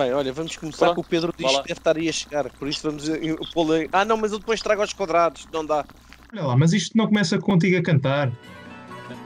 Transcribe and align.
Bem, 0.00 0.14
olha, 0.14 0.32
vamos 0.32 0.56
começar 0.56 0.86
Pronto, 0.86 0.94
com 0.94 1.00
o 1.02 1.04
Pedro 1.04 1.30
diz 1.36 1.46
que 1.46 1.56
deve 1.58 1.72
estar 1.72 1.94
aí 1.94 2.08
a 2.08 2.12
chegar, 2.12 2.50
por 2.52 2.66
isso 2.66 2.80
vamos 2.82 3.06
eh, 3.06 3.36
pô-lo 3.52 3.76
em... 3.76 3.86
Ah, 3.92 4.02
não, 4.02 4.16
mas 4.16 4.32
eu 4.32 4.38
depois 4.38 4.62
trago 4.62 4.80
aos 4.80 4.94
quadrados, 4.94 5.46
não 5.52 5.62
dá. 5.62 5.84
Olha 6.32 6.46
lá, 6.46 6.56
mas 6.56 6.72
isto 6.72 6.96
não 6.96 7.06
começa 7.06 7.38
contigo 7.38 7.76
a 7.76 7.82
cantar. 7.82 8.32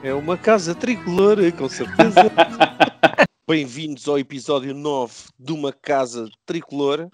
É 0.03 0.13
uma 0.13 0.37
casa 0.37 0.75
tricolor, 0.75 1.37
com 1.53 1.69
certeza. 1.69 2.23
Bem-vindos 3.49 4.09
ao 4.09 4.19
episódio 4.19 4.75
9 4.75 5.15
de 5.39 5.53
uma 5.53 5.73
casa 5.73 6.29
tricolor. 6.45 7.09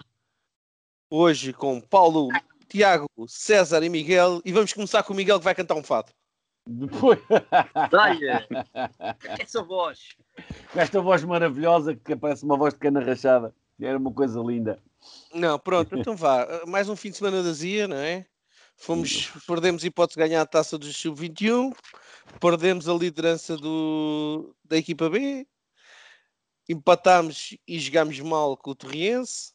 Hoje 1.07 1.53
com 1.53 1.79
Paulo, 1.79 2.29
Tiago, 2.67 3.05
César 3.27 3.83
e 3.83 3.89
Miguel. 3.89 4.41
E 4.43 4.51
vamos 4.51 4.73
começar 4.73 5.03
com 5.03 5.13
o 5.13 5.15
Miguel 5.15 5.37
que 5.37 5.45
vai 5.45 5.53
cantar 5.53 5.75
um 5.75 5.83
fado. 5.83 6.11
Depois, 6.65 7.19
Olha, 7.93 8.47
essa 9.39 9.63
voz. 9.63 10.15
com 10.71 10.79
esta 10.79 11.01
voz 11.01 11.23
maravilhosa 11.23 11.95
que 11.95 12.15
parece 12.15 12.43
uma 12.43 12.57
voz 12.57 12.73
de 12.73 12.79
cana 12.79 13.03
rachada. 13.03 13.53
Era 13.79 13.97
uma 13.97 14.13
coisa 14.13 14.39
linda. 14.39 14.79
Não, 15.33 15.57
pronto, 15.57 15.97
então 15.97 16.15
vá. 16.15 16.63
Mais 16.67 16.87
um 16.87 16.95
fim 16.95 17.09
de 17.09 17.17
semana 17.17 17.41
da 17.41 17.51
Zia, 17.51 17.87
não 17.87 17.97
é? 17.97 18.27
Fomos, 18.75 19.31
perdemos 19.47 19.83
hipótese 19.83 20.19
de 20.19 20.27
ganhar 20.27 20.41
a 20.41 20.45
taça 20.45 20.77
do 20.77 20.91
Sub-21, 20.91 21.75
perdemos 22.39 22.87
a 22.87 22.93
liderança 22.93 23.57
do, 23.57 24.55
da 24.63 24.77
equipa 24.77 25.09
B, 25.09 25.47
empatámos 26.69 27.57
e 27.67 27.79
jogámos 27.79 28.19
mal 28.19 28.55
com 28.57 28.71
o 28.71 28.75
Torriense. 28.75 29.53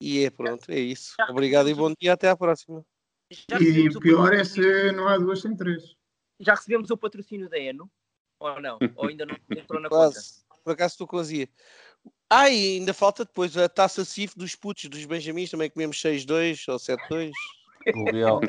E 0.00 0.24
é 0.24 0.30
pronto, 0.30 0.70
é 0.70 0.78
isso. 0.78 1.14
Obrigado 1.30 1.68
e 1.68 1.74
bom 1.74 1.92
dia, 1.98 2.12
até 2.12 2.28
à 2.28 2.36
próxima. 2.36 2.84
Já 3.30 3.58
E 3.60 3.88
o 3.88 3.98
o 3.98 4.00
pior 4.00 4.32
é 4.34 4.44
se 4.44 4.92
não 4.92 5.08
há 5.08 5.16
duas 5.18 5.40
sem 5.40 5.56
três. 5.56 5.96
já 6.40 6.54
recebemos 6.54 6.90
o 6.90 6.96
patrocínio 6.96 7.48
da 7.48 7.58
Eno? 7.58 7.90
Ou 8.38 8.60
não? 8.60 8.78
Ou 8.96 9.08
ainda 9.08 9.24
não 9.26 9.36
entrou 9.50 9.80
na 9.80 9.88
conta? 9.88 10.12
Quase. 10.12 10.44
Por 10.62 10.72
acaso 10.72 10.94
estou 10.94 11.06
com 11.06 11.18
a 11.18 11.22
Zia. 11.22 11.48
Ah, 12.28 12.48
e 12.50 12.78
ainda 12.78 12.94
falta 12.94 13.24
depois 13.24 13.56
a 13.56 13.68
taça 13.68 14.04
CIF 14.04 14.36
dos 14.36 14.54
putos, 14.54 14.84
dos 14.86 15.04
Benjamins, 15.04 15.50
também 15.50 15.70
comemos 15.70 15.96
6-2 15.98 16.64
ou 16.68 16.78
7-2. 16.78 17.32
Correal. 17.92 18.40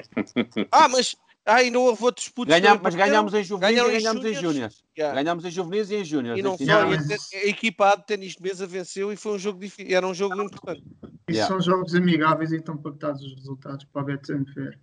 Ah, 0.72 0.88
mas. 0.88 1.16
Ah, 1.48 1.62
e 1.62 1.70
não 1.70 1.84
houve 1.84 2.04
outros 2.04 2.28
putos. 2.28 2.52
Mas 2.82 2.96
ganhámos 2.96 3.34
em 3.36 3.44
juvenis 3.44 3.78
e 3.78 3.82
em 3.84 3.92
ganhámos 3.92 4.26
em 4.26 4.34
júniores. 4.34 4.84
Yeah. 4.98 5.22
Ganhámos 5.22 5.46
em 5.46 5.52
juvenis 5.52 5.92
e 5.92 5.96
em 5.98 6.04
júniores. 6.04 6.40
E 6.40 6.42
não 6.42 6.56
e 6.60 6.66
mas- 6.66 7.12
a, 7.34 7.38
a 7.38 7.46
equipa 7.46 7.90
A 7.92 7.96
de 7.98 8.06
ténis 8.08 8.34
de 8.36 8.42
mesa 8.42 8.66
venceu 8.66 9.14
e 9.14 9.16
foi 9.16 9.34
um 9.34 9.38
jogo 9.38 9.60
difícil, 9.60 9.96
era 9.96 10.08
um 10.08 10.14
jogo 10.14 10.42
importante. 10.42 10.82
Isso 10.82 11.14
Yeah. 11.30 11.48
são 11.48 11.62
jogos 11.62 11.94
amigáveis 11.94 12.52
e 12.52 12.56
estão 12.58 12.76
pactados 12.78 13.22
os 13.24 13.36
resultados 13.36 13.86
para 13.86 14.02
a 14.02 14.06
Bet 14.06 14.26
Fair. 14.54 14.80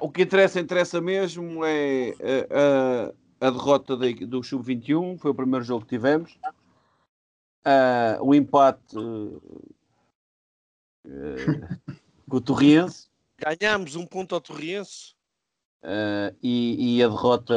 O 0.00 0.10
que 0.10 0.22
interessa, 0.22 0.60
interessa 0.60 1.00
mesmo 1.00 1.64
é 1.64 2.10
a, 2.20 3.44
a- 3.44 3.48
a 3.48 3.50
derrota 3.50 3.96
da- 3.96 4.06
do 4.26 4.42
Sub-21. 4.42 5.16
Foi 5.18 5.30
o 5.30 5.34
primeiro 5.34 5.64
jogo 5.64 5.84
que 5.84 5.90
tivemos. 5.90 6.36
Ah, 7.64 8.18
o 8.20 8.34
empate 8.34 8.96
eh, 8.96 9.38
eh, 11.06 11.78
com 12.28 12.36
o 12.36 12.40
Torriense. 12.40 13.07
Ganhámos 13.38 13.94
um 13.96 14.04
ponto 14.06 14.34
ao 14.34 14.40
Torriense. 14.40 15.16
Uh, 15.80 16.34
e, 16.42 16.96
e 16.98 17.02
a 17.04 17.08
derrota 17.08 17.54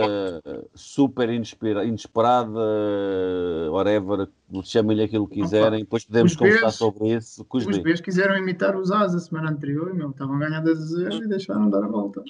super 0.75 1.27
inespera- 1.27 1.83
inesperada, 1.83 2.51
uh, 2.51 3.71
whatever, 3.71 4.29
chamem-lhe 4.63 5.01
aquilo 5.03 5.27
que 5.27 5.41
quiserem, 5.41 5.79
depois 5.79 6.05
podemos 6.05 6.33
os 6.33 6.37
conversar 6.37 6.67
Bs- 6.67 6.75
sobre 6.75 7.15
isso. 7.15 7.43
Os 7.51 7.65
Bs. 7.79 7.99
Quiseram 7.99 8.37
imitar 8.37 8.75
os 8.75 8.91
As 8.91 9.15
a 9.15 9.19
semana 9.19 9.49
anterior, 9.49 9.91
meu, 9.95 10.11
estavam 10.11 10.37
ganhando 10.37 10.69
a 10.69 10.73
0 10.75 11.15
e 11.23 11.27
deixaram 11.27 11.67
dar 11.67 11.83
a 11.83 11.87
volta. 11.87 12.23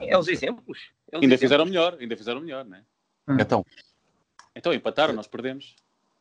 É 0.00 0.16
os 0.16 0.28
exemplos. 0.28 0.78
É 1.12 1.18
os 1.18 1.22
Ainda 1.22 1.26
exemplos. 1.34 1.40
fizeram 1.40 1.66
melhor, 1.66 1.98
ainda 2.00 2.16
fizeram 2.16 2.40
melhor, 2.40 2.64
né? 2.64 2.82
Então, 3.38 3.66
Então 4.54 4.72
empataram, 4.72 5.12
nós 5.12 5.26
perdemos. 5.26 5.76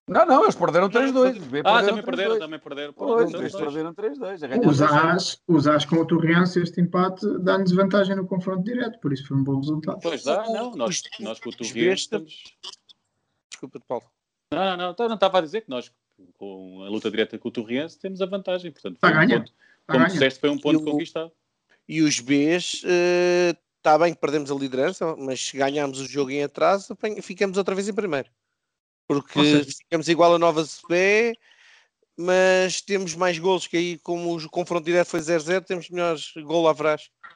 Não, 0.07 0.25
não, 0.25 0.43
eles 0.43 0.55
perderam 0.55 0.89
3-2. 0.89 1.39
os 1.39 1.47
B 1.47 1.61
Ah, 1.65 1.81
também 1.83 2.03
perderam, 2.03 2.35
3-2. 2.35 2.39
também 2.39 2.59
perderam. 2.59 2.93
Pois, 2.93 3.29
Pronto, 3.31 3.37
eles 3.43 3.51
dois. 3.51 3.63
perderam 3.65 3.93
3-2. 3.93 4.37
já 4.37 4.47
ganharam 4.47 4.69
Os 4.69 4.77
2-0. 4.79 5.15
As, 5.15 5.41
os 5.47 5.67
As 5.67 5.85
com 5.85 5.95
o 5.97 6.05
Torriense, 6.05 6.61
este 6.61 6.79
empate 6.81 7.25
dá-nos 7.39 7.71
vantagem 7.71 8.15
no 8.15 8.25
confronto 8.27 8.63
direto, 8.63 8.99
por 8.99 9.11
isso 9.13 9.27
foi 9.27 9.37
um 9.37 9.43
bom 9.43 9.59
resultado. 9.59 9.99
Pois 10.01 10.23
dá, 10.23 10.43
não. 10.49 10.75
Nós, 10.75 11.01
nós 11.19 11.39
com 11.39 11.49
o 11.49 11.53
Torriense 11.55 12.03
estamos... 12.03 12.43
Desculpa, 13.49 13.79
Paulo. 13.87 14.03
Não, 14.51 14.63
não, 14.65 14.77
não. 14.77 14.91
Então, 14.91 15.07
não 15.07 15.15
estava 15.15 15.39
a 15.39 15.41
dizer 15.41 15.61
que 15.61 15.69
nós, 15.69 15.91
com 16.37 16.83
a 16.83 16.89
luta 16.89 17.09
direta 17.09 17.37
com 17.39 17.47
o 17.47 17.51
Torriense, 17.51 17.97
temos 17.97 18.21
a 18.21 18.25
vantagem. 18.25 18.71
Portanto, 18.71 18.95
Está 18.95 19.09
foi 19.09 19.17
um 19.25 19.27
ponto, 19.39 19.51
a 19.87 19.93
como 19.93 20.05
disseste, 20.07 20.39
foi 20.39 20.49
um 20.49 20.57
ponto 20.59 20.79
E 20.79 20.81
o- 20.81 20.85
conquistado. 20.91 21.31
E 21.87 22.01
os 22.01 22.19
Bs, 22.19 22.83
está 23.77 23.97
bem 23.99 24.13
que 24.13 24.19
perdemos 24.19 24.49
a 24.51 24.55
liderança, 24.55 25.15
mas 25.17 25.39
se 25.39 25.55
ganharmos 25.57 25.99
o 25.99 26.05
jogo 26.07 26.31
em 26.31 26.43
atraso, 26.43 26.95
ficamos 27.21 27.57
outra 27.57 27.75
vez 27.75 27.87
em 27.87 27.93
primeiro. 27.93 28.27
Porque 29.07 29.39
seja- 29.43 29.65
ficamos 29.83 30.07
igual 30.07 30.35
a 30.35 30.39
Nova 30.39 30.63
CB, 30.65 31.33
mas 32.17 32.81
temos 32.81 33.15
mais 33.15 33.37
golos 33.37 33.67
que 33.67 33.77
aí, 33.77 33.99
como 33.99 34.35
o 34.37 34.49
confronto 34.49 34.85
direto 34.85 35.07
foi 35.09 35.19
0-0, 35.19 35.65
temos 35.65 35.89
melhores 35.89 36.31
gol 36.43 36.67
averás. 36.67 37.09
Ou 37.23 37.29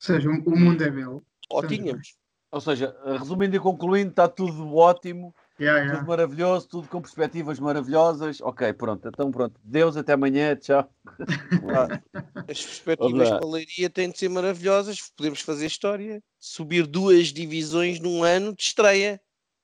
seja, 0.00 0.28
o 0.28 0.58
mundo 0.58 0.82
é 0.82 0.90
belo. 0.90 1.24
Ou 1.50 1.60
Estamos 1.60 1.68
tínhamos. 1.78 2.14
Ou 2.50 2.60
seja, 2.60 2.96
resumindo 3.18 3.56
e 3.56 3.60
concluindo, 3.60 4.10
está 4.10 4.28
tudo 4.28 4.76
ótimo, 4.76 5.34
Yeah, 5.58 5.82
tudo 5.82 5.90
yeah. 5.92 6.08
maravilhoso, 6.08 6.68
tudo 6.68 6.88
com 6.88 7.00
perspectivas 7.00 7.60
maravilhosas. 7.60 8.40
Ok, 8.40 8.72
pronto, 8.72 9.06
então 9.08 9.30
pronto. 9.30 9.60
Deus, 9.62 9.96
até 9.96 10.12
amanhã, 10.14 10.56
tchau. 10.56 10.88
As 12.48 12.62
perspectivas 12.62 13.28
Olá. 13.28 13.38
para 13.38 13.46
a 13.46 13.50
Leiria 13.50 13.88
têm 13.90 14.10
de 14.10 14.18
ser 14.18 14.28
maravilhosas. 14.28 15.00
Podemos 15.16 15.40
fazer 15.40 15.66
história. 15.66 16.22
Subir 16.38 16.86
duas 16.86 17.28
divisões 17.32 18.00
num 18.00 18.22
ano 18.24 18.54
de 18.54 18.62
estreia. 18.64 19.20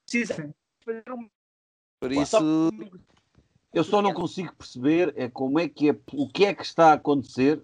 Precisa 0.09 0.35
Sim. 0.35 0.55
fazer 0.85 1.03
um- 1.11 1.29
Por 2.01 2.11
isso, 2.13 2.71
Eu 3.73 3.85
só 3.85 4.01
não 4.03 4.13
consigo 4.13 4.53
perceber 4.57 5.13
é 5.17 5.29
como 5.29 5.61
é 5.61 5.69
que 5.69 5.91
é, 5.91 6.01
o 6.15 6.27
que 6.29 6.45
é 6.47 6.55
que 6.55 6.63
está 6.65 6.91
a 6.91 6.95
acontecer 6.95 7.63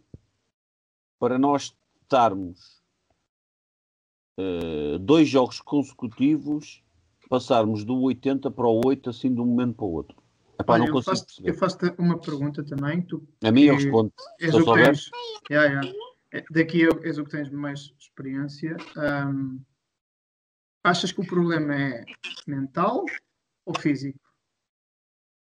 para 1.18 1.36
nós 1.38 1.74
estarmos 2.02 2.80
eh, 4.38 4.98
dois 5.00 5.28
jogos 5.28 5.60
consecutivos, 5.60 6.84
passarmos 7.28 7.82
do 7.84 7.98
80 8.02 8.50
para 8.50 8.68
o 8.68 8.80
8 8.86 9.10
assim 9.10 9.34
de 9.34 9.40
um 9.40 9.46
momento 9.46 9.74
para 9.76 9.84
o 9.86 9.92
outro. 9.92 10.16
Epá, 10.60 10.74
Olha, 10.74 10.86
eu 10.86 11.02
faço- 11.02 11.26
eu 11.42 11.54
faço-te 11.54 11.92
uma 11.98 12.18
pergunta 12.20 12.62
também. 12.62 13.02
Tu 13.02 13.26
A 13.42 13.50
mim 13.50 13.62
eu 13.62 13.74
respondo. 13.74 14.12
és 14.38 14.54
o 14.54 14.64
que 14.64 14.72
tens, 14.74 15.10
Yeah, 15.50 15.68
yeah. 15.72 15.92
É, 16.32 16.44
Daqui 16.50 16.80
eu- 16.82 17.00
és 17.02 17.18
o 17.18 17.24
que 17.24 17.30
tens 17.30 17.50
mais 17.50 17.92
experiência. 17.98 18.76
Ahm, 18.96 19.58
achas 20.84 21.10
que 21.10 21.20
o 21.20 21.26
problema 21.26 21.74
é 21.74 22.04
mental 22.46 23.04
ou 23.64 23.74
físico? 23.78 24.20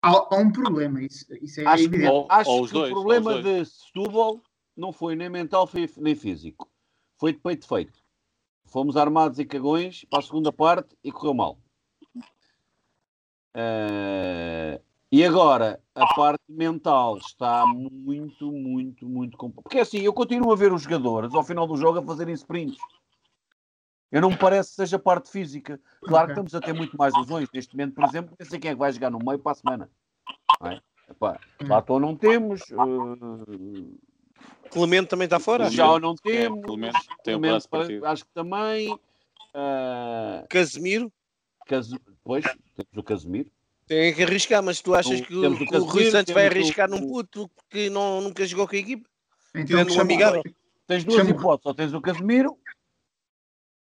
Há, 0.02 0.10
há 0.10 0.38
um 0.38 0.52
problema, 0.52 1.02
isso, 1.02 1.26
isso 1.42 1.60
é 1.60 1.64
Acho, 1.66 1.84
evidente. 1.84 2.10
Ou- 2.12 2.26
acho 2.28 2.50
ou 2.50 2.66
que 2.66 2.72
dois, 2.72 2.90
o 2.90 2.94
problema 2.94 3.42
de 3.42 3.64
Setúbal 3.64 4.40
não 4.76 4.92
foi 4.92 5.16
nem 5.16 5.28
mental 5.28 5.68
nem 5.98 6.14
físico. 6.14 6.70
Foi 7.18 7.32
de 7.32 7.38
peito 7.38 7.66
feito. 7.66 7.98
Fomos 8.66 8.96
armados 8.96 9.38
e 9.38 9.44
cagões 9.44 10.04
para 10.04 10.18
a 10.18 10.22
segunda 10.22 10.52
parte 10.52 10.96
e 11.02 11.10
correu 11.10 11.34
mal. 11.34 11.58
Eh, 13.54 14.80
e 15.10 15.24
agora, 15.24 15.80
a 15.94 16.06
parte 16.14 16.42
mental 16.46 17.16
está 17.16 17.64
muito, 17.64 18.52
muito, 18.52 19.08
muito 19.08 19.38
complicada. 19.38 19.62
Porque 19.62 19.78
assim, 19.78 20.00
eu 20.00 20.12
continuo 20.12 20.52
a 20.52 20.56
ver 20.56 20.72
os 20.72 20.82
jogadores 20.82 21.34
ao 21.34 21.42
final 21.42 21.66
do 21.66 21.76
jogo 21.76 21.98
a 22.00 22.02
fazerem 22.02 22.34
sprints. 22.34 22.78
Eu 24.12 24.20
não 24.20 24.30
me 24.30 24.36
parece 24.36 24.70
que 24.70 24.76
seja 24.76 24.98
parte 24.98 25.30
física. 25.30 25.80
Claro 26.02 26.26
que 26.26 26.32
estamos 26.32 26.54
a 26.54 26.60
ter 26.60 26.72
muito 26.72 26.96
mais 26.96 27.12
lesões. 27.16 27.48
Neste 27.52 27.74
momento, 27.76 27.94
por 27.94 28.04
exemplo, 28.04 28.36
não 28.38 28.46
sei 28.46 28.58
quem 28.58 28.70
é 28.70 28.74
que 28.74 28.78
vai 28.78 28.92
jogar 28.92 29.10
no 29.10 29.18
meio 29.18 29.38
para 29.38 29.52
a 29.52 29.54
semana. 29.54 29.90
Não 30.60 30.70
é? 30.70 30.80
Epá, 31.10 31.38
Hum. 31.62 31.66
Platão 31.66 31.98
não 32.00 32.16
temos. 32.16 32.62
eh, 32.70 32.76
Clemente 34.70 35.08
também 35.08 35.24
está 35.26 35.38
fora. 35.38 35.64
Clemente. 35.64 35.76
já 35.76 35.98
não 35.98 36.12
É, 36.12 36.16
temos. 36.22 36.60
pelo 36.62 36.76
menos 36.76 37.00
tem 37.24 37.38
Clemente, 37.38 37.68
partido. 37.68 38.06
acho 38.06 38.24
que 38.24 38.30
também. 38.32 38.98
ah, 39.54 40.44
Casemiro. 40.48 41.12
Caso- 41.66 41.98
Pois, 42.22 42.44
temos 42.44 42.96
o 42.96 43.02
Casemiro. 43.02 43.50
Tem 43.86 44.12
que 44.14 44.22
arriscar, 44.24 44.62
mas 44.62 44.80
tu 44.80 44.94
achas 44.94 45.20
que 45.20 45.34
o, 45.34 45.40
temos 45.40 45.60
o 45.60 45.64
que 45.66 45.76
o 45.76 45.84
Rui 45.84 46.10
Santos 46.10 46.34
vai 46.34 46.44
temos 46.48 46.56
o- 46.56 46.60
arriscar 46.64 46.90
num 46.90 47.06
puto 47.06 47.48
que 47.70 47.88
não, 47.88 48.20
nunca 48.20 48.44
jogou 48.44 48.66
com 48.66 48.74
a 48.74 48.78
equipe? 48.78 49.06
Então, 49.54 49.64
tirando 49.64 49.94
um 49.94 50.00
amigável. 50.00 50.42
Tens 50.88 51.04
duas 51.04 51.26
hipóteses. 51.28 51.66
Ou 51.66 51.74
tens 51.74 51.94
o 51.94 52.00
Casemiro, 52.00 52.56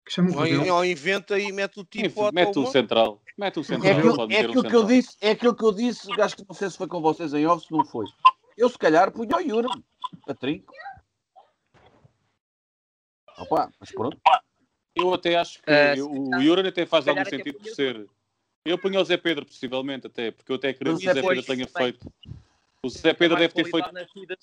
que 0.08 0.14
chama 0.14 0.32
o 0.32 0.36
Ou, 0.38 0.44
Rebelo. 0.44 0.74
ou 0.76 0.86
inventa 0.86 1.38
e 1.38 1.52
mete 1.52 1.80
o 1.80 1.84
tipo 1.86 2.32
Mete 2.32 2.58
o 2.58 2.66
central. 2.68 3.22
Mete 3.38 3.58
o 3.58 3.62
é 3.62 3.64
central. 3.64 3.92
aquilo, 3.98 4.22
é 4.24 4.28
meter 4.28 4.48
um 4.48 4.50
aquilo 4.50 4.64
que 4.70 4.76
eu 4.76 4.84
disse. 4.86 5.18
É 5.22 5.32
aquilo 5.32 5.56
que 5.56 5.64
eu 5.66 5.74
disse. 5.74 6.22
Acho 6.22 6.36
que 6.38 6.46
não 6.48 6.56
sei 6.56 6.70
se 6.70 6.78
foi 6.78 6.88
com 6.88 7.02
vocês 7.02 7.34
em 7.34 7.46
off, 7.46 7.66
se 7.66 7.72
não 7.72 7.86
foi. 7.86 8.06
Eu, 8.58 8.70
se 8.70 8.78
calhar, 8.78 9.12
punha 9.12 9.36
o 9.36 9.42
Yura 9.42 9.68
a 10.28 10.34
trinco. 10.34 10.74
Opa, 13.38 13.72
mas 13.80 13.92
pronto. 13.92 14.18
Eu 14.96 15.14
até 15.14 15.36
acho 15.36 15.62
que 15.62 15.70
eu- 15.70 16.06
se 16.12 16.36
o 16.36 16.42
Yuri 16.42 16.68
até 16.68 16.86
faz 16.86 17.08
algum 17.08 17.24
sentido 17.26 17.60
por 17.60 17.68
ser. 17.68 18.08
Eu 18.66 18.78
punho 18.78 19.00
o 19.00 19.06
Zé 19.06 19.16
Pedro, 19.16 19.46
possivelmente, 19.46 20.08
até, 20.08 20.32
porque 20.32 20.52
eu 20.52 20.56
até 20.56 20.70
acredito 20.70 20.98
O 20.98 21.00
que 21.00 21.10
o 21.10 21.14
Zé 21.14 21.22
Zé 21.22 21.28
Pedro 21.28 21.44
tenha 21.46 21.68
também. 21.68 21.92
feito. 21.94 22.12
O 22.84 22.90
Zé 22.90 23.14
Pedro 23.14 23.38
deve 23.38 23.54
ter 23.54 23.64
feito. 23.66 23.90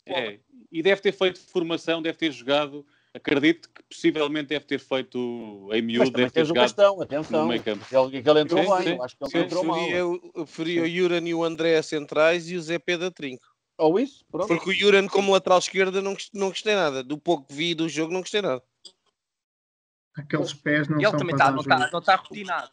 É, 0.07 0.39
e 0.71 0.83
deve 0.83 1.01
ter 1.01 1.13
feito 1.13 1.41
formação, 1.41 2.01
deve 2.01 2.17
ter 2.17 2.31
jogado 2.31 2.87
acredito 3.15 3.69
que 3.73 3.83
possivelmente 3.85 4.49
deve 4.49 4.65
ter 4.65 4.79
feito 4.79 5.17
em 5.73 5.81
Mas 5.81 5.83
miúdo, 5.85 6.11
também 6.11 6.23
deve 6.27 6.31
ter 6.33 6.45
jogado 6.45 6.77
no 6.77 7.03
atenção. 7.03 7.53
Ele, 7.53 8.23
que 8.23 8.29
ele 8.29 8.41
entrou 8.41 8.65
Sim, 8.65 8.71
bem, 8.71 8.83
sim, 8.83 8.89
eu 8.97 9.03
acho 9.03 9.17
que 9.17 9.25
ele 9.25 9.31
sim, 9.31 9.39
entrou 9.39 9.65
mal. 9.65 9.79
Preferia, 9.79 10.07
o- 10.07 10.31
eu 10.35 10.45
preferia 10.45 10.83
o 10.83 10.89
Juran 10.89 11.29
e 11.29 11.35
o 11.35 11.45
André 11.45 11.77
a 11.77 11.83
centrais 11.83 12.51
e 12.51 12.57
o 12.57 12.61
Zé 12.63 12.79
Pedro 12.79 13.07
a 13.07 13.11
trinco. 13.11 13.47
Ou 13.79 13.99
isso, 13.99 14.25
pronto. 14.31 14.49
Porque 14.49 14.71
o 14.71 14.75
Juran 14.75 15.07
como 15.07 15.33
lateral 15.33 15.59
esquerda 15.59 16.03
não, 16.03 16.17
não 16.33 16.49
gostei 16.49 16.75
nada. 16.75 17.03
Do 17.05 17.17
pouco 17.17 17.47
que 17.47 17.55
vi 17.55 17.75
do 17.75 17.89
jogo 17.89 18.13
não 18.13 18.21
gostei 18.21 18.43
nada. 18.43 18.63
Aqueles 20.17 20.53
pés 20.53 20.87
não 20.89 21.01
E 21.01 21.05
ele 21.05 21.11
são 21.11 21.19
também 21.19 21.37
tá, 21.37 21.45
dar 21.47 21.53
não 21.53 21.61
está 21.63 21.91
não 21.91 22.01
tá 22.03 22.17
rotinado. 22.17 22.73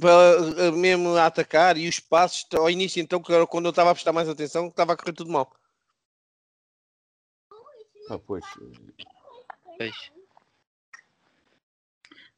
Para- 0.00 0.72
Mesmo 0.72 1.14
a 1.16 1.26
atacar 1.26 1.76
e 1.76 1.88
os 1.88 2.00
passos, 2.00 2.46
ao 2.54 2.70
início 2.70 3.00
então, 3.00 3.20
que 3.22 3.32
era 3.32 3.46
quando 3.46 3.66
eu 3.66 3.70
estava 3.70 3.90
a 3.90 3.94
prestar 3.94 4.12
mais 4.12 4.28
atenção, 4.28 4.68
estava 4.68 4.92
a 4.94 4.96
correr 4.96 5.12
tudo 5.12 5.30
mal. 5.30 5.52
Ah, 8.10 8.18
pois. 8.18 8.44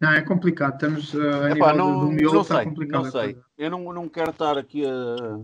Não, 0.00 0.12
é 0.12 0.20
complicado. 0.20 0.74
Estamos 0.74 1.14
uh, 1.14 1.20
a 1.20 1.50
Epá, 1.50 1.72
nível 1.72 1.76
não, 1.76 2.00
do, 2.00 2.10
miolo, 2.12 2.34
não 2.34 2.42
está 2.42 2.56
sei, 2.56 2.64
complicado. 2.64 3.04
não 3.04 3.10
sei. 3.10 3.38
Eu 3.56 3.70
não, 3.70 3.92
não 3.92 4.08
quero 4.08 4.30
estar 4.30 4.58
aqui 4.58 4.84
a, 4.84 5.38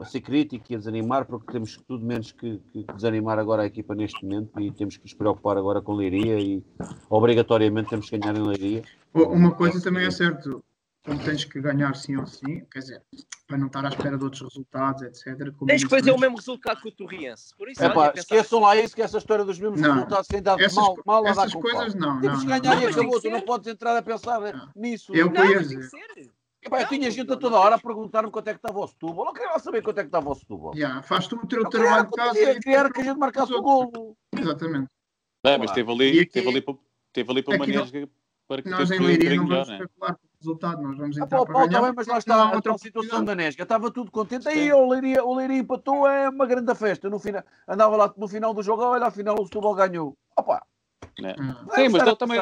a 0.00 0.04
ser 0.04 0.20
crítico 0.20 0.64
e 0.70 0.74
a 0.74 0.78
desanimar, 0.78 1.24
porque 1.24 1.52
temos 1.52 1.76
tudo 1.76 2.04
menos 2.04 2.30
que, 2.30 2.58
que 2.72 2.84
desanimar 2.94 3.38
agora 3.38 3.62
a 3.62 3.66
equipa 3.66 3.94
neste 3.94 4.24
momento 4.24 4.60
e 4.60 4.70
temos 4.70 4.96
que 4.96 5.02
nos 5.02 5.14
preocupar 5.14 5.56
agora 5.56 5.82
com 5.82 5.94
Leiria 5.94 6.38
e 6.38 6.62
obrigatoriamente 7.10 7.90
temos 7.90 8.08
que 8.08 8.16
ganhar 8.16 8.36
em 8.36 8.46
Leiria. 8.46 8.82
Uma 9.12 9.52
coisa 9.52 9.82
também 9.82 10.06
é 10.06 10.10
certo. 10.10 10.62
Como 11.04 11.22
tens 11.22 11.44
que 11.44 11.60
ganhar 11.60 11.94
sim 11.96 12.16
ou 12.16 12.26
sim, 12.26 12.64
quer 12.72 12.78
dizer, 12.78 13.02
para 13.46 13.58
não 13.58 13.66
estar 13.66 13.84
à 13.84 13.88
espera 13.90 14.16
de 14.16 14.24
outros 14.24 14.40
resultados, 14.40 15.02
etc. 15.02 15.52
como 15.52 15.66
Tens 15.66 15.84
que 15.84 15.90
fazer 15.90 16.10
o 16.12 16.18
mesmo 16.18 16.36
resultado 16.36 16.80
que 16.80 16.88
o 16.88 16.92
Torriense. 16.92 17.54
Por 17.58 17.68
isso, 17.68 17.82
É 17.82 17.86
olha, 17.86 17.94
pá, 17.94 18.10
pensar- 18.10 18.20
esqueçam 18.20 18.60
lá 18.60 18.74
isso, 18.76 18.94
que 18.96 19.02
essa 19.02 19.18
história 19.18 19.44
dos 19.44 19.58
mesmos 19.58 19.82
Não. 19.82 19.92
resultados 19.92 20.26
tem 20.26 20.40
dado 20.40 20.62
Essas, 20.62 20.74
mal, 20.76 20.96
mal 21.04 21.18
a 21.26 21.32
dar 21.32 21.42
essas 21.42 21.52
com 21.52 21.60
coisas 21.60 21.94
não. 21.94 22.20
Temos 22.22 22.38
não, 22.38 22.40
que 22.46 22.46
não, 22.50 22.60
ganhar 22.60 22.76
não, 22.76 22.82
e 22.82 22.86
acabou, 22.86 23.20
tu 23.20 23.28
não 23.30 23.40
podes 23.42 23.66
entrar 23.68 23.94
a 23.98 24.02
pensar 24.02 24.40
Não. 24.40 24.70
nisso. 24.74 25.14
Eu 25.14 25.26
Não, 25.30 25.46
que 25.46 25.58
dizer. 25.58 25.82
ser. 25.82 26.30
Epá, 26.62 26.78
eu 26.78 26.82
Não, 26.84 26.88
tinha 26.88 27.10
gente 27.10 27.28
a 27.30 27.34
não, 27.34 27.38
toda 27.38 27.54
não 27.56 27.62
hora 27.62 27.74
a 27.74 27.78
perguntar-me 27.78 28.30
quanto 28.30 28.48
é 28.48 28.52
que 28.54 28.58
estava 28.58 28.78
o 28.80 28.86
Setúbal. 28.88 29.26
Eu 29.26 29.32
queria 29.34 29.58
saber 29.58 29.82
quanto 29.82 29.98
é 29.98 30.02
que 30.04 30.08
estava 30.08 30.30
o 30.30 30.34
Setúbal. 30.34 30.74
Já, 30.74 31.02
faz 31.02 31.26
tu 31.26 31.36
o 31.36 31.46
teu 31.46 31.60
Eu 31.64 31.68
trabalho 31.68 32.04
de 32.06 32.10
casa. 32.12 32.32
queria, 32.32 32.52
e 32.52 32.60
queria 32.60 32.90
que 32.90 33.00
a 33.02 33.04
gente 33.04 33.18
marcasse 33.18 33.52
o 33.52 33.60
golo. 33.60 34.16
Exatamente. 34.34 34.88
Não, 35.44 35.58
mas 35.58 35.70
teve 35.72 35.92
ali, 35.92 36.20
aqui- 36.20 36.30
teve 36.32 36.48
ali, 36.48 36.62
para- 36.62 36.74
teve 37.12 37.30
ali 37.30 37.42
para 37.42 37.58
não- 37.58 37.66
nesga 37.66 38.08
para 38.48 38.62
que 38.62 38.70
Nós 38.70 38.90
em 38.90 38.98
Leiria 38.98 39.36
não 39.36 39.46
vamos 39.46 39.68
né? 39.68 39.74
especular 39.74 40.18
resultado, 40.44 40.82
nós 40.82 40.96
vamos 40.96 41.18
Ah, 41.18 41.24
entrar 41.24 41.38
pá, 41.38 41.44
para 41.46 41.54
pá, 41.54 41.66
ganhar. 41.66 41.80
tá 41.80 41.86
bem, 41.86 41.94
mas 41.96 42.06
lá 42.06 42.18
está 42.18 42.34
a 42.36 42.54
outra 42.54 42.78
situação 42.78 43.24
da 43.24 43.34
Nesga. 43.34 43.62
Estava 43.62 43.90
tudo 43.90 44.10
contente. 44.10 44.46
Aí 44.48 44.72
o 44.72 44.86
Leiria, 44.88 45.24
o 45.24 45.34
Leiria 45.34 45.58
empatou, 45.58 46.06
é 46.06 46.28
uma 46.28 46.46
grande 46.46 46.74
festa. 46.74 47.08
No 47.10 47.18
final, 47.18 47.42
andava 47.66 47.96
lá 47.96 48.14
no 48.16 48.28
final 48.28 48.52
do 48.54 48.62
jogo, 48.62 48.82
olha, 48.82 49.06
afinal 49.06 49.34
o 49.40 49.44
Setúbal 49.46 49.74
ganhou. 49.74 50.16
Opa, 50.36 50.64
né? 51.18 51.34
Hum. 51.38 51.54
Sim, 51.74 51.88
mas 51.88 52.02
ele 52.06 52.16
também, 52.16 52.40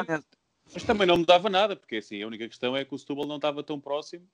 mas 0.73 0.83
também 0.83 1.07
não 1.07 1.17
mudava 1.17 1.49
nada, 1.49 1.75
porque 1.75 1.97
assim, 1.97 2.21
a 2.21 2.27
única 2.27 2.47
questão 2.47 2.75
é 2.75 2.83
que 2.85 2.93
o 2.93 2.97
Setúbal 2.97 3.25
não 3.25 3.37
estava 3.37 3.63
tão 3.63 3.79
próximo. 3.79 4.25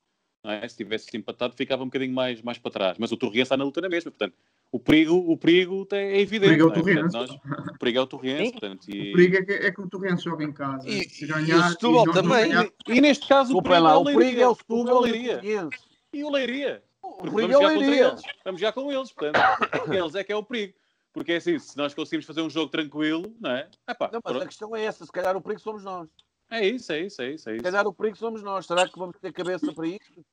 não 0.44 0.51
é? 0.51 0.68
Se 0.68 0.77
tivesse 0.77 1.15
empatado, 1.18 1.54
ficava 1.56 1.83
um 1.83 1.88
bocadinho 1.88 2.13
mais, 2.13 2.42
mais 2.42 2.57
para 2.57 2.72
trás. 2.72 2.98
Mas 2.98 3.12
o 3.12 3.18
Torriense 3.18 3.44
está 3.44 3.57
na 3.57 3.63
luta 3.65 3.81
na 3.81 3.89
mesma, 3.89 4.12
portanto, 4.12 4.36
o 4.71 4.80
perigo, 4.80 5.16
o 5.16 5.38
perigo 5.38 5.86
tem- 5.86 6.00
é 6.00 6.19
evidente. 6.21 6.50
perigo 6.51 6.63
é 6.63 6.68
o 6.68 6.71
é? 6.71 6.75
Torriense. 6.75 7.01
Portanto, 7.18 7.39
nós- 7.44 7.68
o 7.75 7.80
perigo 7.80 7.98
é 7.98 8.01
o 8.01 8.07
Torriense, 8.07 8.45
Sim. 8.45 8.51
portanto, 8.51 8.83
O 8.88 8.92
e, 8.92 9.12
perigo 9.13 9.36
é 9.38 9.42
que, 9.45 9.51
é 9.54 9.71
que 9.71 9.81
o 9.81 9.89
Torrente 9.89 10.24
joga 10.24 10.44
em 10.44 10.51
casa. 10.51 10.89
E- 10.89 11.10
Se 11.10 11.25
e 11.25 11.27
ganhar, 11.27 11.57
o 11.68 11.69
Setúbal 11.71 12.06
nós 12.06 12.16
não 12.16 12.24
também. 12.24 12.50
ganhar- 12.50 12.69
e 12.88 13.01
neste 13.01 13.27
caso 13.27 13.57
o 13.57 13.62
perigo 13.63 13.83
lá, 13.83 13.92
é 13.92 13.95
o 13.95 14.01
o 14.01 14.04
perigo 14.06 14.21
é 14.21 14.25
Leiria. 14.25 14.48
o 14.50 14.51
O 14.51 14.56
Setúbal 14.56 14.95
e 14.95 14.98
o 14.98 15.01
Leiria. 15.01 15.69
E 16.13 16.24
o 16.24 16.30
Leiria. 16.30 16.83
O 17.01 17.13
perigo 17.24 17.36
vamos 17.42 17.56
é 17.56 17.57
o 17.57 17.68
Leiria. 17.80 18.16
Vamos 18.45 18.62
jogar 18.62 18.74
com 18.74 18.92
eles, 18.92 19.12
portanto. 19.12 19.39
eles 20.06 20.16
é 20.16 20.24
que 20.24 20.31
é 20.31 20.36
o 20.36 20.44
perigo. 20.44 20.74
Porque 21.12 21.31
é 21.31 21.36
assim, 21.38 21.57
se 21.57 21.75
nós 21.75 21.94
conseguimos 21.94 22.25
fazer 22.25 22.42
um 22.42 22.50
jogo 22.50 22.69
tranquilo, 22.69 23.33
não 23.42 23.50
é? 23.51 23.68
Epá, 23.89 24.10
Não, 24.13 24.19
mas 24.24 24.31
pronto. 24.31 24.44
a 24.44 24.48
questão 24.48 24.75
é 24.75 24.83
essa. 24.86 25.04
Se 25.06 25.12
calhar 25.12 25.36
o 25.36 25.42
perigo 25.42 25.60
somos 25.60 25.83
nós. 25.83 26.07
É 26.51 26.68
isso, 26.68 26.92
é 26.92 27.01
isso, 27.01 27.22
é 27.22 27.31
isso, 27.31 27.50
é 27.50 27.54
Se 27.54 27.56
isso. 27.57 27.63
calhar 27.63 27.88
o 27.88 27.94
perigo 27.94 28.15
somos 28.18 28.44
nós. 28.44 28.65
Será 28.68 28.88
que 28.88 28.98
vamos 28.98 29.18
ter 29.19 29.31
cabeça 29.33 29.74
para 29.74 29.88
isto? 29.88 30.24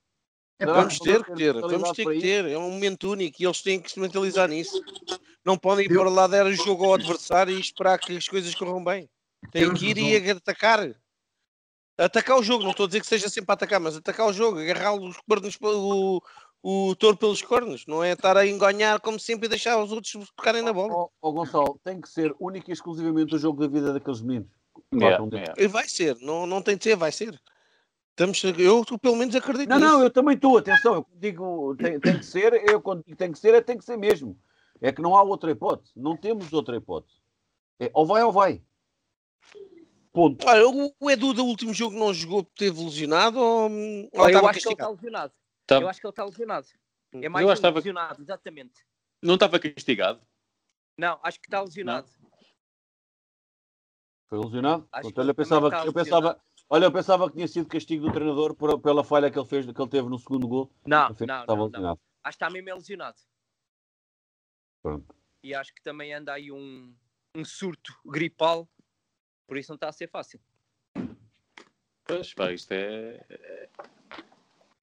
É 0.58 0.64
Não, 0.64 0.74
Vamos 0.74 0.98
ter 0.98 1.22
que 1.22 1.34
ter, 1.34 1.52
vamos 1.52 1.92
ter 1.92 2.04
para 2.04 2.14
que 2.14 2.20
ter. 2.20 2.44
É 2.46 2.56
um 2.58 2.70
momento 2.70 3.10
único 3.10 3.36
e 3.40 3.44
eles 3.44 3.60
têm 3.60 3.80
que 3.80 3.90
se 3.92 4.00
mentalizar 4.00 4.48
nisso. 4.48 4.82
Não 5.44 5.58
podem 5.58 5.84
ir 5.84 5.90
Eu- 5.90 6.00
para 6.00 6.10
lá 6.10 6.26
dar 6.26 6.46
o 6.46 6.52
jogo 6.54 6.84
ao 6.84 6.94
adversário 6.94 7.54
e 7.54 7.60
esperar 7.60 7.98
que 7.98 8.16
as 8.16 8.26
coisas 8.26 8.54
corram 8.54 8.82
bem. 8.82 9.08
Têm 9.52 9.66
Deus 9.68 9.78
que 9.78 9.86
ir 9.90 9.98
e 9.98 10.30
atacar. 10.30 10.94
Atacar 11.98 12.38
o 12.38 12.42
jogo, 12.42 12.62
não 12.62 12.72
estou 12.72 12.84
a 12.84 12.86
dizer 12.88 13.00
que 13.00 13.06
seja 13.06 13.28
sempre 13.28 13.52
a 13.52 13.54
atacar, 13.54 13.80
mas 13.80 13.96
atacar 13.96 14.26
o 14.26 14.32
jogo, 14.32 14.58
agarrar 14.58 14.94
os 14.94 15.16
cornos, 15.26 15.56
o, 15.62 16.20
o 16.62 16.94
touro 16.96 17.16
pelos 17.16 17.40
cornos, 17.40 17.86
não 17.86 18.04
é 18.04 18.12
estar 18.12 18.36
a 18.36 18.46
enganhar 18.46 19.00
como 19.00 19.18
sempre 19.18 19.46
e 19.46 19.48
deixar 19.48 19.82
os 19.82 19.92
outros 19.92 20.12
tocarem 20.36 20.62
na 20.62 20.74
bola. 20.74 20.92
Ó 20.92 21.08
ó, 21.22 21.32
Gonçalo, 21.32 21.80
tem 21.82 22.00
que 22.00 22.08
ser 22.08 22.34
único 22.38 22.70
e 22.70 22.72
exclusivamente 22.72 23.34
o 23.34 23.38
jogo 23.38 23.60
da 23.60 23.68
vida 23.68 23.94
daqueles 23.94 24.20
meninos. 24.20 24.48
Yeah, 24.92 25.24
yeah. 25.32 25.54
E 25.56 25.66
vai 25.66 25.88
ser, 25.88 26.16
não, 26.20 26.46
não 26.46 26.60
tem 26.60 26.76
de 26.76 26.84
ser, 26.84 26.96
vai 26.96 27.10
ser. 27.12 27.40
Estamos, 28.18 28.42
eu 28.58 28.82
pelo 28.98 29.14
menos 29.14 29.36
acredito 29.36 29.68
Não, 29.68 29.76
nisso. 29.78 29.90
não, 29.92 30.02
eu 30.02 30.10
também 30.10 30.36
estou, 30.36 30.56
atenção, 30.56 30.94
eu 30.94 31.06
digo 31.16 31.76
tem, 31.76 32.00
tem 32.00 32.18
que 32.18 32.24
ser, 32.24 32.54
eu 32.66 32.80
quando 32.80 33.04
digo 33.04 33.14
tem 33.14 33.30
que 33.30 33.38
ser, 33.38 33.52
é 33.52 33.60
tem 33.60 33.76
que 33.76 33.84
ser 33.84 33.98
mesmo. 33.98 34.40
É 34.80 34.90
que 34.90 35.02
não 35.02 35.14
há 35.14 35.22
outra 35.22 35.50
hipótese, 35.50 35.92
não 35.94 36.16
temos 36.16 36.50
outra 36.50 36.76
hipótese. 36.76 37.20
É, 37.78 37.90
ou 37.92 38.06
vai 38.06 38.22
ou 38.22 38.32
vai. 38.32 38.62
Ponto. 40.14 40.46
Olha, 40.48 40.66
o, 40.98 41.10
Edu 41.10 41.34
do 41.34 41.44
último 41.44 41.74
jogo 41.74 41.94
não 41.94 42.14
jogou 42.14 42.42
porque 42.42 42.64
teve 42.64 42.82
lesionado 42.82 43.38
ou, 43.38 43.70
ou 43.70 44.10
Olha, 44.14 44.32
eu 44.38 44.48
acho 44.48 44.60
que 44.60 44.66
ele 44.68 44.72
está 44.72 44.88
lesionado. 44.88 45.32
Tá- 45.66 45.78
Eu 45.78 45.88
acho 45.90 46.00
que 46.00 46.06
ele 46.06 46.12
está 46.12 46.24
lesionado. 46.24 46.66
É 47.12 47.26
Eu 47.26 47.30
mais 47.30 47.44
acho 47.44 47.50
um 47.50 47.52
que 47.52 47.58
estava- 47.58 47.76
lesionado, 47.76 48.22
exatamente. 48.22 48.86
Não 49.22 49.34
estava 49.34 49.58
castigado. 49.58 50.22
Não, 50.96 51.20
acho 51.22 51.38
que 51.38 51.46
está 51.48 51.60
lesionado. 51.60 52.08
Foi 54.26 54.38
lesionado? 54.38 54.88
Acho 54.90 55.02
Pronto, 55.02 55.14
que 55.22 55.30
eu 55.30 55.34
pensava, 55.34 55.70
também 55.70 55.82
que, 55.82 55.88
eu 55.88 55.92
pensava, 55.92 56.40
olha, 56.68 56.84
eu 56.86 56.92
pensava 56.92 57.28
que 57.28 57.34
tinha 57.36 57.48
sido 57.48 57.68
castigo 57.68 58.06
do 58.06 58.12
treinador 58.12 58.54
por- 58.54 58.80
pela 58.80 59.04
falha 59.04 59.30
que 59.30 59.38
ele 59.38 59.46
fez, 59.48 59.64
que 59.66 59.80
ele 59.80 59.90
teve 59.90 60.08
no 60.08 60.18
segundo 60.18 60.46
gol. 60.48 60.70
Não, 60.86 61.06
Afinal, 61.06 61.36
não, 61.38 61.42
estava 61.42 61.68
não, 61.70 61.88
não. 61.90 61.98
Acho 62.24 62.38
que 62.38 62.44
está 62.44 62.50
mesmo 62.50 62.70
é 62.70 62.74
lesionado. 62.74 63.18
Pronto. 64.82 65.14
E 65.42 65.54
acho 65.54 65.74
que 65.74 65.82
também 65.82 66.12
anda 66.12 66.32
aí 66.32 66.50
um, 66.50 66.94
um 67.34 67.44
surto 67.44 67.92
gripal. 68.04 68.68
Por 69.46 69.56
isso 69.56 69.70
não 69.70 69.76
está 69.76 69.88
a 69.88 69.92
ser 69.92 70.08
fácil. 70.08 70.40
Pois, 72.04 72.32
pá, 72.34 72.52
isto 72.52 72.72
é. 72.72 73.24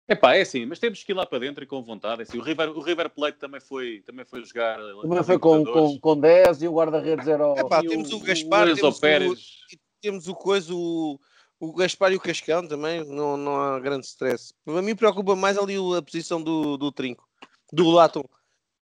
É 0.07 0.15
pá, 0.15 0.35
é 0.35 0.41
assim, 0.41 0.65
mas 0.65 0.79
temos 0.79 1.03
que 1.03 1.11
ir 1.13 1.15
lá 1.15 1.25
para 1.25 1.39
dentro 1.39 1.63
e 1.63 1.67
com 1.67 1.81
vontade. 1.81 2.21
É 2.21 2.23
assim, 2.23 2.37
o, 2.37 2.41
River, 2.41 2.69
o 2.69 2.81
River 2.81 3.09
Plate 3.09 3.37
também 3.39 3.61
foi, 3.61 4.01
também 4.05 4.25
foi 4.25 4.43
jogar. 4.43 4.79
eh, 4.79 5.01
Também 5.01 5.23
foi 5.23 5.39
com, 5.39 5.63
com, 5.63 5.99
com 5.99 6.19
10 6.19 6.61
e 6.61 6.67
o 6.67 6.73
guarda-redes 6.73 7.27
era 7.27 7.45
o... 7.47 7.57
Epá, 7.57 7.81
E 7.81 7.87
temos 7.87 8.11
o 8.11 8.19
Gaspar, 8.19 8.67
Enzo 8.67 8.75
temos 8.81 8.97
o- 8.97 9.01
Pérez. 9.01 9.57
temos 10.01 10.27
o 10.27 10.35
coisa, 10.35 10.73
o, 10.73 11.17
o 11.63 11.71
Gaspar 11.71 12.11
e 12.11 12.17
o 12.17 12.19
Cascão 12.19 12.67
também, 12.67 13.05
não, 13.05 13.37
não 13.37 13.55
há 13.55 13.79
grande 13.79 14.05
stress. 14.05 14.53
A 14.67 14.81
mim 14.81 14.97
preocupa 14.97 15.33
mais 15.33 15.57
ali 15.57 15.75
a 15.97 16.01
posição 16.01 16.41
do, 16.43 16.75
do 16.75 16.91
Trinco, 16.91 17.25
do 17.71 17.89
Latom, 17.89 18.25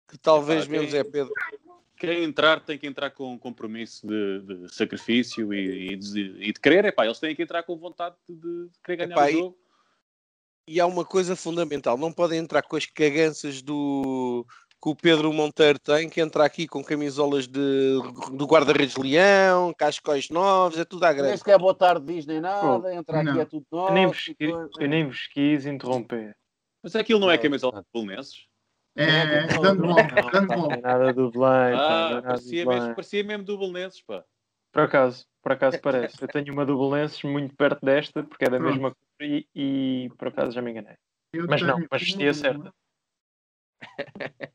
que 0.08 0.18
talvez 0.18 0.64
Epá, 0.64 0.72
menos 0.72 0.94
é 0.94 1.04
Pedro. 1.04 1.34
Quem 1.98 2.24
entrar 2.24 2.62
tem 2.62 2.78
que 2.78 2.88
entrar 2.88 3.12
com 3.12 3.34
um 3.34 3.38
compromisso 3.38 4.08
de, 4.08 4.40
de 4.40 4.74
sacrifício 4.74 5.54
e, 5.54 5.92
e 5.92 5.96
de, 5.98 6.20
e 6.40 6.54
de 6.54 6.60
querer. 6.62 6.86
Epá, 6.86 7.06
eles 7.06 7.20
têm 7.20 7.36
que 7.36 7.44
entrar 7.44 7.62
com 7.64 7.76
vontade 7.78 8.16
de, 8.28 8.36
de 8.36 8.80
querer 8.82 9.06
ganhar 9.06 9.16
Epá, 9.16 9.26
o 9.26 9.30
e- 9.30 9.34
jogo. 9.34 9.58
E 10.66 10.80
há 10.80 10.86
uma 10.86 11.04
coisa 11.04 11.36
fundamental, 11.36 11.98
não 11.98 12.14
podem 12.14 12.40
entrar 12.40 12.62
com 12.62 12.78
as 12.78 12.86
caganças 12.86 13.62
do 13.62 14.46
que 14.82 14.90
o 14.90 14.96
Pedro 14.96 15.32
Monteiro 15.32 15.78
tem, 15.78 16.10
que 16.10 16.20
entra 16.20 16.44
aqui 16.44 16.68
com 16.68 16.84
camisolas 16.84 17.48
de, 17.48 17.98
do 18.34 18.46
guarda-redes 18.46 18.96
Leão, 18.98 19.74
cascóis 19.78 20.30
novos, 20.30 20.80
é 20.80 20.84
tudo 20.86 21.04
à 21.06 21.10
Nem 21.10 21.18
grande. 21.18 21.38
sequer 21.38 21.60
boa 21.60 21.76
tarde 21.76 22.06
diz 22.14 22.26
nem 22.26 22.42
nada, 22.42 22.94
entra 22.94 23.20
aqui 23.20 23.30
não. 23.32 23.40
é 23.42 23.46
tudo 23.46 23.66
Eu 23.72 23.78
novo. 23.78 23.94
nem, 23.94 24.08
vos, 24.08 24.24
depois- 24.40 24.70
eu 24.80 24.88
nem 24.90 25.06
vos 25.08 25.28
quis 25.28 25.66
interromper. 25.68 26.36
Mas 26.82 26.96
aquilo 26.96 27.20
não 27.20 27.30
é 27.30 27.38
camisola 27.38 27.82
de 27.82 27.88
Bolonenses? 27.94 28.48
É, 28.96 29.48
dando 29.48 29.84
bola, 29.84 30.04
dando 30.32 30.48
Não 30.48 30.56
bola. 30.56 30.70
tem 30.70 30.82
nada 30.82 31.14
do 31.14 31.32
Belém, 31.32 31.48
é 31.48 31.76
Ah, 31.76 32.22
parecia 32.26 32.66
mesmo, 32.66 32.96
parecia 32.96 33.24
mesmo 33.24 33.44
do 33.46 33.58
Bolonenses, 33.58 34.02
pá. 34.02 34.24
Por 34.74 34.82
acaso, 34.84 35.26
por 35.44 35.52
acaso 35.52 35.80
parece. 35.80 36.22
Eu 36.22 36.28
tenho 36.28 36.52
uma 36.52 36.66
do 36.66 36.76
Belenenses 36.78 37.22
muito 37.24 37.56
perto 37.56 37.86
desta, 37.86 38.24
porque 38.24 38.46
é 38.46 38.50
da 38.50 38.58
Pronto. 38.58 38.72
mesma 38.72 38.90
cor 38.92 38.98
e, 39.22 39.48
e 39.56 40.10
por 40.18 40.30
acaso 40.30 40.52
já 40.54 40.62
me 40.62 40.72
enganei. 40.72 40.96
Eu 41.34 41.46
Mas 41.48 41.62
não, 41.62 41.78
mas 41.90 42.02
vestia 42.02 42.18
bola. 42.32 42.34
certa. 42.34 42.74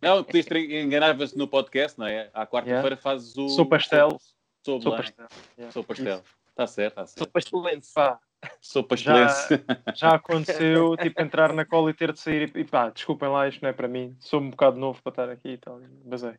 Não, 0.00 0.22
podias 0.24 0.46
ter 0.46 0.56
enganavas 0.82 1.34
no 1.34 1.48
podcast, 1.48 1.98
não 1.98 2.06
é? 2.06 2.30
À 2.32 2.46
quarta-feira 2.46 2.96
fazes 2.96 3.36
o. 3.36 3.48
Sou 3.48 3.66
pastel. 3.66 4.18
Sou, 4.64 4.80
Sou 4.80 4.96
pastel. 4.96 5.28
Yeah. 5.56 5.72
Sou 5.72 5.84
pastel. 5.84 6.22
Está 6.50 6.66
certo, 6.66 6.92
está 6.92 7.06
Sou 7.06 7.18
certo. 7.18 7.32
pastelense. 7.32 7.94
Pá, 7.94 8.20
Sou 8.60 8.84
pastelense. 8.84 9.48
já 9.94 10.14
aconteceu, 10.14 10.96
tipo, 10.96 11.20
entrar 11.20 11.52
na 11.52 11.64
cola 11.64 11.90
e 11.90 11.94
ter 11.94 12.12
de 12.12 12.20
sair 12.20 12.50
e, 12.54 12.60
e 12.60 12.64
pá, 12.64 12.90
desculpem 12.90 13.28
lá, 13.28 13.48
isto 13.48 13.62
não 13.62 13.68
é 13.68 13.72
para 13.72 13.88
mim. 13.88 14.16
Sou 14.20 14.40
um 14.40 14.50
bocado 14.50 14.76
novo 14.78 15.02
para 15.02 15.10
estar 15.10 15.30
aqui 15.30 15.50
e 15.50 15.58
tal. 15.58 15.80
Basei. 16.04 16.34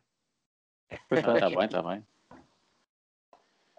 Está 1.10 1.34
tá 1.34 1.50
bem, 1.50 1.64
está 1.64 1.82
bem. 1.82 2.04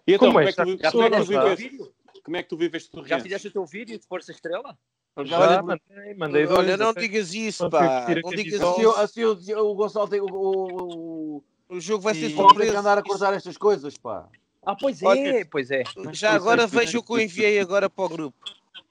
E 0.07 0.13
então, 0.13 0.31
Como 0.31 0.33
como, 0.33 0.39
é 0.39 0.49
é 0.49 0.53
que 0.53 0.63
tu, 0.63 0.77
que 0.77 0.83
Já 0.83 0.91
como 0.91 1.03
é 1.03 1.09
que 1.09 1.17
tu 1.17 1.25
fizeste 1.25 1.35
o 1.35 1.39
teu 1.39 1.43
viveste? 1.43 1.69
vídeo? 1.69 1.93
Como 2.23 2.37
é 2.37 2.43
que 2.43 2.49
tu 2.49 3.07
Já 3.07 3.19
fizeste 3.19 3.47
o 3.47 3.51
teu 3.51 3.65
vídeo 3.65 3.99
de 3.99 4.05
Força 4.07 4.31
Estrela? 4.31 4.77
Já 5.25 5.39
Olha, 5.39 5.61
mandei, 5.61 6.13
mandei 6.15 6.45
dois. 6.47 6.59
Olha, 6.59 6.77
não 6.77 6.89
até. 6.89 7.01
digas 7.01 7.33
isso, 7.33 7.69
pá. 7.69 8.05
Não 8.23 8.29
digas 8.31 8.59
camisola. 8.59 9.03
Assim, 9.03 9.25
o- 9.25 9.33
isso. 9.33 9.51
assim 9.51 9.53
o, 9.55 9.65
o 9.69 9.75
Gonçalo 9.75 10.07
tem 10.07 10.21
o, 10.21 10.25
o, 10.31 11.43
o, 11.69 11.79
jogo 11.79 12.03
vai 12.03 12.13
ser 12.15 12.29
Paulo 12.35 12.49
tem 12.49 12.57
que 12.59 12.63
surpresa. 12.65 12.79
andar 12.79 12.97
a 12.97 13.03
cortar 13.03 13.33
estas 13.33 13.57
coisas, 13.57 13.97
pá. 13.97 14.27
Ah, 14.65 14.75
pois 14.79 15.01
é, 15.01 15.05
Olha, 15.05 15.47
pois 15.49 15.71
é. 15.71 15.83
Já 16.13 16.31
agora 16.33 16.67
vejo 16.67 16.99
o 16.99 17.03
que 17.03 17.11
eu 17.11 17.19
enviei 17.19 17.59
agora 17.59 17.89
para 17.89 18.05
o 18.05 18.09
grupo. 18.09 18.37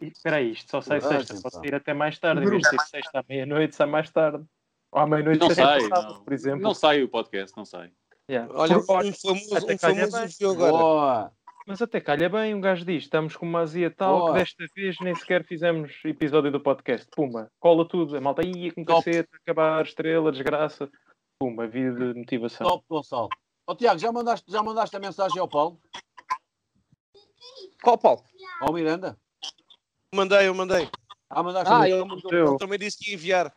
Espera 0.01 0.37
aí, 0.37 0.53
isto 0.53 0.71
só 0.71 0.81
sai 0.81 1.01
sexta. 1.01 1.35
Pode 1.35 1.43
pá. 1.43 1.51
sair 1.63 1.75
até 1.75 1.95
mais 1.95 2.19
tarde. 2.19 2.45
Em 2.45 2.49
vez 2.49 2.63
de 2.63 2.69
sair 2.69 2.81
sexta 2.89 3.21
à 3.21 3.25
meia-noite, 3.29 3.75
sai 3.75 3.87
mais 3.87 4.11
tarde. 4.11 4.45
Ou 4.93 5.01
à 5.01 5.07
meia-noite, 5.07 5.41
Não 5.41 5.51
sai 5.51 5.81
sábado, 5.81 6.15
não. 6.15 6.25
por 6.25 6.33
exemplo. 6.33 6.61
Não 6.63 6.75
sai 6.75 7.03
o 7.03 7.09
podcast, 7.09 7.57
não 7.57 7.65
sai. 7.65 7.91
Yeah. 8.31 8.53
Olha, 8.55 8.75
Por- 8.75 8.83
um 8.83 8.87
famoso, 8.87 9.09
um 9.33 9.79
famoso 9.79 10.13
bem. 10.13 10.25
enviou 10.25 10.53
agora. 10.53 10.73
Boa! 10.73 11.33
Mas 11.69 11.83
até 11.83 12.01
calha 12.01 12.31
bem, 12.31 12.55
um 12.55 12.63
gajo 12.63 12.83
diz: 12.83 13.03
estamos 13.05 13.37
com 13.37 13.45
uma 13.45 13.61
azia 13.61 13.91
tal 13.91 14.21
Boa. 14.21 14.33
que 14.33 14.39
desta 14.39 14.65
vez 14.75 14.97
nem 15.01 15.15
sequer 15.15 15.45
fizemos 15.45 15.93
episódio 16.03 16.51
do 16.51 16.59
podcast. 16.61 17.07
Pumba, 17.15 17.51
cola 17.61 17.87
tudo. 17.87 18.17
A 18.17 18.21
malta 18.23 18.41
ia 18.43 18.73
com 18.73 18.83
Top. 18.83 19.05
cacete, 19.05 19.29
acabar, 19.35 19.85
estrela, 19.85 20.33
desgraça. 20.33 20.91
Pumba, 21.39 21.67
vida 21.67 22.15
de 22.15 22.19
motivação. 22.19 22.67
Top, 22.67 22.85
Gonçalo. 22.89 23.29
Ó 23.67 23.75
Tiago, 23.75 23.99
já 23.99 24.11
mandaste, 24.11 24.51
já 24.51 24.63
mandaste 24.63 24.97
a 24.97 24.99
mensagem 25.01 25.39
ao 25.39 25.47
Paulo? 25.47 25.79
Qual 27.83 27.99
Paulo? 27.99 28.25
Ao 28.63 28.73
Miranda? 28.73 29.19
Mandei, 30.15 30.49
eu 30.49 30.55
mandei. 30.55 30.89
Ah, 31.29 31.43
mandaste 31.43 31.71
Ah, 31.71 31.81
a- 31.83 31.89
ele. 31.91 32.01
Eu- 32.01 32.49
Ele 32.49 32.59
também 32.59 32.79
disse 32.79 32.97
que 32.99 33.11
ia 33.11 33.15
enviar. 33.15 33.55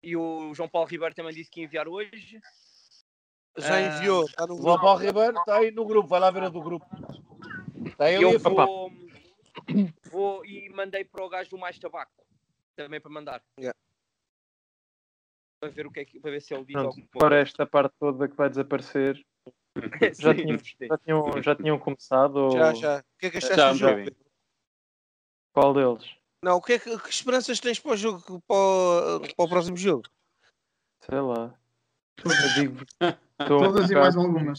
E 0.00 0.16
o 0.16 0.54
João 0.54 0.68
Paulo 0.68 0.88
Ribeiro 0.88 1.12
também 1.14 1.34
disse 1.34 1.50
que 1.50 1.60
ia 1.60 1.66
enviar 1.66 1.88
hoje. 1.88 2.40
Já 3.56 3.74
Ah, 3.74 3.80
enviou. 3.80 4.24
Está 4.24 4.46
no 4.46 4.54
O 4.54 4.58
grupo. 4.58 4.80
Paulo 4.80 4.98
Ribeiro 5.00 5.38
está 5.38 5.56
aí 5.56 5.70
no 5.70 5.84
grupo, 5.84 6.08
vai 6.08 6.20
lá 6.20 6.30
ver 6.30 6.44
a 6.44 6.48
do 6.48 6.62
grupo. 6.62 6.86
Está 7.86 8.06
aí 8.06 8.14
eu 8.14 8.38
vou, 8.38 8.90
vou 10.10 10.46
e 10.46 10.68
mandei 10.70 11.04
para 11.04 11.24
o 11.24 11.28
gajo 11.28 11.50
do 11.50 11.58
Mais 11.58 11.78
Tabaco. 11.78 12.12
Também 12.74 13.00
para 13.00 13.10
mandar. 13.10 13.42
Yeah. 13.58 13.78
Para 15.60 15.68
ver, 15.70 15.86
o 15.86 15.90
que 15.92 16.00
é 16.00 16.04
que, 16.04 16.18
para 16.18 16.30
ver 16.30 16.40
se 16.40 16.54
ele 16.54 16.64
diz 16.64 16.76
alguma 16.76 17.06
Fora 17.12 17.40
esta 17.40 17.66
parte 17.66 17.94
toda 17.98 18.26
que 18.26 18.34
vai 18.34 18.48
desaparecer, 18.48 19.22
coisa. 19.74 20.14
já 20.20 20.32
gostei. 20.32 20.88
já 20.88 20.98
tinham, 20.98 21.42
já 21.42 21.54
tinham 21.54 21.78
começado? 21.78 22.36
ou- 22.36 22.50
Já, 22.52 22.72
já. 22.74 22.98
O 23.00 23.18
que 23.18 23.26
é 23.26 23.30
que 23.30 23.36
achaste 23.38 23.56
Já, 23.56 23.72
do 23.72 23.78
jogo? 23.78 24.04
já. 24.06 24.10
Qual 25.52 25.74
deles? 25.74 26.16
Não, 26.42 26.56
o 26.56 26.62
que, 26.62 26.72
é 26.72 26.78
que, 26.78 26.98
que 26.98 27.10
esperanças 27.10 27.60
tens 27.60 27.78
para 27.78 27.92
o 27.92 27.96
jogo, 27.96 28.20
para 28.48 28.56
o, 28.56 29.20
para 29.36 29.44
o 29.44 29.48
próximo 29.48 29.76
jogo? 29.76 30.08
Sei 31.00 31.20
lá. 31.20 31.54
Eu 32.24 32.54
digo, 32.54 32.84
um 33.00 33.44
Todas 33.46 33.90
e 33.90 33.94
mais 33.94 34.16
algumas. 34.16 34.58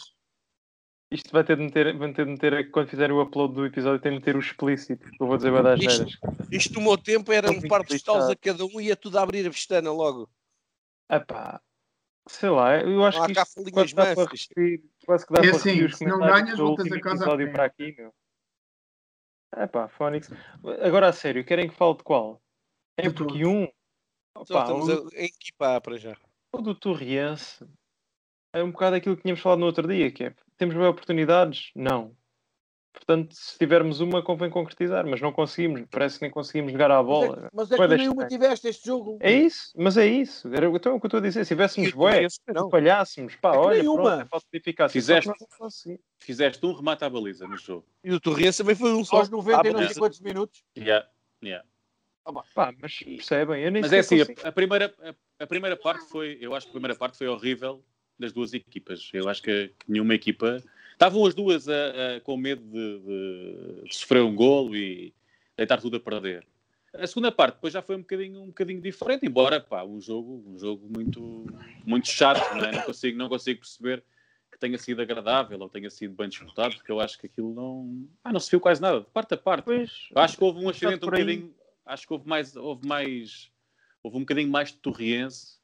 Isto 1.12 1.32
vai 1.32 1.44
ter 1.44 1.56
de 1.58 1.64
meter, 1.64 1.96
vai 1.96 2.12
ter 2.12 2.26
de 2.26 2.32
meter 2.32 2.72
quando 2.72 2.90
fizerem 2.90 3.16
o 3.16 3.22
upload 3.22 3.54
do 3.54 3.66
episódio, 3.66 4.02
tem 4.02 4.14
de 4.14 4.18
meter 4.18 4.36
o 4.36 4.40
explícito. 4.40 5.08
Eu 5.20 5.28
vou 5.28 5.38
dizer 5.38 5.52
dar 5.62 5.78
Isto-. 5.78 6.18
Isto 6.52 6.74
no 6.80 6.82
meu 6.82 6.98
tempo 6.98 7.32
era 7.32 7.50
Estou 7.52 7.66
um 7.66 7.68
par 7.70 7.84
de 7.84 7.96
estalos 7.96 8.30
a 8.30 8.36
cada 8.36 8.66
um 8.66 8.82
e 8.82 8.88
ia 8.88 8.96
tudo 8.96 9.20
a 9.20 9.22
abrir 9.22 9.46
a 9.46 9.52
pestana 9.52 9.92
logo. 9.92 10.28
Epá, 11.12 11.62
sei 12.28 12.50
lá, 12.50 12.78
eu 12.80 13.06
acho 13.06 13.20
Não 13.20 13.28
que 13.28 13.34
isto 13.34 13.72
quase 13.72 13.94
dá 13.94 14.16
para 14.16 14.24
repetir, 14.24 14.84
quase 15.06 15.28
que 15.28 15.34
dá 15.34 15.40
É 15.40 15.48
para 15.50 15.56
assim, 15.56 15.84
os 15.84 15.98
se 15.98 16.06
não 16.06 16.20
ganhas, 16.20 16.58
do 16.58 16.66
voltas 16.66 16.86
último 16.86 16.96
a 16.96 17.02
casa 17.02 17.24
episódio 17.24 17.52
para 17.52 17.66
aqui, 17.66 17.96
meu. 17.96 18.14
Epá, 19.56 19.88
Fónix. 19.88 20.32
Agora 20.82 21.10
a 21.10 21.14
sério, 21.14 21.46
querem 21.46 21.70
que 21.70 21.76
fale 21.76 21.96
de 21.98 22.04
qual? 22.04 22.42
É 22.98 23.08
porque 23.12 23.46
um. 23.46 23.68
Opa, 24.36 24.62
estamos 24.62 24.90
o, 24.90 25.10
a, 25.10 25.20
em 25.20 25.26
equipa 25.26 25.80
para 25.80 25.98
já. 25.98 26.18
O 26.54 26.62
do 26.62 26.76
Torriense 26.76 27.66
é 28.54 28.64
um 28.64 28.72
bocado 28.72 28.96
aquilo 28.96 29.16
que 29.16 29.24
tínhamos 29.24 29.42
falado 29.42 29.60
no 29.60 29.66
outro 29.66 29.88
dia, 29.88 30.12
que 30.12 30.26
é 30.26 30.36
temos 30.58 30.76
bem 30.76 30.86
oportunidades? 30.86 31.72
Não. 31.76 32.16
Portanto, 32.94 33.34
se 33.34 33.58
tivermos 33.58 34.00
uma, 34.02 34.22
convém 34.22 34.52
concretizar, 34.52 35.04
mas 35.08 35.20
não 35.20 35.32
conseguimos. 35.34 35.84
Parece 35.90 36.20
que 36.20 36.26
nem 36.26 36.32
conseguimos 36.32 36.72
jogar 36.72 36.92
à 36.92 36.98
Mas 36.98 37.06
bola. 37.08 37.46
é, 37.48 37.50
mas 37.52 37.72
é 37.72 37.78
que 37.78 37.98
nenhuma 37.98 38.28
tiveste 38.28 38.68
este 38.68 38.86
jogo. 38.86 39.18
É 39.20 39.32
isso, 39.32 39.72
mas 39.76 39.98
é 39.98 40.06
isso. 40.06 40.48
Era 40.54 40.68
então, 40.68 40.96
o 40.96 41.00
que 41.00 41.06
eu 41.06 41.08
estou 41.08 41.18
a 41.18 41.22
dizer. 41.24 41.44
Se 41.44 41.56
tivéssemos 41.56 41.90
E 41.90 41.94
o 41.94 41.98
bué, 41.98 42.28
não. 42.54 42.70
falhássemos, 42.70 43.36
pá, 43.38 43.56
É 43.56 43.58
olha, 43.58 43.80
nenhuma. 43.82 44.04
pronto, 44.04 44.22
é 44.22 44.26
falta 44.26 44.46
de 44.54 44.58
eficácia. 44.60 44.94
Fizeste. 44.94 45.32
Fizeste 46.20 46.64
um 46.64 46.74
remate 46.74 47.04
à 47.04 47.10
baliza 47.10 47.48
no 47.48 47.58
jogo. 47.58 47.84
E 48.04 48.12
o 48.14 48.20
Torrense 48.20 48.60
também 48.60 48.76
foi 48.76 48.94
um 48.94 49.04
só. 49.04 49.18
Aos 49.18 49.30
90 49.30 49.68
e 49.68 49.74
não 49.74 49.88
sei 49.88 49.96
quantos 49.96 50.20
minutos. 50.20 50.64
Yeah, 50.78 51.10
yeah. 51.44 51.68
Pá, 52.54 52.74
mas 52.80 53.00
percebem, 53.00 53.62
eu 53.64 53.72
nem 53.72 53.82
Mas 53.82 53.92
é 53.92 54.00
assim, 54.00 54.20
consigo. 54.20 54.48
a, 54.48 54.52
primeira, 54.52 54.94
a, 55.40 55.44
a 55.44 55.48
primeira 55.48 55.76
parte 55.76 56.06
foi, 56.10 56.38
eu 56.40 56.56
acho 56.56 56.68
que 56.68 56.72
a 56.72 56.74
primeira 56.74 56.96
parte 56.96 57.18
foi 57.18 57.28
horrível 57.28 57.84
das 58.18 58.32
duas 58.32 58.54
equipas. 58.54 59.10
Eu 59.14 59.28
acho 59.28 59.42
que, 59.42 59.68
que 59.80 59.92
nenhuma 59.92 60.14
equipa. 60.14 60.64
Estavam 60.94 61.26
as 61.26 61.34
duas 61.34 61.68
a- 61.68 61.74
a- 62.18 62.22
com 62.22 62.38
medo 62.38 62.64
de, 62.64 63.82
de- 63.84 63.94
sofrer 63.94 64.22
um 64.22 64.34
golo 64.36 64.76
e 64.76 65.14
deitar 65.58 65.82
tudo 65.82 65.98
a 65.98 66.00
perder. 66.00 66.46
A 66.94 67.08
segunda 67.08 67.32
parte 67.32 67.56
depois 67.56 67.74
já 67.74 67.82
foi 67.82 67.96
um 67.96 68.02
bocadinho, 68.02 68.42
um 68.44 68.48
bocadinho 68.48 68.80
diferente, 68.80 69.26
embora 69.26 69.60
pá, 69.60 69.84
um 69.84 70.00
jogo, 70.00 70.44
um 70.48 70.58
jogo 70.58 70.88
muito, 70.96 71.48
muito 71.84 72.08
chato, 72.08 72.56
não, 72.56 72.64
é? 72.66 72.72
não, 72.72 72.84
consigo, 72.84 73.18
não 73.18 73.28
consigo 73.28 73.60
perceber 73.62 74.04
que 74.52 74.60
tenha 74.60 74.78
sido 74.78 75.02
agradável 75.02 75.60
ou 75.60 75.68
tenha 75.68 75.90
sido 75.90 76.14
bem 76.14 76.30
disputado, 76.30 76.76
porque 76.76 76.92
eu 76.92 77.00
acho 77.00 77.18
que 77.20 77.26
aquilo 77.26 77.52
não, 77.54 78.08
ah, 78.24 78.32
não 78.32 78.40
se 78.40 78.52
viu 78.52 78.60
quase 78.62 78.80
nada, 78.80 79.00
de 79.02 79.08
parte 79.08 79.34
a 79.34 79.38
parte. 79.38 79.66
Pois, 79.66 80.08
acho 80.16 80.38
que 80.38 80.44
houve 80.44 80.64
um 80.64 80.70
acidente 80.70 81.04
um 81.04 81.10
bocadinho. 81.10 81.54
Acho 81.86 82.08
que 82.08 82.14
houve 82.14 82.28
mais, 82.28 82.56
houve 82.56 82.88
mais, 82.88 83.52
houve 84.02 84.18
um 84.18 84.22
bocadinho 84.22 84.50
mais 84.50 84.70
de 84.70 84.78
torriense, 84.78 85.58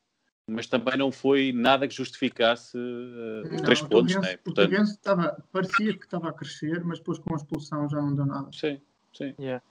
mas 0.46 0.68
também 0.68 0.98
não 0.98 1.12
foi 1.12 1.52
nada 1.54 1.88
que 1.88 1.94
justificasse 1.94 2.78
uh, 2.78 3.50
Não, 3.50 3.64
três 3.64 3.82
o 3.82 3.88
pontos, 3.88 4.16
né? 4.16 4.34
O 4.34 4.38
Portanto, 4.40 4.70
Torrense 4.70 4.92
estava, 4.94 5.44
parecia 5.52 5.98
que 5.98 6.06
estava 6.06 6.30
a 6.30 6.34
crescer, 6.34 6.84
mas 6.84 7.00
depois 7.00 7.20
com 7.20 7.34
a 7.34 7.38
expulsão 7.38 7.88
já 7.90 8.02
não 8.02 8.14
deu 8.14 8.26
nada. 8.26 8.50
sim, 8.52 8.82
sim. 9.14 9.34
Yeah. 9.40 9.64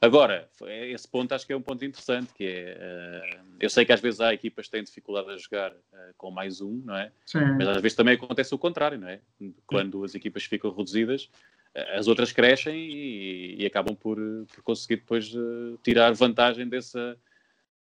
Agora, 0.00 0.48
foi- 0.52 0.92
esse 0.92 1.08
ponto 1.08 1.32
acho 1.32 1.46
que 1.46 1.52
é 1.52 1.56
um 1.56 1.62
ponto 1.62 1.84
interessante, 1.84 2.32
que 2.34 2.44
é, 2.44 3.32
uh, 3.42 3.56
eu 3.58 3.70
sei 3.70 3.84
que 3.84 3.92
às 3.92 4.00
vezes 4.00 4.20
há 4.20 4.32
equipas 4.32 4.66
que 4.66 4.72
têm 4.72 4.84
dificuldade 4.84 5.30
a 5.30 5.36
jogar 5.36 5.72
uh, 5.72 6.14
com 6.16 6.30
mais 6.30 6.60
um, 6.60 6.82
não 6.84 6.96
é? 6.96 7.10
Sim. 7.26 7.56
Mas 7.58 7.68
às 7.68 7.82
vezes 7.82 7.96
também 7.96 8.14
acontece 8.14 8.54
o 8.54 8.58
contrário, 8.58 8.98
não 8.98 9.08
é? 9.08 9.20
Quando 9.66 10.04
as 10.04 10.14
equipas 10.14 10.44
ficam 10.44 10.70
reduzidas, 10.70 11.30
as 11.74 12.06
outras 12.06 12.32
crescem 12.32 12.74
e, 12.74 13.62
e 13.62 13.66
acabam 13.66 13.94
por, 13.96 14.18
por 14.54 14.62
conseguir 14.62 14.96
depois 14.96 15.32
eh, 15.34 15.76
tirar 15.82 16.12
vantagem 16.12 16.68
dessa, 16.68 17.16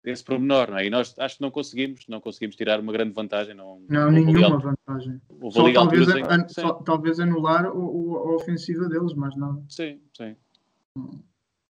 desse 0.04 0.24
pormenor, 0.24 0.70
não 0.72 0.78
é? 0.78 0.86
E 0.86 0.90
nós 0.90 1.18
acho 1.18 1.38
que 1.38 1.42
não 1.42 1.52
conseguimos, 1.52 2.06
não 2.08 2.20
conseguimos 2.20 2.56
tirar 2.56 2.80
uma 2.80 2.92
grande 2.92 3.14
vantagem. 3.14 3.54
Não, 3.54 3.80
Não, 3.88 4.12
nenhuma 4.12 4.56
al- 4.56 4.60
vantagem. 4.60 5.22
Só 5.52 5.72
talvez, 5.72 6.08
an- 6.10 6.48
só- 6.50 6.74
talvez 6.74 7.20
anular 7.20 7.68
o, 7.76 8.12
o- 8.12 8.18
a 8.18 8.36
ofensiva 8.36 8.90
deles, 8.90 9.14
mas 9.14 9.36
nada. 9.38 9.64
sim, 9.70 10.02
sim. 10.14 10.36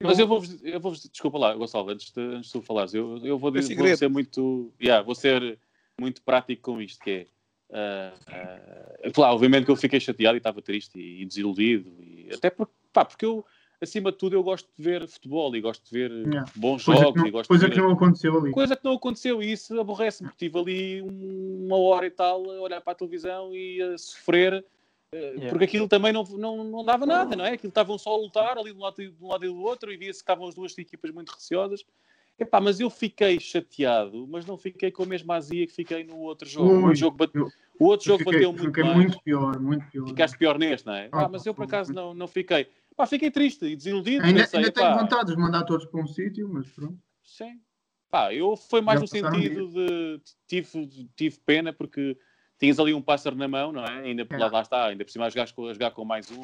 Mas 0.02 0.18
eu 0.18 0.28
vou, 0.28 0.42
eu 0.62 0.78
vou 0.80 0.92
desculpa 0.92 1.38
lá, 1.38 1.54
Gonçalo, 1.54 1.90
antes 1.90 2.12
de, 2.12 2.20
antes 2.20 2.46
de 2.46 2.52
tu 2.52 2.62
falares, 2.62 2.94
eu, 2.94 3.18
eu 3.18 3.36
vou, 3.36 3.50
É 3.50 3.58
dizer, 3.60 3.74
vou 3.76 3.96
ser 3.96 4.08
muito, 4.08 4.72
yeah, 4.80 5.04
vou 5.04 5.14
ser 5.14 5.58
muito 6.00 6.22
prático 6.22 6.62
com 6.62 6.80
isto, 6.80 7.02
que 7.02 7.10
é, 7.10 7.26
ah, 7.72 8.12
ah, 8.28 9.10
claro, 9.12 9.34
obviamente 9.34 9.64
que 9.64 9.70
eu 9.70 9.76
fiquei 9.76 10.00
chateado 10.00 10.36
e 10.36 10.38
estava 10.38 10.62
triste 10.62 10.98
e, 10.98 11.22
e 11.22 11.24
desiludido, 11.26 11.90
e 12.02 12.28
até 12.32 12.50
porque, 12.50 12.72
pá, 12.92 13.04
porque 13.04 13.24
eu, 13.24 13.44
acima 13.80 14.10
de 14.10 14.18
tudo, 14.18 14.34
eu 14.34 14.42
gosto 14.42 14.68
de 14.76 14.82
ver 14.82 15.06
futebol 15.06 15.54
e 15.54 15.60
gosto 15.60 15.84
de 15.84 15.90
ver 15.90 16.10
Yeah. 16.10 16.50
bons 16.56 16.84
Coisa, 16.84 17.00
jogos 17.02 17.22
que 17.22 17.28
e 17.28 17.30
não, 17.30 17.38
gosto 17.38 17.48
coisa 17.48 17.64
de 17.66 17.70
que 17.74 17.80
ver... 17.80 17.86
não 17.86 17.92
aconteceu 17.94 18.38
ali. 18.38 18.50
Coisa 18.50 18.76
que 18.76 18.84
não 18.84 18.92
aconteceu 18.94 19.42
e 19.42 19.52
isso 19.52 19.78
aborrece-me, 19.80 20.28
porque 20.30 20.44
estive 20.46 20.58
ali 20.60 21.02
um- 21.02 21.66
uma 21.66 21.76
hora 21.78 22.06
e 22.06 22.10
tal 22.10 22.50
a 22.50 22.60
olhar 22.60 22.80
para 22.80 22.92
a 22.92 22.96
televisão 22.96 23.54
e 23.54 23.80
a 23.82 23.96
sofrer, 23.98 24.64
eh, 25.12 25.18
Yeah. 25.18 25.48
porque 25.50 25.64
aquilo 25.64 25.88
também 25.88 26.12
não, 26.12 26.24
não, 26.24 26.64
não 26.64 26.84
dava 26.84 27.06
nada, 27.06 27.36
não 27.36 27.44
é? 27.44 27.52
Aquilo 27.52 27.68
estavam 27.70 27.96
só 27.98 28.14
a 28.14 28.18
lutar 28.18 28.58
ali 28.58 28.72
de 28.72 28.78
um 28.78 28.82
lado, 28.82 29.00
e- 29.02 29.10
de 29.10 29.24
um 29.24 29.28
lado 29.28 29.44
e 29.44 29.48
do 29.48 29.60
outro 29.62 29.92
e 29.92 29.96
via-se 29.96 30.18
que 30.18 30.22
estavam 30.22 30.46
as 30.48 30.54
duas 30.54 30.76
equipas 30.76 31.10
muito 31.10 31.30
receosas. 31.30 31.84
Epá, 32.38 32.60
mas 32.60 32.78
eu 32.78 32.88
fiquei 32.88 33.40
chateado, 33.40 34.24
mas 34.28 34.46
não 34.46 34.56
fiquei 34.56 34.92
com 34.92 35.02
a 35.02 35.06
mesma 35.06 35.34
azia 35.34 35.66
que 35.66 35.72
fiquei 35.72 36.04
no 36.04 36.18
outro 36.18 36.48
jogo. 36.48 36.86
Ui, 36.86 36.92
o, 36.92 36.94
jogo 36.94 37.16
bate- 37.16 37.36
eu- 37.36 37.48
o 37.80 37.84
outro 37.86 38.04
Eu 38.12 38.12
jogo 38.18 38.18
fiquei, 38.18 38.32
bateu 38.34 38.52
muito 38.52 38.64
fiquei 38.66 38.84
mais. 38.84 38.96
muito 38.96 39.22
pior, 39.22 39.60
muito 39.60 39.86
pior. 39.90 40.06
Ficaste 40.06 40.38
pior 40.38 40.56
neste, 40.58 40.86
não 40.86 40.94
é? 40.94 41.08
Ah, 41.10 41.24
Ah, 41.24 41.28
mas 41.28 41.44
eu 41.44 41.52
por 41.52 41.64
acaso 41.64 41.92
não, 41.92 42.14
não 42.14 42.28
fiquei. 42.28 42.68
Pá, 42.96 43.06
fiquei 43.06 43.30
triste 43.30 43.64
e 43.64 43.74
desiludido. 43.74 44.24
Ainda, 44.24 44.40
pensei, 44.42 44.58
ainda 44.60 44.70
tenho 44.72 44.94
vontade 44.98 45.32
de 45.34 45.36
mandar 45.40 45.64
todos 45.64 45.86
para 45.86 46.00
um 46.00 46.06
sítio, 46.06 46.48
mas 46.48 46.68
pronto. 46.68 46.96
Sim. 47.24 47.60
Pá, 48.08 48.32
eu 48.32 48.56
foi 48.56 48.80
mais 48.80 49.00
Já 49.00 49.02
no 49.02 49.08
sentido 49.08 49.68
de 49.68 50.20
tive, 50.46 50.86
tive 51.16 51.38
pena 51.44 51.72
porque 51.72 52.16
tinhas 52.58 52.78
ali 52.78 52.94
um 52.94 53.02
pássaro 53.02 53.34
na 53.36 53.48
mão, 53.48 53.72
não 53.72 53.84
é? 53.84 54.00
Ainda 54.02 54.24
É. 54.30 54.36
lá, 54.38 54.48
lá 54.48 54.62
está, 54.62 54.86
ainda 54.86 55.04
por 55.04 55.10
cima 55.10 55.26
a 55.26 55.28
jogar, 55.28 55.52
com- 55.52 55.66
a 55.66 55.72
jogar 55.72 55.90
com 55.90 56.04
mais 56.04 56.30
um. 56.30 56.40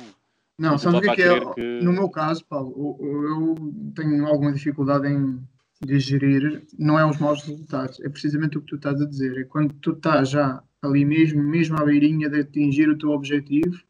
Não, 0.59 0.77
sabes 0.79 0.99
o 0.99 1.03
que 1.03 1.11
é 1.11 1.15
que 1.15 1.23
é? 1.23 1.55
que- 1.55 1.81
No 1.85 1.93
meu 1.93 2.09
caso, 2.11 2.45
Paulo, 2.45 2.73
o- 2.77 2.99
eu 3.03 3.55
tenho 3.95 4.27
alguma 4.27 4.53
dificuldade 4.53 5.09
em 5.09 5.41
digerir, 5.83 6.66
não 6.78 6.99
é 6.99 7.04
os 7.04 7.19
maus 7.19 7.43
resultados, 7.43 8.00
é 8.00 8.09
precisamente 8.09 8.57
o 8.59 8.61
que 8.61 8.69
tu 8.69 8.76
estás 8.76 9.00
a 9.00 9.07
dizer. 9.07 9.38
É 9.38 9.45
quando 9.45 9.75
tu 9.75 9.93
estás 9.93 10.31
já 10.31 10.62
ali 10.83 11.04
mesmo, 11.04 11.43
mesmo 11.43 11.76
à 11.78 11.85
beirinha 11.85 12.28
de 12.28 12.40
atingir 12.40 12.88
o 12.88 12.99
teu 12.99 13.11
objetivo, 13.11 13.83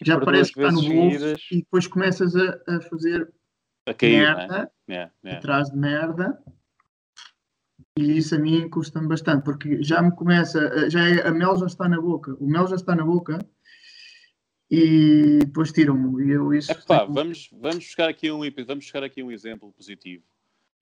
E 0.00 0.04
já 0.06 0.20
parece 0.20 0.52
que 0.52 0.60
está 0.60 0.70
no 0.72 0.82
bolso 0.82 1.10
seguidas, 1.18 1.40
e 1.50 1.56
depois 1.58 1.86
começas 1.86 2.34
a, 2.36 2.60
a 2.68 2.80
fazer 2.82 3.32
A 3.86 3.94
cair, 3.94 4.14
é? 4.14 4.18
merda 4.34 4.70
É, 4.88 5.10
é. 5.24 5.32
atrás 5.36 5.70
de 5.70 5.76
merda. 5.76 6.38
E 7.98 8.18
isso 8.18 8.34
a 8.34 8.38
mim 8.38 8.68
custa-me 8.68 9.08
bastante, 9.08 9.42
porque 9.44 9.82
já 9.82 10.02
me 10.02 10.10
começa, 10.14 10.90
já 10.90 11.08
é, 11.08 11.26
a 11.26 11.32
mel 11.32 11.56
já 11.56 11.64
está 11.66 11.88
na 11.88 11.98
boca, 12.00 12.34
o 12.38 12.46
mel 12.46 12.66
já 12.66 12.76
está 12.76 12.94
na 12.94 13.04
boca 13.04 13.38
e 14.70 15.38
depois 15.38 15.72
tiram-me. 15.72 16.24
E 16.26 16.30
eu 16.32 16.52
isso. 16.52 16.70
Epá, 16.72 17.00
tenho- 17.00 17.14
vamos, 17.14 17.48
vamos, 17.52 17.76
buscar 17.78 18.08
aqui 18.10 18.30
um, 18.30 18.40
vamos 18.40 18.84
buscar 18.84 19.02
aqui 19.02 19.22
um 19.22 19.30
exemplo 19.32 19.72
positivo, 19.72 20.24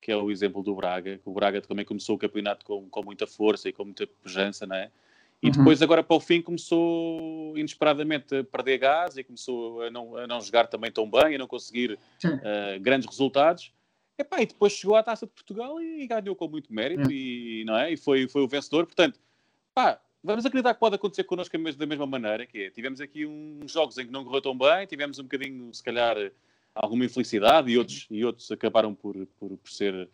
que 0.05 0.13
é 0.13 0.17
o 0.17 0.31
exemplo 0.31 0.63
do 0.63 0.75
Braga. 0.75 1.17
que 1.17 1.27
O 1.27 1.33
Braga 1.33 1.63
também 1.63 1.83
começou 1.83 2.15
o 2.15 2.19
campeonato 2.19 2.63
com, 2.67 2.87
com 2.91 3.03
muita 3.03 3.27
força 3.27 3.71
e 3.71 3.73
com 3.73 3.85
muita 3.87 4.07
pujança, 4.07 4.67
não 4.67 4.77
é? 4.77 4.91
E 5.43 5.47
Uhum. 5.47 5.53
depois, 5.53 5.81
agora 5.81 6.03
para 6.03 6.15
o 6.15 6.21
fim, 6.21 6.43
começou 6.43 7.57
inesperadamente 7.57 8.37
a 8.37 8.45
perder 8.45 8.79
gás 8.79 9.17
e 9.17 9.25
começou 9.25 9.81
a 9.81 9.91
não, 9.91 10.15
a 10.17 10.27
não 10.27 10.43
jogar 10.43 10.67
também 10.67 10.93
tão 10.93 11.11
bem, 11.11 11.37
a 11.37 11.39
não 11.39 11.47
conseguir 11.47 11.99
eh, 12.23 12.79
grandes 12.81 13.09
resultados. 13.09 13.73
Epá, 14.19 14.43
e 14.43 14.47
depois 14.47 14.75
chegou 14.75 14.95
à 14.95 15.03
Taça 15.03 15.27
de 15.27 15.33
Portugal 15.33 15.81
e 15.81 16.07
ganhou 16.07 16.37
com 16.37 16.49
muito 16.49 16.73
mérito 16.73 17.11
e, 17.11 17.65
não 17.67 17.77
é? 17.79 17.91
e 17.91 17.97
foi, 17.97 18.29
foi 18.29 18.43
o 18.43 18.49
vencedor. 18.49 18.85
Portanto, 18.85 19.19
pá, 19.75 19.99
vamos 20.23 20.45
acreditar 20.45 20.75
que 20.75 20.81
pode 20.81 20.97
acontecer 20.97 21.25
connosco 21.25 21.57
da 21.59 21.87
mesma 21.87 22.07
maneira, 22.07 22.47
que 22.47 22.65
é, 22.65 22.71
tivemos 22.71 23.01
aqui 23.01 23.25
uns 23.25 23.73
jogos 23.73 23.97
em 23.97 24.05
que 24.05 24.13
não 24.13 24.23
correu 24.23 24.43
tão 24.43 24.57
bem, 24.57 24.87
tivemos 24.87 25.19
um 25.19 25.23
bocadinho, 25.23 25.73
se 25.73 25.83
calhar, 25.83 26.17
alguma 26.75 27.04
infelicidade 27.04 27.71
e 27.71 27.78
outros, 27.78 28.07
e 28.11 28.25
outros 28.25 28.50
acabaram 28.50 28.95
por, 28.95 29.14
por, 29.38 29.57
por 29.57 29.71
ser, 29.71 30.09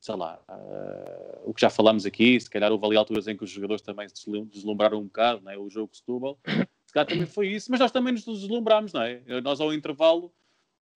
sei 0.00 0.14
lá, 0.16 0.38
ah, 0.48 1.38
o 1.44 1.52
que 1.52 1.60
já 1.60 1.70
falámos 1.70 2.06
aqui, 2.06 2.38
se 2.40 2.48
calhar 2.48 2.70
houve 2.70 2.86
ali 2.86 2.96
alturas 2.96 3.26
em 3.26 3.36
que 3.36 3.44
os 3.44 3.50
jogadores 3.50 3.82
também 3.82 4.08
se 4.08 4.14
deslum- 4.14 4.44
deslumbraram 4.46 4.98
um 5.00 5.04
bocado, 5.04 5.40
não 5.42 5.50
é? 5.52 5.58
o 5.58 5.68
jogo 5.68 5.94
Setúbal, 5.94 6.38
se 6.86 6.92
calhar 6.92 7.06
também 7.08 7.26
foi 7.26 7.48
isso, 7.48 7.70
mas 7.70 7.80
nós 7.80 7.90
também 7.90 8.12
nos 8.12 8.24
deslumbrámos, 8.24 8.92
não 8.92 9.02
é? 9.02 9.20
Nós 9.42 9.60
ao 9.60 9.74
intervalo, 9.74 10.32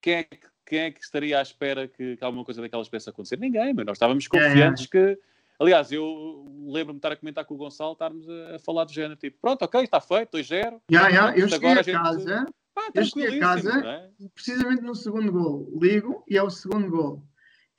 quem 0.00 0.14
é 0.14 0.22
que, 0.22 0.38
quem 0.64 0.78
é 0.80 0.90
que 0.92 1.00
estaria 1.02 1.38
à 1.38 1.42
espera 1.42 1.88
que, 1.88 2.16
que 2.16 2.24
alguma 2.24 2.44
coisa 2.44 2.60
daquelas 2.60 2.88
pudesse 2.88 3.08
acontecer? 3.10 3.38
Ninguém, 3.38 3.74
mas 3.74 3.84
nós 3.86 3.96
estávamos 3.96 4.26
Yeah, 4.32 4.48
confiantes 4.48 4.86
que... 4.86 5.18
Aliás, 5.60 5.90
eu 5.90 6.44
lembro-me 6.68 6.92
de 6.92 6.98
estar 6.98 7.10
a 7.10 7.16
comentar 7.16 7.44
com 7.44 7.54
o 7.54 7.56
Gonçalo, 7.56 7.92
estarmos 7.94 8.28
a, 8.28 8.54
a 8.54 8.58
falar 8.60 8.84
do 8.84 8.92
género, 8.92 9.16
tipo, 9.16 9.38
pronto, 9.40 9.62
ok, 9.64 9.82
está 9.82 10.00
feito, 10.00 10.36
2-0, 10.38 10.80
Já, 10.88 11.10
já, 11.10 11.36
eu 11.36 11.48
cheguei 11.48 11.70
agora 11.70 11.78
a 11.78 11.80
a 11.80 11.82
gente- 11.82 11.94
casa, 11.94 12.46
pá, 12.86 12.90
Eu 12.94 13.04
cheguei 13.04 13.26
a 13.26 13.30
tranquilíssimo, 13.30 13.72
casa- 13.72 13.80
não 13.82 13.90
é? 13.90 14.10
precisamente 14.34 14.82
no 14.82 14.94
segundo 14.94 15.32
gol, 15.32 15.78
ligo 15.80 16.24
e 16.28 16.36
é 16.36 16.42
o 16.42 16.50
segundo 16.50 16.90
gol. 16.90 17.22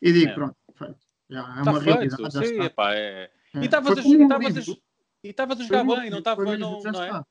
E 0.02 0.12
digo, 0.12 0.32
É. 0.32 0.34
pronto, 0.34 0.56
feito. 0.76 0.98
Já 1.30 1.40
é 1.40 1.60
Está 1.60 1.72
uma 1.72 1.82
feito, 1.82 1.96
realidade, 1.96 2.24
já 2.24 2.30
sim, 2.44 2.52
está. 2.54 2.66
epá, 2.66 2.94
é... 2.96 3.32
É. 3.54 3.60
E 3.62 3.66
estavas 3.66 3.98
a, 3.98 4.02
a, 4.02 4.04
jogar 4.04 5.84
bem, 5.84 6.10
não 6.10 6.20
estava, 6.20 6.44
não, 6.58 6.82
não 6.82 7.04
é? 7.04 7.24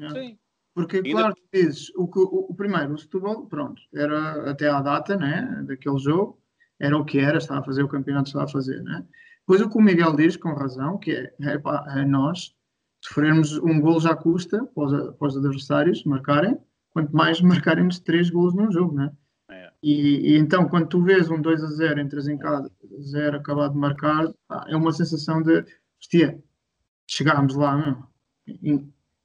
É. 0.00 0.08
Sim. 0.10 0.38
Porque, 0.74 0.96
Ainda- 0.98 1.10
claro, 1.10 1.34
dizes, 1.52 1.90
o, 1.96 2.06
que, 2.08 2.18
o, 2.20 2.46
o 2.50 2.54
primeiro, 2.54 2.94
o 2.94 2.98
Setúbal, 2.98 3.46
pronto, 3.46 3.82
era 3.94 4.50
até 4.50 4.68
à 4.68 4.80
data, 4.80 5.16
né, 5.16 5.62
daquele 5.66 5.98
jogo, 5.98 6.40
era 6.80 6.96
o 6.96 7.04
que 7.04 7.18
era, 7.18 7.38
estava 7.38 7.60
a 7.60 7.64
fazer 7.64 7.82
o 7.82 7.88
campeonato, 7.88 8.28
estava 8.28 8.44
a 8.44 8.48
fazer, 8.48 8.82
né? 8.82 9.04
Depois 9.40 9.60
o 9.60 9.68
que 9.68 9.76
o 9.78 9.80
Miguel 9.80 10.14
diz, 10.14 10.36
com 10.36 10.52
razão, 10.54 10.98
que 10.98 11.10
é, 11.10 11.34
é, 11.40 11.58
pá, 11.58 11.84
é 11.96 12.04
nós, 12.04 12.54
sofrermos 13.04 13.58
um 13.58 13.80
gol 13.80 13.98
já 14.00 14.14
custa 14.14 14.64
para 14.66 14.84
os, 14.84 15.16
para 15.16 15.28
os 15.28 15.36
adversários 15.36 16.04
marcarem, 16.04 16.56
quanto 16.92 17.14
mais 17.14 17.40
marcarem-nos 17.40 18.00
três 18.00 18.30
gols 18.30 18.54
num 18.54 18.70
jogo, 18.70 18.94
né? 18.94 19.12
É. 19.50 19.70
E, 19.82 20.32
e 20.32 20.38
então, 20.38 20.68
quando 20.68 20.88
tu 20.88 21.02
vês 21.02 21.30
um 21.30 21.40
2 21.40 21.62
a 21.62 21.68
0, 21.68 22.00
entras 22.00 22.28
em 22.28 22.36
casa, 22.36 22.70
0 23.00 23.36
acabado 23.36 23.72
de 23.72 23.78
marcar, 23.78 24.32
é 24.66 24.76
uma 24.76 24.92
sensação 24.92 25.42
de, 25.42 25.64
hostia, 26.00 26.42
chegámos 27.06 27.54
lá, 27.54 27.98
e 28.46 28.84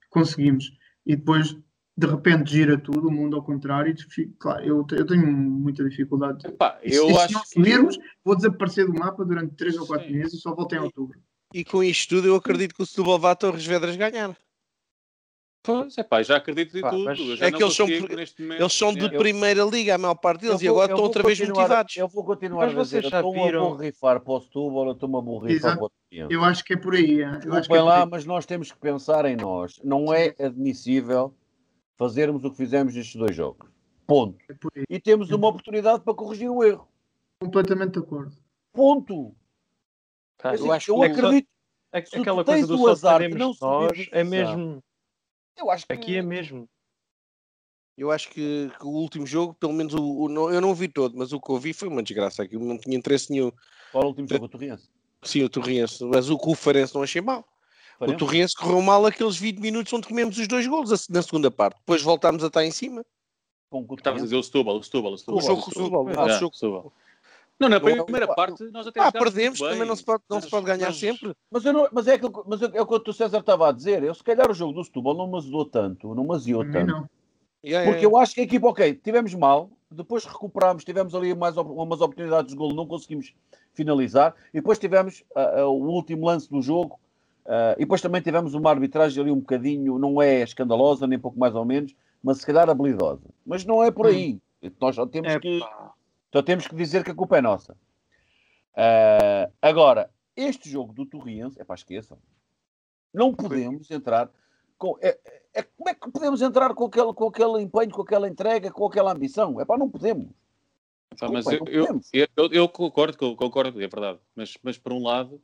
conseguimos. 0.09 0.71
E 1.05 1.15
depois, 1.15 1.57
de 1.97 2.07
repente, 2.07 2.51
gira 2.51 2.77
tudo, 2.77 3.07
o 3.07 3.11
mundo 3.11 3.35
ao 3.35 3.43
contrário, 3.43 3.93
e 4.17 4.25
claro, 4.39 4.63
eu, 4.63 4.85
eu 4.91 5.05
tenho 5.05 5.25
muita 5.27 5.87
dificuldade. 5.87 6.47
Epá, 6.47 6.79
E 6.83 6.93
eu 6.93 7.07
se, 7.07 7.13
se 7.13 7.19
acho 7.19 7.33
não 7.33 7.41
que... 7.41 7.49
subirmos, 7.49 7.99
vou 8.23 8.35
desaparecer 8.35 8.85
do 8.85 8.93
mapa 8.93 9.25
durante 9.25 9.55
3 9.55 9.77
ou 9.77 9.87
4 9.87 10.07
Sim. 10.07 10.13
meses 10.13 10.33
e 10.33 10.37
só 10.37 10.55
volto 10.55 10.73
em 10.73 10.79
outubro. 10.79 11.19
E 11.53 11.63
com 11.63 11.83
isto 11.83 12.15
tudo, 12.15 12.27
eu 12.27 12.35
acredito 12.35 12.73
que 12.73 12.81
o 12.81 12.85
Setúbal 12.85 13.19
vá 13.19 13.31
a 13.31 13.35
Torres 13.35 13.65
Vedras 13.65 13.95
ganhar. 13.95 14.35
Pois, 15.65 15.97
epá, 15.97 16.21
já 16.21 16.35
acredito 16.35 16.77
em 16.77 16.81
Pá, 16.81 16.89
tudo. 16.89 17.09
é 17.09 17.49
que 17.51 17.63
eles 17.63 17.73
são. 17.73 17.87
Eles 17.87 18.73
são 18.73 18.93
de 18.93 19.05
É. 19.05 19.09
primeira 19.17 19.63
liga, 19.63 19.95
a 19.95 19.97
maior 19.97 20.15
parte 20.15 20.41
deles, 20.41 20.61
e 20.61 20.67
vou- 20.67 20.75
agora 20.75 20.91
eu 20.91 20.95
estão 20.95 21.05
outra 21.05 21.23
vez 21.23 21.39
motivados. 21.39 21.95
Eu 21.95 22.07
vou 22.09 22.25
continuar 22.25 22.65
Mas 22.67 22.77
a 22.77 22.81
dizer, 22.83 23.01
já 23.03 23.19
estou 23.21 23.33
a 23.33 23.51
borrifar 23.69 24.19
para 24.19 24.33
o 24.33 24.41
Setúbal, 24.41 24.85
eu 24.87 24.91
estou-me 24.91 25.17
a 25.17 25.21
borrifar 25.21 25.77
para 25.77 25.85
o 25.85 25.89
Torriense. 25.89 26.33
Eu 26.33 26.43
acho 26.43 26.65
que 26.65 26.73
é 26.73 26.77
por 26.77 26.93
aí. 26.93 27.21
é. 27.21 27.23
Eu 27.23 27.29
acho 27.29 27.39
que 27.41 27.47
é 27.47 27.51
Desculpem 27.61 27.81
lá, 27.85 28.03
aí. 28.03 28.09
mas 28.11 28.25
nós 28.25 28.45
temos 28.45 28.71
que 28.73 28.77
pensar 28.77 29.23
em 29.25 29.37
nós. 29.37 29.79
Não 29.85 30.13
é 30.13 30.35
admissível 30.37 31.33
fazermos 31.97 32.43
o 32.43 32.51
que 32.51 32.57
fizemos 32.57 32.93
nestes 32.93 33.15
dois 33.15 33.33
jogos. 33.33 33.69
Ponto. 34.05 34.35
É. 34.75 34.83
E 34.89 34.99
temos 34.99 35.31
uma 35.31 35.47
oportunidade 35.47 36.03
para 36.03 36.13
corrigir 36.13 36.49
o 36.49 36.61
erro. 36.61 36.89
Completamente 37.41 37.93
de 37.93 37.99
acordo. 37.99 38.33
Ponto. 38.73 39.33
Pá, 40.41 40.51
Assim, 40.51 40.65
eu 40.65 40.71
acho 40.73 40.91
eu 40.91 40.99
que- 40.99 41.05
acredito. 41.05 41.47
tu 42.11 42.19
aquela 42.19 42.43
coisa 42.43 42.67
do 42.67 42.87
azar 42.89 43.21
de 43.21 43.29
não 43.29 43.53
nós 43.61 44.09
é 44.11 44.23
mesmo. 44.25 44.83
Eu 45.57 45.69
acho 45.69 45.85
que 45.85 45.93
Aqui 45.93 46.15
é 46.17 46.21
mesmo. 46.21 46.67
Eu 47.97 48.09
acho 48.11 48.29
que, 48.29 48.71
que 48.79 48.85
o 48.85 48.89
último 48.89 49.25
jogo, 49.25 49.53
pelo 49.53 49.71
menos 49.73 49.93
o, 49.93 50.03
o- 50.23 50.29
não- 50.29 50.51
eu 50.51 50.59
não 50.59 50.71
o 50.71 50.75
vi 50.75 50.87
todo, 50.87 51.15
mas 51.15 51.31
o 51.31 51.39
que 51.39 51.51
eu 51.51 51.57
vi 51.59 51.73
foi 51.73 51.87
uma 51.87 52.01
desgraça. 52.01 52.41
Aquilo 52.41 52.65
não 52.65 52.77
tinha 52.77 52.97
interesse 52.97 53.31
nenhum. 53.31 53.51
Qual 53.91 54.03
é 54.03 54.05
o 54.05 54.09
último 54.09 54.27
jogo? 54.27 54.45
O 54.45 54.49
Torriense. 54.49 54.89
Sim, 55.21 55.43
o 55.43 55.49
Torriense, 55.49 56.03
mas 56.05 56.29
o 56.29 56.37
que 56.37 56.49
o 56.49 56.55
Farense 56.55 56.95
não 56.95 57.03
achei 57.03 57.21
mal. 57.21 57.47
O? 57.99 58.17
Torriense 58.17 58.55
correu 58.55 58.81
mal 58.81 59.05
aqueles 59.05 59.37
20 59.37 59.59
minutos 59.59 59.93
onde 59.93 60.07
comemos 60.07 60.37
os 60.37 60.47
dois 60.47 60.65
golos 60.67 60.91
a- 60.91 61.13
na 61.13 61.21
segunda 61.21 61.51
parte. 61.51 61.77
Depois 61.79 62.01
voltámos 62.01 62.43
a 62.43 62.47
estar 62.47 62.65
em 62.65 62.71
cima. 62.71 63.05
Com 63.69 63.85
o 63.87 63.95
Estavas 63.95 64.21
a 64.21 64.25
dizer 64.25 64.35
o 64.35 64.43
Setúbal, 64.43 64.77
o 64.77 64.83
Setúbal, 64.83 65.13
o 65.13 65.17
Setúbal. 65.17 65.39
O 65.39 65.41
jogo 65.47 65.61
com 65.61 65.69
o 65.69 65.73
Setúbal. 66.53 66.93
Não, 67.59 67.69
na 67.69 67.79
Não, 67.79 68.03
primeira 68.03 68.27
não, 68.27 68.35
parte 68.35 68.63
nós 68.71 68.87
até 68.87 68.99
Ah, 68.99 69.11
perdemos, 69.11 69.59
também 69.59 69.87
não 69.87 69.95
se 69.95 70.03
pode, 70.03 70.23
não 70.29 70.37
se 70.41 70.45
mas- 70.45 70.51
pode 70.51 70.65
ganhar 70.65 70.87
mas- 70.87 70.99
sempre. 70.99 71.33
Mas, 71.51 71.63
eu 71.65 71.71
não, 71.73 71.87
mas 71.91 72.07
é 72.07 72.13
aquilo, 72.15 72.43
mas 72.47 72.61
é 72.61 72.65
é 72.73 72.81
o 72.81 72.85
que 72.87 73.09
o 73.09 73.13
César 73.13 73.39
estava 73.39 73.69
a 73.69 73.71
dizer. 73.71 74.03
Eu, 74.03 74.13
se 74.13 74.23
calhar 74.23 74.49
o 74.49 74.53
jogo 74.53 74.73
do 74.73 74.83
Setúbal 74.83 75.15
não 75.15 75.27
me 75.27 75.37
azedou 75.37 75.65
tanto, 75.65 76.13
não 76.15 76.23
me 76.23 76.35
aziou 76.35 76.59
Para 76.65 76.67
mim, 76.83 76.91
tanto. 76.91 76.91
não. 77.01 77.09
Porque 77.85 78.05
eu 78.05 78.17
acho 78.17 78.33
que 78.35 78.41
a 78.41 78.43
equipa, 78.43 78.67
ok, 78.67 78.93
tivemos 78.95 79.33
mal, 79.35 79.69
depois 79.89 80.25
recuperámos, 80.25 80.83
tivemos 80.83 81.15
ali 81.15 81.33
mais 81.33 81.55
umas 81.55 82.01
oportunidades 82.01 82.51
de 82.51 82.57
golo, 82.57 82.75
não 82.75 82.85
conseguimos 82.85 83.33
finalizar, 83.73 84.35
e 84.53 84.57
depois 84.57 84.77
tivemos 84.77 85.23
ah, 85.33 85.59
ah, 85.61 85.67
o 85.67 85.81
último 85.87 86.25
lance 86.25 86.49
do 86.49 86.61
jogo, 86.61 86.99
ah, 87.45 87.75
e 87.77 87.81
depois 87.81 88.01
também 88.01 88.21
tivemos 88.21 88.53
uma 88.53 88.69
arbitragem 88.69 89.21
ali 89.21 89.31
um 89.31 89.39
bocadinho, 89.39 89.97
não 89.97 90.21
é 90.21 90.41
escandalosa, 90.41 91.07
nem 91.07 91.17
pouco 91.17 91.39
mais 91.39 91.55
ou 91.55 91.63
menos, 91.63 91.95
mas 92.21 92.39
se 92.39 92.45
calhar 92.45 92.69
habilidosa. 92.69 93.21
Mas 93.45 93.63
não 93.63 93.81
é 93.81 93.89
por 93.91 94.07
aí. 94.07 94.39
Nós 94.81 94.95
só 94.95 95.05
temos, 95.05 95.31
É, 95.31 95.39
que, 95.39 95.59
pá. 95.59 95.91
Só 96.33 96.41
temos 96.41 96.67
que 96.67 96.75
dizer 96.75 97.03
que 97.03 97.11
a 97.11 97.15
culpa 97.15 97.37
é 97.37 97.41
nossa. 97.41 97.77
Ah, 98.75 99.49
agora, 99.61 100.09
este 100.35 100.67
jogo 100.69 100.91
do 100.91 101.05
Torriense, 101.05 101.61
é 101.61 101.63
para 101.63 101.75
esqueçam. 101.75 102.17
Não 103.13 103.31
podemos 103.33 103.89
entrar 103.91 104.31
com. 104.77 104.97
É, 104.99 105.17
é- 105.53 105.61
como 105.63 105.89
é 105.89 105.93
que 105.93 106.11
podemos 106.11 106.41
entrar 106.41 106.73
com 106.73 106.85
aquele, 106.85 107.13
com 107.13 107.27
aquele 107.27 107.61
empenho, 107.61 107.91
com 107.91 108.01
aquela 108.01 108.27
entrega, 108.27 108.71
com 108.71 108.85
aquela 108.87 109.11
ambição? 109.13 109.61
É 109.61 109.65
pá, 109.65 109.77
não 109.77 109.87
podemos. 109.87 110.29
Pá, 111.19 111.29
mas 111.29 111.45
Desculpa, 111.45 111.71
eu, 111.71 111.77
não 111.81 111.81
eu, 111.81 111.85
podemos. 111.85 112.09
eu, 112.11 112.27
eu- 112.35 112.49
eu 112.51 112.67
concordo, 112.69 113.15
co- 113.15 113.35
concordo, 113.35 113.79
é 113.79 113.87
verdade. 113.87 114.19
Mas, 114.35 114.57
mas 114.63 114.75
por 114.79 114.91
um 114.91 115.03
lado, 115.03 115.39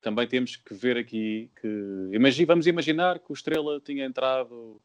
também 0.00 0.26
temos 0.26 0.56
que 0.56 0.72
ver 0.72 0.96
aqui 0.96 1.50
que. 1.60 2.08
Imagi, 2.14 2.46
vamos 2.46 2.66
imaginar 2.66 3.18
que 3.18 3.30
o 3.30 3.34
Estrela 3.34 3.78
tinha 3.80 4.06
entrado 4.06 4.80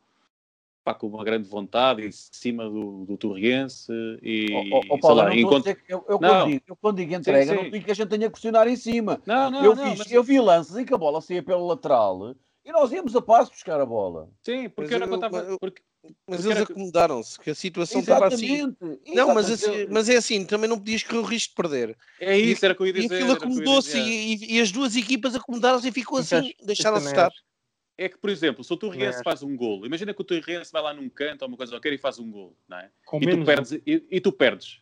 pá, 0.88 0.94
com 0.94 1.08
uma 1.08 1.24
grande 1.24 1.50
vontade 1.50 2.02
em 2.06 2.12
cima 2.12 2.64
do, 2.70 3.04
do 3.06 3.18
Torriense 3.18 3.92
e. 4.22 4.48
Ó, 4.72 4.82
sei 4.82 5.00
Paulo, 5.02 5.18
lá, 5.18 5.36
enquanto- 5.36 5.68
eu, 5.68 6.06
eu 6.08 6.18
Não. 6.20 6.20
quando 6.20 6.48
digo, 6.48 6.62
eu 6.68 6.76
quando 6.78 6.96
digo 6.98 7.14
entrega, 7.14 7.52
sim. 7.52 7.56
não 7.64 7.70
digo 7.70 7.86
que 7.86 7.92
a 7.92 7.94
gente 7.94 8.08
tenha 8.08 8.28
que 8.28 8.32
pressionar 8.32 8.68
em 8.70 8.76
cima. 8.78 9.22
Não, 9.26 9.52
não, 9.52 9.66
eu, 9.66 9.76
não, 9.76 9.90
fiz, 9.90 10.00
mas- 10.00 10.12
eu 10.12 10.24
vi 10.24 10.40
lances 10.40 10.78
em 10.78 10.86
que 10.86 10.94
a 10.94 10.98
bola 10.98 11.20
saía 11.20 11.44
pela 11.44 11.62
lateral 11.62 12.36
e 12.64 12.72
nós 12.72 12.92
íamos 12.94 13.16
a 13.18 13.22
passo 13.22 13.52
buscar 13.52 13.82
a 13.82 13.86
bola. 13.86 14.30
Sim, 14.42 14.70
porque 14.70 14.94
Mas 14.94 15.02
era 15.02 15.06
eu 15.06 15.10
eu- 15.10 15.16
estava. 15.16 15.38
eu- 15.40 15.60
porque- 15.60 15.82
Mas 16.26 16.40
porque 16.42 16.54
eles 16.54 16.70
acomodaram-se, 16.70 17.38
que 17.38 17.50
a 17.50 17.56
situação 17.56 18.00
estava 18.00 18.28
assim. 18.28 18.46
Exatamente. 18.54 19.02
Não, 19.14 19.34
mas, 19.34 19.52
assim, 19.52 19.88
mas 19.90 20.08
é 20.08 20.16
assim, 20.16 20.46
também 20.46 20.70
não 20.70 20.78
podias 20.78 21.04
correr 21.04 21.20
o 21.20 21.24
risco 21.24 21.50
de 21.50 21.56
perder. 21.56 21.98
É 22.22 22.38
isso, 22.38 22.64
era 22.64 22.74
o 22.74 22.78
que 22.78 22.84
eu 22.84 22.88
ia 22.88 22.94
E 22.94 23.06
aquilo 23.08 23.14
era 23.16 23.24
o 23.24 23.26
eu 23.26 23.32
ia 23.32 23.36
acomodou-se 23.36 23.98
e, 24.00 24.36
e- 24.36 24.56
e 24.56 24.62
as 24.62 24.72
duas 24.72 24.96
equipas 24.96 25.36
acomodaram-se 25.36 25.90
e 25.90 25.92
ficou 25.92 26.20
assim, 26.20 26.54
deixaram-se 26.64 27.08
estar. 27.08 27.30
É 27.98 28.08
que, 28.08 28.18
por 28.18 28.30
exemplo, 28.30 28.64
se 28.64 28.72
o 28.72 28.78
Torriense 28.78 29.18
Mas- 29.18 29.24
faz 29.24 29.44
um 29.44 29.56
golo, 29.58 29.86
imagina 29.86 30.14
que 30.14 30.22
o 30.22 30.24
Torriense 30.24 30.72
vai 30.72 30.82
lá 30.84 30.94
num 30.94 31.10
canto 31.10 31.42
ou 31.42 31.48
uma 31.48 31.58
coisa 31.58 31.72
qualquer 31.74 31.94
e 31.94 31.98
faz 31.98 32.20
um 32.20 32.30
golo, 32.30 32.56
não 32.68 32.78
é? 32.78 32.92
Com 33.06 33.18
E 33.18 33.22
tu 33.22 33.26
menos 33.26 33.42
um. 33.42 33.46
perdes, 33.46 33.72
e, 33.72 34.04
e 34.12 34.22
tu 34.22 34.32
perdes. 34.32 34.82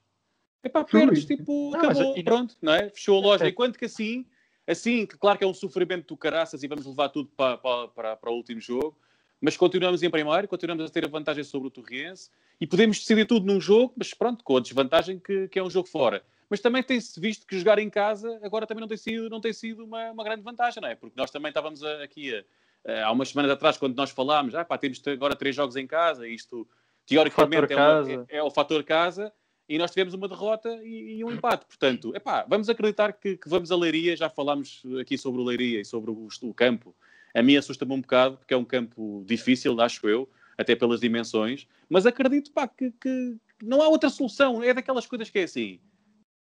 Epá, 0.63 0.85
Foi. 0.85 0.99
perdes, 1.01 1.25
tipo, 1.25 1.71
Não, 1.71 1.79
mas 1.81 1.97
acabou, 1.97 2.17
e- 2.17 2.23
pronto, 2.23 2.55
não 2.61 2.73
é? 2.73 2.89
Fechou 2.89 3.17
a 3.19 3.21
loja. 3.21 3.45
É. 3.45 3.49
Enquanto 3.49 3.77
que 3.79 3.85
assim, 3.85 4.25
assim, 4.67 5.05
que 5.05 5.17
claro 5.17 5.37
que 5.37 5.43
é 5.45 5.47
um 5.47 5.53
sofrimento 5.53 6.07
do 6.07 6.17
caraças 6.17 6.61
e 6.63 6.67
vamos 6.67 6.85
levar 6.85 7.07
tudo 7.09 7.29
para, 7.37 7.57
para, 7.57 7.87
para, 7.87 8.15
para 8.17 8.31
o 8.31 8.35
último 8.35 8.59
jogo, 8.59 8.97
mas 9.39 9.55
continuamos 9.55 10.03
em 10.03 10.09
primeiro, 10.09 10.47
continuamos 10.47 10.83
a 10.83 10.89
ter 10.89 11.05
a 11.05 11.07
vantagem 11.07 11.43
sobre 11.43 11.67
o 11.69 11.71
Torriense 11.71 12.29
e 12.59 12.67
podemos 12.67 12.99
decidir 12.99 13.25
tudo 13.25 13.45
num 13.45 13.61
jogo, 13.61 13.93
mas 13.95 14.13
pronto, 14.13 14.43
com 14.43 14.57
a 14.57 14.59
desvantagem 14.59 15.19
que, 15.19 15.47
que 15.47 15.59
é 15.59 15.63
um 15.63 15.69
jogo 15.69 15.87
fora. 15.87 16.21
Mas 16.49 16.59
também 16.59 16.83
tem-se 16.83 17.17
visto 17.19 17.45
que 17.47 17.57
jogar 17.57 17.79
em 17.79 17.89
casa 17.89 18.39
agora 18.43 18.67
também 18.67 18.81
não 18.81 18.87
tem 18.87 18.97
sido, 18.97 19.29
não 19.29 19.39
tem 19.39 19.53
sido 19.53 19.85
uma, 19.85 20.11
uma 20.11 20.23
grande 20.23 20.41
vantagem, 20.41 20.81
não 20.81 20.89
é? 20.89 20.95
Porque 20.95 21.15
nós 21.17 21.31
também 21.31 21.49
estávamos 21.49 21.81
aqui 21.83 22.35
a- 22.35 22.43
há 22.85 23.11
umas 23.11 23.29
semanas 23.29 23.51
atrás, 23.51 23.77
quando 23.77 23.95
nós 23.95 24.11
falámos, 24.11 24.53
ah, 24.55 24.63
pá, 24.65 24.77
temos 24.77 25.01
agora 25.07 25.35
três 25.35 25.55
jogos 25.55 25.75
em 25.75 25.87
casa, 25.87 26.27
isto 26.27 26.67
teoricamente 27.05 27.73
é, 27.73 27.75
uma- 27.75 28.25
é- 28.29 28.37
é 28.37 28.43
o 28.43 28.51
fator 28.51 28.83
casa, 28.83 29.31
e 29.67 29.77
nós 29.77 29.89
tivemos 29.91 30.13
uma 30.13 30.27
derrota 30.27 30.69
e, 30.83 31.17
e 31.17 31.23
um 31.23 31.31
empate. 31.31 31.65
Portanto, 31.65 32.13
vamos 32.47 32.69
acreditar 32.69 33.13
que, 33.13 33.35
que 33.37 33.49
vamos 33.49 33.71
a 33.71 33.75
Leiria, 33.75 34.15
já 34.15 34.29
falámos 34.29 34.83
aqui 35.01 35.17
sobre 35.17 35.41
o 35.41 35.43
Leiria 35.43 35.81
e 35.81 35.85
sobre 35.85 36.11
o, 36.11 36.27
o 36.43 36.53
campo. 36.53 36.95
A 37.33 37.41
mim 37.41 37.57
assusta-me 37.57 37.91
um 37.93 38.01
bocado, 38.01 38.37
porque 38.37 38.53
é 38.53 38.57
um 38.57 38.63
campo 38.63 39.23
difícil, 39.25 39.79
acho 39.81 40.07
eu, 40.07 40.29
até 40.57 40.75
pelas 40.75 40.99
dimensões, 41.01 41.67
mas 41.89 42.05
acredito 42.05 42.51
pá, 42.51 42.67
que, 42.67 42.91
que 42.91 43.35
não 43.61 43.81
há 43.81 43.87
outra 43.89 44.09
solução. 44.09 44.63
É 44.63 44.73
daquelas 44.73 45.05
coisas 45.07 45.29
que 45.29 45.39
é 45.39 45.43
assim. 45.43 45.79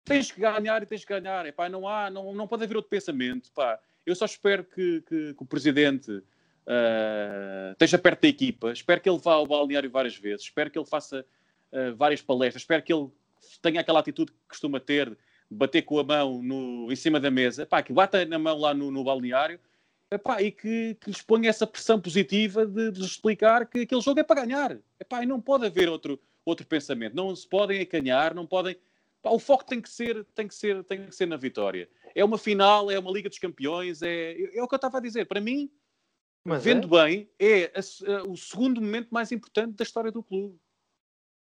Tens 0.06 0.32
que 0.32 0.40
ganhar 0.40 0.84
e 0.84 0.86
tens 0.86 1.04
que 1.04 1.14
ganhar. 1.20 1.46
Epá, 1.46 1.68
não, 1.68 1.88
há, 1.88 2.10
não, 2.10 2.34
não 2.34 2.48
pode 2.48 2.64
haver 2.64 2.76
outro 2.76 2.90
pensamento. 2.90 3.52
Pá. 3.54 3.80
Eu 4.08 4.16
só 4.16 4.24
espero 4.26 4.64
que, 4.64 5.02
que- 5.02 5.34
que 5.34 5.44
o 5.44 5.46
Presidente 5.46 6.10
uh, 6.12 7.72
esteja 7.74 7.98
perto 7.98 8.22
da 8.22 8.28
equipa, 8.30 8.72
espero 8.72 9.02
que 9.02 9.10
ele 9.10 9.20
vá 9.20 9.34
ao 9.34 9.46
balneário 9.46 9.90
várias 9.92 10.16
vezes, 10.16 10.46
espero 10.46 10.72
que 10.72 10.80
ele 10.80 10.86
faça 10.86 11.26
uh, 11.74 11.94
várias 11.98 12.22
palestras, 12.22 12.62
espero 12.64 12.82
que 12.82 12.94
ele 12.94 13.10
tenha 13.62 13.82
aquela 13.82 14.00
atitude 14.00 14.32
que 14.32 14.38
costuma 14.48 14.80
ter, 14.80 15.16
bater 15.52 15.82
com 15.82 16.00
a 16.00 16.04
mão 16.06 16.42
no, 16.42 16.90
em 16.90 16.96
cima 16.96 17.20
da 17.20 17.30
mesa, 17.30 17.66
pá, 17.66 17.84
que 17.84 17.92
bata 17.92 18.24
na 18.26 18.40
mão 18.40 18.58
lá 18.58 18.74
no, 18.74 18.90
no 18.90 19.04
balneário 19.04 19.60
epá, 20.10 20.42
e 20.42 20.52
que, 20.52 20.96
que 21.02 21.10
lhes 21.10 21.22
ponha 21.22 21.50
essa 21.50 21.68
pressão 21.68 22.00
positiva 22.00 22.66
de, 22.66 22.92
de 22.92 23.02
lhes 23.02 23.12
explicar 23.12 23.66
que 23.66 23.82
aquele 23.82 24.00
jogo 24.02 24.22
é 24.22 24.24
para 24.24 24.46
ganhar. 24.46 24.78
Epá, 24.98 25.22
e 25.22 25.26
não 25.26 25.42
pode 25.42 25.66
haver 25.66 25.90
outro, 25.90 26.18
outro 26.46 26.66
pensamento, 26.66 27.14
não 27.14 27.36
se 27.36 27.46
podem 27.46 27.82
acanhar, 27.82 28.34
não 28.34 28.46
podem. 28.48 28.78
O 29.22 29.38
foco 29.40 29.66
tem 29.66 29.82
que, 29.82 29.90
ser, 29.90 30.24
tem, 30.34 30.48
que 30.48 30.56
ser, 30.56 30.82
tem 30.86 31.06
que 31.06 31.14
ser 31.14 31.26
na 31.26 31.36
vitória. 31.36 31.90
É 32.18 32.26
uma 32.26 32.40
final, 32.40 32.90
é 32.90 32.98
uma 32.98 33.12
Liga 33.12 33.30
dos 33.30 33.38
Campeões, 33.38 34.02
é, 34.02 34.32
é 34.58 34.64
o 34.64 34.68
que 34.68 34.74
eu 34.74 34.78
estava 34.78 34.98
a 34.98 35.02
dizer. 35.02 35.28
Para 35.28 35.40
mim, 35.40 35.70
Mas 36.44 36.64
vendo 36.64 36.98
é? 36.98 37.06
bem, 37.06 37.30
é 37.38 37.66
a, 37.66 37.80
a, 38.12 38.24
o 38.24 38.36
segundo 38.36 38.82
momento 38.82 39.10
mais 39.12 39.32
importante 39.32 39.76
da 39.76 39.84
história 39.84 40.12
do 40.12 40.24
clube. 40.24 40.60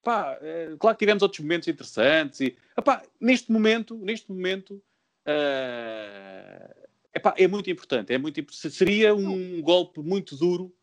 Pá, 0.03 0.37
é, 0.43 0.75
claro 0.77 0.97
que 0.97 1.05
tivemos 1.05 1.23
outros 1.23 1.39
momentos 1.39 1.69
interessantes 1.69 2.41
e 2.41 2.57
epá, 2.77 3.01
neste 3.21 3.53
momento, 3.53 3.97
neste 3.97 4.29
momento 4.29 4.83
uh, 5.27 6.89
epá, 7.15 7.33
é 7.39 7.47
muito 7.47 7.71
importante, 7.71 8.13
é 8.13 8.19
muito 8.19 8.45
seria 8.53 9.15
um 9.15 9.63
golpe 9.63 10.01
muito 10.01 10.37
duro 10.37 10.75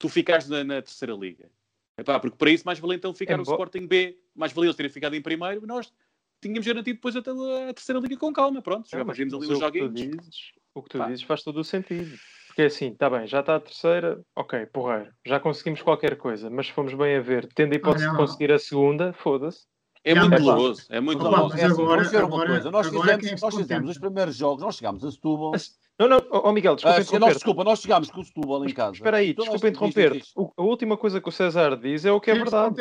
tu 0.00 0.08
ficares 0.08 0.48
na, 0.48 0.64
na 0.64 0.82
terceira 0.82 1.14
liga. 1.14 1.48
Epá, 1.96 2.18
porque 2.18 2.36
para 2.36 2.50
isso 2.50 2.64
mais 2.64 2.80
valia 2.80 2.96
então 2.96 3.14
ficar 3.14 3.34
é 3.34 3.36
no 3.36 3.44
Sporting 3.44 3.86
B, 3.86 4.18
mais 4.34 4.52
valia 4.52 4.68
eles 4.68 4.76
terem 4.76 4.90
ficado 4.90 5.14
em 5.14 5.22
primeiro, 5.22 5.64
nós 5.64 5.92
tínhamos 6.40 6.66
garantido 6.66 6.96
depois 6.96 7.16
a, 7.16 7.20
a 7.20 7.74
terceira 7.74 8.00
liga 8.00 8.16
com 8.16 8.32
calma, 8.32 8.62
pronto, 8.62 8.88
já 8.88 9.04
fazíamos 9.04 9.34
ali 9.34 9.52
os 9.52 9.58
joguinhos. 9.58 10.52
O 10.74 10.82
que 10.82 10.90
tu 10.90 11.04
dizes 11.06 11.22
faz 11.22 11.42
todo 11.42 11.58
o 11.58 11.64
sentido. 11.64 12.16
Porque 12.48 12.62
assim, 12.62 12.88
está 12.88 13.08
bem, 13.08 13.26
já 13.26 13.40
está 13.40 13.56
a 13.56 13.60
terceira, 13.60 14.20
ok, 14.34 14.66
porreiro, 14.66 15.12
já 15.24 15.38
conseguimos 15.38 15.82
qualquer 15.82 16.16
coisa, 16.16 16.50
mas 16.50 16.66
se 16.66 16.72
fomos 16.72 16.92
bem 16.94 17.16
a 17.16 17.20
ver, 17.20 17.48
tendo 17.54 17.72
a 17.72 17.76
hipótese 17.76 18.06
ah, 18.06 18.10
de 18.10 18.16
conseguir 18.16 18.52
a 18.52 18.58
segunda, 18.58 19.12
foda-se. 19.12 19.66
É 20.04 20.14
muito 20.14 20.38
doloroso, 20.38 20.86
é 20.88 21.00
muito 21.00 21.22
doloroso. 21.22 21.56
É 21.56 21.64
assim, 21.64 21.84
vamos 21.84 22.10
ver 22.10 22.24
uma 22.24 22.46
coisa, 22.46 22.70
nós 22.70 22.88
fizemos, 22.88 23.40
nós 23.40 23.54
fizemos 23.54 23.90
os 23.90 23.98
primeiros 23.98 24.36
jogos, 24.36 24.62
nós 24.62 24.76
chegámos 24.76 25.04
a 25.04 25.10
Setúbal. 25.10 25.52
Não, 25.98 26.08
não, 26.08 26.20
oh 26.30 26.52
Miguel, 26.52 26.76
desculpa 26.76 26.98
uh, 26.98 27.02
interromper. 27.02 27.20
Nós, 27.20 27.34
desculpa, 27.34 27.64
nós 27.64 27.80
chegámos 27.80 28.10
com 28.10 28.20
o 28.20 28.24
Setúbal 28.24 28.64
em 28.64 28.72
casa. 28.72 28.92
Espera 28.92 29.16
aí, 29.16 29.34
desculpa 29.34 29.68
interromper. 29.68 30.22
A 30.56 30.62
última 30.62 30.96
coisa 30.96 31.20
que 31.20 31.28
o 31.28 31.32
César 31.32 31.76
diz 31.76 32.04
é 32.04 32.12
o 32.12 32.20
que 32.20 32.30
é, 32.30 32.34
é 32.34 32.38
verdade. 32.38 32.76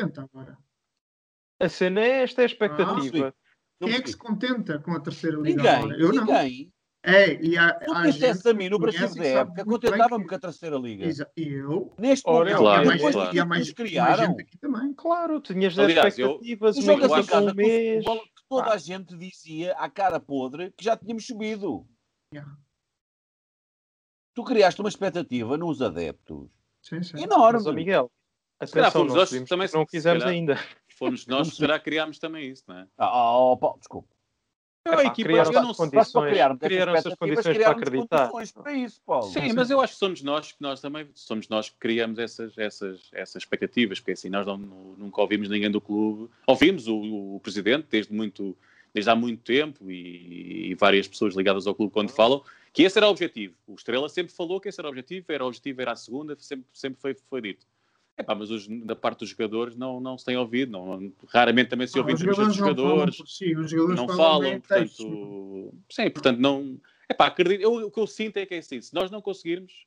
A 1.60 1.70
cena 1.70 2.02
é 2.02 2.24
esta, 2.24 2.42
é 2.42 2.44
a 2.44 2.46
expectativa. 2.46 3.34
Ah, 3.36 3.47
quem 3.80 3.94
é 3.94 4.02
que 4.02 4.10
se 4.10 4.18
contenta 4.18 4.80
com 4.80 4.92
a 4.92 5.00
terceira 5.00 5.38
liga 5.38 5.58
ninguém, 5.58 5.76
agora? 5.76 5.98
Eu 5.98 6.12
ninguém. 6.12 6.66
não. 6.66 6.78
É, 7.04 7.42
e 7.42 7.58
há, 7.58 7.74
tu 7.74 8.02
disseste 8.02 8.50
a 8.50 8.54
mim 8.54 8.68
no 8.68 8.82
princípio 8.82 9.16
da 9.16 9.26
época, 9.26 9.64
contentava-me 9.64 10.24
que... 10.26 10.30
com 10.30 10.36
a 10.36 10.40
terceira 10.40 10.76
liga. 10.78 11.08
E 11.38 11.48
eu? 11.48 11.94
Neste 11.98 12.30
Ora, 12.30 12.40
momento, 12.40 12.58
claro, 12.58 12.90
depois 12.90 13.16
claro. 13.16 13.36
E 13.36 13.40
há 13.40 13.46
mais, 13.46 13.72
criaram. 13.72 14.18
mais 14.18 14.30
gente 14.30 14.42
aqui 14.42 14.58
também. 14.58 14.94
Claro, 14.94 15.40
tinhas 15.40 15.80
Aliás, 15.80 16.18
expectativas, 16.18 16.78
eu, 16.78 16.96
uma 16.96 17.26
casa 17.26 17.52
um 17.52 17.54
mês. 17.54 18.04
Que 18.04 18.44
toda 18.50 18.74
a 18.74 18.78
gente 18.78 19.16
dizia 19.16 19.74
à 19.74 19.90
cara 19.90 20.20
podre 20.20 20.74
que 20.76 20.84
já 20.84 20.98
tínhamos 20.98 21.26
subido. 21.26 21.88
Yeah. 22.34 22.58
Tu 24.36 24.44
criaste 24.44 24.82
uma 24.82 24.90
expectativa 24.90 25.56
nos 25.56 25.82
adeptos. 25.82 26.50
Sim, 26.82 27.02
sim. 27.04 27.24
Enorme. 27.24 27.64
Mas, 27.64 27.74
Miguel, 27.74 28.12
atenção, 28.60 29.06
nós, 29.06 29.32
nós 29.32 29.50
também 29.50 29.70
não 29.74 29.86
quisemos 29.86 30.24
ainda. 30.24 30.60
Fomos 30.98 31.28
nós, 31.28 31.50
se 31.50 31.62
calhar 31.62 31.82
criámos 31.82 32.18
também 32.18 32.50
isso, 32.50 32.64
não 32.68 32.80
é? 32.80 32.88
Ah, 32.98 33.38
oh, 33.38 33.58
oh, 33.62 33.78
desculpa. 33.78 34.08
Eu, 34.84 35.00
a 35.00 35.04
equipa, 35.04 35.30
criaram 35.30 35.52
eu 35.52 35.62
não 35.62 35.74
condições, 35.74 36.30
criaram, 36.32 36.58
criaram 36.58 36.96
essas 36.96 37.14
condições 37.16 37.58
para 37.58 37.72
acreditar. 37.72 38.32
Para 38.32 38.74
isso, 38.74 39.02
Paulo. 39.06 39.32
Sim, 39.32 39.54
mas 39.54 39.70
eu 39.70 39.82
acho 39.82 39.94
que 39.94 40.00
somos 40.00 40.22
nós 40.24 40.54
que 40.54 40.62
nós 40.62 40.80
também 40.80 41.08
somos 41.14 41.50
nós 41.50 41.70
que 41.70 41.76
criamos 41.78 42.18
essas, 42.18 42.58
essas, 42.58 43.10
essas 43.12 43.44
expectativas, 43.44 44.00
porque 44.00 44.14
assim 44.14 44.30
nós 44.30 44.46
não, 44.48 44.58
nunca 44.58 45.22
ouvimos 45.22 45.50
ninguém 45.50 45.70
do 45.70 45.82
clube. 45.82 46.32
Ouvimos 46.48 46.88
o, 46.88 47.36
o 47.36 47.40
presidente 47.42 47.88
desde 47.90 48.14
muito 48.14 48.58
desde 48.94 49.12
há 49.12 49.16
muito 49.16 49.44
tempo 49.44 49.92
e, 49.92 50.72
e, 50.72 50.76
várias 50.76 51.08
pessoas 51.08 51.36
ligadas 51.36 51.68
ao 51.68 51.76
clube 51.76 51.94
quando 51.94 52.10
falam 52.10 52.42
que 52.74 52.82
esse 52.84 52.98
era 52.98 53.08
o 53.08 53.12
objetivo. 53.12 53.54
O 53.68 53.76
Estrela 53.76 54.10
sempre 54.10 54.34
falou 54.34 54.60
que 54.60 54.70
esse 54.70 54.80
era 54.80 54.88
o 54.88 54.90
objetivo, 54.92 55.26
era 55.30 55.44
o 55.44 55.48
objetivo, 55.48 55.82
era 55.82 55.92
a 55.92 55.96
segunda, 55.96 56.36
sempre, 56.40 56.66
sempre 56.74 57.00
foi, 57.00 57.14
foi 57.30 57.42
dito. 57.42 57.68
Epá, 58.18 58.34
mas 58.34 58.50
os, 58.50 58.68
da 58.68 58.96
parte 58.96 59.20
dos 59.20 59.30
jogadores 59.30 59.76
não, 59.76 60.00
não 60.00 60.18
se 60.18 60.26
tem 60.26 60.36
ouvido, 60.36 60.72
não, 60.72 61.14
raramente 61.28 61.70
também 61.70 61.86
se 61.86 62.00
ouve 62.00 62.14
ah, 62.14 62.16
dos 62.16 62.56
jogadores, 62.56 63.22
si, 63.28 63.56
os 63.56 63.70
jogadores 63.70 63.96
não 63.96 64.08
falam, 64.16 64.60
portanto, 64.60 65.74
sim, 65.88 66.10
portanto 66.10 66.40
não, 66.40 66.82
epá, 67.08 67.28
acredito, 67.28 67.62
eu, 67.62 67.74
o 67.86 67.92
que 67.92 68.00
eu 68.00 68.08
sinto 68.08 68.38
é 68.38 68.46
que 68.46 68.56
é 68.56 68.58
assim, 68.58 68.82
se 68.82 68.92
nós 68.92 69.12
não 69.12 69.22
conseguirmos, 69.22 69.86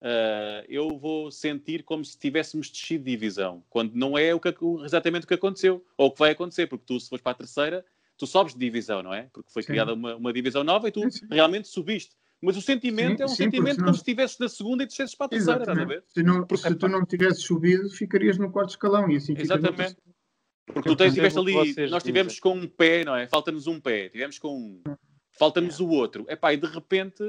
uh, 0.00 0.64
eu 0.68 0.96
vou 0.96 1.28
sentir 1.32 1.82
como 1.82 2.04
se 2.04 2.16
tivéssemos 2.16 2.70
descido 2.70 3.02
de 3.02 3.10
divisão, 3.10 3.64
quando 3.68 3.94
não 3.94 4.16
é 4.16 4.32
o 4.32 4.38
que, 4.38 4.54
exatamente 4.84 5.24
o 5.24 5.26
que 5.26 5.34
aconteceu, 5.34 5.84
ou 5.96 6.06
o 6.06 6.12
que 6.12 6.20
vai 6.20 6.30
acontecer, 6.30 6.68
porque 6.68 6.84
tu 6.86 7.00
se 7.00 7.08
fores 7.08 7.22
para 7.22 7.32
a 7.32 7.36
terceira, 7.36 7.84
tu 8.16 8.28
sobes 8.28 8.54
de 8.54 8.60
divisão, 8.60 9.02
não 9.02 9.12
é? 9.12 9.28
Porque 9.32 9.50
foi 9.50 9.62
sim. 9.62 9.68
criada 9.68 9.92
uma, 9.92 10.14
uma 10.14 10.32
divisão 10.32 10.62
nova 10.62 10.86
e 10.86 10.92
tu 10.92 11.10
sim. 11.10 11.26
realmente 11.30 11.66
subiste. 11.66 12.14
Mas 12.40 12.56
o 12.56 12.60
sentimento 12.60 13.16
sim, 13.16 13.22
é 13.22 13.26
um 13.26 13.28
sentimento 13.28 13.78
como 13.78 13.94
se 13.94 14.00
estivesse 14.00 14.38
na 14.38 14.48
segunda 14.48 14.82
e 14.82 14.86
descesses 14.86 15.14
para 15.14 15.26
a 15.26 15.28
terceira, 15.30 15.60
estás 15.60 15.78
a 15.78 15.84
ver? 15.84 16.04
Se, 16.06 16.22
não, 16.22 16.46
porque, 16.46 16.68
se 16.68 16.74
tu 16.74 16.88
não 16.88 17.04
tivesses 17.04 17.42
subido, 17.42 17.88
ficarias 17.90 18.38
no 18.38 18.50
quarto 18.50 18.70
escalão 18.70 19.10
e 19.10 19.16
assim 19.16 19.34
Exatamente. 19.36 19.96
Porque 20.66 20.88
tu 20.88 20.96
tens, 20.96 21.14
tiveste 21.14 21.38
ali, 21.38 21.88
nós 21.88 22.02
tivemos 22.02 22.34
dizem. 22.34 22.42
com 22.42 22.58
um 22.58 22.66
pé, 22.66 23.04
não 23.04 23.14
é? 23.14 23.26
Falta-nos 23.28 23.66
um 23.66 23.80
pé, 23.80 24.08
tivemos 24.08 24.38
com 24.38 24.56
um, 24.56 24.82
falta-nos 25.30 25.80
o 25.80 25.88
outro. 25.88 26.26
Epá, 26.28 26.52
e 26.52 26.56
de 26.56 26.66
repente, 26.66 27.22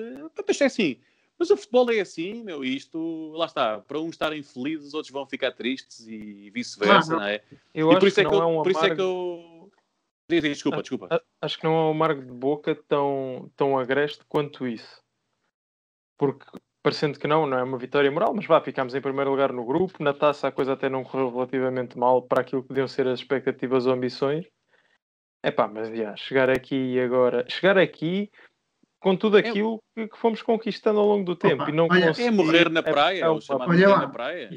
deixa 0.45 0.63
é 0.63 0.67
assim. 0.67 0.97
Mas 1.39 1.51
o 1.51 1.57
futebol 1.57 1.91
é 1.91 1.99
assim, 1.99 2.43
meu, 2.43 2.63
isto, 2.63 3.31
lá 3.35 3.45
está, 3.45 3.77
para 3.79 3.99
uns 3.99 4.11
estarem 4.11 4.41
felizes, 4.41 4.87
os 4.87 4.93
outros 4.95 5.11
vão 5.11 5.25
ficar 5.27 5.51
tristes 5.51 6.07
e 6.07 6.49
vice-versa, 6.49 7.11
não. 7.11 7.19
não. 7.19 7.27
é? 7.27 7.43
Eu 7.75 7.91
e 7.91 7.99
por 7.99 8.07
isso 8.07 8.19
é 8.19 8.25
que, 8.25 8.33
eu, 8.33 8.41
é 8.41 8.45
um 8.45 8.63
por 8.63 8.71
isso 8.71 8.85
é 8.85 8.95
que 8.95 9.01
eu. 9.01 9.56
Desculpa, 10.29 10.81
desculpa. 10.81 11.23
Acho 11.41 11.57
que 11.57 11.63
não 11.63 11.71
é 11.71 11.83
um 11.85 11.91
amargo 11.91 12.21
de 12.21 12.33
boca 12.33 12.75
tão, 12.87 13.51
tão 13.55 13.77
agreste 13.77 14.23
quanto 14.27 14.67
isso 14.67 15.01
porque 16.17 16.45
parecendo 16.83 17.19
que 17.19 17.27
não, 17.27 17.45
não 17.45 17.57
é 17.57 17.63
uma 17.63 17.77
vitória 17.77 18.09
moral, 18.09 18.33
mas 18.33 18.45
vá, 18.45 18.59
ficámos 18.61 18.95
em 18.95 19.01
primeiro 19.01 19.29
lugar 19.29 19.53
no 19.53 19.65
grupo, 19.65 20.01
na 20.01 20.13
taça 20.13 20.47
a 20.47 20.51
coisa 20.51 20.73
até 20.73 20.89
não 20.89 21.03
correu 21.03 21.29
relativamente 21.29 21.97
mal 21.97 22.21
para 22.21 22.41
aquilo 22.41 22.61
que 22.61 22.69
podiam 22.69 22.87
ser 22.87 23.07
as 23.07 23.19
expectativas 23.19 23.85
ou 23.85 23.93
ambições. 23.93 24.45
É 25.43 25.51
pá, 25.51 25.67
mas 25.67 25.95
já, 25.95 26.15
chegar 26.15 26.49
aqui 26.49 26.99
agora, 26.99 27.45
chegar 27.49 27.77
aqui 27.77 28.31
com 28.99 29.15
tudo 29.15 29.37
aquilo 29.37 29.79
que, 29.95 30.07
que, 30.07 30.17
fomos 30.17 30.41
conquistando 30.41 30.99
ao 30.99 31.05
longo 31.05 31.23
do 31.23 31.35
tempo 31.35 31.61
Opa, 31.61 31.71
e 31.71 31.75
não 31.75 31.87
olha, 31.89 32.11
é 32.17 32.31
morrer 32.31 32.69
na 32.69 32.81
praia, 32.81 33.19
é, 33.19 33.21
é, 33.21 33.29
olha 33.29 33.89
lá, 33.89 33.99
na 33.99 34.09
praia. 34.09 34.49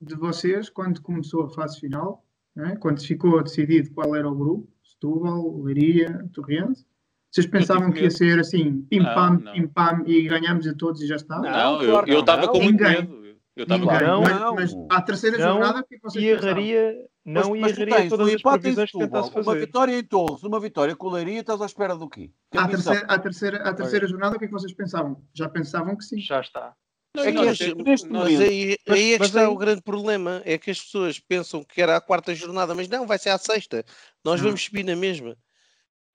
De 0.00 0.14
vocês, 0.14 0.68
quando 0.68 1.02
começou 1.02 1.44
a 1.44 1.50
fase 1.50 1.80
final, 1.80 2.24
é? 2.56 2.76
quando 2.76 3.04
ficou 3.04 3.42
decidido 3.42 3.92
qual 3.92 4.14
era 4.14 4.28
o 4.28 4.34
grupo, 4.34 4.68
Setúbal, 4.98 5.62
Leiria, 5.62 6.28
Torrente, 6.34 6.84
vocês 7.30 7.46
pensavam 7.46 7.92
que 7.92 8.02
ia 8.02 8.10
ser 8.10 8.40
assim, 8.40 8.82
pim-pam, 8.82 9.38
pim-pam, 9.52 10.02
e 10.06 10.22
ganhamos 10.28 10.66
a 10.66 10.74
todos 10.74 11.00
e 11.00 11.06
já 11.06 11.16
está? 11.16 11.38
Não, 11.38 11.82
não 11.82 12.06
eu 12.06 12.20
estava 12.20 12.48
com 12.48 12.60
muito 12.60 12.82
medo. 12.82 13.18
Eu 13.54 13.64
estava 13.64 13.86
com 13.86 14.04
não, 14.04 14.22
mas, 14.54 14.74
mas 14.74 14.86
à 14.88 15.02
terceira 15.02 15.36
não, 15.36 15.54
jornada, 15.54 15.80
o 15.80 15.84
que 15.84 15.96
é 15.96 15.98
vocês 16.00 16.24
erraria, 16.24 16.94
Não 17.24 17.50
mas, 17.50 17.60
mas 17.60 17.78
erraria 17.78 18.08
todas 18.08 18.34
as 18.34 18.42
previsões 18.42 18.90
que 18.90 18.98
tentasse 18.98 19.32
fazer. 19.32 19.48
Uma 19.48 19.56
vitória 19.56 19.98
em 19.98 20.04
Torres, 20.04 20.42
uma 20.44 20.60
vitória 20.60 20.96
com 20.96 21.10
Leiria, 21.10 21.40
estás 21.40 21.60
à 21.60 21.66
espera 21.66 21.96
do 21.96 22.08
quê? 22.08 22.30
À 22.56 22.68
terceira, 22.68 23.06
à, 23.06 23.18
terceira, 23.18 23.56
à 23.68 23.74
terceira 23.74 24.06
jornada, 24.06 24.36
o 24.36 24.38
que 24.38 24.44
é 24.44 24.48
que 24.48 24.54
vocês 24.54 24.72
pensavam? 24.72 25.20
Já 25.34 25.48
pensavam 25.48 25.96
que 25.96 26.04
sim. 26.04 26.20
Já 26.20 26.40
está. 26.40 26.72
Não, 27.18 27.24
é 27.24 27.32
que 27.32 27.32
nós, 27.32 27.76
neste 27.84 28.08
mas 28.08 28.40
aí, 28.40 28.76
aí 28.88 29.14
é 29.14 29.18
que 29.18 29.24
está 29.24 29.40
aí... 29.40 29.46
o 29.46 29.56
grande 29.56 29.82
problema. 29.82 30.42
É 30.44 30.56
que 30.56 30.70
as 30.70 30.80
pessoas 30.80 31.18
pensam 31.18 31.64
que 31.64 31.82
era 31.82 31.96
a 31.96 32.00
quarta 32.00 32.34
jornada, 32.34 32.74
mas 32.74 32.88
não, 32.88 33.06
vai 33.06 33.18
ser 33.18 33.30
a 33.30 33.38
sexta. 33.38 33.84
Nós 34.24 34.40
vamos 34.40 34.62
subir 34.62 34.84
na 34.84 34.96
mesma. 34.96 35.36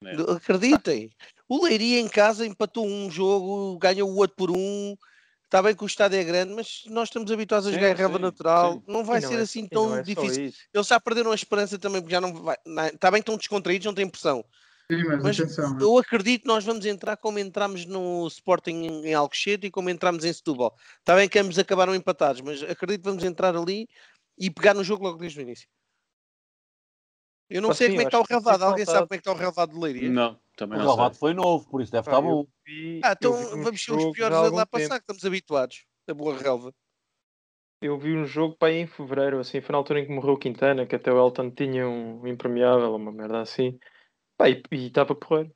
É. 0.03 0.31
Acreditem. 0.31 1.09
O 1.47 1.63
Leiria 1.63 1.99
em 1.99 2.07
casa 2.07 2.45
empatou 2.45 2.85
um 2.85 3.09
jogo, 3.09 3.77
ganhou 3.77 4.09
o 4.09 4.15
outro 4.15 4.35
por 4.35 4.51
um. 4.51 4.95
Está 5.45 5.61
bem 5.61 5.75
que 5.75 5.83
o 5.83 5.87
estádio 5.87 6.17
é 6.17 6.23
grande, 6.23 6.51
mas 6.53 6.83
nós 6.87 7.09
estamos 7.09 7.31
habituados 7.31 7.67
a 7.67 7.71
jogar 7.71 7.91
em 7.91 7.95
relva 7.95 8.17
natural. 8.17 8.73
Sim. 8.73 8.83
Não 8.87 9.03
vai 9.03 9.21
não 9.21 9.29
ser 9.29 9.37
é, 9.37 9.41
assim 9.41 9.67
tão 9.67 9.95
é 9.95 10.01
difícil. 10.01 10.51
Eles 10.73 10.87
já 10.87 10.99
perderam 10.99 11.31
a 11.31 11.35
esperança 11.35 11.77
também, 11.77 12.01
porque 12.01 12.15
já 12.15 12.19
não 12.19 12.33
vai. 12.33 12.57
Não, 12.65 12.87
está 12.87 13.11
bem 13.11 13.21
que 13.21 13.23
estão 13.23 13.37
descontraídos, 13.37 13.85
não 13.85 13.93
têm 13.93 14.09
pressão. 14.09 14.43
Sim, 14.91 15.03
mas, 15.05 15.23
mas 15.23 15.39
atenção, 15.39 15.79
eu 15.79 15.97
acredito 15.97 16.41
que 16.41 16.47
nós 16.47 16.63
vamos 16.63 16.85
entrar 16.85 17.15
como 17.17 17.39
entramos 17.39 17.85
no 17.85 18.27
Sporting 18.27 19.01
em 19.05 19.13
Alcochete 19.13 19.67
e 19.67 19.71
como 19.71 19.89
entramos 19.89 20.25
em 20.25 20.33
Setúbal. 20.33 20.75
Está 20.99 21.15
bem 21.15 21.29
que 21.29 21.39
ambos 21.39 21.57
acabaram 21.57 21.95
empatados, 21.95 22.41
mas 22.41 22.61
acredito 22.63 23.01
que 23.01 23.09
vamos 23.09 23.23
entrar 23.23 23.55
ali 23.55 23.87
e 24.37 24.49
pegar 24.49 24.73
no 24.73 24.83
jogo 24.83 25.03
logo 25.03 25.17
desde 25.17 25.39
o 25.39 25.41
início. 25.41 25.67
Eu 27.49 27.61
não 27.61 27.73
sei 27.73 27.89
como 27.89 28.01
é 28.01 28.03
que 28.05 28.07
está 28.07 28.19
o 28.19 28.25
relvado. 28.27 28.65
Alguém 28.65 28.85
sabe 28.85 29.07
como 29.07 29.13
é 29.13 29.17
que 29.17 29.21
está 29.21 29.31
o 29.31 29.35
relvado 29.35 29.73
de 29.73 29.79
Leiria? 29.79 30.09
Não, 30.09 30.39
também 30.55 30.77
não. 30.77 30.85
O 30.85 30.87
relvado 30.89 31.15
foi 31.15 31.33
novo, 31.33 31.69
por 31.69 31.81
isso 31.81 31.91
deve 31.91 32.07
estar 32.07 32.19
bom. 32.19 32.45
Vi, 32.65 33.01
ah, 33.03 33.13
então 33.17 33.33
vamos 33.61 33.83
ser 33.83 33.91
os 33.93 34.11
piores 34.11 34.35
a 34.35 34.49
lá 34.49 34.65
passar, 34.65 34.99
que 34.99 35.03
estamos 35.03 35.23
habituados. 35.25 35.85
A 36.07 36.13
boa 36.13 36.37
relva. 36.37 36.73
Eu 37.81 37.97
vi 37.97 38.15
um 38.15 38.25
jogo 38.25 38.55
para 38.57 38.69
aí 38.69 38.77
em 38.77 38.87
fevereiro, 38.87 39.39
assim, 39.39 39.59
foi 39.59 39.73
na 39.73 39.77
altura 39.77 39.99
em 39.99 40.05
que 40.05 40.11
morreu 40.11 40.33
o 40.33 40.37
Quintana, 40.37 40.85
que 40.85 40.95
até 40.95 41.11
o 41.11 41.17
Elton 41.17 41.51
tinha 41.51 41.87
um 41.87 42.25
impermeável, 42.25 42.95
uma 42.95 43.11
merda 43.11 43.41
assim. 43.41 43.77
Pá, 44.37 44.49
e 44.49 44.61
estava 44.71 45.15
porreiro. 45.15 45.51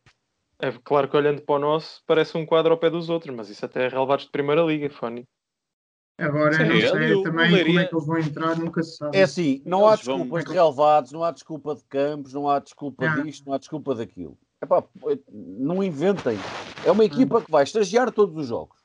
É 0.60 0.72
claro 0.84 1.08
que 1.10 1.16
olhando 1.18 1.42
para 1.42 1.56
o 1.56 1.60
nosso, 1.60 2.02
parece 2.08 2.36
um 2.38 2.46
quadro 2.46 2.72
ao 2.72 2.80
pé 2.80 2.90
dos 2.90 3.10
outros, 3.10 3.36
mas 3.36 3.50
isso 3.50 3.64
até 3.66 3.86
é 3.86 3.88
relevados 3.90 4.26
de 4.26 4.32
primeira 4.32 4.62
liga, 4.64 4.90
Fónio. 4.90 5.24
Agora, 6.20 6.54
Sim, 6.54 6.64
não 6.64 6.76
ele 6.78 6.88
sei 6.90 7.10
e 7.10 7.14
o 7.14 7.22
também 7.22 7.46
como 7.46 7.56
Leiria- 7.56 7.82
é 7.82 7.86
que 7.86 7.96
eles 7.96 8.08
vão 8.08 8.18
entrar, 8.18 8.58
nunca 8.58 8.82
se 8.82 8.98
sabe. 8.98 9.16
É 9.18 9.22
assim, 9.22 9.62
não 9.64 9.88
há 9.88 9.94
Eles 9.94 10.04
vão- 10.06 10.18
desculpas 10.18 10.46
de 10.46 10.52
relevados, 10.54 11.12
não 11.12 11.24
há 11.24 11.30
desculpa 11.32 11.76
de 11.76 11.84
campos, 11.84 12.34
não 12.34 12.50
há 12.50 12.58
desculpa 12.58 13.06
Não. 13.08 13.24
disto, 13.24 13.46
não 13.46 13.54
há 13.54 13.58
desculpa 13.60 13.94
daquilo. 13.94 14.36
Epá, 14.60 14.84
não 15.32 15.84
inventem. 15.84 16.36
É 16.84 16.92
uma 16.92 17.06
equipa 17.06 17.40
que 17.40 17.52
vai 17.52 17.64
estagiar 17.64 18.12
todos 18.12 18.36
os 18.36 18.48
jogos. 18.48 18.80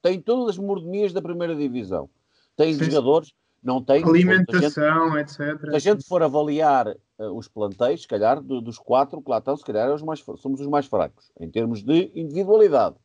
Tem 0.00 0.18
todas 0.18 0.48
as 0.56 0.58
mordomias 0.58 1.12
da 1.12 1.20
primeira 1.20 1.54
divisão. 1.54 2.08
Tem 2.56 2.72
Sim. 2.72 2.84
jogadores, 2.84 3.30
não 3.62 3.82
tem. 3.82 4.02
Se 4.02 4.10
a 4.10 4.14
gente, 4.14 4.26
Alimentação, 4.28 5.18
etc. 5.18 5.60
se 5.70 5.76
a 5.76 5.78
gente 5.78 6.04
for 6.06 6.22
avaliar 6.22 6.88
eh, 6.88 7.28
os 7.28 7.46
plantéis, 7.48 8.02
se 8.02 8.08
calhar, 8.08 8.40
do- 8.40 8.60
dos 8.60 8.78
quatro 8.78 9.20
que 9.22 9.30
lá 9.30 9.38
estão, 9.38 9.56
se 9.56 9.64
calhar 9.64 9.88
é 9.88 9.92
os 9.92 10.02
mais, 10.02 10.20
somos 10.38 10.60
os 10.60 10.66
mais 10.66 10.86
fracos, 10.86 11.30
em 11.38 11.50
termos 11.50 11.82
de 11.82 12.10
individualidade. 12.14 12.96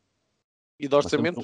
E 0.79 0.87
de 0.87 0.95
orçamento? 0.95 1.41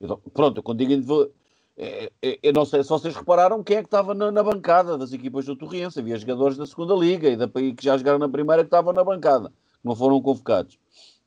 Temos 0.00 0.20
Pronto, 0.32 0.62
quando 0.62 0.78
digo 0.78 0.92
individual- 0.92 1.28
é, 1.76 2.12
é, 2.22 2.38
eu 2.42 2.52
não 2.52 2.64
sei 2.64 2.82
se 2.84 2.88
vocês 2.88 3.16
repararam 3.16 3.62
quem 3.64 3.78
é 3.78 3.80
que 3.80 3.86
estava 3.88 4.14
na, 4.14 4.30
na 4.30 4.42
bancada 4.42 4.96
das 4.98 5.12
equipas 5.12 5.44
do 5.46 5.56
Torriense. 5.56 5.98
Havia 5.98 6.16
jogadores 6.16 6.56
da 6.56 6.66
segunda 6.66 6.94
Liga 6.94 7.28
e 7.28 7.36
da 7.36 7.50
e 7.60 7.74
que 7.74 7.84
já 7.84 7.96
jogaram 7.96 8.18
na 8.18 8.28
primeira 8.28 8.62
que 8.62 8.68
estavam 8.68 8.92
na 8.92 9.02
bancada, 9.02 9.48
que 9.48 9.54
não 9.84 9.96
foram 9.96 10.20
convocados. 10.22 10.78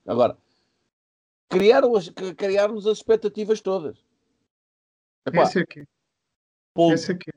Agora, 0.06 0.38
criaram 1.50 1.96
as- 1.96 2.10
criaram-nos 2.10 2.86
expectativas 2.86 3.60
todas. 3.62 3.98
Epá, 5.26 5.44
Esse 5.44 5.60
aqui. 5.60 5.86
Ponto. 6.78 6.94
Esse 6.94 7.12
aqui. 7.12 7.32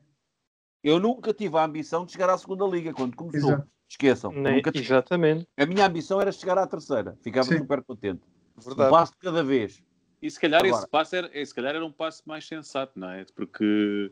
Eu 0.83 0.99
nunca 0.99 1.33
tive 1.33 1.57
a 1.57 1.63
ambição 1.65 2.05
de 2.05 2.11
chegar 2.11 2.29
à 2.29 2.37
segunda 2.37 2.65
Liga 2.65 2.93
quando 2.93 3.15
começou. 3.15 3.51
Exato. 3.51 3.67
Esqueçam. 3.89 4.31
Nem- 4.31 4.55
Nunca 4.55 4.71
tive. 4.71 4.85
exatamente. 4.85 5.47
A 5.57 5.65
minha 5.65 5.85
ambição 5.85 6.21
era 6.21 6.31
chegar 6.31 6.57
à 6.57 6.65
terceira. 6.65 7.17
Ficava 7.21 7.47
Sim. 7.47 7.57
super 7.57 7.83
contente. 7.83 8.21
Um 8.57 8.61
Verdade. 8.61 8.89
passo 8.89 9.11
de 9.13 9.17
cada 9.19 9.43
vez. 9.43 9.83
E 10.21 10.29
se 10.31 10.39
calhar 10.39 10.61
Agora- 10.63 10.77
esse 10.77 10.87
passo 10.89 11.15
era, 11.15 11.29
eh, 11.33 11.43
se 11.43 11.53
calhar 11.53 11.75
era 11.75 11.85
um 11.85 11.91
passo 11.91 12.21
mais 12.25 12.47
sensato, 12.47 12.97
não 12.97 13.09
é? 13.09 13.25
Porque, 13.35 14.11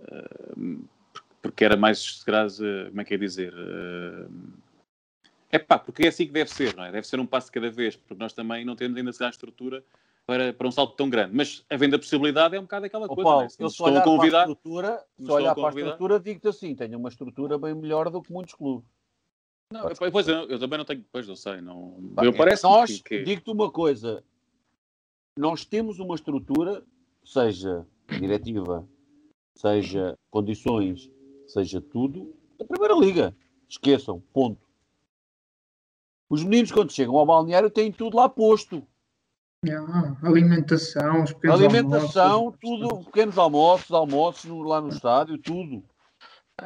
eh, 0.00 0.76
porque 1.42 1.64
era 1.64 1.76
mais, 1.76 1.98
se 1.98 2.24
calhar, 2.24 2.46
eh, 2.46 2.88
como 2.88 3.00
é 3.00 3.04
que 3.04 3.14
é 3.14 3.18
dizer? 3.18 3.52
É 5.50 5.58
pá, 5.58 5.78
porque 5.78 6.04
é 6.04 6.08
assim 6.08 6.26
que 6.26 6.32
deve 6.32 6.50
ser, 6.50 6.74
não 6.74 6.84
é? 6.84 6.90
Deve 6.92 7.06
ser 7.06 7.20
um 7.20 7.26
passo 7.26 7.48
de 7.48 7.52
cada 7.52 7.70
vez, 7.70 7.94
porque 7.96 8.14
nós 8.14 8.32
também 8.32 8.64
não 8.64 8.74
temos 8.74 8.96
ainda 8.96 9.10
a 9.26 9.28
estrutura 9.28 9.84
para, 10.26 10.52
para 10.52 10.68
um 10.68 10.70
salto 10.70 10.94
tão 10.96 11.08
grande. 11.10 11.34
Mas 11.34 11.64
havendo 11.68 11.96
a 11.96 11.98
possibilidade 11.98 12.54
é 12.56 12.58
um 12.58 12.62
bocado 12.62 12.86
aquela 12.86 13.06
coisa, 13.08 13.22
Paulo, 13.22 13.38
não 13.40 13.46
é? 13.46 13.48
Se 13.48 13.62
eu 13.62 13.66
estão 13.68 13.86
a 13.86 13.90
olhar 13.90 14.02
para 14.02 14.12
a 14.12 14.16
convidar, 14.16 14.38
estrutura, 14.40 15.04
se 15.18 15.30
olhar 15.30 15.54
para 15.54 15.68
a 15.68 15.70
estrutura, 15.70 16.20
digo-te 16.20 16.48
assim, 16.48 16.74
tenho 16.74 16.98
uma 16.98 17.08
estrutura 17.08 17.58
bem 17.58 17.74
melhor 17.74 18.10
do 18.10 18.22
que 18.22 18.32
muitos 18.32 18.54
clubes. 18.54 18.88
Não, 19.72 19.88
eu- 19.88 20.12
pois 20.12 20.28
eu, 20.28 20.48
eu 20.48 20.58
também 20.58 20.78
não 20.78 20.84
tenho, 20.84 21.04
pois 21.10 21.26
não 21.26 21.36
sei, 21.36 21.60
não. 21.60 21.98
Eu 22.22 22.32
parece 22.36 22.62
nós, 22.64 23.00
que 23.00 23.22
digo-te 23.24 23.50
uma 23.50 23.70
coisa, 23.70 24.22
nós 25.38 25.64
temos 25.64 25.98
uma 25.98 26.14
estrutura, 26.14 26.84
seja 27.24 27.86
diretiva, 28.18 28.86
seja 29.56 30.18
condições, 30.30 31.10
seja 31.46 31.80
tudo, 31.80 32.34
da 32.58 32.64
Primeira 32.64 32.94
Liga. 32.94 33.34
Esqueçam, 33.68 34.20
ponto. 34.32 34.60
Os 36.28 36.42
meninos, 36.44 36.70
quando 36.70 36.92
chegam 36.92 37.16
ao 37.16 37.26
balneário, 37.26 37.70
têm 37.70 37.90
tudo 37.90 38.16
lá 38.16 38.28
posto. 38.28 38.86
Ah, 39.72 40.16
alimentação, 40.24 41.22
os 41.22 41.32
pequenos 41.32 41.60
Alimentação, 41.60 42.32
almoços. 42.32 42.58
tudo, 42.60 43.04
pequenos 43.04 43.38
almoços, 43.38 43.90
almoços 43.92 44.44
no- 44.44 44.62
lá 44.64 44.80
no 44.80 44.88
estádio, 44.88 45.38
tudo. 45.38 45.84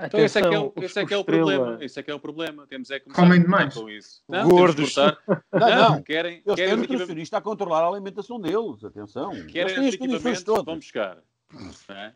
Então 0.03 0.19
esse 0.21 0.39
é 0.39 0.49
que 0.49 0.55
é, 0.55 0.59
o, 0.59 0.73
esse 0.77 0.99
é, 1.01 1.07
que 1.07 1.13
é 1.13 1.17
o 1.19 1.25
problema. 1.25 1.77
Esse 1.85 2.01
é 2.01 2.03
que 2.03 2.11
é 2.11 2.15
o 2.15 2.19
problema. 2.19 2.67
Temos 2.67 2.91
é 2.91 2.99
que 2.99 3.05
começar 3.05 3.23
Comem 3.23 3.41
demais. 3.43 3.75
com 3.75 3.91
isso. 3.91 4.23
Não, 4.27 4.49
Gordos. 4.49 4.95
que. 4.95 5.01
Não, 5.01 5.43
Não, 5.53 5.91
não. 5.97 6.03
querem, 6.03 6.33
Eles 6.37 6.45
têm 6.45 6.55
querem, 6.57 6.75
um 6.75 6.77
nutricionista 6.79 7.37
a 7.37 7.41
controlar 7.43 7.83
a 7.85 7.89
alimentação 7.89 8.41
deles, 8.41 8.83
atenção. 8.83 9.31
Querem 9.47 9.67
as 9.67 9.73
condições 9.75 9.95
equipamentos, 9.95 10.43
todas. 10.43 10.65
vão 10.65 10.77
buscar. 10.77 11.19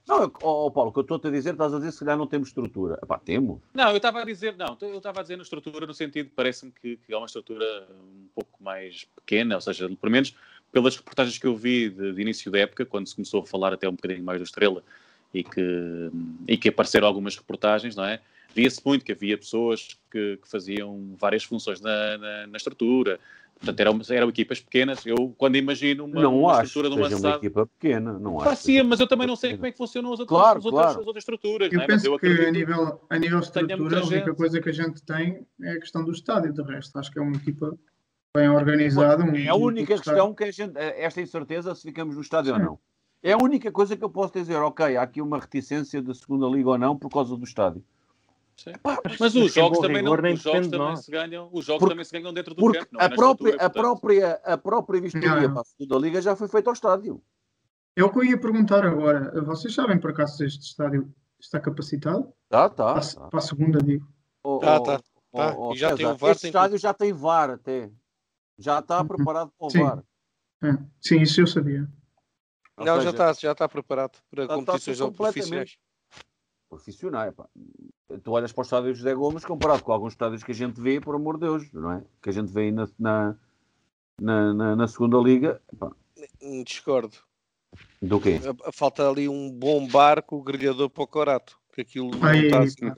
Não, 0.09 0.25
é? 0.25 0.31
Ó, 0.43 0.71
Paulo, 0.71 0.91
o 0.91 0.93
que 0.93 0.99
eu 0.99 1.03
estou 1.03 1.21
a 1.23 1.31
dizer, 1.31 1.53
estás 1.53 1.73
a 1.75 1.79
dizer, 1.79 1.93
se 1.93 2.01
calhar 2.01 2.17
não 2.17 2.27
temos 2.27 2.49
estrutura. 2.49 2.99
Epá, 3.03 3.19
temos. 3.19 3.61
Não, 3.75 3.91
eu 3.91 3.97
estava 3.99 4.21
a 4.23 4.25
dizer, 4.25 4.57
não, 4.57 4.77
eu 4.81 4.97
estava 4.99 5.21
a 5.21 5.23
dizer 5.23 5.37
na 5.37 5.43
estrutura 5.43 5.87
no 5.87 5.95
sentido, 5.95 6.31
parece-me 6.35 6.73
que, 6.73 6.97
que 6.97 7.13
é 7.13 7.17
uma 7.17 7.27
estrutura 7.27 7.65
um 7.91 8.29
pouco 8.35 8.63
mais 8.63 9.05
pequena, 9.17 9.55
ou 9.57 9.61
seja, 9.61 9.89
pelo 9.89 10.11
menos 10.13 10.35
pelas 10.73 10.97
reportagens 10.97 11.37
que 11.39 11.47
eu 11.47 11.57
vi 11.57 11.89
de, 11.91 12.13
de 12.13 12.21
início 12.23 12.51
da 12.51 12.59
época, 12.61 12.85
quando 12.87 13.07
se 13.09 13.15
começou 13.15 13.43
a 13.43 13.47
falar 13.47 13.73
até 13.73 13.89
um 13.89 13.93
bocadinho 13.93 14.23
mais 14.25 14.39
do 14.39 14.45
Estrela 14.45 14.83
e 15.35 15.43
que, 15.45 16.11
e 16.49 16.57
que 16.57 16.69
apareceram 16.69 17.07
algumas 17.07 17.37
reportagens, 17.37 17.95
não 17.97 18.05
é? 18.05 18.21
Via-se 18.55 18.81
muito 18.85 19.05
que 19.05 19.13
havia 19.13 19.39
pessoas 19.39 19.97
que, 20.11 20.37
que 20.43 20.49
faziam 20.49 21.15
várias 21.19 21.45
funções 21.45 21.81
na, 21.81 22.19
na, 22.19 22.47
na 22.49 22.57
estrutura, 22.57 23.21
portanto 23.57 23.79
eram, 23.79 24.01
eram 24.11 24.29
equipas 24.29 24.59
pequenas. 24.61 25.07
Eu, 25.07 25.33
quando 25.39 25.55
imagino 25.57 26.05
uma, 26.05 26.21
não 26.21 26.41
uma 26.41 26.53
acho 26.55 26.61
que 26.63 26.67
estrutura 26.67 26.91
de 26.91 27.01
uma 27.01 27.09
seja 27.09 27.29
uma 27.29 27.37
equipa 27.37 27.67
pequena. 27.67 28.13
Não 28.19 28.41
acho. 28.41 28.63
seja 28.63 28.83
mas 28.83 28.99
eu 28.99 29.07
também 29.07 29.27
não 29.29 29.37
sei 29.37 29.51
pequena. 29.51 29.59
como 29.59 29.67
é 29.69 29.71
que 29.73 29.79
funcionam 29.79 30.13
as 30.13 30.19
outras, 30.19 30.37
Claro, 30.41 30.59
as 30.59 30.65
outras, 30.65 30.83
claro. 30.85 31.01
as 31.01 31.07
outras 31.07 31.23
estruturas, 31.23 31.73
Eu 31.73 31.77
não 31.79 31.85
é? 31.85 31.87
mas 31.87 32.03
penso 32.03 32.15
eu 32.15 32.19
que 32.19 32.27
a 32.27 32.51
nível, 32.51 33.01
a 33.09 33.19
nível 33.19 33.39
estrutura, 33.39 33.99
a 34.01 34.03
única 34.05 34.17
gente. 34.27 34.35
coisa 34.37 34.61
que 34.61 34.69
a 34.69 34.73
gente 34.73 35.01
tem 35.05 35.47
é 35.63 35.73
a 35.73 35.79
questão 35.81 36.05
do 36.05 36.11
estádio. 36.11 36.53
De 36.53 36.63
resto, 36.63 36.99
acho 36.99 37.13
que 37.13 37.21
é 37.21 37.23
uma 37.23 37.37
equipa 37.37 37.79
bem 38.37 38.49
organizada. 38.49 39.25
um- 39.25 39.35
É 39.35 39.49
a 39.49 39.55
única 39.55 39.95
questão 39.97 40.35
que 40.35 40.45
a 40.45 40.51
gente. 40.51 40.77
eh, 40.77 41.05
Esta 41.05 41.21
incerteza 41.21 41.75
se 41.75 41.83
ficamos 41.83 42.15
no 42.15 42.21
estádio 42.23 42.53
ou 42.53 42.59
Sim. 42.59 42.65
não. 42.65 42.79
É 43.23 43.33
a 43.33 43.37
única 43.37 43.71
coisa 43.71 43.97
que 43.97 44.05
eu 44.05 44.09
posso 44.11 44.33
dizer. 44.35 44.57
Ok, 44.57 44.97
há 44.97 45.03
aqui 45.03 45.21
uma 45.21 45.39
reticência 45.39 46.01
da 46.01 46.15
segunda 46.15 46.47
liga 46.47 46.71
ou 46.71 46.79
não 46.79 46.97
por 46.97 47.11
causa 47.11 47.37
do 47.37 47.45
estádio. 47.45 47.85
Epá, 48.67 48.99
Mas 49.05 49.19
Mas 49.19 49.35
os 49.35 49.55
jogos 49.55 49.79
também 49.79 50.03
não, 50.03 50.11
rigor 50.13 50.23
nem 50.23 50.35
os 50.35 50.41
jogos 50.43 50.69
também 50.69 50.97
se 50.97 51.11
ganham, 51.11 51.49
os 51.51 51.65
jogos 51.65 51.81
Porque- 51.81 51.95
também 51.95 52.05
se 52.05 52.13
ganham 52.13 52.33
dentro 52.33 52.55
do 52.55 52.61
Porque 52.61 52.79
campo, 52.79 52.91
não 52.93 53.01
é 53.01 53.05
a 53.05 53.11
própria, 53.11 53.57
a, 53.57 53.71
própria, 53.71 54.41
a 54.45 54.59
própria 54.59 55.01
vistoria 55.01 55.35
Não. 55.49 55.53
para 55.55 55.63
a 55.63 55.65
segunda 55.65 55.97
liga 55.99 56.21
já 56.21 56.37
foi 56.37 56.47
feita 56.47 56.69
ao 56.69 56.75
estádio. 56.75 57.23
É 57.97 58.05
o 58.05 58.11
que 58.13 58.19
eu 58.19 58.25
ia 58.25 58.39
perguntar 58.39 58.85
agora. 58.85 59.43
Vocês 59.43 59.75
sabem 59.75 59.99
por 59.99 60.11
acaso 60.11 60.37
se 60.37 60.45
este 60.45 60.63
estádio 60.63 61.11
está 61.41 61.59
capacitado? 61.59 62.33
Tá, 62.51 62.69
Para 62.69 62.71
tá. 62.71 62.93
a, 62.99 63.01
tá. 63.01 63.29
para 63.29 63.39
a 63.39 63.43
segunda, 63.43 63.79
digo. 63.83 64.07
Ó, 64.45 64.59
Tá, 64.59 64.81
tá, 64.81 65.01
ó, 65.33 65.73
E 65.73 65.79
já 65.79 65.89
tem 65.89 65.97
César, 65.99 66.13
o 66.13 66.17
VAR, 66.19 66.31
Este 66.33 66.41
tem 66.43 66.49
estádio 66.51 66.79
já 66.79 66.95
tem 66.95 67.13
VAR 67.15 67.51
até. 67.51 67.91
Já 68.61 68.79
está 68.79 69.01
Uhum. 69.01 69.09
preparado 69.09 69.51
para 69.59 69.67
o 69.67 69.71
Sim. 69.71 69.83
VAR. 69.83 70.05
É, 70.63 70.77
Sim, 71.01 71.23
isso 71.23 71.41
eu 71.41 71.47
sabia. 71.47 71.89
Ou 72.77 72.85
Não, 72.85 72.97
já 72.97 73.11
seja, 73.11 73.11
está 73.11 73.33
já 73.33 73.53
está 73.53 73.69
preparado 73.69 74.19
para 74.31 74.47
Tá- 74.47 74.49
tá 74.49 74.55
competições 74.65 74.99
tudo 74.99 75.17
profissionais. 75.17 75.79
profissional. 76.69 77.27
epá. 77.29 77.49
Tu 78.23 78.31
olhas 78.31 78.53
para 78.53 78.61
o 78.61 78.65
estádio 78.65 78.95
José 78.95 79.15
Gomes 79.15 79.45
comparado 79.45 79.83
com 79.83 79.93
alguns 79.93 80.13
estádios 80.13 80.45
que 80.45 80.53
a 80.53 80.55
gente 80.55 80.81
vê, 80.81 81.01
por 81.01 81.15
amor 81.15 81.35
de 81.35 81.41
Deus, 81.41 81.73
não 81.73 81.93
é? 81.93 82.05
Que 82.23 82.29
a 82.29 82.33
gente 82.33 82.53
vê 82.53 82.63
aí 82.63 82.73
na, 82.73 82.89
na, 82.99 83.37
na, 84.21 84.55
na- 84.55 84.77
na 84.77 84.89
segunda 84.89 85.17
liga. 85.19 85.61
Hum, 86.43 86.63
Discordo. 86.63 87.17
do 88.03 88.21
quê? 88.21 88.39
Falta 88.73 89.09
ali 89.09 89.29
um 89.29 89.51
bom 89.51 89.87
barco 89.87 90.43
grelhador 90.43 90.91
para 90.91 91.03
o 91.05 91.07
Corato. 91.07 91.60
Que 91.81 91.99
aquilo 91.99 92.11
não 92.21 92.35
está 92.35 92.61
assim. 92.61 92.93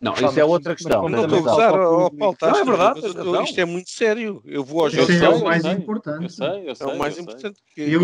Não, 0.00 0.14
isso 0.14 0.40
é 0.40 0.44
outra 0.44 0.74
questão. 0.74 1.08
Não 1.08 1.22
estou 1.24 1.38
a 1.38 1.42
gozar. 1.42 1.70
Paulo, 1.72 2.32
estás 2.32 2.52
Não, 2.52 2.60
é 2.60 2.64
verdade, 2.64 3.00
isto 3.44 3.60
é 3.60 3.64
muito 3.64 3.90
sério. 3.90 4.42
Eu 4.44 4.64
vou 4.64 4.82
aos 4.82 4.92
jogos. 4.92 5.10
É 5.10 5.28
o 5.28 5.32
eu 5.34 5.44
mais 5.44 5.62
sei, 5.62 5.72
importante. 5.72 6.22
Eu 6.24 6.28
sei, 6.30 6.70
eu 6.70 6.74
sei. 6.74 6.86
É 6.86 6.90
o 6.90 6.98
mais 6.98 7.18
importante. 7.18 7.60
Eu- 7.76 8.00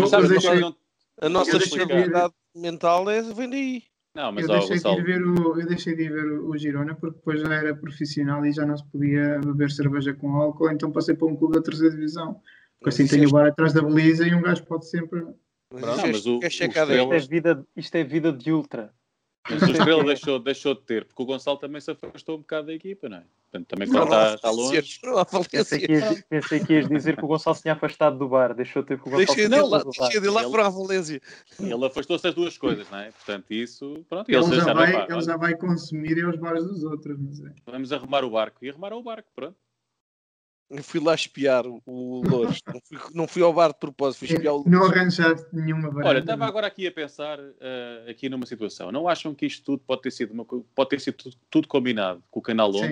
A 1.21 1.29
nossa 1.29 1.57
estabilidade 1.57 2.33
mental 2.55 3.09
é, 3.09 3.21
vem 3.21 3.49
daí. 3.49 3.83
Não, 4.13 4.31
mas 4.31 4.47
Eu 4.47 4.51
ó, 4.55 4.59
deixei, 4.59 4.77
de 4.77 4.83
Gonçalo, 4.83 5.03
ver 5.03 5.21
o, 5.25 5.59
eu 5.59 5.67
deixei 5.67 5.95
de 5.95 6.03
ir 6.03 6.09
ver 6.11 6.25
o, 6.25 6.49
o 6.49 6.57
Girona 6.57 6.95
porque 6.95 7.17
depois 7.17 7.41
já 7.41 7.53
era 7.53 7.75
profissional 7.75 8.45
e 8.45 8.51
já 8.53 8.65
não 8.65 8.77
se 8.77 8.85
podia 8.85 9.39
beber 9.43 9.69
cerveja 9.71 10.13
com 10.13 10.35
álcool, 10.37 10.71
então 10.71 10.89
passei 10.91 11.15
para 11.15 11.27
um 11.27 11.35
clube 11.35 11.55
da 11.55 11.61
terceira 11.61 11.93
divisão. 11.93 12.39
Porque 12.79 12.89
assim 12.89 13.07
tenho 13.07 13.27
o 13.27 13.31
bar 13.31 13.47
atrás 13.47 13.73
da 13.73 13.81
baliza 13.81 14.25
e 14.25 14.33
um 14.33 14.41
gajo 14.41 14.63
pode 14.65 14.89
sempre. 14.89 15.21
Mas 15.73 15.81
Não, 15.81 16.05
é- 16.05 16.11
mas 16.11 16.25
o- 16.25 16.39
é 16.41 16.47
o 16.47 16.51
checado 16.51 16.91
Estrela-. 16.91 17.15
Isto 17.17 17.25
é 17.25 17.29
vida, 17.29 17.65
isto 17.75 17.95
é 17.95 18.03
vida 18.03 18.31
de 18.31 18.51
ultra. 18.53 18.93
Mas 19.49 19.61
o 19.61 19.71
Estrela 19.71 20.03
deixou, 20.05 20.39
deixou 20.39 20.73
de 20.75 20.81
ter, 20.81 21.05
porque 21.05 21.21
o 21.21 21.25
Gonçalo 21.25 21.57
também 21.57 21.79
se 21.81 21.91
afastou 21.91 22.35
um 22.35 22.39
bocado 22.41 22.67
da 22.67 22.73
equipa, 22.73 23.07
não 23.09 23.17
é? 23.17 23.23
Portanto, 23.51 23.67
também 23.67 23.87
Não, 23.87 23.99
quando 24.01 24.09
não 24.09 24.23
está, 24.23 24.35
está 24.35 24.49
longe. 24.51 24.99
não 25.03 25.43
Pensei 25.43 25.79
que, 25.79 25.91
ias, 25.93 26.21
pensei 26.23 26.59
que 26.59 26.73
ias 26.73 26.89
dizer 26.89 27.15
que 27.15 27.23
o 27.23 27.27
Gonçalo 27.27 27.55
se 27.55 27.61
tinha 27.61 27.73
afastado 27.73 28.17
do 28.17 28.27
bar. 28.27 28.53
Deixou 28.53 28.81
de 28.81 28.89
ter 28.89 28.95
que 28.97 29.03
o 29.07 29.11
Gonçalo 29.11 29.17
Deixa 29.25 29.31
se 29.33 29.47
de 29.49 29.55
ir 29.55 29.61
lá, 29.61 29.83
bar. 29.83 30.09
de 30.09 30.17
ir 30.17 30.29
lá 30.29 30.41
Ele- 30.41 30.51
para 30.51 30.65
a 30.65 30.69
Valência. 30.69 31.21
Ele 31.59 31.85
afastou-se 31.85 32.23
das 32.23 32.33
duas 32.33 32.57
coisas, 32.57 32.89
não 32.89 32.99
é? 32.99 33.11
Portanto, 33.11 33.45
isso, 33.51 34.05
pronto, 34.09 34.29
Ele, 34.29 34.43
eles 34.43 34.63
já, 34.63 34.73
vai, 34.73 34.91
pá, 34.91 35.07
ele 35.09 35.21
já 35.21 35.37
vai 35.37 35.55
consumir 35.55 36.17
e 36.17 36.21
aos 36.23 36.37
bares 36.37 36.65
dos 36.65 36.83
outros. 36.83 37.17
Mas 37.17 37.39
é. 37.39 37.53
vamos 37.65 37.93
arrumar 37.93 38.23
o 38.25 38.29
barco. 38.29 38.65
E 38.65 38.69
arrumaram 38.69 38.97
o 38.97 39.03
barco, 39.03 39.29
pronto. 39.33 39.55
Eu 40.69 40.83
fui 40.83 40.99
lá 40.99 41.13
espiar 41.13 41.65
o- 41.67 41.81
Louros. 41.85 42.59
Não 42.67 42.81
fui, 42.83 42.97
não 43.13 43.27
fui 43.27 43.41
ao 43.43 43.53
bar 43.53 43.69
de 43.69 43.79
propósito, 43.79 44.19
fui 44.19 44.27
espiar 44.27 44.55
o 44.55 44.67
Não 44.67 44.85
arranjaste 44.85 45.45
nenhuma 45.53 45.89
varanda. 45.89 46.09
Olha, 46.09 46.19
estava 46.19 46.45
agora 46.45 46.67
aqui 46.67 46.87
a 46.87 46.91
pensar 46.91 47.37
eh, 47.59 48.05
aqui 48.09 48.27
numa 48.29 48.45
situação. 48.45 48.91
Não 48.91 49.07
acham 49.07 49.33
que 49.35 49.45
isto 49.45 49.63
tudo 49.63 49.83
pode 49.85 50.01
ter 50.01 50.11
sido, 50.11 50.33
uma 50.33 50.43
pode 50.45 50.89
ter 50.89 50.99
sido 50.99 51.15
tudo, 51.15 51.35
tudo 51.49 51.67
combinado 51.67 52.23
com 52.31 52.39
o 52.39 52.43
Canal 52.43 52.73
Sim. 52.73 52.91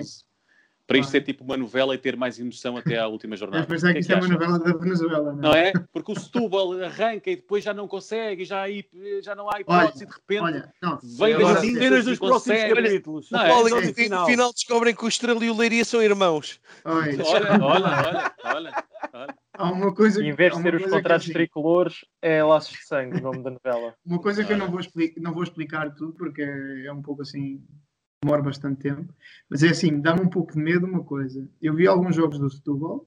11 0.84 0.86
para 0.86 0.98
isto 0.98 1.10
ser 1.10 1.20
tipo 1.22 1.42
uma 1.44 1.56
novela 1.56 1.94
e 1.94 1.98
ter 1.98 2.16
mais 2.16 2.38
emoção 2.38 2.76
até 2.76 2.98
à 2.98 3.06
última 3.06 3.36
jornada? 3.36 3.66
Mas 3.68 3.82
O 3.82 3.92
que 3.92 3.98
isto 3.98 4.08
que 4.08 4.12
é 4.12 4.16
é 4.16 4.18
uma 4.20 4.26
que 4.28 4.34
acham? 4.34 4.48
novela 4.48 4.58
da 4.72 4.78
Venezuela, 4.78 5.32
não 5.32 5.40
Não 5.42 5.54
é? 5.54 5.68
é? 5.68 5.72
Porque 5.92 6.12
o 6.12 6.14
Setúbal 6.14 6.82
arranca 6.82 7.30
e 7.30 7.36
depois 7.36 7.64
já 7.64 7.72
não 7.72 7.88
consegue, 7.88 8.42
e 8.42 8.44
já, 8.44 8.68
hip- 8.68 9.22
já 9.22 9.34
não 9.34 9.50
há 9.50 9.60
hipótese, 9.60 10.04
e 10.04 10.06
de 10.06 10.12
repente 10.12 10.42
Olha, 10.42 10.72
não. 10.82 10.98
vem 11.02 11.38
das 11.38 11.60
sim, 11.60 11.74
Cenas 11.74 12.04
dos 12.04 12.18
próximos 12.18 12.62
capítulos. 12.62 13.30
Não 13.30 13.40
O 13.40 13.42
é? 13.42 13.48
Paulo, 13.48 13.68
e 13.68 13.70
no 13.86 13.94
final. 13.94 14.26
final 14.26 14.52
descobrem 14.52 14.94
que 14.94 15.04
o 15.04 15.08
Estrela 15.08 15.44
e 15.44 15.50
o 15.50 15.56
Leiria 15.56 15.84
são 15.84 16.02
irmãos. 16.02 16.60
Olha, 16.84 17.24
Olha, 17.24 17.64
olha, 17.64 17.64
olha, 17.64 18.34
olha, 18.44 18.84
olha. 19.14 19.34
Há 19.56 19.70
uma 19.70 19.94
coisa 19.94 20.20
E 20.22 20.26
em 20.28 20.32
vez 20.34 20.52
de 20.52 20.58
uma 20.58 20.62
ser 20.64 20.74
os 20.74 20.82
que 20.82 20.88
é 20.88 20.90
contratos 20.90 21.24
assim, 21.26 21.32
tricolores, 21.32 22.04
é 22.20 22.42
Laços 22.42 22.76
de 22.76 22.84
Sangue, 22.86 23.18
o 23.18 23.22
nome 23.22 23.42
da 23.42 23.50
novela. 23.52 23.94
Uma 24.04 24.20
coisa 24.20 24.44
que 24.44 24.52
eu 24.52 24.56
não 24.58 24.68
vou, 24.68 24.80
expli- 24.80 25.14
não 25.18 25.32
vou 25.32 25.44
explicar 25.44 25.94
tudo 25.94 26.12
porque 26.14 26.42
é, 26.42 26.86
é 26.86 26.92
um 26.92 27.00
pouco 27.00 27.22
assim, 27.22 27.62
demora 28.24 28.42
bastante 28.42 28.80
tempo, 28.80 29.12
mas 29.50 29.62
é 29.62 29.68
assim, 29.68 30.00
dá-me 30.00 30.22
um 30.22 30.28
pouco 30.28 30.54
de 30.54 30.58
medo 30.58 30.86
uma 30.86 31.04
coisa. 31.04 31.46
Eu 31.60 31.74
vi 31.74 31.86
alguns 31.86 32.16
jogos 32.16 32.38
do 32.38 32.50
Setúbal 32.50 33.06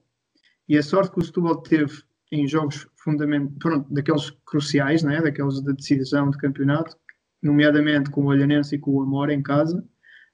e 0.70 0.78
a 0.78 0.84
sorte 0.84 1.12
que 1.12 1.20
o 1.20 1.24
Setúbal 1.24 1.58
teve 1.64 2.04
em 2.32 2.48
jogos 2.48 2.88
fundamentais, 2.98 3.58
pronto, 3.60 3.92
daqueles 3.92 4.30
cruciais, 4.46 5.02
né? 5.02 5.20
daqueles 5.22 5.60
de 5.62 5.74
decisão 5.74 6.30
de 6.30 6.38
campeonato, 6.38 6.96
nomeadamente 7.42 8.12
com 8.12 8.22
o 8.22 8.28
Olhanense 8.28 8.76
e 8.76 8.80
com 8.80 8.92
o 8.92 9.02
Amor 9.02 9.30
em 9.32 9.42
casa, 9.42 9.84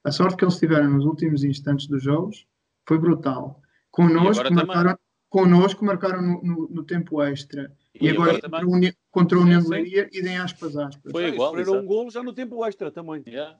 a 0.02 0.10
sorte 0.10 0.36
que 0.36 0.44
eles 0.44 0.58
tiveram 0.58 0.90
nos 0.90 1.04
últimos 1.06 1.44
instantes 1.44 1.86
dos 1.86 2.02
jogos 2.02 2.46
foi 2.86 2.98
brutal. 2.98 3.62
Connosco 3.90 4.52
marcaram, 4.52 4.98
connosco 5.30 5.84
marcaram 5.84 6.20
no, 6.20 6.42
no- 6.42 6.68
no 6.68 6.84
tempo 6.84 7.22
extra. 7.22 7.72
E, 7.94 8.06
E 8.06 8.10
agora, 8.10 8.32
agora 8.32 8.94
contra, 9.10 9.38
o 9.38 9.42
União 9.42 9.62
de. 9.62 9.68
Leiria 9.68 10.10
e 10.12 10.20
deem 10.20 10.36
aspas 10.36 10.76
aspas. 10.76 11.12
Foi 11.12 11.24
Ah, 11.24 11.28
igual, 11.28 11.50
sofreram 11.56 11.78
um 11.80 11.86
golo 11.86 12.10
já 12.10 12.22
no 12.22 12.34
tempo 12.34 12.62
extra 12.66 12.90
também. 12.90 13.22
Yeah, 13.26 13.56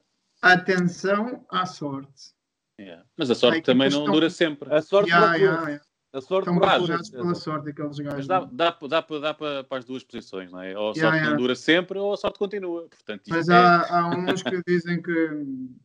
Atenção 0.52 1.44
à 1.50 1.66
sorte. 1.66 2.33
yeah. 2.80 3.04
Mas 3.16 3.30
a 3.30 3.35
sorte 3.35 3.61
que 3.61 3.66
também 3.66 3.88
não 3.90 4.04
dura 4.04 4.28
sempre. 4.30 4.72
A 4.74 4.80
sorte 4.83 5.11
procura. 5.11 5.38
ya, 5.38 5.70
ya. 5.70 5.80
A 6.12 6.20
sorte 6.20 6.48
Estão 6.48 6.54
procura. 6.61 6.76
procurados 6.78 7.11
pela 7.11 7.35
sorte 7.35 7.70
aqueles 7.70 7.98
Mas 7.98 8.07
gajos. 8.07 8.26
dá, 8.28 8.40
dá, 8.44 8.76
dá, 8.88 9.02
para- 9.02 9.18
dá, 9.20 9.35
para- 9.35 9.64
para 9.64 9.78
as 9.78 9.85
duas 9.85 10.04
posições, 10.04 10.52
não 10.52 10.61
é? 10.61 10.78
Ou 10.78 10.90
a 10.90 10.92
Yeah, 10.92 11.00
sorte 11.00 11.16
yeah. 11.16 11.30
não 11.30 11.37
dura 11.37 11.54
sempre, 11.57 11.98
ou 11.98 12.12
a 12.12 12.16
sorte 12.16 12.38
continua. 12.38 12.87
Portanto, 12.88 13.22
Mas 13.28 13.48
é- 13.48 13.52
há, 13.54 13.98
há 14.00 14.09
uns 14.11 14.42
que 14.42 14.62
dizem 14.66 15.02
que 15.02 15.44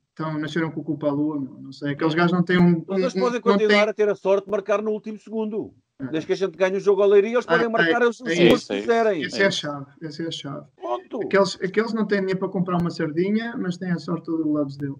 estão, 0.09 0.37
nasceram 0.37 0.69
com 0.69 0.83
culpa 0.83 1.07
à 1.07 1.11
lua, 1.11 1.39
não 1.39 1.71
sei. 1.71 1.93
Aqueles 1.93 2.13
gajos 2.13 2.31
não 2.31 2.43
têm 2.43 2.59
um. 2.59 2.85
Mas 2.87 2.99
eles 2.99 3.13
podem 3.13 3.41
continuar 3.41 3.81
têm- 3.85 3.89
a 3.89 3.93
ter 3.93 4.09
a 4.09 4.15
sorte 4.15 4.45
de 4.45 4.51
marcar 4.51 4.81
no 4.83 4.91
último 4.91 5.17
segundo. 5.17 5.73
Desde 5.99 6.27
que 6.27 6.33
a 6.33 6.35
gente 6.35 6.55
ganhe 6.57 6.77
o 6.77 6.79
jogo 6.79 7.01
ao 7.03 7.09
Leiria, 7.09 7.33
eles 7.33 7.45
podem 7.45 7.65
Ah, 7.65 7.69
marcar 7.69 8.01
é- 8.01 8.07
os 8.07 8.21
é 8.21 8.23
gols 8.23 8.37
isso, 8.37 8.67
que 8.67 8.73
é 8.73 8.77
isso. 8.77 8.87
quiserem. 8.87 9.25
Essa 9.25 9.43
é 9.43 9.45
a 9.47 9.51
chave. 9.51 9.85
Essa 10.01 10.23
é 10.23 10.27
a 10.27 10.31
chave. 10.31 10.67
Pronto. 10.77 11.21
Aqueles, 11.23 11.55
aqueles 11.61 11.93
não 11.93 12.05
têm 12.07 12.19
dinheiro 12.19 12.39
para 12.39 12.47
comprar 12.47 12.77
uma 12.79 12.89
sardinha, 12.89 13.53
mas 13.57 13.75
têm 13.77 13.91
a 13.91 13.99
sorte 13.99 14.25
do 14.27 14.49
lado 14.53 14.77
dele. 14.77 14.95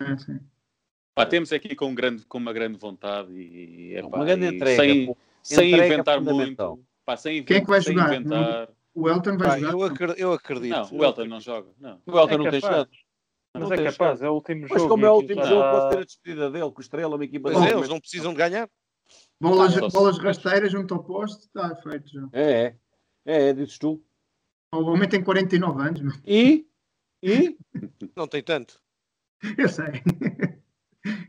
É, 0.00 0.16
sim. 0.18 0.40
Pá, 1.14 1.24
temos 1.24 1.52
aqui 1.52 1.74
com, 1.76 1.86
um 1.86 1.94
grande, 1.94 2.26
com 2.26 2.38
uma 2.38 2.52
grande 2.52 2.76
vontade 2.76 3.32
e, 3.32 3.94
é, 3.94 4.02
Uma 4.02 4.10
pá, 4.10 4.24
grande 4.24 4.44
e 4.46 4.54
entrega, 4.56 4.82
sem, 4.82 5.06
pô. 5.06 5.16
sem 5.42 5.68
Entrega 5.68 5.86
inventar 5.94 6.20
muito. 6.20 6.80
Pá, 7.04 7.16
sem, 7.16 7.44
Quem 7.44 7.58
é 7.58 7.60
que 7.60 7.66
vai 7.68 7.80
jogar? 7.80 8.14
inventar. 8.14 8.68
O 8.94 9.08
Elton 9.08 9.36
vai 9.38 9.48
Pá, 9.48 9.58
jogar. 9.58 9.72
eu, 9.72 9.82
acre- 9.84 10.14
eu 10.18 10.32
acredito. 10.32 10.70
Não, 10.76 10.98
o 10.98 11.04
Elton 11.04 11.24
não 11.26 11.40
joga. 11.40 11.68
Não. 11.78 12.00
O 12.04 12.18
Elton 12.18 12.34
É 12.34 12.38
não 12.38 12.50
tem 12.50 12.60
capaz. 12.60 12.88
Mas 13.58 13.68
Não 13.68 13.76
é 13.76 13.84
capaz, 13.84 14.22
é 14.22 14.28
o 14.28 14.34
último 14.34 14.62
jogo. 14.62 14.74
Mas 14.74 14.88
como 14.88 15.06
é 15.06 15.10
o 15.10 15.14
último 15.14 15.44
jogo, 15.44 15.62
pode 15.62 15.90
ter 15.90 15.98
a 15.98 16.04
despedida 16.04 16.50
dele, 16.50 16.70
com 16.70 16.78
o 16.78 16.80
Estrela, 16.80 17.14
uma 17.14 17.24
equipa 17.24 17.50
é, 17.50 17.72
eles 17.72 17.88
não 17.88 18.00
precisam 18.00 18.32
de 18.32 18.38
ganhar. 18.38 18.68
Bolas, 19.40 19.92
bolas 19.92 20.18
rasteiras 20.18 20.72
junto 20.72 20.94
ao 20.94 21.02
poste, 21.02 21.46
está 21.46 21.74
feito 21.76 22.10
já. 22.10 22.28
É, 22.32 22.52
é. 22.52 22.76
É, 23.24 23.48
é, 23.48 23.52
dizes 23.52 23.78
tu. 23.78 24.02
O 24.72 24.82
homem 24.82 25.08
tem 25.08 25.22
49 25.22 25.82
anos, 25.82 26.00
meu. 26.00 26.12
E? 26.24 26.66
E? 27.22 27.56
Não 28.16 28.28
tem 28.28 28.42
tanto. 28.42 28.80
eu 29.58 29.68
sei. 29.68 29.86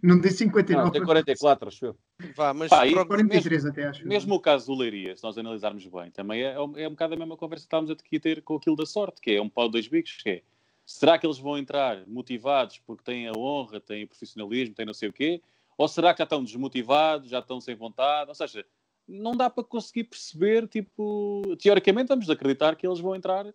Não 0.02 0.20
disse 0.20 0.38
59, 0.38 0.86
Não, 0.86 0.92
tem 0.92 1.02
mas 1.02 1.08
44, 1.08 1.68
acho 1.68 1.86
eu. 1.86 1.98
Vá, 2.36 2.54
mas 2.54 2.70
Pá, 2.70 2.88
e- 2.88 2.94
pronto, 2.94 3.08
43 3.10 3.66
até 3.66 3.86
acho. 3.86 4.08
Mesmo 4.08 4.36
o 4.36 4.40
caso 4.40 4.68
do 4.68 4.76
Leiria, 4.80 5.16
se 5.16 5.24
nós 5.24 5.38
analisarmos 5.38 5.86
bem, 5.86 6.10
também 6.12 6.44
é, 6.44 6.54
é 6.54 6.60
um 6.60 6.78
é 6.78 6.88
um 6.88 6.92
bocado 6.92 7.14
a 7.14 7.18
mesma 7.18 7.38
conversa 7.38 7.64
que 7.64 7.68
estávamos 7.68 7.92
aqui 7.92 8.18
a 8.18 8.20
ter 8.20 8.42
com 8.42 8.56
aquilo 8.56 8.76
da 8.76 8.86
sorte, 8.86 9.22
que 9.22 9.32
é 9.32 9.42
um 9.42 9.50
pau 9.50 9.68
de 9.68 9.74
dois 9.74 9.88
bicos, 9.88 10.18
que 10.18 10.30
é 10.30 10.44
será 10.88 11.20
que 11.20 11.28
eles 11.28 11.38
vão 11.38 11.58
entrar 11.58 12.08
motivados 12.08 12.80
porque 12.80 13.04
têm 13.04 13.28
a 13.28 13.34
honra, 13.38 13.82
têm 13.82 14.06
o 14.06 14.08
profissionalismo, 14.08 14.74
têm 14.74 14.86
não 14.86 14.94
sei 14.94 15.10
o 15.10 15.14
quê, 15.14 15.42
ou 15.78 15.86
será 15.86 16.14
que 16.14 16.20
já 16.20 16.24
estão 16.24 16.42
desmotivados, 16.42 17.30
já 17.30 17.40
estão 17.40 17.60
sem 17.60 17.76
vontade? 17.76 18.30
Ou 18.30 18.34
seja, 18.36 18.66
não 19.06 19.34
dá 19.34 19.50
para 19.50 19.66
conseguir 19.66 20.06
perceber, 20.06 20.66
tipo, 20.66 21.42
teoricamente 21.60 22.08
vamos 22.08 22.30
acreditar 22.30 22.78
que 22.78 22.88
eles 22.88 23.02
vão 23.02 23.14
entrar 23.14 23.46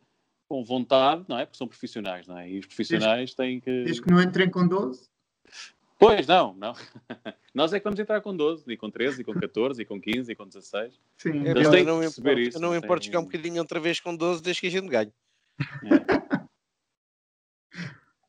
com 0.46 0.62
vontade, 0.62 1.24
não 1.26 1.38
é? 1.38 1.46
Porque 1.46 1.56
são 1.56 1.66
profissionais, 1.66 2.26
não 2.28 2.36
é? 2.36 2.50
E 2.50 2.58
os 2.58 2.66
profissionais 2.66 3.34
têm 3.34 3.58
que... 3.58 3.84
Diz 3.84 3.98
que 3.98 4.10
não 4.10 4.20
entrem 4.20 4.50
com 4.50 4.68
12. 4.68 5.08
Pois, 5.98 6.26
não, 6.26 6.52
não. 6.54 6.74
Nós 7.54 7.72
é 7.72 7.80
que 7.80 7.84
vamos 7.84 7.98
entrar 7.98 8.20
com 8.20 8.36
12, 8.36 8.64
e 8.70 8.76
com 8.76 8.90
13, 8.90 9.22
e 9.22 9.24
com 9.24 9.32
14, 9.32 9.80
e 9.80 9.84
com 9.86 9.98
15, 9.98 10.32
e 10.32 10.34
com 10.34 10.46
16. 10.46 11.00
Sim. 11.16 11.46
É, 11.46 11.50
Eles 11.52 11.68
têm 11.70 11.80
eu 11.80 11.86
não 11.86 11.94
que 11.96 12.06
perceber 12.06 12.32
importo, 12.32 12.48
isso, 12.48 12.58
eu 12.58 12.60
não 12.60 12.76
importo 12.76 13.06
jogar 13.06 13.20
um 13.20 13.24
bocadinho 13.24 13.58
outra 13.58 13.80
vez 13.80 14.00
com 14.00 14.14
12 14.14 14.42
desde 14.42 14.60
que 14.60 14.66
a 14.66 14.70
gente 14.70 14.88
ganhe. 14.88 15.12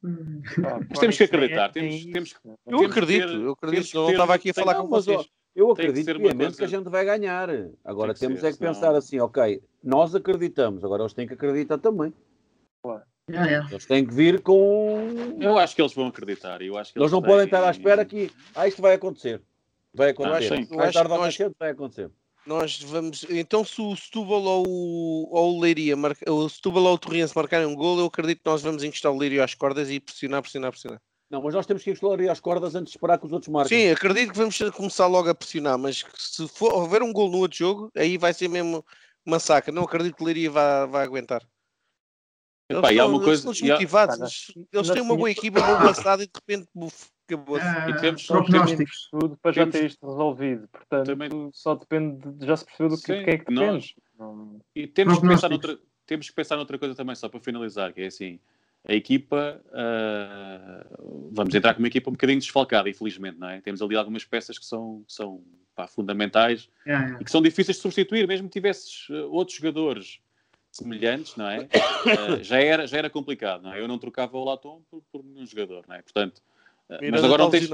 Mas 0.03 0.99
temos 0.99 1.17
que 1.17 1.23
isso, 1.23 1.35
acreditar, 1.35 1.61
é- 1.65 1.65
é 1.65 1.69
temos, 1.69 1.95
isso. 1.95 2.11
temos, 2.11 2.35
Eu 2.43 2.57
Temos 2.65 2.81
que 2.81 2.85
acredito, 2.99 3.27
ter- 3.27 3.41
eu 3.41 3.51
acredito. 3.51 3.87
que 3.89 3.95
Não 3.95 4.05
ter- 4.07 4.11
estava 4.11 4.33
aqui 4.35 4.49
a 4.49 4.53
falar 4.53 4.73
não, 4.73 4.81
com 4.83 4.87
mas, 4.89 5.07
ó, 5.07 5.13
vocês. 5.17 5.29
Eu 5.55 5.67
que 5.75 5.81
acredito 5.83 6.05
piamente 6.05 6.35
que 6.35 6.57
coisa- 6.57 6.63
a 6.63 6.67
gente 6.67 6.89
vai 6.89 7.05
ganhar. 7.05 7.47
Agora 7.85 8.07
Tem 8.07 8.13
que 8.15 8.19
temos 8.19 8.39
ser, 8.41 8.47
é 8.47 8.51
que 8.51 8.57
senão- 8.57 8.73
pensar 8.73 8.95
assim, 8.95 9.19
ok, 9.19 9.61
nós 9.83 10.15
acreditamos, 10.15 10.83
agora 10.83 11.03
eles 11.03 11.13
têm 11.13 11.27
que 11.27 11.33
acreditar 11.35 11.77
também. 11.77 12.11
Yeah, 13.29 13.49
yeah. 13.49 13.69
Eles 13.71 13.85
têm 13.85 14.05
que 14.05 14.13
vir 14.13 14.41
com. 14.41 15.07
Eu 15.39 15.57
acho 15.57 15.73
que 15.75 15.81
eles 15.81 15.93
vão 15.93 16.07
acreditar. 16.07 16.61
Eu 16.61 16.77
acho 16.77 16.91
que 16.91 16.99
Eles 16.99 17.09
não 17.11 17.21
têm- 17.21 17.29
podem 17.29 17.45
estar 17.45 17.63
à 17.65 17.71
espera 17.71 18.03
que 18.03 18.29
ah, 18.53 18.67
isto 18.67 18.81
vai 18.81 18.95
acontecer. 18.95 19.41
Vai 19.93 20.09
acontecer. 20.09 20.57
sim. 20.57 20.67
Eu 20.69 20.77
Mais 20.77 20.89
acho- 20.89 20.93
tarde 20.97 21.09
ou 21.11 21.15
eu 21.15 21.21
mais 21.21 21.27
acho- 21.29 21.37
cedo 21.37 21.55
vai 21.57 21.69
acontecer. 21.71 22.11
Nós 22.45 22.81
vamos. 22.81 23.25
Então, 23.29 23.63
se 23.63 23.81
o 23.81 23.95
Setúbal 23.95 24.41
ou 24.43 24.65
o, 24.67 25.27
ou 25.31 25.57
o 25.57 25.61
Leiria, 25.61 25.95
marca, 25.95 26.29
o 26.31 26.49
Setúbal 26.49 26.83
ou 26.83 26.93
o 26.93 26.97
Torriense 26.97 27.35
marcarem 27.35 27.65
um 27.65 27.75
gol, 27.75 27.99
eu 27.99 28.05
acredito 28.05 28.39
que 28.43 28.49
nós 28.49 28.61
vamos 28.61 28.83
encostar 28.83 29.11
o 29.11 29.17
Leiria 29.17 29.43
às 29.43 29.53
cordas 29.53 29.89
e 29.89 29.99
pressionar, 29.99 30.41
pressionar, 30.41 30.71
pressionar. 30.71 31.01
Não, 31.29 31.41
mas 31.41 31.53
nós 31.53 31.65
temos 31.65 31.81
que 31.81 31.89
explorar 31.89 32.29
as 32.29 32.39
cordas 32.39 32.75
antes 32.75 32.91
de 32.91 32.97
esperar 32.97 33.17
que 33.17 33.25
os 33.25 33.31
outros 33.31 33.49
marquem. 33.49 33.79
Sim, 33.79 33.91
acredito 33.91 34.31
que 34.33 34.37
vamos 34.37 34.57
começar 34.75 35.07
logo 35.07 35.29
a 35.29 35.33
pressionar, 35.35 35.77
mas 35.79 36.03
se 36.17 36.47
for 36.49 36.73
houver 36.73 37.01
um 37.01 37.13
gol 37.13 37.29
no 37.31 37.37
outro 37.39 37.57
jogo, 37.57 37.91
aí 37.95 38.17
vai 38.17 38.33
ser 38.33 38.49
mesmo 38.49 38.85
massacre. 39.25 39.71
Não 39.71 39.83
acredito 39.83 40.15
que 40.15 40.21
o 40.21 40.25
Leiria 40.25 40.51
vá, 40.51 40.85
vá 40.85 41.01
aguentar. 41.01 41.41
Eles 42.69 42.79
Epá, 42.79 42.91
e 42.93 42.99
há 42.99 43.03
estão, 43.03 43.09
uma 43.09 43.23
coisa- 43.23 43.45
eles 43.47 43.55
estão 43.57 43.67
e 43.67 43.71
há- 43.71 43.75
desmotivados. 43.77 44.17
Pá, 44.17 44.23
Eles, 44.25 44.67
eles 44.73 44.91
têm 44.91 45.01
uma 45.01 45.15
boa 45.17 45.31
equipa, 45.31 45.59
um 45.59 45.65
bom 45.65 45.81
passado 45.81 46.23
e 46.23 46.27
de 46.27 46.31
repente, 46.35 46.69
buf, 46.73 47.07
acabou-se. 47.27 47.65
Ah, 47.65 47.89
E 47.89 47.99
temos- 48.01 48.25
prognósticos. 48.27 49.07
tudo 49.11 49.37
para 49.37 49.51
já 49.51 49.61
Temos- 49.61 49.75
ter 49.79 49.85
isto 49.85 50.05
resolvido. 50.07 50.67
Portanto, 50.67 51.05
Também- 51.05 51.49
só 51.53 51.75
depende 51.75 52.31
de 52.31 52.45
já 52.45 52.57
se 52.57 52.65
percebeu 52.65 52.89
do 52.89 52.95
que, 53.01 53.05
Sim, 53.13 53.23
é 53.29 53.37
que 53.37 53.51
nós- 53.51 53.65
depende. 53.67 53.95
Não- 54.19 54.59
E 54.75 54.87
temos 54.87 55.19
que, 55.19 55.27
pensar 55.27 55.49
noutra, 55.49 55.77
temos 56.05 56.29
que 56.29 56.35
pensar 56.35 56.55
noutra 56.55 56.77
coisa 56.77 56.95
também, 56.95 57.15
só 57.15 57.27
para 57.27 57.39
finalizar, 57.39 57.91
que 57.93 58.01
é 58.01 58.05
assim, 58.07 58.39
a 58.87 58.93
equipa, 58.93 59.61
ah, 59.73 60.85
vamos 61.31 61.53
entrar 61.55 61.73
com 61.73 61.79
uma 61.79 61.87
equipa 61.87 62.09
um 62.09 62.13
bocadinho 62.13 62.39
desfalcada, 62.39 62.89
infelizmente, 62.89 63.37
não 63.39 63.49
é? 63.49 63.61
Temos 63.61 63.81
ali 63.81 63.95
algumas 63.95 64.23
peças 64.25 64.57
que 64.59 64.65
são, 64.65 65.03
são 65.07 65.41
pá, 65.75 65.87
fundamentais 65.87 66.69
Yeah, 66.85 67.03
yeah. 67.05 67.21
e 67.21 67.25
que 67.25 67.31
são 67.31 67.41
difíceis 67.41 67.77
de 67.77 67.81
substituir, 67.81 68.27
mesmo 68.27 68.47
que 68.47 68.53
tivesses 68.53 69.07
ah, 69.09 69.25
outros 69.25 69.57
jogadores 69.57 70.19
semelhantes, 70.71 71.35
não 71.35 71.47
é? 71.49 71.67
Ah, 72.39 72.43
já, 72.43 72.59
era, 72.61 72.85
já 72.87 72.97
era 72.97 73.09
complicado, 73.09 73.63
não 73.63 73.73
é? 73.73 73.79
Eu 73.79 73.87
não 73.87 73.97
trocava 73.97 74.37
o 74.37 74.43
Latom 74.43 74.81
por, 74.89 75.01
por 75.11 75.23
nenhum 75.23 75.45
jogador, 75.45 75.83
não 75.87 75.95
é? 75.95 76.01
Portanto, 76.01 76.41
ah, 76.47 76.52
Miranda 76.89 77.11
mas 77.11 77.23
agora 77.23 77.43
não 77.43 77.49
tens. 77.49 77.69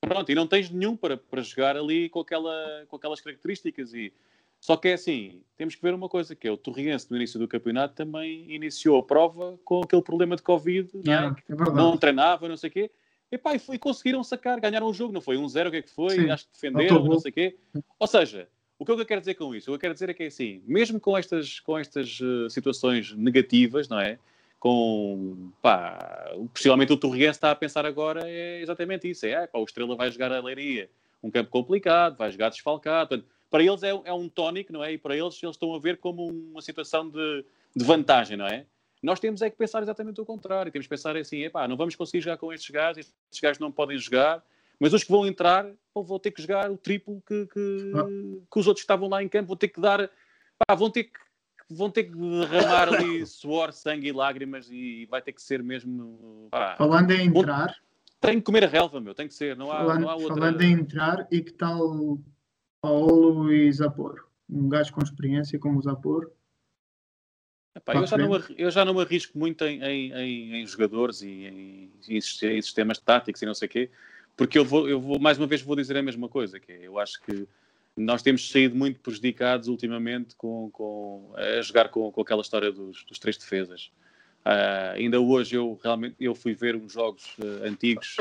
Pronto, 0.00 0.30
e 0.30 0.34
não 0.34 0.46
tens 0.46 0.70
nenhum 0.70 0.96
para, 0.96 1.16
para 1.16 1.42
jogar 1.42 1.76
ali 1.76 2.08
com, 2.08 2.20
aquela, 2.20 2.84
com 2.88 2.96
aquelas 2.96 3.20
características. 3.20 3.94
E... 3.94 4.12
Só 4.60 4.76
que 4.76 4.88
é 4.88 4.94
assim, 4.94 5.42
temos 5.56 5.74
que 5.74 5.82
ver 5.82 5.94
uma 5.94 6.08
coisa, 6.08 6.34
que 6.34 6.46
é 6.46 6.50
o 6.50 6.56
Torriense 6.56 7.10
no 7.10 7.16
início 7.16 7.38
do 7.38 7.48
campeonato 7.48 7.94
também 7.94 8.50
iniciou 8.52 8.98
a 8.98 9.02
prova 9.02 9.58
com 9.64 9.82
aquele 9.82 10.02
problema 10.02 10.36
de 10.36 10.42
Covid, 10.42 10.90
não, 11.04 11.12
é? 11.12 11.36
É 11.48 11.54
não 11.72 11.96
treinava, 11.96 12.48
não 12.48 12.56
sei 12.56 12.70
o 12.70 12.72
quê. 12.72 12.90
E 13.30 13.38
pá, 13.38 13.54
e, 13.54 13.58
foi- 13.58 13.78
conseguiram 13.78 14.22
sacar, 14.22 14.60
ganharam 14.60 14.86
o 14.86 14.94
jogo, 14.94 15.12
não 15.12 15.20
foi? 15.20 15.36
1-0, 15.36 15.68
o 15.68 15.70
que 15.70 15.76
é 15.78 15.82
que 15.82 15.90
foi? 15.90 16.10
Sim. 16.10 16.30
Acho 16.30 16.46
que 16.46 16.52
defenderam, 16.52 17.04
não 17.04 17.18
sei 17.18 17.30
o 17.30 17.34
quê. 17.34 17.56
Ou 17.98 18.06
seja, 18.06 18.48
o 18.78 18.84
que 18.84 18.92
eu 18.92 19.06
quero 19.06 19.20
dizer 19.20 19.34
com 19.34 19.54
isso? 19.54 19.70
O 19.70 19.72
que 19.72 19.76
eu 19.76 19.80
quero 19.80 19.94
dizer 19.94 20.10
é 20.10 20.14
que 20.14 20.22
é 20.22 20.26
assim, 20.26 20.62
mesmo 20.66 21.00
com 21.00 21.16
estas, 21.16 21.60
com 21.60 21.78
estas 21.78 22.18
eh, 22.22 22.48
situações 22.48 23.12
negativas, 23.12 23.88
não 23.88 23.98
é? 23.98 24.18
Com, 24.64 25.52
pá, 25.60 26.32
possivelmente 26.54 26.90
o 26.90 26.96
Torriense 26.96 27.36
está 27.36 27.50
a 27.50 27.54
pensar 27.54 27.84
agora 27.84 28.22
é 28.24 28.62
exatamente 28.62 29.10
isso, 29.10 29.26
é, 29.26 29.34
ah, 29.34 29.46
pá, 29.46 29.58
o 29.58 29.64
Estrela 29.64 29.94
vai 29.94 30.10
jogar 30.10 30.32
a 30.32 30.40
Leiria, 30.40 30.88
um 31.22 31.30
campo 31.30 31.50
complicado, 31.50 32.16
vai 32.16 32.30
jogar 32.30 32.48
desfalcado, 32.48 33.10
Portanto, 33.10 33.28
para 33.50 33.62
eles 33.62 33.82
é, 33.82 33.90
é 33.90 34.12
um 34.14 34.26
tónico, 34.26 34.72
não 34.72 34.82
é? 34.82 34.94
E 34.94 34.98
para 34.98 35.14
eles, 35.14 35.40
eles 35.42 35.54
estão 35.54 35.74
a 35.74 35.78
ver 35.78 35.98
como 35.98 36.26
uma 36.26 36.62
situação 36.62 37.10
de, 37.10 37.44
de 37.76 37.84
vantagem, 37.84 38.38
não 38.38 38.46
é? 38.46 38.64
Nós 39.02 39.20
temos 39.20 39.42
é 39.42 39.50
que 39.50 39.56
pensar 39.58 39.82
exatamente 39.82 40.18
o 40.18 40.24
contrário. 40.24 40.72
Temos 40.72 40.86
que 40.86 40.90
pensar 40.90 41.14
assim, 41.14 41.42
epá, 41.42 41.68
não 41.68 41.76
vamos 41.76 41.94
conseguir 41.94 42.22
jogar 42.22 42.38
com 42.38 42.50
estes 42.50 42.70
gajos, 42.70 42.98
estes 42.98 43.40
gajos 43.40 43.58
não 43.58 43.70
podem 43.70 43.98
jogar, 43.98 44.42
mas 44.80 44.94
os 44.94 45.04
que 45.04 45.12
vão 45.12 45.26
entrar 45.26 45.70
vão 45.94 46.18
ter 46.18 46.30
que 46.30 46.40
jogar 46.40 46.70
o 46.70 46.78
triplo 46.78 47.22
que, 47.28 47.46
que, 47.46 47.92
que 48.50 48.58
os 48.58 48.66
outros 48.66 48.82
que 48.82 48.84
estavam 48.84 49.10
lá 49.10 49.22
em 49.22 49.28
campo, 49.28 49.48
vão 49.48 49.56
ter 49.56 49.68
que 49.68 49.80
dar, 49.80 50.10
pá, 50.66 50.74
vão 50.74 50.90
ter 50.90 51.04
que 51.04 51.20
vão 51.74 51.90
ter 51.90 52.04
que 52.04 52.14
derramar 52.14 52.88
ali 52.88 53.26
suor, 53.26 53.72
sangue 53.72 54.08
e 54.08 54.12
lágrimas 54.12 54.68
e 54.70 55.06
vai 55.10 55.20
ter 55.20 55.32
que 55.32 55.42
ser 55.42 55.62
mesmo, 55.62 56.48
pá, 56.50 56.76
Falando 56.76 57.10
em 57.10 57.26
entrar, 57.26 57.74
tem 58.20 58.38
que 58.38 58.42
comer 58.42 58.64
a 58.64 58.68
relva, 58.68 59.00
meu, 59.00 59.14
tem 59.14 59.28
que 59.28 59.34
ser, 59.34 59.56
não 59.56 59.70
há, 59.70 59.78
falando, 59.78 60.00
não 60.00 60.08
há 60.08 60.14
outra. 60.14 60.34
falando 60.34 60.62
em 60.62 60.72
entrar, 60.72 61.26
e 61.30 61.42
que 61.42 61.52
tal 61.52 62.18
Paulo 62.80 63.52
e 63.52 63.70
Zaporo? 63.72 64.26
Um 64.48 64.68
gajo 64.68 64.92
com 64.92 65.02
experiência 65.02 65.58
como 65.58 65.78
o 65.78 65.82
Zaporo. 65.82 66.32
Epá, 67.76 67.96
eu, 67.96 68.06
já 68.06 68.16
não, 68.16 68.30
eu 68.56 68.70
já 68.70 68.84
não 68.84 68.94
me 68.94 69.00
arrisco 69.02 69.36
muito 69.36 69.64
em, 69.64 69.82
em- 69.82 70.54
em- 70.62 70.66
jogadores 70.66 71.22
e 71.22 71.28
em, 71.28 71.92
em 72.08 72.20
sistemas 72.20 72.98
táticos 72.98 73.42
e 73.42 73.46
não 73.46 73.54
sei 73.54 73.66
o 73.66 73.70
quê, 73.70 73.90
porque 74.36 74.56
eu 74.58 74.64
vou, 74.64 74.88
eu 74.88 75.00
vou, 75.00 75.18
mais 75.18 75.38
uma 75.38 75.46
vez, 75.46 75.60
vou 75.60 75.74
dizer 75.74 75.96
a 75.96 76.02
mesma 76.02 76.28
coisa, 76.28 76.60
que 76.60 76.70
é, 76.70 76.86
eu 76.86 76.98
acho 77.00 77.20
que 77.22 77.48
nós 77.96 78.22
temos 78.22 78.50
saído 78.50 78.74
muito 78.74 79.00
prejudicados 79.00 79.68
ultimamente 79.68 80.34
com, 80.36 80.70
com, 80.70 81.32
a 81.36 81.62
jogar 81.62 81.88
com, 81.88 82.10
com 82.10 82.20
aquela 82.20 82.42
história 82.42 82.72
dos, 82.72 83.04
dos 83.04 83.18
três 83.18 83.36
defesas. 83.36 83.90
Uh, 84.44 84.92
ainda 84.96 85.18
hoje 85.18 85.56
eu 85.56 85.78
realmente 85.82 86.16
eu 86.20 86.34
fui 86.34 86.52
ver 86.52 86.76
uns 86.76 86.92
jogos 86.92 87.24
uh, 87.38 87.64
antigos, 87.64 88.16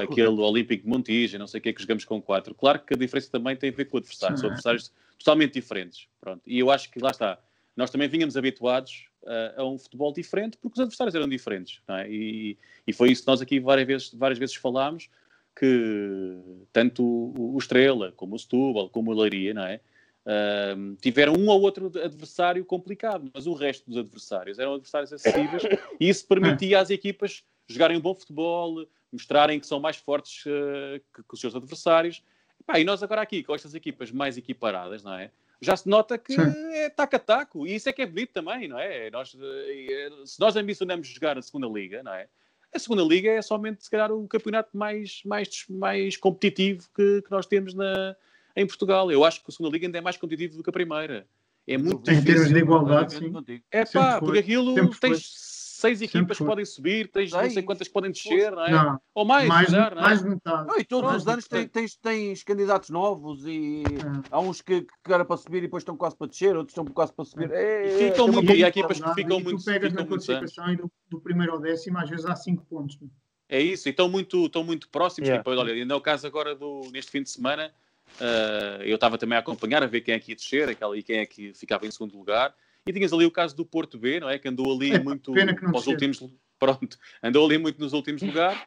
aquele 0.00 0.28
Olímpico 0.28 0.84
de 0.84 0.88
Montijo, 0.88 1.36
não 1.36 1.48
sei 1.48 1.58
o 1.58 1.62
que 1.62 1.70
é 1.70 1.72
que 1.72 1.82
jogamos 1.82 2.04
com 2.04 2.22
quatro. 2.22 2.54
Claro 2.54 2.78
que 2.78 2.94
a 2.94 2.96
diferença 2.96 3.28
também 3.30 3.56
tem 3.56 3.70
a 3.70 3.72
ver 3.72 3.86
com 3.86 3.96
o 3.96 3.98
adversário, 3.98 4.38
são 4.38 4.46
adversários 4.46 4.92
totalmente 5.18 5.54
diferentes. 5.54 6.06
Pronto. 6.20 6.42
E 6.46 6.58
eu 6.60 6.70
acho 6.70 6.90
que 6.92 7.00
lá 7.00 7.10
está, 7.10 7.40
nós 7.76 7.90
também 7.90 8.08
vínhamos 8.08 8.36
habituados 8.36 9.08
uh, 9.24 9.62
a 9.62 9.64
um 9.64 9.76
futebol 9.76 10.12
diferente 10.12 10.56
porque 10.58 10.74
os 10.74 10.80
adversários 10.80 11.14
eram 11.14 11.28
diferentes. 11.28 11.80
É? 11.88 12.08
E, 12.08 12.56
e, 12.86 12.92
foi 12.92 13.10
isso 13.10 13.22
que 13.22 13.28
nós 13.28 13.40
aqui 13.40 13.58
várias 13.58 13.86
vezes, 13.86 14.14
várias 14.14 14.38
vezes 14.38 14.54
falámos, 14.54 15.08
que 15.56 16.40
tanto 16.72 17.04
o, 17.04 17.54
o 17.54 17.58
Estrela, 17.58 18.12
como 18.12 18.34
o 18.34 18.38
Setúbal, 18.38 18.88
como 18.88 19.10
o 19.10 19.14
Leiria, 19.14 19.54
não 19.54 19.64
é? 19.64 19.80
Uh, 20.26 20.96
tiveram 21.02 21.34
um 21.34 21.48
ou 21.48 21.60
outro 21.60 21.92
adversário 22.02 22.64
complicado, 22.64 23.30
mas 23.34 23.46
o 23.46 23.52
resto 23.52 23.88
dos 23.88 23.98
adversários 23.98 24.58
eram 24.58 24.72
adversários 24.74 25.12
acessíveis 25.12 25.62
e 26.00 26.08
isso 26.08 26.26
permitia 26.26 26.80
às 26.80 26.88
equipas 26.88 27.44
jogarem 27.68 27.98
um 27.98 28.00
bom 28.00 28.14
futebol, 28.14 28.86
mostrarem 29.12 29.60
que 29.60 29.66
são 29.66 29.78
mais 29.78 29.96
fortes 29.96 30.44
uh, 30.46 31.00
que, 31.14 31.22
que, 31.22 31.34
os 31.34 31.40
seus 31.40 31.54
adversários. 31.54 32.22
Pá, 32.66 32.78
e 32.78 32.84
nós 32.84 33.02
agora 33.02 33.20
aqui, 33.20 33.42
com 33.42 33.54
estas 33.54 33.74
equipas 33.74 34.10
mais 34.10 34.38
equiparadas, 34.38 35.04
não 35.04 35.14
é? 35.14 35.30
Já 35.60 35.76
se 35.76 35.88
nota 35.88 36.18
que 36.18 36.34
Sim. 36.34 36.72
é 36.72 36.90
taco 36.90 37.16
a 37.16 37.18
taco, 37.18 37.66
e 37.66 37.74
isso 37.74 37.88
é 37.88 37.92
que 37.92 38.02
é 38.02 38.06
bonito 38.06 38.32
também, 38.32 38.68
não 38.68 38.78
é? 38.78 39.10
Nós, 39.10 39.36
eh, 39.40 40.10
se 40.24 40.40
nós 40.40 40.56
ambicionamos 40.56 41.06
jogar 41.06 41.38
a 41.38 41.42
segunda 41.42 41.66
liga, 41.68 42.02
não 42.02 42.12
é? 42.12 42.28
A 42.74 42.78
segunda 42.78 43.02
liga 43.02 43.30
é 43.30 43.40
somente, 43.40 43.84
se 43.84 43.90
calhar, 43.90 44.10
o 44.12 44.26
campeonato 44.26 44.76
mais, 44.76 45.22
mais, 45.24 45.64
mais 45.70 46.16
competitivo 46.16 46.88
que, 46.94 47.22
que 47.22 47.30
nós 47.30 47.46
temos 47.46 47.72
na, 47.72 48.16
em 48.56 48.66
Portugal. 48.66 49.10
Eu 49.12 49.24
acho 49.24 49.40
que 49.40 49.46
a 49.48 49.52
segunda 49.52 49.72
liga 49.72 49.86
ainda 49.86 49.98
é 49.98 50.00
mais 50.00 50.16
competitiva 50.16 50.56
do 50.56 50.62
que 50.62 50.70
a 50.70 50.72
primeira. 50.72 51.26
É 51.66 51.78
muito 51.78 52.10
em 52.10 52.22
termos 52.22 52.48
de 52.48 52.58
igualdade, 52.58 53.14
sim. 53.14 53.32
É 53.70 53.84
pá, 53.84 54.18
porque 54.20 54.40
aquilo 54.40 54.74
tens 54.98 55.63
seis 55.84 56.00
equipas 56.00 56.38
que 56.38 56.44
podem 56.44 56.64
subir, 56.64 57.08
tens 57.08 57.30
não 57.30 57.50
sei 57.50 57.62
quantas 57.62 57.88
que 57.88 57.92
podem 57.92 58.10
descer, 58.10 58.52
não 58.52 58.64
é? 58.64 58.70
Não. 58.70 59.00
Ou 59.14 59.24
mais, 59.24 59.46
mais, 59.46 59.66
calhar, 59.66 59.94
não 59.94 60.00
é? 60.00 60.04
mais 60.04 60.22
metade. 60.22 60.66
Não, 60.66 60.78
e 60.78 60.84
todos 60.84 61.14
os 61.14 61.28
anos 61.28 61.46
tens, 61.46 61.68
tens, 61.70 61.96
tens, 61.96 62.42
candidatos 62.42 62.90
novos 62.90 63.44
e 63.46 63.82
é. 63.84 64.28
há 64.30 64.40
uns 64.40 64.62
que, 64.62 64.82
que 64.82 65.12
eram 65.12 65.24
para 65.24 65.36
subir 65.36 65.58
e 65.58 65.62
depois 65.62 65.82
estão 65.82 65.96
quase 65.96 66.16
para 66.16 66.26
descer, 66.26 66.56
outros 66.56 66.72
estão 66.72 66.84
quase 66.86 67.12
para 67.12 67.24
subir. 67.24 67.50
É, 67.52 67.86
e 67.86 68.10
ficam 68.10 68.28
é, 68.28 68.30
muito, 68.30 68.52
e 68.52 68.64
há 68.64 68.68
equipas 68.68 69.00
que 69.00 69.14
ficam 69.14 69.40
muito. 69.40 69.58
Tu 69.58 69.64
pegas 69.64 69.92
na 69.92 70.04
classificação 70.04 70.72
e 70.72 70.76
do, 70.76 70.90
do, 71.10 71.20
primeiro 71.20 71.52
ao 71.52 71.60
décimo, 71.60 71.98
às 71.98 72.08
vezes 72.08 72.24
há 72.24 72.34
cinco 72.34 72.64
pontos. 72.64 72.98
É 73.48 73.60
isso, 73.60 73.88
e 73.88 73.90
estão 73.90 74.08
muito, 74.08 74.46
estão 74.46 74.64
muito 74.64 74.88
próximos. 74.88 75.28
Yeah. 75.28 75.42
Depois, 75.42 75.58
olha, 75.58 75.74
ainda 75.74 75.92
é 75.92 75.96
o 75.96 76.00
caso 76.00 76.26
agora 76.26 76.54
do, 76.54 76.80
neste 76.92 77.10
fim 77.10 77.22
de 77.22 77.30
semana 77.30 77.72
Uh, 78.20 78.82
eu 78.82 78.94
estava 78.94 79.18
também 79.18 79.36
a 79.36 79.40
acompanhar, 79.40 79.82
a 79.82 79.86
ver 79.86 80.00
quem 80.02 80.14
é 80.14 80.20
que 80.20 80.32
ia 80.32 80.36
descer 80.36 80.68
aquela, 80.68 80.96
e 80.96 81.02
quem 81.02 81.18
é 81.18 81.26
que 81.26 81.52
ficava 81.54 81.86
em 81.86 81.90
segundo 81.90 82.16
lugar. 82.16 82.54
E 82.86 82.92
tinhas 82.92 83.12
ali 83.12 83.24
o 83.24 83.30
caso 83.30 83.56
do 83.56 83.64
Porto 83.64 83.98
B, 83.98 84.20
não 84.20 84.28
é? 84.28 84.38
Que 84.38 84.48
andou 84.48 84.70
ali 84.74 84.92
é, 84.92 84.98
muito 84.98 85.32
nos 85.32 85.86
últimos. 85.86 86.22
Pronto, 86.58 86.98
andou 87.22 87.46
ali 87.46 87.58
muito 87.58 87.80
nos 87.80 87.92
últimos 87.92 88.22
lugares. 88.22 88.60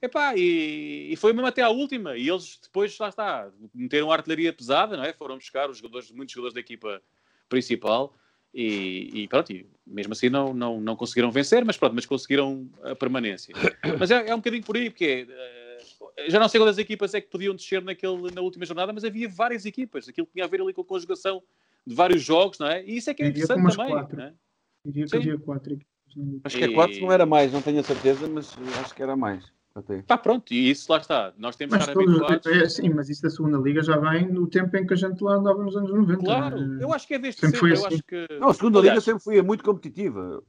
Epá, 0.00 0.34
e, 0.36 1.12
e 1.12 1.16
foi 1.16 1.32
mesmo 1.32 1.46
até 1.46 1.62
à 1.62 1.68
última. 1.68 2.16
E 2.16 2.28
eles 2.28 2.58
depois, 2.62 2.98
lá 2.98 3.08
está, 3.08 3.50
meteram 3.74 4.10
a 4.10 4.14
artilharia 4.14 4.52
pesada, 4.52 4.96
não 4.96 5.04
é? 5.04 5.12
Foram 5.12 5.36
buscar 5.36 5.70
os 5.70 5.78
jogadores, 5.78 6.10
muitos 6.10 6.34
jogadores 6.34 6.54
da 6.54 6.60
equipa 6.60 7.00
principal. 7.48 8.14
E, 8.54 9.10
e, 9.14 9.28
pronto, 9.28 9.52
e 9.52 9.66
mesmo 9.86 10.12
assim 10.12 10.28
não, 10.28 10.52
não, 10.52 10.80
não 10.80 10.96
conseguiram 10.96 11.30
vencer, 11.30 11.64
mas 11.64 11.76
pronto, 11.76 11.94
mas 11.94 12.04
conseguiram 12.04 12.68
a 12.82 12.94
permanência. 12.94 13.54
Mas 13.98 14.10
é, 14.10 14.28
é 14.28 14.34
um 14.34 14.38
bocadinho 14.38 14.64
por 14.64 14.76
aí, 14.76 14.90
porque 14.90 15.26
é, 16.16 16.28
já 16.28 16.38
não 16.38 16.48
sei 16.48 16.60
quantas 16.60 16.78
equipas 16.78 17.14
é 17.14 17.20
que 17.20 17.28
podiam 17.28 17.54
descer 17.54 17.82
naquele, 17.82 18.30
na 18.30 18.40
última 18.40 18.66
jornada, 18.66 18.92
mas 18.92 19.04
havia 19.04 19.28
várias 19.28 19.64
equipas. 19.64 20.08
Aquilo 20.08 20.28
tinha 20.32 20.44
a 20.44 20.48
ver 20.48 20.60
ali 20.60 20.72
com 20.72 20.82
a 20.82 20.84
conjugação 20.84 21.42
de 21.86 21.94
vários 21.94 22.22
jogos, 22.22 22.58
não 22.58 22.66
é? 22.66 22.84
E 22.84 22.96
isso 22.96 23.10
é 23.10 23.14
que 23.14 23.22
é 23.22 23.28
interessante 23.28 23.76
também. 23.76 23.92
Quatro. 23.92 24.16
Não 24.16 24.24
é? 24.24 24.34
Diria 24.84 25.06
que 25.06 25.16
havia 25.16 25.38
quatro 25.38 25.72
equipas. 25.72 25.92
Acho 26.44 26.58
que 26.58 26.64
é 26.64 26.72
quatro, 26.72 27.00
não 27.00 27.12
era 27.12 27.24
mais, 27.24 27.52
não 27.52 27.62
tenho 27.62 27.80
a 27.80 27.82
certeza, 27.82 28.28
mas 28.28 28.56
acho 28.80 28.94
que 28.94 29.02
era 29.02 29.16
mais. 29.16 29.50
Até. 29.74 30.02
Pá, 30.02 30.18
pronto, 30.18 30.52
e 30.52 30.70
isso 30.70 30.92
lá 30.92 30.98
está. 30.98 31.32
Nós 31.38 31.56
temos 31.56 31.74
mas 31.74 31.86
que 31.86 31.90
estar 31.90 32.02
habituados. 32.02 32.46
É, 32.46 32.68
sim, 32.68 32.90
mas 32.90 33.08
isso 33.08 33.22
da 33.22 33.30
segunda 33.30 33.56
liga 33.56 33.82
já 33.82 33.96
vem 33.96 34.28
no 34.28 34.46
tempo 34.46 34.76
em 34.76 34.86
que 34.86 34.92
a 34.92 34.96
gente 34.96 35.22
lá 35.24 35.36
andava 35.36 35.62
nos 35.62 35.74
anos 35.74 35.90
90. 35.90 36.22
Claro, 36.22 36.60
né? 36.60 36.84
eu 36.84 36.92
acho 36.92 37.06
que 37.06 37.14
é 37.14 37.18
desde 37.18 37.40
sempre. 37.40 37.58
sempre. 37.58 37.72
Assim. 37.72 37.82
Eu 37.82 37.88
acho 37.88 38.02
que... 38.02 38.26
Não, 38.38 38.48
a 38.48 38.54
segunda 38.54 38.78
Aliás, 38.80 38.96
liga 38.96 39.00
sempre 39.00 39.24
foi 39.24 39.40
muito 39.40 39.64
competitiva. 39.64 40.42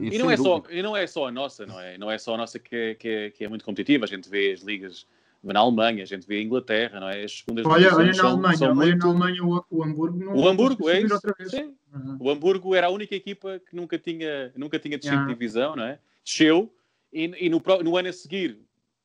E, 0.00 0.16
e 0.16 0.18
não, 0.18 0.28
é 0.28 0.36
só, 0.36 0.62
e 0.68 0.82
não 0.82 0.96
é 0.96 1.06
só 1.06 1.28
a 1.28 1.30
nossa, 1.30 1.64
não 1.66 1.78
é? 1.78 1.96
Não 1.96 2.10
é 2.10 2.18
só 2.18 2.34
a 2.34 2.36
nossa 2.36 2.58
que 2.58 2.74
é, 2.74 2.94
que 2.96 3.08
é, 3.08 3.30
que 3.30 3.44
é 3.44 3.48
muito 3.48 3.64
competitiva. 3.64 4.06
A 4.06 4.08
gente 4.08 4.28
vê 4.28 4.52
as 4.52 4.62
ligas 4.62 5.06
na 5.42 5.60
Alemanha, 5.60 6.02
a 6.02 6.06
gente 6.06 6.26
vê 6.26 6.36
a 6.36 6.42
Inglaterra, 6.42 7.00
não 7.00 7.08
é? 7.08 7.24
As 7.24 7.38
segundas 7.38 7.66
olha, 7.66 7.94
olha 7.94 8.12
na 8.12 8.24
Alemanha, 8.24 8.56
são 8.56 8.68
olha 8.68 8.74
muito... 8.74 8.98
na 8.98 9.06
Alemanha 9.06 9.44
o, 9.44 9.64
o 9.70 9.82
Hamburgo 9.82 10.18
não 10.18 10.36
O 10.36 10.48
Hamburgo, 10.48 10.88
é 10.88 11.00
isso. 11.00 11.18
Sim. 11.48 11.74
Uhum. 11.92 12.16
O 12.20 12.30
Hamburgo 12.30 12.74
era 12.74 12.86
a 12.86 12.90
única 12.90 13.14
equipa 13.14 13.60
que 13.68 13.74
nunca 13.74 13.98
tinha, 13.98 14.52
nunca 14.56 14.78
tinha 14.78 14.96
descido 14.96 15.16
yeah. 15.16 15.26
de 15.26 15.34
divisão, 15.34 15.74
não 15.74 15.84
é? 15.84 15.98
Desceu 16.24 16.72
e, 17.12 17.46
e 17.46 17.48
no, 17.48 17.62
no, 17.82 17.96
ano 17.96 18.08
a 18.08 18.12
seguir, 18.12 18.58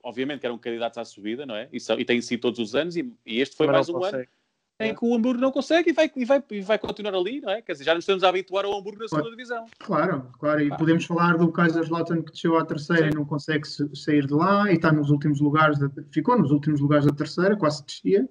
obviamente 0.03 0.41
que 0.41 0.45
eram 0.45 0.57
candidatos 0.57 0.97
à 0.97 1.05
subida, 1.05 1.45
não 1.45 1.55
é? 1.55 1.67
E, 1.73 1.79
são, 1.79 1.99
e 1.99 2.05
têm 2.05 2.21
sido 2.21 2.41
todos 2.41 2.59
os 2.59 2.75
anos 2.75 2.95
e, 2.95 3.11
e 3.25 3.41
este 3.41 3.55
foi 3.55 3.65
Mas 3.67 3.73
mais 3.75 3.89
um 3.89 4.03
ano 4.03 4.27
em 4.79 4.93
que 4.93 5.03
o 5.03 5.15
Hamburgo 5.15 5.41
não 5.41 5.51
consegue 5.51 5.89
e 5.89 5.93
vai, 5.93 6.11
e, 6.15 6.23
vai, 6.23 6.43
e 6.51 6.61
vai 6.61 6.77
continuar 6.77 7.15
ali, 7.15 7.41
não 7.41 7.49
é? 7.49 7.61
Quer 7.61 7.71
dizer, 7.71 7.83
já 7.83 7.95
nos 7.95 8.03
estamos 8.03 8.23
a 8.23 8.29
habituar 8.29 8.63
ao 8.63 8.77
Hamburgo 8.77 9.01
na 9.01 9.07
segunda 9.07 9.29
divisão. 9.31 9.65
Claro, 9.79 10.31
claro. 10.39 10.61
E 10.61 10.71
ah. 10.71 10.75
podemos 10.75 11.03
falar 11.05 11.35
do 11.35 11.51
Kaiserslautern 11.51 12.23
que 12.23 12.31
desceu 12.31 12.57
à 12.57 12.63
terceira 12.63 13.05
Sim. 13.05 13.09
e 13.09 13.15
não 13.15 13.25
consegue 13.25 13.67
sair 13.67 14.27
de 14.27 14.33
lá 14.33 14.71
e 14.71 14.75
está 14.75 14.91
nos 14.91 15.09
últimos 15.09 15.41
lugares, 15.41 15.79
de, 15.79 15.89
ficou 16.11 16.37
nos 16.37 16.51
últimos 16.51 16.79
lugares 16.79 17.05
da 17.05 17.11
terceira, 17.11 17.55
quase 17.55 17.83
descia. 17.83 18.27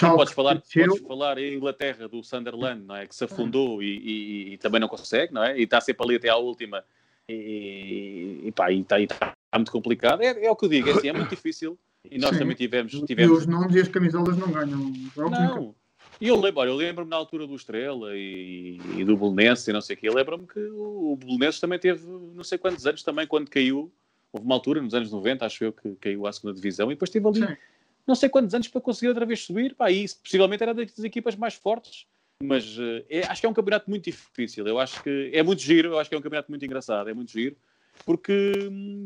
Podes 0.00 0.34
falar, 0.34 0.60
podes 0.60 1.00
falar 1.00 1.38
em 1.38 1.54
Inglaterra 1.54 2.06
do 2.06 2.22
Sunderland, 2.22 2.84
não 2.84 2.94
é? 2.94 3.06
Que 3.06 3.14
se 3.16 3.24
afundou 3.24 3.82
e, 3.82 3.86
e, 3.86 4.52
e, 4.52 4.58
também 4.58 4.78
não 4.78 4.88
consegue, 4.88 5.32
não 5.32 5.42
é? 5.42 5.58
E 5.58 5.62
está 5.62 5.80
sempre 5.80 6.04
ali 6.04 6.16
até 6.16 6.28
à 6.28 6.36
última 6.36 6.84
e, 7.26 8.42
e 8.44 8.52
pá, 8.52 8.70
e 8.70 8.80
está, 8.80 8.96
tá 9.06 9.34
muito 9.56 9.72
complicado. 9.72 10.20
É, 10.20 10.44
é, 10.44 10.50
o 10.50 10.56
que 10.56 10.66
eu 10.66 10.68
digo, 10.68 10.90
é, 10.90 10.92
assim, 10.92 11.08
é 11.08 11.12
muito 11.14 11.30
difícil 11.30 11.78
e 12.04 12.18
nós 12.18 12.30
Sim. 12.30 12.38
também 12.40 12.56
tivemos, 12.56 12.92
tivemos. 13.06 13.30
E 13.30 13.40
os 13.40 13.46
nomes 13.46 13.74
e 13.74 13.80
as 13.80 13.88
camisolas 13.88 14.36
não 14.36 14.50
ganham. 14.50 14.92
Não. 15.16 15.74
E 16.20 16.26
eu 16.26 16.40
lembro, 16.40 16.60
olha, 16.60 16.70
eu 16.70 16.74
lembro-me 16.74 17.10
na 17.10 17.16
altura 17.16 17.46
do 17.46 17.54
Estrela 17.54 18.16
e, 18.16 18.80
e 18.96 19.04
do 19.04 19.16
Belenenses 19.16 19.68
e 19.68 19.72
não 19.72 19.80
sei 19.80 19.94
o 19.94 19.98
quê, 19.98 20.10
lembro-me 20.10 20.46
que 20.46 20.58
o 20.58 21.16
Belenenses 21.16 21.60
também 21.60 21.78
teve 21.78 22.04
não 22.06 22.42
sei 22.42 22.58
quantos 22.58 22.86
anos 22.86 23.02
também, 23.04 23.26
quando 23.26 23.48
caiu, 23.48 23.92
houve 24.32 24.44
uma 24.44 24.54
altura, 24.54 24.82
nos 24.82 24.94
anos 24.94 25.12
90, 25.12 25.46
acho 25.46 25.64
eu, 25.64 25.72
que 25.72 25.94
caiu 25.96 26.26
à 26.26 26.32
segunda 26.32 26.54
divisão, 26.54 26.90
e 26.90 26.94
depois 26.94 27.10
teve 27.10 27.26
ali 27.26 27.46
Sim. 27.46 27.56
não 28.04 28.16
sei 28.16 28.28
quantos 28.28 28.52
anos 28.52 28.66
para 28.66 28.80
conseguir 28.80 29.08
outra 29.08 29.24
vez 29.24 29.44
subir, 29.44 29.74
pá, 29.74 29.92
e 29.92 30.02
isso 30.02 30.18
possivelmente 30.20 30.62
era 30.62 30.74
das 30.74 30.98
equipas 31.04 31.36
mais 31.36 31.54
fortes, 31.54 32.04
mas 32.42 32.76
uh, 32.78 33.04
é, 33.08 33.24
acho 33.26 33.40
que 33.40 33.46
é 33.46 33.50
um 33.50 33.54
campeonato 33.54 33.88
muito 33.88 34.04
difícil, 34.04 34.66
eu 34.66 34.80
acho 34.80 35.00
que 35.02 35.30
é 35.32 35.42
muito 35.42 35.62
giro, 35.62 35.90
eu 35.90 35.98
acho 36.00 36.10
que 36.10 36.16
é 36.16 36.18
um 36.18 36.22
campeonato 36.22 36.50
muito 36.50 36.64
engraçado, 36.64 37.08
é 37.08 37.14
muito 37.14 37.30
giro, 37.30 37.56
porque, 38.04 38.52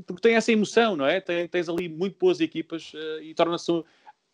porque 0.07 0.23
tem 0.23 0.35
essa 0.35 0.53
emoção, 0.53 0.97
não 0.97 1.07
é? 1.07 1.21
Tem, 1.21 1.47
tens 1.49 1.69
ali 1.69 1.89
muito 1.89 2.19
boas 2.19 2.41
equipas 2.41 2.93
uh, 2.95 3.23
e 3.23 3.35
torna-se. 3.35 3.71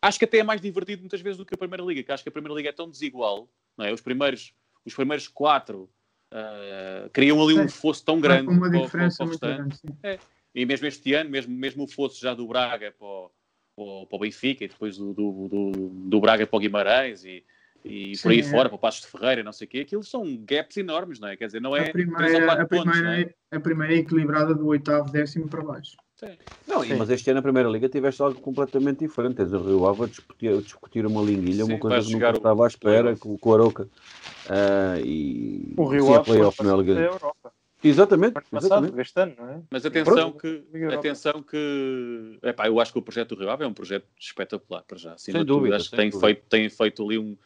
Acho 0.01 0.19
que 0.19 0.25
até 0.25 0.39
é 0.39 0.43
mais 0.43 0.61
divertido 0.61 1.01
muitas 1.01 1.21
vezes 1.21 1.37
do 1.37 1.45
que 1.45 1.53
a 1.53 1.57
Primeira 1.57 1.83
Liga, 1.83 2.03
que 2.03 2.11
acho 2.11 2.23
que 2.23 2.29
a 2.29 2.31
Primeira 2.31 2.55
Liga 2.55 2.69
é 2.69 2.71
tão 2.71 2.89
desigual, 2.89 3.49
não 3.77 3.85
é? 3.85 3.93
Os 3.93 4.01
primeiros, 4.01 4.53
os 4.85 4.93
primeiros 4.93 5.27
quatro 5.27 5.89
uh, 6.31 7.09
criam 7.11 7.41
ali 7.41 7.59
um 7.59 7.67
fosso 7.67 8.03
tão 8.03 8.19
grande. 8.19 8.47
Uma 8.47 8.69
diferença 8.69 9.25
para, 9.25 9.37
para, 9.37 9.55
para 9.55 9.63
muito 9.65 9.79
grande, 9.81 9.99
é. 10.03 10.19
E 10.53 10.65
mesmo 10.65 10.87
este 10.87 11.13
ano, 11.13 11.29
mesmo, 11.29 11.55
mesmo 11.55 11.83
o 11.83 11.87
fosso 11.87 12.19
já 12.19 12.33
do 12.33 12.47
Braga 12.47 12.93
para 12.97 13.07
o, 13.07 14.05
para 14.05 14.15
o 14.15 14.19
Benfica 14.19 14.63
e 14.63 14.67
depois 14.67 14.97
do, 14.97 15.13
do, 15.13 15.47
do, 15.47 15.71
do 15.89 16.19
Braga 16.19 16.47
para 16.47 16.57
o 16.57 16.59
Guimarães 16.59 17.23
e, 17.23 17.43
e 17.83 18.15
Sim, 18.15 18.23
por 18.23 18.31
aí 18.31 18.39
é. 18.39 18.43
fora, 18.43 18.69
para 18.69 18.75
o 18.75 18.79
Passos 18.79 19.01
de 19.01 19.07
Ferreira, 19.07 19.43
não 19.43 19.53
sei 19.53 19.65
o 19.65 19.69
quê, 19.69 19.79
aquilo 19.79 20.03
são 20.03 20.37
gaps 20.37 20.77
enormes, 20.77 21.19
não 21.19 21.27
é? 21.27 21.37
Quer 21.37 21.45
dizer, 21.47 21.61
não 21.61 21.75
é 21.75 21.89
a 21.89 21.91
primeira, 21.91 22.51
a 22.53 22.65
pontos, 22.65 22.91
primeira, 22.91 23.21
é? 23.21 23.55
a 23.55 23.59
primeira 23.59 23.93
é 23.93 23.97
equilibrada 23.97 24.53
do 24.53 24.67
oitavo, 24.67 25.11
décimo 25.11 25.47
para 25.47 25.61
baixo. 25.61 25.97
Sim. 26.15 26.37
Não, 26.67 26.83
Sim. 26.83 26.95
mas 26.95 27.09
este 27.09 27.29
ano 27.29 27.37
na 27.37 27.41
Primeira 27.41 27.69
Liga 27.69 27.87
tiveste 27.87 28.21
algo 28.21 28.41
completamente 28.41 28.99
diferente. 28.99 29.35
Tens 29.35 29.53
o 29.53 29.61
Rio 29.61 29.87
Ave 29.87 30.03
a 30.03 30.07
discutir, 30.07 30.49
a 30.49 30.61
discutir 30.61 31.05
uma 31.05 31.21
linguilha, 31.21 31.63
Sim, 31.63 31.71
uma 31.71 31.79
coisa 31.79 32.05
que 32.05 32.13
nunca 32.13 32.31
estava 32.31 32.65
à 32.65 32.67
espera, 32.67 33.15
com, 33.15 33.37
com 33.37 33.49
o 33.49 33.53
Aroca. 33.53 33.83
Uh, 33.83 34.99
e 35.01 35.73
o 35.77 35.85
Rio 35.85 36.13
Ave 36.13 36.51
foi 36.51 36.65
na 36.65 36.75
Liga. 36.75 36.91
Europa. 36.91 37.53
Exatamente, 37.81 38.41
exatamente. 38.51 38.99
Este 38.99 39.21
ano, 39.21 39.35
não 39.39 39.49
é? 39.49 39.61
Mas 39.71 39.85
atenção 39.85 40.31
que, 40.33 40.63
atenção 40.93 41.41
que 41.41 42.37
epá, 42.43 42.67
eu 42.67 42.77
acho 42.79 42.91
que 42.91 42.99
o 42.99 43.01
projeto 43.01 43.35
do 43.35 43.39
Rio 43.39 43.49
Ave 43.49 43.63
é 43.63 43.67
um 43.67 43.73
projeto 43.73 44.05
espetacular 44.19 44.83
para 44.83 44.97
já. 44.97 45.17
Sem 45.17 45.45
dúvida. 45.45 45.77
Acho 45.77 45.89
que 45.89 45.95
tem 45.95 46.11
feito, 46.11 46.43
tem 46.49 46.69
feito 46.69 47.01
ali 47.01 47.17
um, 47.17 47.37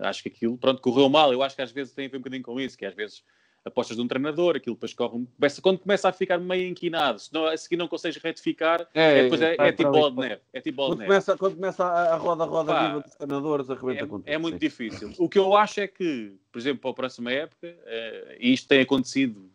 acho 0.00 0.22
que 0.22 0.28
aquilo, 0.28 0.56
pronto, 0.58 0.80
correu 0.80 1.08
mal. 1.08 1.32
Eu 1.32 1.42
acho 1.42 1.56
que 1.56 1.62
às 1.62 1.72
vezes 1.72 1.94
tem 1.94 2.06
a 2.06 2.08
ver 2.08 2.16
um 2.16 2.20
bocadinho 2.20 2.42
com 2.42 2.60
isso, 2.60 2.76
que 2.76 2.86
às 2.86 2.94
vezes 2.94 3.22
apostas 3.64 3.96
de 3.96 4.02
um 4.02 4.08
treinador, 4.08 4.56
aquilo 4.56 4.74
depois 4.74 4.94
corre, 4.94 5.26
começa, 5.36 5.60
quando 5.60 5.78
começa 5.78 6.08
a 6.08 6.12
ficar 6.12 6.38
meio 6.38 6.66
inquinado, 6.66 7.18
se 7.18 7.32
não, 7.32 7.46
a 7.46 7.56
seguir 7.56 7.76
não 7.76 7.88
consegues 7.88 8.20
retificar, 8.22 8.86
é, 8.94 9.18
é, 9.18 9.22
depois 9.24 9.42
é, 9.42 9.54
é, 9.54 9.68
é 9.68 9.72
tipo 9.72 9.90
bola 9.90 10.10
de 10.10 10.16
neve. 10.16 10.42
É 10.52 10.60
tipo 10.60 10.76
bola 10.76 10.96
quando, 10.96 11.06
começa, 11.06 11.36
quando 11.36 11.54
começa 11.56 11.84
a 11.84 12.16
roda, 12.16 12.44
roda 12.44 12.72
Pá, 12.72 12.88
viva 12.88 13.00
dos 13.02 13.14
treinadores, 13.14 13.70
arrebenta 13.70 14.22
é, 14.24 14.34
É 14.34 14.38
muito 14.38 14.54
sim. 14.54 14.58
difícil. 14.60 15.12
O 15.18 15.28
que 15.28 15.38
eu 15.38 15.54
acho 15.54 15.80
é 15.80 15.86
que, 15.86 16.36
por 16.50 16.58
exemplo, 16.58 16.80
para 16.80 16.90
a 16.90 16.94
próxima 16.94 17.32
época, 17.32 17.68
uh, 17.68 18.36
e 18.38 18.52
isto 18.52 18.66
tem 18.66 18.80
acontecido 18.80 19.50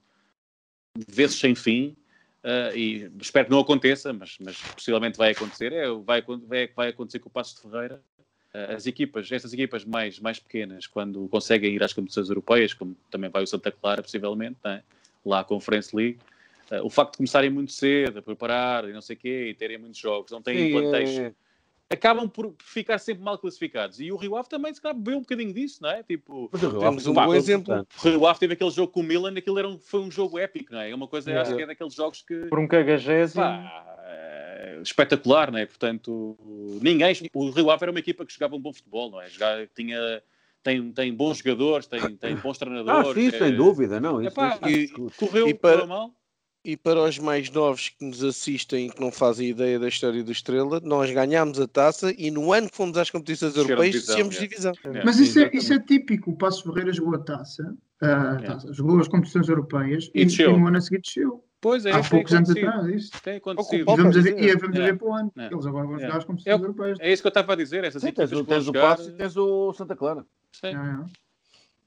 vezes 1.07 1.39
sem 1.39 1.55
fim, 1.55 1.95
uh, 2.43 2.77
e 2.77 3.11
espero 3.19 3.45
que 3.45 3.51
não 3.51 3.59
aconteça, 3.59 4.13
mas, 4.13 4.37
mas 4.39 4.57
possivelmente 4.61 5.17
vai 5.17 5.31
acontecer, 5.31 5.73
é, 5.73 5.89
vai, 5.91 6.21
vai, 6.21 6.67
vai 6.67 6.89
acontecer 6.89 7.19
com 7.19 7.29
o 7.29 7.31
Passo 7.31 7.55
de 7.55 7.61
Ferreira, 7.61 8.01
as 8.75 8.85
equipas, 8.87 9.31
estas 9.31 9.53
equipas 9.53 9.83
mais, 9.83 10.19
mais 10.19 10.39
pequenas, 10.39 10.87
quando 10.87 11.27
conseguem 11.27 11.73
ir 11.73 11.83
às 11.83 11.93
competições 11.93 12.29
europeias, 12.29 12.73
como 12.73 12.95
também 13.09 13.29
vai 13.29 13.43
o 13.43 13.47
Santa 13.47 13.71
Clara, 13.71 14.01
possivelmente, 14.01 14.57
é? 14.65 14.81
lá 15.25 15.39
à 15.39 15.43
Conference 15.43 15.95
League, 15.95 16.19
eh, 16.71 16.81
o 16.81 16.89
facto 16.89 17.13
de 17.13 17.17
começarem 17.17 17.49
muito 17.49 17.71
cedo 17.71 18.19
a 18.19 18.21
preparar 18.21 18.87
e 18.87 18.93
não 18.93 19.01
sei 19.01 19.15
o 19.15 19.19
quê, 19.19 19.47
e 19.49 19.53
terem 19.53 19.77
muitos 19.77 19.99
jogos, 19.99 20.31
não 20.31 20.41
têm 20.41 20.71
plantéis, 20.71 21.33
acabam 21.89 22.27
por 22.27 22.53
ficar 22.63 22.97
sempre 22.97 23.23
mal 23.23 23.37
classificados. 23.37 23.99
E 23.99 24.11
o 24.11 24.15
Rio 24.17 24.35
Ave 24.35 24.49
também, 24.49 24.73
se 24.73 24.81
calhar, 24.81 24.95
bebeu 24.97 25.17
um 25.17 25.21
bocadinho 25.21 25.53
disso, 25.53 25.81
não 25.81 25.89
é? 25.89 26.03
Tipo, 26.03 26.49
Mas 26.51 26.63
o 26.63 26.69
Rio 26.69 26.79
Temos 26.79 27.07
Ave 27.07 27.09
um 27.19 27.25
bom 27.25 27.33
exemplo. 27.35 27.87
o 28.03 28.07
Rio 28.09 28.25
Ave 28.27 28.39
teve 28.39 28.53
aquele 28.53 28.71
jogo 28.71 28.91
com 28.91 29.01
o 29.01 29.03
Milan, 29.03 29.33
aquilo 29.37 29.59
era 29.59 29.67
um, 29.67 29.77
foi 29.77 29.99
um 30.01 30.09
jogo 30.11 30.39
épico, 30.39 30.73
não 30.73 30.79
é? 30.79 30.89
É 30.91 30.95
uma 30.95 31.07
coisa, 31.07 31.31
É. 31.31 31.37
acho 31.37 31.55
que 31.55 31.61
é 31.61 31.67
daqueles 31.67 31.93
jogos 31.93 32.21
que 32.21 32.35
Por 32.47 32.59
um 32.59 32.67
cagagésimo. 32.67 33.41
pá, 33.43 33.95
é 34.07 34.79
espetacular, 34.81 35.51
não 35.51 35.59
é? 35.59 35.65
Portanto, 35.65 36.37
ninguém. 36.81 37.13
O 37.33 37.49
Rio 37.49 37.69
Ave 37.69 37.83
era 37.83 37.91
uma 37.91 37.99
equipa 37.99 38.25
que 38.25 38.33
jogava 38.33 38.55
um 38.55 38.59
bom 38.59 38.73
futebol, 38.73 39.11
não 39.11 39.21
é? 39.21 39.29
Jogava, 39.29 39.67
tinha, 39.75 40.21
tem, 40.63 40.91
tem 40.91 41.13
bons 41.13 41.37
jogadores, 41.37 41.85
tem, 41.87 42.15
tem 42.17 42.35
bons 42.35 42.57
Ah, 42.57 42.65
treinadores. 42.65 43.13
sim, 43.13 43.27
é- 43.27 43.39
sem 43.39 43.55
dúvida, 43.55 43.99
não. 43.99 44.19
Isso, 44.21 44.29
Epá, 44.31 44.59
isso- 44.67 44.69
e- 45.07 45.11
Correu, 45.17 45.47
E 45.49 45.53
para- 45.53 45.73
correu 45.73 45.87
mal. 45.87 46.11
E 46.65 46.75
para 46.75 46.99
os 47.03 47.19
mais 47.19 47.51
novos 47.51 47.89
que 47.89 48.03
nos 48.03 48.23
assistem 48.23 48.87
e 48.87 48.89
que 48.89 48.99
não 48.99 49.11
fazem 49.11 49.49
ideia 49.49 49.77
da 49.77 49.87
história 49.87 50.23
do 50.23 50.31
Estrela, 50.31 50.81
nós 50.83 51.11
ganhámos 51.11 51.59
a 51.59 51.67
taça 51.67 52.11
e 52.17 52.31
no 52.31 52.51
ano 52.51 52.67
que 52.67 52.75
fomos 52.75 52.97
às 52.97 53.11
competições 53.11 53.55
europeias, 53.55 53.93
descemos 54.03 54.35
é. 54.35 54.39
divisão. 54.39 54.73
É, 54.83 55.03
Mas 55.05 55.19
isso 55.19 55.39
é, 55.39 55.51
isso 55.53 55.71
é 55.71 55.79
típico. 55.79 56.31
O 56.31 56.35
Passos 56.35 56.63
Ferreira 56.63 56.91
jogou 56.91 57.13
a 57.13 57.19
taça, 57.19 57.77
a 58.01 58.07
É. 58.41 58.45
taça, 58.47 58.73
jogou 58.73 58.99
as 58.99 59.07
competições 59.07 59.47
europeias 59.47 60.09
E 60.15 60.23
e, 60.23 60.41
e 60.41 60.47
no 60.57 60.65
ano 60.67 60.77
a 60.77 60.81
seguir 60.81 61.01
desceu. 61.01 61.43
Pois 61.61 61.85
é, 61.85 61.91
Há 61.91 62.03
poucos 62.03 62.33
anos 62.33 62.49
atrás, 62.49 62.87
isso. 62.87 63.11
Tem 63.23 63.37
acontecido. 63.37 63.81
E 63.81 63.83
vamos, 63.83 64.17
a 64.17 64.21
ver, 64.21 64.35
dizer. 64.35 64.55
e 64.55 64.57
vamos 64.57 64.77
a 64.77 64.81
É. 64.81 64.85
ver 64.85 64.97
para 64.97 65.07
o 65.07 65.13
ano. 65.13 65.31
É. 65.37 65.45
Eles 65.53 65.65
agora 65.67 65.87
vão 65.87 65.97
É. 65.97 65.99
jogar 65.99 66.17
as 66.17 66.23
competições 66.25 66.53
Eu- 66.55 66.61
europeias. 66.63 66.97
É 66.99 67.13
isso 67.13 67.21
que 67.21 67.27
eu 67.27 67.29
estava 67.29 67.53
a 67.53 67.55
dizer. 67.55 67.83
Essas 67.83 68.01
Sim, 68.01 68.11
tens, 68.11 68.29
tens 68.31 68.67
o 68.67 68.73
Passo 68.73 69.09
e 69.09 69.13
tens 69.13 69.37
o 69.37 69.71
Santa 69.73 69.95
Clara. 69.95 70.25
Sim. 70.51 70.67
É, 70.67 70.71
é. 70.71 70.99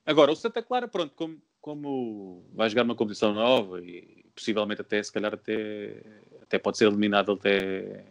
Agora, 0.07 0.31
o 0.33 0.37
Santa 0.37 0.62
Clara, 0.62 0.87
pronto, 0.89 1.12
como, 1.16 1.37
como 1.61 2.45
vai 2.55 2.68
jogar 2.70 2.85
uma 2.85 2.95
competição 2.95 3.35
nova 3.35 3.81
e 3.81 4.18
possivelmente 4.39 4.80
até, 4.80 5.03
se 5.03 5.12
calhar, 5.12 5.34
até, 5.34 6.03
até 6.43 6.59
pode 6.59 6.78
ser 6.78 6.86
eliminado 6.86 7.32
até... 7.32 8.05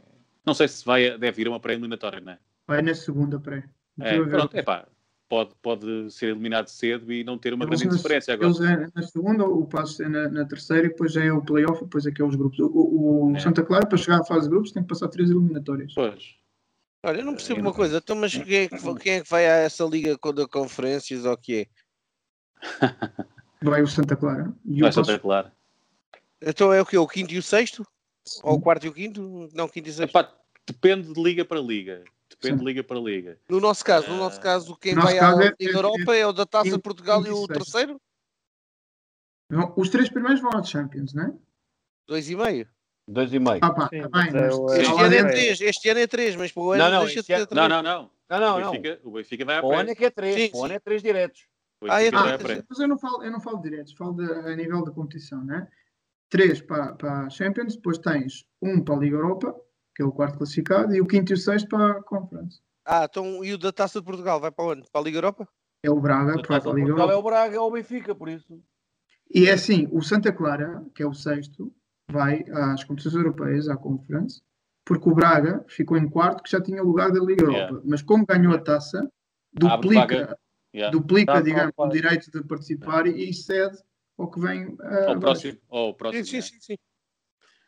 Não 0.46 0.54
sei 0.54 0.68
se 0.68 0.86
vai, 0.86 1.18
deve 1.18 1.42
ir 1.42 1.48
a 1.48 1.52
uma 1.52 1.60
pré-eliminatória, 1.60 2.20
não 2.20 2.34
é? 2.34 2.40
Vai 2.68 2.82
na 2.82 2.94
segunda 2.94 3.40
pré. 3.40 3.64
É, 4.00 4.22
pronto, 4.24 4.56
é 4.56 4.62
pá, 4.62 4.88
pode, 5.28 5.52
pode 5.62 6.12
ser 6.12 6.28
eliminado 6.28 6.68
cedo 6.68 7.12
e 7.12 7.24
não 7.24 7.38
ter 7.38 7.54
uma 7.54 7.66
Eles 7.66 7.80
grande 7.82 7.96
na- 7.96 8.02
diferença 8.02 8.34
agora. 8.34 8.48
Eles 8.50 8.62
é 8.62 8.90
na 8.96 9.02
segunda, 9.04 9.46
o 9.46 9.66
Passos 9.66 10.00
é 10.00 10.08
na, 10.08 10.30
na 10.30 10.46
terceira 10.46 10.86
e 10.88 10.90
depois 10.90 11.12
já 11.12 11.24
é 11.24 11.32
o 11.32 11.42
playoff 11.42 11.82
e 11.82 11.86
depois 11.86 12.06
é 12.06 12.12
que 12.12 12.22
é 12.22 12.26
os 12.26 12.36
grupos. 12.36 12.60
O, 12.60 12.68
o- 13.32 13.34
É. 13.36 13.40
Santa 13.40 13.64
Clara, 13.64 13.86
para 13.88 13.98
chegar 13.98 14.22
à 14.22 14.24
fase 14.26 14.44
de 14.44 14.50
grupos, 14.50 14.72
tem 14.72 14.84
que 14.84 14.90
passar 14.90 15.08
três 15.08 15.30
eliminatórias. 15.30 15.94
Pois. 15.96 16.36
Olha, 17.04 17.20
eu 17.20 17.26
não 17.26 17.34
percebo 17.34 17.60
uma 17.62 17.70
não- 17.70 17.74
coisa, 17.76 17.98
então, 17.98 18.16
mas 18.16 18.34
quem 18.38 18.56
é, 18.56 18.68
que, 18.68 18.96
quem 19.00 19.14
é 19.14 19.22
que 19.22 19.30
vai 19.30 19.46
a 19.48 19.56
essa 19.58 19.84
liga 19.86 20.18
com- 20.18 20.34
da 20.34 20.48
conferências 20.48 21.26
ou 21.26 21.34
o 21.34 21.38
que 21.38 21.62
é? 21.62 21.68
Vai 23.62 23.82
o 23.82 23.88
Santa 23.88 24.16
Clara. 24.16 24.54
E 24.66 24.82
Vai 24.82 24.90
o 24.90 24.94
Santa 24.94 25.18
Clara. 25.20 25.52
Então 26.42 26.72
é 26.72 26.82
o 26.82 26.86
que? 26.86 26.98
O 26.98 27.08
quinto 27.08 27.34
e 27.34 27.38
o 27.38 27.44
sexto? 27.44 27.86
Ou 28.44 28.56
o 28.56 28.62
quarto 28.62 28.86
e 28.86 28.90
o 28.90 28.94
quinto? 28.94 29.50
Não, 29.54 29.68
quinto 29.68 29.90
e 29.90 29.94
sexto. 29.94 30.10
Epá, 30.12 30.32
depende 30.66 31.14
de 31.14 31.22
liga 31.22 31.44
para 31.46 31.60
liga. 31.60 32.04
Depende 32.30 32.56
Sim. 32.56 32.60
de 32.60 32.66
liga 32.66 32.84
para 32.84 33.00
liga. 33.00 33.40
No 33.50 33.60
nosso 33.60 33.84
caso, 33.86 34.08
no 34.10 34.16
Ah, 34.16 34.18
nosso 34.18 34.40
caso, 34.42 34.76
quem 34.78 34.94
no 34.94 35.02
nosso 35.02 35.14
vai 35.14 35.20
caso 35.20 35.40
à 35.40 35.46
é- 35.46 35.54
Liga 35.60 35.72
é- 35.72 35.76
Europa 35.76 36.16
é 36.16 36.28
o 36.28 36.34
da 36.34 36.46
Taça 36.46 36.66
quinto- 36.66 36.80
Portugal 36.80 37.22
e 37.22 37.24
quinto 37.24 37.36
e 37.36 37.40
o 37.40 37.46
sexto. 37.48 37.54
terceiro? 37.72 38.02
Os 39.78 39.90
três 39.90 40.10
primeiros 40.10 40.42
vão 40.42 40.52
aos 40.54 40.70
Champions, 40.70 41.14
não 41.14 41.24
é? 41.24 41.34
Dois 42.06 42.30
e 42.30 42.36
meio. 42.36 42.68
Dois 43.08 43.34
e 43.34 43.40
meio. 43.40 43.60
Ah, 43.62 43.72
pá, 43.72 43.88
Sim, 43.88 44.02
tá 44.02 44.10
bem, 44.10 44.28
é 44.28 44.32
mas 44.34 44.56
o- 44.56 44.66
tá 44.66 44.78
Este 44.78 44.92
ano 45.02 45.14
é 45.16 45.24
três, 45.32 45.62
este 45.62 45.90
ano 45.90 46.00
é 46.02 46.08
três, 46.08 46.36
mas 46.36 46.52
para 46.52 46.64
o 46.64 46.72
ano 46.74 46.84
Não, 46.84 46.92
não, 46.92 47.06
deixa 47.06 47.22
de 47.22 47.28
ter 47.28 47.48
três. 47.48 47.50
Não, 47.52 47.70
não, 47.70 47.82
não. 47.82 48.12
Não, 48.30 48.40
não, 48.42 48.58
o, 48.58 48.60
não. 48.60 48.72
Benfica, 48.74 49.00
o 49.08 49.12
Benfica 49.12 49.46
vai 49.46 49.56
à 49.58 49.64
O 49.66 49.72
ano 49.72 49.84
pré. 49.84 49.92
é 49.92 49.96
que 49.96 50.06
é 50.06 50.10
três. 50.10 50.36
Sim, 50.36 50.52
O 50.54 50.60
ano 50.60 50.68
sim. 50.68 50.74
é 50.76 50.80
três 50.80 51.02
diretos. 51.02 51.48
O 51.80 51.86
Ah, 51.90 52.04
é 52.04 52.10
à 52.10 52.38
pré. 52.38 52.64
Mas 52.70 52.80
eu 52.80 52.88
não 52.90 52.98
falo, 52.98 53.24
eu 53.24 53.32
não 53.32 53.40
falo 53.40 53.62
diretos, 53.62 53.94
falo 53.94 54.14
de, 54.14 54.30
a 54.30 54.56
nível 54.58 54.84
da 54.84 54.92
competição, 54.92 55.42
né? 55.46 55.66
Três 56.30 56.62
para, 56.62 56.94
para 56.94 57.26
a 57.26 57.30
Champions, 57.30 57.76
depois 57.76 57.98
tens 57.98 58.46
um 58.62 58.84
para 58.84 58.96
a 58.96 59.00
Liga 59.00 59.16
Europa, 59.16 59.56
que 59.96 60.02
é 60.04 60.06
o 60.06 60.12
quarto 60.12 60.38
classificado, 60.38 60.94
e 60.94 61.02
o 61.02 61.08
quinto 61.08 61.32
e 61.32 61.36
o 61.36 61.38
sexto 61.38 61.70
para 61.70 62.00
a 62.00 62.04
Conference. 62.04 62.60
Ah, 62.86 63.06
então 63.10 63.44
e 63.44 63.54
o 63.54 63.58
da 63.58 63.72
Taça 63.72 64.00
de 64.00 64.06
Portugal 64.06 64.40
vai 64.40 64.52
para 64.52 64.66
onde? 64.66 64.90
Para 64.92 65.02
a 65.02 65.04
Liga 65.04 65.18
Europa? 65.18 65.48
É 65.84 65.90
o 65.90 66.00
Braga, 66.00 66.42
para 66.42 66.56
a 66.56 66.60
Liga 66.60 66.64
Portugal 66.64 67.10
é 67.10 67.12
Europa. 67.14 67.18
o 67.18 67.24
Braga, 67.24 67.56
é 67.56 67.60
o 67.60 67.72
Benfica, 67.72 68.14
por 68.16 68.28
isso. 68.30 68.62
E 69.34 69.48
é 69.48 69.54
assim, 69.54 69.88
o 69.92 70.02
Santa 70.02 70.32
Clara, 70.32 70.86
que 70.96 71.04
é 71.04 71.08
o 71.08 71.14
sexto, 71.14 71.74
vai 72.10 72.44
às 72.52 72.84
competições 72.84 73.16
europeias, 73.16 73.68
à 73.70 73.76
Conference, 73.78 74.42
porque 74.86 75.10
o 75.10 75.14
Braga 75.14 75.66
ficou 75.68 75.98
em 75.98 76.10
quarto, 76.10 76.44
que 76.44 76.50
já 76.50 76.62
tinha 76.62 76.82
lugar 76.82 77.12
da 77.12 77.20
Liga 77.20 77.44
Europa. 77.44 77.58
Yeah. 77.60 77.82
Mas 77.86 78.02
como 78.02 78.26
ganhou 78.26 78.54
a 78.54 78.60
taça, 78.60 79.00
Abre 79.00 79.10
duplica. 79.90 80.38
Yeah. 80.74 80.92
duplica 80.98 81.34
Dá 81.34 81.42
digamos, 81.42 81.74
para- 81.76 81.86
o 81.86 81.90
direito 81.90 82.32
de 82.32 82.44
participar 82.44 83.08
e 83.08 83.34
cede 83.34 83.78
ao 84.18 84.30
que 84.30 84.40
vem 84.40 84.76
ah, 84.82 85.10
Ao 85.10 85.20
próximo. 85.20 85.58
Ao 85.70 85.94
próximo 85.94 86.26
Sim, 86.26 86.42
sim, 86.42 86.48
sim. 86.50 86.60
sim. 86.60 86.78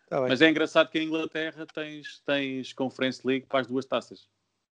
Tá 0.10 0.20
bem. 0.22 0.30
Mas 0.30 0.42
é 0.42 0.50
engraçado 0.50 0.90
que 0.90 0.98
em 1.00 1.06
Inglaterra 1.08 1.66
tens, 1.74 2.20
tens 2.26 2.74
Conference 2.74 3.22
League 3.26 3.46
para 3.48 3.60
as 3.60 3.68
duas 3.68 3.86
taças. 3.86 4.28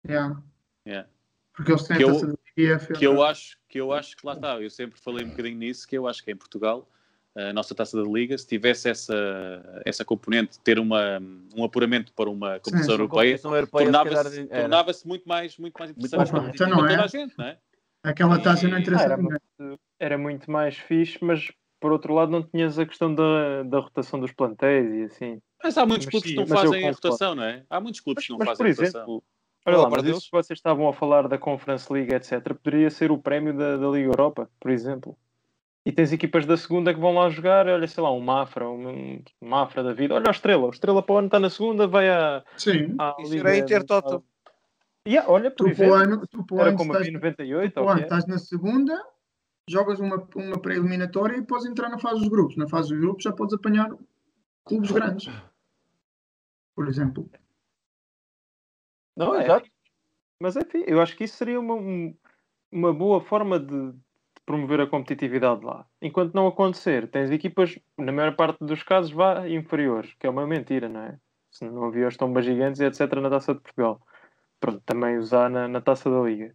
Yeah. 0.07 0.39
Yeah. 0.88 1.09
Porque 1.53 1.71
eles 1.71 1.84
têm 1.88 1.97
Que 1.97 2.03
a 2.03 2.07
eu- 2.07 2.13
taça 2.13 2.28
da 2.28 2.34
Liga 2.34 2.39
e 2.57 2.74
a 2.74 2.80
FA 2.80 2.93
Que 2.93 3.07
eu 3.07 3.24
acho 3.24 3.57
que 3.67 3.80
eu 3.82 3.91
acho 3.91 4.15
que 4.15 4.26
lá 4.26 4.34
está. 4.34 4.61
Eu 4.61 4.69
sempre 4.69 4.99
falei 4.99 5.26
um 5.26 5.30
bocadinho 5.30 5.57
nisso, 5.57 5.88
que 5.88 5.97
eu 5.97 6.07
acho 6.07 6.24
que 6.24 6.30
em 6.32 6.36
Portugal, 6.36 6.88
a 7.36 7.51
nossa 7.51 7.74
taça 7.74 7.97
da 7.99 8.07
Liga, 8.07 8.38
se 8.38 8.45
tivesse 8.45 8.88
essa, 8.89 9.82
essa 9.86 10.05
componente 10.05 10.51
de 10.53 10.59
ter 10.59 10.78
uma, 10.78 11.19
um 11.55 11.63
apuramento 11.63 12.13
para 12.13 12.30
uma 12.30 12.59
competição 12.59 12.95
sim, 12.95 13.01
europeia, 13.01 13.32
europeia, 13.43 13.65
se 13.65 13.71
tornava-se 13.71 14.45
tornava-se 14.45 15.07
muito 15.07 15.28
mais, 15.28 15.57
muito 15.57 15.74
mais 15.80 15.89
interessante 15.89 16.17
mais 16.17 16.30
para 16.30 16.39
competitivo. 16.41 16.69
Então 16.69 16.78
não 16.82 16.88
toda 16.88 17.01
é. 17.01 17.03
a 17.03 17.07
gente, 17.07 17.36
não 17.38 17.45
é? 17.45 17.57
Aquela 18.03 18.39
taça 18.39 18.67
não 18.67 18.78
E- 18.78 18.82
interessa 18.82 19.03
Ah, 19.03 19.05
era, 19.05 19.17
muito, 19.17 19.80
era 19.99 20.17
muito 20.17 20.51
mais 20.51 20.78
fixe, 20.78 21.17
mas 21.24 21.51
por 21.84 21.91
outro 21.91 22.13
lado 22.13 22.31
não 22.31 22.41
tinhas 22.41 22.79
a 22.79 22.86
questão 22.86 23.13
da, 23.13 23.61
da 23.63 23.79
rotação 23.79 24.17
dos 24.17 24.31
plantéis 24.31 24.89
e 24.89 25.03
assim. 25.03 25.41
Mas 25.61 25.77
há 25.77 25.86
muitos 25.86 26.05
Mas 26.05 26.11
clubes 26.11 26.29
sim, 26.29 26.36
que 26.36 26.39
não 26.39 26.47
fazem 26.47 26.88
a 26.88 26.91
rotação, 26.93 27.36
não 27.36 27.43
é? 27.43 27.65
Há 27.69 27.81
muitos 27.81 27.99
clubes 27.99 28.21
Mas, 28.21 28.25
que 28.25 28.31
não 28.31 28.39
mas, 28.39 28.47
fazem 28.47 28.57
por 28.57 28.65
a 28.65 28.69
rotação. 28.69 29.01
exemplo, 29.01 29.23
olha 29.65 29.77
lá, 29.77 29.84
por 29.84 29.91
mas 29.97 30.03
Deus. 30.03 30.17
isso 30.19 30.25
que 30.27 30.31
vocês 30.31 30.57
estavam 30.59 30.88
a 30.88 30.93
falar 30.93 31.27
da 31.27 31.38
Conference 31.38 31.91
League, 31.91 32.15
etc., 32.15 32.53
poderia 32.53 32.89
ser 32.89 33.11
o 33.11 33.17
prémio 33.17 33.53
da, 33.53 33.75
da 33.75 33.88
Liga 33.89 34.07
Europa, 34.07 34.49
por 34.61 34.71
exemplo. 34.71 35.17
E 35.86 35.91
tens 35.91 36.13
equipas 36.13 36.45
da 36.45 36.55
segunda 36.55 36.93
que 36.93 37.01
vão 37.01 37.15
lá 37.15 37.29
jogar, 37.29 37.67
olha, 37.67 37.86
sei 37.86 38.01
lá, 38.01 38.13
um 38.13 38.21
Mafra, 38.21 38.69
um, 38.69 39.15
um 39.41 39.49
Mafra 39.49 39.84
da 39.84 39.91
vida. 39.91 40.15
Olha 40.15 40.29
o 40.29 40.31
Estrela, 40.31 40.67
o 40.67 40.69
Estrela 40.69 41.03
para 41.03 41.15
o 41.15 41.17
ano 41.17 41.27
está 41.27 41.38
na 41.38 41.49
segunda, 41.49 41.86
vai 41.86 42.07
à, 42.07 42.45
Sim. 42.55 42.95
à 42.97 43.13
Isso 43.19 43.34
Liga. 43.34 43.49
era 43.49 43.57
Intertoto. 43.57 44.23
Yeah, 45.05 45.29
olha, 45.29 45.51
por 45.51 45.65
Tu 45.65 45.71
exemplo, 45.71 45.95
ano, 45.95 46.27
tu 46.27 46.45
era 46.61 46.71
como 46.77 46.93
a 46.93 47.01
estás, 47.01 47.11
tu 47.13 47.19
B98, 47.19 47.71
para 47.73 47.84
o 47.84 47.86
ou 47.86 47.91
ano 47.91 48.01
estás 48.03 48.25
na 48.25 48.38
segunda, 48.38 49.03
jogas 49.70 49.99
uma, 49.99 50.28
uma 50.36 50.59
pré-eliminatória 50.59 51.38
e 51.38 51.41
podes 51.41 51.66
entrar 51.66 51.89
na 51.89 51.99
fase 51.99 52.20
dos 52.20 52.28
grupos. 52.30 52.57
Na 52.57 52.68
fase 52.68 52.89
dos 52.89 52.99
grupos 52.99 53.24
já 53.24 53.32
podes 53.32 53.53
apanhar 53.53 53.89
clubes 54.66 54.91
grandes. 54.91 55.32
Por 56.76 56.88
exemplo. 56.88 57.30
Não, 59.16 59.36
É. 59.36 59.43
exato. 59.43 59.70
Mas 60.39 60.55
enfim, 60.55 60.84
eu 60.88 60.99
acho 61.01 61.16
que 61.16 61.24
isso 61.24 61.38
seria 61.38 61.59
uma, 61.59 61.76
um- 61.76 62.16
uma 62.72 62.93
boa 62.93 63.22
forma 63.22 63.59
de, 63.59 63.91
de 63.91 64.41
promover 64.45 64.82
a 64.82 64.88
competitividade 64.88 65.64
lá. 65.64 65.86
Enquanto 66.01 66.34
não 66.34 66.47
acontecer, 66.47 67.09
tens 67.09 67.32
equipas, 67.32 67.80
na 67.97 68.11
maior 68.11 68.36
parte 68.36 68.57
dos 68.59 68.84
casos, 68.84 69.11
vá 69.11 69.47
inferiores, 69.47 70.14
que 70.20 70.28
é 70.28 70.30
uma 70.30 70.45
mentira, 70.47 70.89
não 70.89 71.01
é? 71.01 71.20
Se 71.51 71.64
não 71.70 71.86
havia 71.86 72.07
os 72.07 72.18
tombas 72.18 72.43
gigantes 72.43 72.82
e 72.82 72.86
etc. 72.86 73.14
na 73.22 73.30
taça 73.30 73.53
de 73.53 73.61
Portugal. 73.61 74.01
Pronto, 74.59 74.82
também 74.86 75.18
usar 75.18 75.49
na, 75.49 75.68
na 75.68 75.80
taça 75.80 76.09
da 76.09 76.20
Liga. 76.22 76.53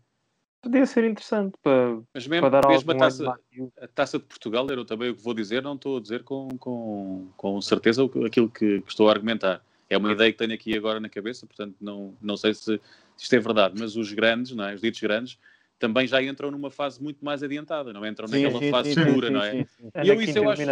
Podia 0.69 0.85
ser 0.85 1.05
interessante 1.05 1.57
para, 1.63 1.99
Mas 2.13 2.27
para 2.27 2.29
mesmo, 2.29 2.51
dar 2.51 2.69
mesmo 2.69 2.91
algum 2.93 3.03
a, 3.03 3.09
taça, 3.09 3.41
a 3.81 3.89
taça 3.89 4.19
de 4.19 4.25
Portugal, 4.27 4.67
eu 4.69 4.85
também 4.85 5.09
o 5.09 5.17
que 5.17 5.23
vou 5.23 5.33
dizer, 5.33 5.63
não 5.63 5.77
estou 5.77 5.97
a 5.97 6.01
dizer 6.01 6.23
com, 6.25 6.47
com, 6.59 7.27
com 7.39 7.61
certeza 7.63 8.05
aquilo 8.05 8.51
que, 8.51 8.83
que 8.83 8.89
estou 8.89 9.09
a 9.09 9.13
argumentar. 9.13 9.65
É 9.89 9.97
uma 9.97 10.13
ideia 10.13 10.31
que 10.31 10.37
tenho 10.37 10.53
aqui 10.53 10.77
agora 10.77 11.01
na 11.01 11.09
cabeça, 11.09 11.47
portanto 11.47 11.75
não, 11.81 12.15
não 12.21 12.37
sei 12.37 12.53
se 12.53 12.79
isto 13.17 13.35
é 13.35 13.39
verdade, 13.39 13.77
mas 13.81 13.97
os 13.97 14.13
grandes, 14.13 14.55
não 14.55 14.67
é? 14.67 14.75
os 14.75 14.83
ditos 14.83 15.01
grandes, 15.01 15.39
também 15.79 16.07
já 16.07 16.23
entram 16.23 16.51
numa 16.51 16.71
fase 16.71 17.03
muito 17.03 17.25
mais 17.25 17.43
adiantada, 17.43 17.91
não 17.91 18.05
entram 18.05 18.29
Sim, 18.29 18.43
naquela 18.43 18.61
sim, 18.61 18.71
fase 18.71 18.95
sim, 18.95 19.03
segura, 19.03 19.29
sim, 19.29 19.33
não 19.33 19.43
é? 19.43 19.51
sim, 19.53 19.65
sim. 19.65 19.91
É 19.95 20.05
E 20.05 20.09
eu 20.11 20.21
isso 20.21 20.37
eu 20.37 20.51
acho-? 20.51 20.63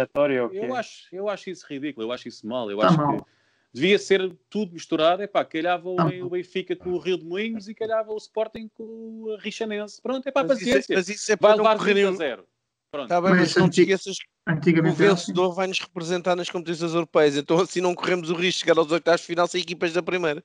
Eu 0.53 0.75
acho, 0.75 1.07
eu 1.11 1.27
acho 1.27 1.49
isso 1.49 1.65
ridículo, 1.67 2.05
eu 2.05 2.11
acho 2.11 2.27
isso 2.27 2.45
mal. 2.45 2.69
Eu 2.69 2.77
Tá 2.77 2.87
acho 2.89 2.97
mal. 2.97 3.17
que 3.17 3.36
devia 3.79 3.99
ser 3.99 4.35
tudo 4.49 4.73
misturado. 4.73 5.21
Epá, 5.23 5.45
calhava 5.45 5.87
o, 5.89 5.95
Tá 5.95 6.05
o 6.23 6.29
Benfica 6.29 6.75
com 6.75 6.89
o 6.91 6.97
Rio 6.97 7.17
de 7.17 7.25
Moinhos 7.25 7.67
e 7.67 7.73
calhava 7.73 8.11
o 8.11 8.17
Sporting 8.17 8.69
com 8.75 8.83
o 8.83 9.37
Richanense. 9.39 10.01
Pronto, 10.01 10.27
é 10.27 10.31
para 10.31 10.47
Mas 10.47 10.59
isso, 10.61 10.69
é, 10.69 10.73
paciência. 10.73 10.95
mas 10.95 11.09
isso 11.09 11.31
é 11.31 11.35
Vai 11.35 11.51
para 11.51 11.57
não 11.57 11.63
levar 11.63 11.77
correr 11.77 11.93
20 11.93 12.05
a. 12.07 12.11
0. 12.11 12.43
Pronto. 12.89 13.03
Está 13.05 13.21
bem, 13.21 13.31
Mas 13.31 13.39
mas 13.41 13.55
não 13.55 13.69
te 13.69 13.81
esqueças 13.81 14.17
que 14.17 14.69
o 14.71 14.77
era 14.79 14.87
assim. 14.89 14.95
vencedor 14.95 15.53
vai 15.53 15.67
nos 15.67 15.79
representar 15.79 16.35
nas 16.35 16.49
competições 16.49 16.93
europeias. 16.93 17.35
Então 17.37 17.59
assim 17.59 17.81
não 17.81 17.93
corremos 17.93 18.29
o 18.29 18.33
risco 18.33 18.59
de 18.59 18.65
chegar 18.65 18.77
aos 18.79 18.91
oitavos 18.91 19.21
de 19.21 19.27
final 19.27 19.47
sem 19.47 19.61
equipas 19.61 19.93
da 19.93 20.01
primeira. 20.01 20.43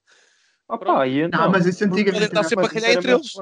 Opa, 0.69 1.07
e 1.07 1.21
então, 1.21 1.41
Não, 1.43 1.51
mas 1.51 1.67
isso 1.67 1.85
antigamente 1.85 2.33
era 2.33 2.43
sempre 2.45 2.65
a 2.65 2.69
fácil. 2.69 2.81
calhar 2.81 2.97
entre 2.99 3.13
eles. 3.13 3.33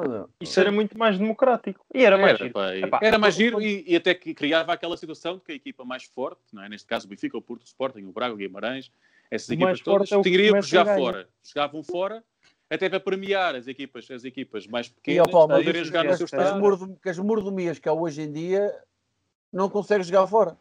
isso 0.41 0.59
era 0.59 0.73
muito 0.73 0.99
mais 0.99 1.17
democrático. 1.17 1.85
E 1.95 2.05
era 2.05 2.19
mais 2.19 2.31
Era, 2.31 2.39
giro. 2.39 2.53
pá, 2.55 2.75
e- 2.75 2.83
Epá, 2.83 2.99
era 3.03 3.19
mais 3.19 3.35
giro 3.35 3.61
e, 3.63 3.85
e 3.87 3.95
até 3.95 4.15
que 4.15 4.35
criava 4.35 4.73
aquela 4.73 4.97
situação 4.97 5.37
de 5.37 5.45
que 5.45 5.53
a 5.53 5.55
equipa 5.55 5.85
mais 5.85 6.05
forte, 6.05 6.41
não 6.53 6.65
é? 6.65 6.69
neste 6.69 6.89
caso 6.89 7.07
o 7.07 7.09
Benfica, 7.09 7.39
o 7.39 7.43
Porto, 7.43 7.63
o 7.63 7.67
Sporting, 7.67 8.03
o 8.05 8.13
Braga, 8.13 8.35
o 8.35 8.37
Guimarães, 8.37 8.91
essas 9.31 9.51
equipas 9.51 9.81
todas 9.81 10.11
é 10.13 10.21
teriam 10.23 10.61
que 10.61 10.67
jogar 10.67 10.97
fora. 10.97 11.29
Jogavam 11.43 11.83
fora, 11.83 12.25
até 12.69 12.89
para 12.89 13.01
premiar 13.01 13.55
as 13.55 13.67
equipas, 13.67 14.11
as 14.11 14.25
equipas 14.25 14.67
mais 14.67 14.87
E, 14.89 14.91
pequenas 14.93 15.27
mas 15.33 15.47
poderem 15.47 15.83
isso- 15.83 15.85
jogar 15.85 16.05
no 16.05 16.11
as, 16.11 16.19
seu 16.19 16.29
mordom- 16.59 16.97
que 16.97 17.09
as 17.09 17.19
mordomias 17.19 17.79
que 17.79 17.89
há 17.89 17.93
hoje 17.93 18.23
em 18.23 18.33
dia 18.33 18.73
não 19.53 19.69
consegues 19.71 20.07
jogar 20.07 20.27
fora. 20.27 20.57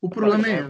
O 0.00 0.08
problema 0.08 0.48
é. 0.48 0.62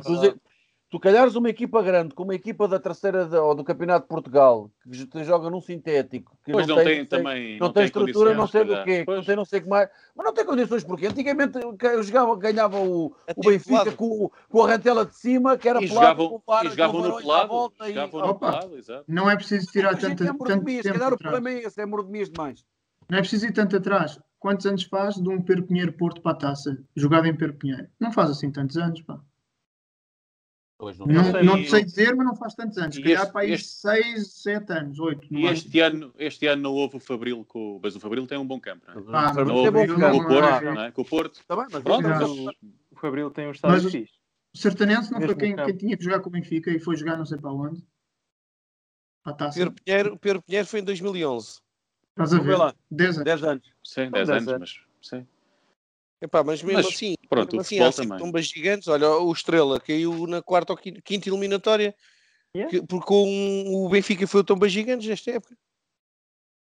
Tu, 0.93 1.01
calhares 1.01 1.35
uma 1.37 1.49
equipa 1.49 1.81
grande 1.83 2.15
com 2.15 2.23
uma 2.23 2.35
equipa 2.35 2.69
da 2.69 2.79
terceira 2.79 3.25
da- 3.25 3.43
ou 3.43 3.55
do 3.55 3.65
Campeonato 3.65 4.03
de 4.05 4.09
Portugal 4.11 4.71
que 5.11 5.25
joga 5.25 5.49
num 5.49 5.59
sintético 5.63 6.37
que 6.45 6.53
Pois 6.53 6.67
não, 6.67 6.77
tem, 6.77 6.85
tem, 6.85 6.99
não 6.99 7.07
também. 7.07 7.59
não 7.59 7.73
tem 7.73 7.85
estrutura, 7.85 8.35
não 8.35 8.47
sei 8.47 8.63
do 8.63 8.83
quê, 8.85 9.03
não 9.09 9.25
tem 9.25 9.35
não 9.35 9.45
sei 9.47 9.61
o 9.61 9.63
que 9.63 9.69
mais, 9.71 9.89
mas 10.15 10.27
não 10.27 10.35
tem 10.35 10.45
condições 10.45 10.85
porque 10.85 11.07
antigamente 11.07 11.59
jogava, 12.03 12.37
ganhava 12.37 12.79
o, 12.79 13.07
o 13.35 13.43
Benfica 13.43 13.91
com, 13.93 14.31
com 14.51 14.63
a 14.63 14.69
rantela 14.69 15.07
de 15.07 15.15
cima 15.17 15.57
que 15.57 15.67
era 15.67 15.83
E 15.83 15.89
pelado, 15.89 16.25
jogavam, 16.25 16.43
e 16.63 16.69
jogavam 16.69 17.01
no 17.01 17.17
pelado. 17.17 17.49
volta 17.49 17.85
e- 17.89 17.95
Jogavam 17.95 18.21
no 18.21 18.29
Opa. 18.29 18.51
pelado, 18.51 18.77
exato. 18.77 19.05
Não 19.09 19.31
é 19.31 19.35
preciso 19.35 19.73
tirar 19.73 19.89
A 19.89 19.99
gente 19.99 20.03
tanto, 20.19 20.23
é 20.25 20.27
tanto 20.27 20.39
mordomias, 20.41 20.83
se 20.85 20.93
calhar 20.93 21.11
o 21.15 21.17
problema 21.17 21.49
é 21.49 21.63
esse, 21.63 21.81
é 21.81 21.87
mordomias 21.87 22.29
demais. 22.29 22.67
Não 23.09 23.17
é 23.17 23.23
preciso 23.23 23.47
ir 23.47 23.53
tanto 23.53 23.75
atrás. 23.79 24.21
Quantos 24.39 24.67
anos 24.67 24.83
faz 24.83 25.15
de 25.15 25.27
um 25.27 25.41
Pedro 25.41 25.65
Pinheiro 25.65 25.95
Porto 25.95 26.21
para 26.21 26.33
a 26.33 26.35
taça, 26.35 26.77
jogado 26.95 27.27
em 27.27 27.35
Pedro 27.35 27.57
Pinheiro? 27.57 27.89
Não 27.99 28.13
faz 28.13 28.29
assim 28.29 28.51
tantos 28.51 28.77
anos, 28.77 29.01
pá. 29.01 29.19
Pois 30.83 30.99
não. 30.99 31.07
Não, 31.07 31.23
sei. 31.31 31.43
não 31.45 31.63
te 31.63 31.71
sei 31.71 31.85
dizer, 31.85 32.17
mas 32.17 32.27
não 32.27 32.35
faz 32.35 32.57
tantos 32.57 32.77
anos. 32.77 32.97
Se 32.97 33.01
calhar 33.03 33.23
este- 33.23 33.33
para 33.33 33.41
aí 33.43 33.53
este- 33.53 33.69
6, 33.69 34.33
7 34.43 34.73
anos, 34.73 34.99
8. 34.99 35.29
E 35.33 35.47
este 35.47 35.79
ano, 35.79 36.13
este 36.19 36.47
ano 36.49 36.61
não 36.61 36.73
houve 36.73 36.97
o 36.97 36.99
Fabril 36.99 37.45
com. 37.45 37.79
Mas 37.81 37.95
o 37.95 38.01
Fabril 38.01 38.27
tem 38.27 38.37
um 38.37 38.45
bom 38.45 38.59
campo, 38.59 38.85
não 38.89 38.95
é? 39.15 39.17
Ah, 39.17 39.33
não 39.33 39.43
é 39.43 39.45
bom 39.45 39.53
houve, 39.55 39.95
ficar. 39.95 39.97
não 39.97 40.11
Com 40.11 40.19
o. 40.19 40.27
Porto, 40.27 40.65
não 40.65 40.83
é? 40.83 40.91
Com 40.91 41.03
o 41.03 41.05
Porto. 41.05 41.41
Tá 41.47 41.55
bem, 41.55 41.67
mas 41.71 41.83
Pronto, 41.85 42.09
mas- 42.09 42.57
O 42.91 42.97
Fabril 42.97 43.31
tem 43.31 43.47
um 43.47 43.53
estádio 43.53 43.81
Mas- 43.85 43.93
fixe. 43.93 44.13
O 44.53 44.59
Sertanense 44.59 45.13
não 45.13 45.21
foi 45.21 45.37
quem, 45.37 45.55
quem 45.55 45.77
tinha 45.77 45.97
que 45.97 46.03
jogar 46.03 46.19
com 46.19 46.29
o 46.31 46.33
Benfica 46.33 46.69
e 46.73 46.81
foi 46.81 46.97
jogar 46.97 47.17
não 47.17 47.27
sei 47.27 47.39
para 47.39 47.53
onde. 47.53 47.81
Para 49.23 49.33
a 49.35 49.37
taça. 49.37 49.59
Pedro 49.61 49.73
Pinheiro, 49.85 50.19
Pedro 50.19 50.43
Pinheiro 50.43 50.67
foi 50.67 50.81
em 50.81 50.85
2011. 50.85 51.61
Estás 52.11 52.35
a 52.35 52.41
ver? 52.41 52.57
lá. 52.59 52.75
10 52.91 53.19
anos. 53.19 53.25
10 53.25 53.45
anos. 53.45 53.67
Sim, 53.85 53.95
São 53.95 54.11
10 54.11 54.29
dez 54.29 54.31
anos, 54.31 54.49
anos. 54.53 54.87
mas. 54.99 55.09
Sim. 55.09 55.27
Epá, 56.21 56.43
mas 56.45 56.61
mesmo 56.63 56.77
Mas, 56.79 56.87
assim, 56.87 57.15
pronto, 57.37 57.47
mesmo 57.57 57.59
o 57.59 57.61
assim 57.61 57.77
futebol 57.77 57.89
há 57.89 57.93
também. 57.93 58.19
tombas 58.19 58.47
gigantes. 58.47 58.89
Olha, 58.89 59.09
o 59.11 59.33
Estrela 59.33 59.81
caiu 59.81 60.27
na 60.27 60.43
quarta 60.43 60.73
ou 60.73 60.77
quinta, 60.79 61.01
quinta 61.03 61.29
eliminatória 61.29 61.95
Yeah. 62.55 62.71
que- 62.81 62.87
porque 62.87 63.13
um- 63.15 63.75
o 63.75 63.89
Benfica 63.89 64.27
foi 64.27 64.41
o 64.43 64.45
tomba 64.45 64.69
gigantes 64.69 65.09
nesta 65.09 65.31
época. 65.31 65.57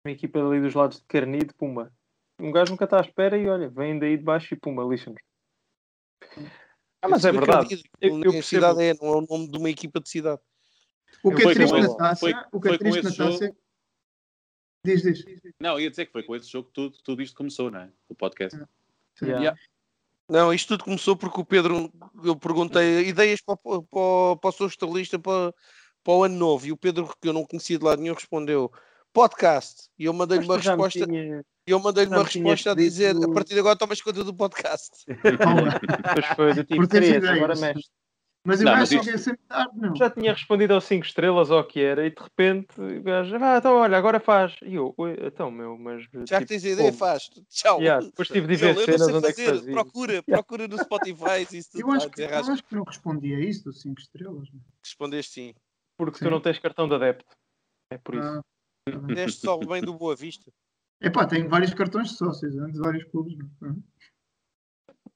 Uma 0.07 0.13
equipa 0.13 0.39
ali 0.39 0.61
dos 0.61 0.73
lados 0.75 0.99
de 0.99 1.05
Carnide, 1.07 1.53
pumba. 1.55 1.93
Um 2.41 2.53
gajo 2.53 2.71
nunca 2.71 2.85
está 2.85 2.99
à 2.99 3.01
espera 3.03 3.37
e 3.37 3.49
olha, 3.49 3.69
vem 3.69 3.99
daí 3.99 4.17
de 4.17 4.23
baixo 4.23 4.55
e 4.55 4.57
pumba, 4.57 4.83
lixa-nos. 4.85 5.21
Ah, 7.03 7.09
mas 7.09 7.25
é 7.25 7.33
verdade. 7.33 7.83
Eu- 8.01 8.23
eu 8.23 8.39
a 8.39 8.43
cidade 8.43 8.83
é, 8.83 8.95
não 8.95 9.09
é 9.09 9.17
o 9.17 9.27
nome 9.29 9.51
de 9.51 9.59
uma 9.59 9.69
equipa 9.69 10.01
de 10.01 10.09
cidade. 10.09 10.41
O 11.25 11.35
que 11.35 11.43
Foi 11.43 11.53
é 11.53 11.55
triste 11.57 11.73
na 11.81 11.97
taça, 11.97 12.49
o 12.53 12.61
que 12.61 12.69
é 12.69 12.79
triste 12.79 13.03
na 13.03 13.09
esse 13.09 13.19
taça 13.19 13.45
é... 13.47 13.53
Diz, 14.87 15.03
diz. 15.03 15.25
Não, 15.61 15.79
ia 15.79 15.91
dizer 15.91 16.07
que 16.07 16.13
foi 16.13 16.23
com 16.23 16.35
esse 16.37 16.49
jogo 16.49 16.69
que 16.69 16.75
tudo, 16.75 16.97
tudo 17.03 17.21
isto 17.21 17.37
começou, 17.37 17.71
não 17.71 17.81
é? 17.81 17.93
O 18.09 18.15
podcast. 18.15 18.57
Sim. 18.57 19.27
Yeah. 19.27 19.43
Yeah. 19.43 19.61
Não, 20.31 20.55
isto 20.55 20.69
tudo 20.69 20.85
começou 20.85 21.17
porque 21.17 21.41
o 21.41 21.45
Pedro, 21.45 21.91
eu 22.25 22.37
perguntei 22.37 23.09
ideias 23.09 23.41
para, 23.41 23.55
o- 23.65 23.83
para, 23.83 24.37
para 24.41 24.49
o 24.49 24.53
seu 24.53 24.67
estalista 24.69 25.19
para, 25.19 25.53
para 26.05 26.13
o 26.15 26.25
ano 26.25 26.37
novo 26.37 26.67
e 26.67 26.73
o 26.73 26.77
Pedro, 26.77 27.13
que 27.21 27.29
eu 27.29 27.33
não 27.33 27.45
conhecia 27.45 27.79
de 27.79 27.85
lado 27.85 28.01
nenhum, 28.01 28.15
respondeu 28.15 28.71
podcast. 29.13 29.89
E 29.99 30.05
eu 30.05 30.13
mandei-lhe 30.13 30.45
uma 30.45 30.57
resposta, 30.57 31.05
tinha- 31.07 31.43
e 31.67 31.71
eu 31.73 31.81
mandei-lhe 31.81 32.11
uma 32.15 32.23
resposta 32.25 32.71
a 32.71 32.75
dizer 32.75 33.15
dito- 33.15 33.31
a 33.31 33.35
partir 33.35 33.55
de 33.55 33.61
agora 33.61 33.77
tomas 33.77 34.01
conta 34.01 34.23
do 34.23 34.33
podcast. 34.35 34.91
Depois 35.09 36.27
foi 36.37 36.55
do 36.55 36.65
tipo 36.65 36.77
Por 36.77 36.87
teres 36.87 37.09
3, 37.09 37.23
ideias. 37.25 37.37
agora 37.37 37.57
mexe. 37.57 37.89
Mas 38.43 38.61
eu 38.61 38.65
Não, 38.67 38.73
acho 38.73 38.95
mas 38.97 39.05
que 39.07 39.11
é 39.11 39.19
sempre 39.19 39.43
tarde, 39.47 39.79
não. 39.79 39.95
Já 39.95 40.09
tinha 40.09 40.33
respondido 40.33 40.73
aos 40.73 40.85
5 40.85 41.05
estrelas 41.05 41.51
ou 41.51 41.61
o 41.61 41.65
que 41.65 41.79
era 41.81 42.07
e 42.07 42.11
de 42.11 42.23
repente 42.23 42.81
o 42.81 43.03
gajo, 43.03 43.37
ah, 43.37 43.59
então 43.59 43.75
olha, 43.77 43.99
agora 43.99 44.19
faz. 44.19 44.57
E 44.63 44.75
eu, 44.77 44.95
"Oi, 44.97 45.15
então 45.21 45.51
meu, 45.51 45.77
mas. 45.77 46.05
Já 46.27 46.39
que 46.39 46.47
tipo, 46.47 46.49
tens 46.49 46.65
a 46.65 46.69
ideia, 46.71 46.89
como?" 46.89 46.99
faz. 46.99 47.29
Tchau. 47.51 47.81
Yeah, 47.81 48.05
depois 48.07 48.29
tive 48.29 48.47
de 48.47 48.57
ver 48.57 48.77
eu 48.77 48.85
cenas 48.85 49.09
onde 49.09 49.27
é 49.27 49.33
que 49.35 49.45
fazer, 49.45 49.59
fazia. 49.59 49.73
procura, 49.73 50.23
procura 50.43 50.69
no 50.69 50.79
Spotify 50.79 51.43
isso 51.53 51.71
tudo 51.71 51.81
Eu 51.83 51.91
acho, 51.93 52.11
que, 52.11 52.23
eu 52.23 52.35
acho 52.35 52.65
que 52.65 52.75
não 52.75 52.83
respondi 52.85 53.35
a 53.35 53.41
isso 53.41 53.65
dos 53.65 53.83
5 53.83 54.01
estrelas. 54.01 54.51
meu. 54.51 54.63
Respondeste 54.83 55.33
sim. 55.33 55.55
Porque 55.99 56.19
Sim. 56.19 56.25
tu 56.25 56.31
não 56.31 56.41
tens 56.41 56.59
cartão 56.59 56.89
de 56.89 56.95
adepto. 56.95 57.37
É 57.93 57.99
por 57.99 58.15
isso. 58.15 58.27
Ah, 58.27 58.43
tá 58.91 58.99
bem. 58.99 59.15
Deste 59.17 59.43
só 59.43 59.57
o 59.59 59.67
bem 59.67 59.83
do 59.83 59.93
Boa 59.93 60.17
Vista. 60.17 60.51
Epá, 61.03 61.27
tenho 61.27 61.47
vários 61.47 61.75
cartões 61.75 62.09
de 62.09 62.17
sócios 62.17 62.53
de 62.55 62.79
vários 62.79 63.05
clubes. 63.11 63.37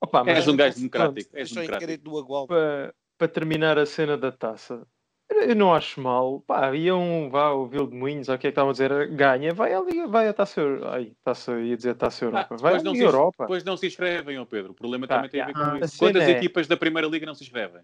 Opa, 0.00 0.24
mas 0.24 0.38
És 0.38 0.48
um 0.48 0.56
gajo 0.56 0.72
pronto, 0.74 1.14
democrático. 1.14 1.36
És 1.36 1.48
Só 1.48 1.62
em 1.62 1.66
democrático. 1.66 2.04
do 2.04 2.18
Agual. 2.18 2.46
para, 2.46 2.94
para 3.18 3.28
terminar 3.28 3.78
a 3.78 3.86
cena 3.86 4.16
da 4.16 4.30
taça, 4.32 4.86
eu 5.30 5.54
não 5.56 5.74
acho 5.74 6.00
mal. 6.00 6.40
Pá, 6.40 6.66
havia 6.66 6.94
um, 6.94 7.28
vá, 7.30 7.50
o 7.50 7.66
Vil 7.66 7.86
de 7.86 7.96
Moinhos, 7.96 8.28
ou 8.28 8.34
o 8.34 8.38
que 8.38 8.46
é 8.46 8.50
que 8.50 8.52
estavam 8.52 8.70
a 8.70 8.72
dizer, 8.72 9.08
ganha, 9.14 9.52
vai 9.54 9.72
ali, 9.72 10.06
vai 10.06 10.28
a 10.28 10.32
taça 10.32 10.60
Europa. 10.60 10.90
Ai, 10.96 11.12
taça, 11.24 11.58
ia 11.60 11.76
dizer 11.76 11.94
taça 11.94 12.24
Europa. 12.24 12.54
Ah, 12.54 12.56
vai 12.56 12.82
não 12.82 12.94
se- 12.94 13.02
Europa. 13.02 13.44
Depois 13.44 13.64
não 13.64 13.76
se 13.76 13.86
inscrevem, 13.86 14.38
ó 14.38 14.44
Pedro. 14.44 14.72
O 14.72 14.74
problema 14.74 15.06
Tá, 15.06 15.16
também 15.16 15.30
tem 15.30 15.40
a 15.40 15.46
ver 15.46 15.54
com 15.54 15.60
Ah, 15.60 15.78
isso. 15.82 15.98
Quantas 15.98 16.22
é- 16.28 16.30
equipes 16.32 16.66
da 16.66 16.76
Primeira 16.76 17.08
Liga 17.08 17.24
não 17.26 17.34
se 17.34 17.44
inscrevem? 17.44 17.82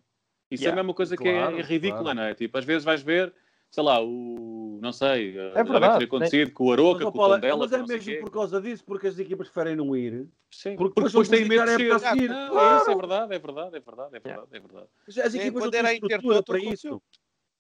Isso 0.51 0.65
é 0.65 0.67
Yeah. 0.67 0.81
a 0.81 0.83
mesma 0.83 0.95
coisa 0.95 1.17
que 1.17 1.23
Claro, 1.23 1.57
é, 1.57 1.61
é 1.61 1.63
ridícula, 1.63 2.03
claro. 2.03 2.17
não 2.17 2.23
é? 2.25 2.35
Tipo, 2.35 2.59
às 2.59 2.65
vezes 2.65 2.85
vais 2.85 3.03
ver, 3.03 3.33
sei 3.71 3.83
lá, 3.85 4.03
o. 4.03 4.79
Não 4.83 4.93
sei, 4.93 5.33
já 5.35 5.49
deve 5.51 5.71
verdade, 5.71 5.99
ter 5.99 6.05
acontecido 6.07 6.53
com 6.53 6.65
o 6.67 6.73
Aroca, 6.73 7.05
Mas, 7.05 7.13
com 7.13 7.19
Paulo, 7.19 7.33
o 7.33 7.37
Tondela, 7.37 7.57
mas 7.59 7.73
é 7.73 7.83
mesmo 7.87 8.21
por 8.21 8.31
causa 8.31 8.61
disso, 8.63 8.83
porque 8.85 9.07
as 9.07 9.19
equipas 9.19 9.49
preferem 9.51 9.77
não 9.77 9.95
ir. 9.95 10.27
Sim, 10.51 10.75
porque 10.77 10.95
porque, 10.95 11.09
depois 11.11 11.29
têm 11.29 11.45
medo 11.47 11.65
de 11.67 11.71
publicar 11.71 11.75
a 11.75 11.77
descer. 11.77 11.91
época 11.93 12.07
a 12.07 12.11
seguir. 12.15 12.29
Não, 12.31 12.37
é 12.37 12.49
Claro. 12.51 12.77
isso, 12.81 12.91
é 12.91 12.95
verdade, 12.97 13.35
é 13.35 13.39
verdade, 13.39 13.77
é 13.77 13.81
verdade, 13.81 14.17
é 14.17 14.21
verdade, 14.21 14.49
é 14.53 14.61
verdade. 14.61 14.87
As, 15.07 15.19
as 15.19 15.35
É, 15.35 15.39
equipas 15.39 15.63
quando 15.63 15.73
não 15.73 15.79
era 15.79 15.89
têm 15.89 15.97
estrutura 15.99 16.43
para 16.43 16.59
isso. 16.59 17.03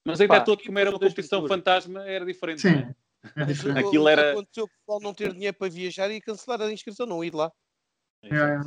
Mas 0.06 0.20
ainda 0.20 0.36
é 0.36 0.40
todo 0.40 0.62
como 0.64 0.78
era 0.78 0.90
uma 0.90 0.98
competição 0.98 1.46
fantasma, 1.46 2.04
era 2.06 2.24
diferente. 2.24 2.64
não 2.66 2.72
Sim, 2.72 2.78
é? 2.78 3.76
é. 3.76 3.80
Aquilo 3.80 4.08
era- 4.08 4.32
Aconteceu 4.32 4.64
o 4.64 4.68
pessoal 4.68 5.00
não 5.02 5.12
ter 5.12 5.32
dinheiro 5.34 5.56
para 5.58 5.68
viajar 5.68 6.10
e 6.10 6.20
cancelar 6.22 6.62
a 6.62 6.72
inscrição, 6.72 7.06
não 7.06 7.22
ir 7.22 7.34
lá. 7.34 7.52
É, 8.22 8.34
é. 8.34 8.60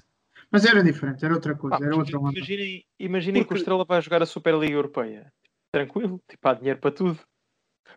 Mas 0.51 0.63
era 0.65 0.83
diferente, 0.83 1.25
era 1.25 1.33
outra 1.33 1.55
coisa, 1.55 1.79
Pá, 1.79 1.83
era 1.83 1.95
outra 1.95 2.19
onda. 2.19 2.37
imaginem, 2.37 2.85
imaginem 2.99 3.41
que 3.41 3.47
Porque- 3.47 3.57
o 3.57 3.61
Estrela 3.61 3.83
vai 3.83 3.99
jogar 4.01 4.21
a 4.21 4.25
Superliga 4.27 4.73
Europeia. 4.73 5.33
Tranquilo, 5.71 6.21
tipo, 6.29 6.47
há 6.47 6.53
dinheiro 6.53 6.79
para 6.79 6.91
tudo. 6.91 7.19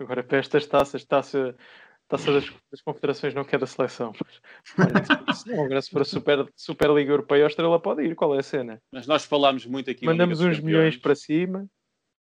Agora 0.01 0.23
para 0.23 0.39
estas 0.39 0.67
taças, 0.67 1.05
taça, 1.05 1.55
taça 2.09 2.33
das, 2.33 2.53
das 2.71 2.81
confederações 2.83 3.35
não 3.35 3.45
quer 3.45 3.59
da 3.59 3.67
seleção. 3.67 4.13
Mas, 4.77 5.09
olha, 5.49 5.57
não, 5.57 5.65
agora 5.65 5.83
se 5.83 5.91
for 5.91 6.03
a 6.03 6.05
Super, 6.05 6.47
Superliga 6.55 7.13
Europeia, 7.13 7.45
a 7.45 7.47
Estrela 7.49 7.81
pode 7.81 8.03
ir. 8.03 8.15
Qual 8.15 8.35
é 8.35 8.39
a 8.39 8.43
cena? 8.43 8.81
Mas 8.93 9.07
nós 9.07 9.25
falámos 9.25 9.65
muito 9.67 9.91
aqui 9.91 10.05
Mandamos 10.05 10.41
uns 10.41 10.61
milhões 10.61 10.97
para 10.97 11.15
cima. 11.15 11.67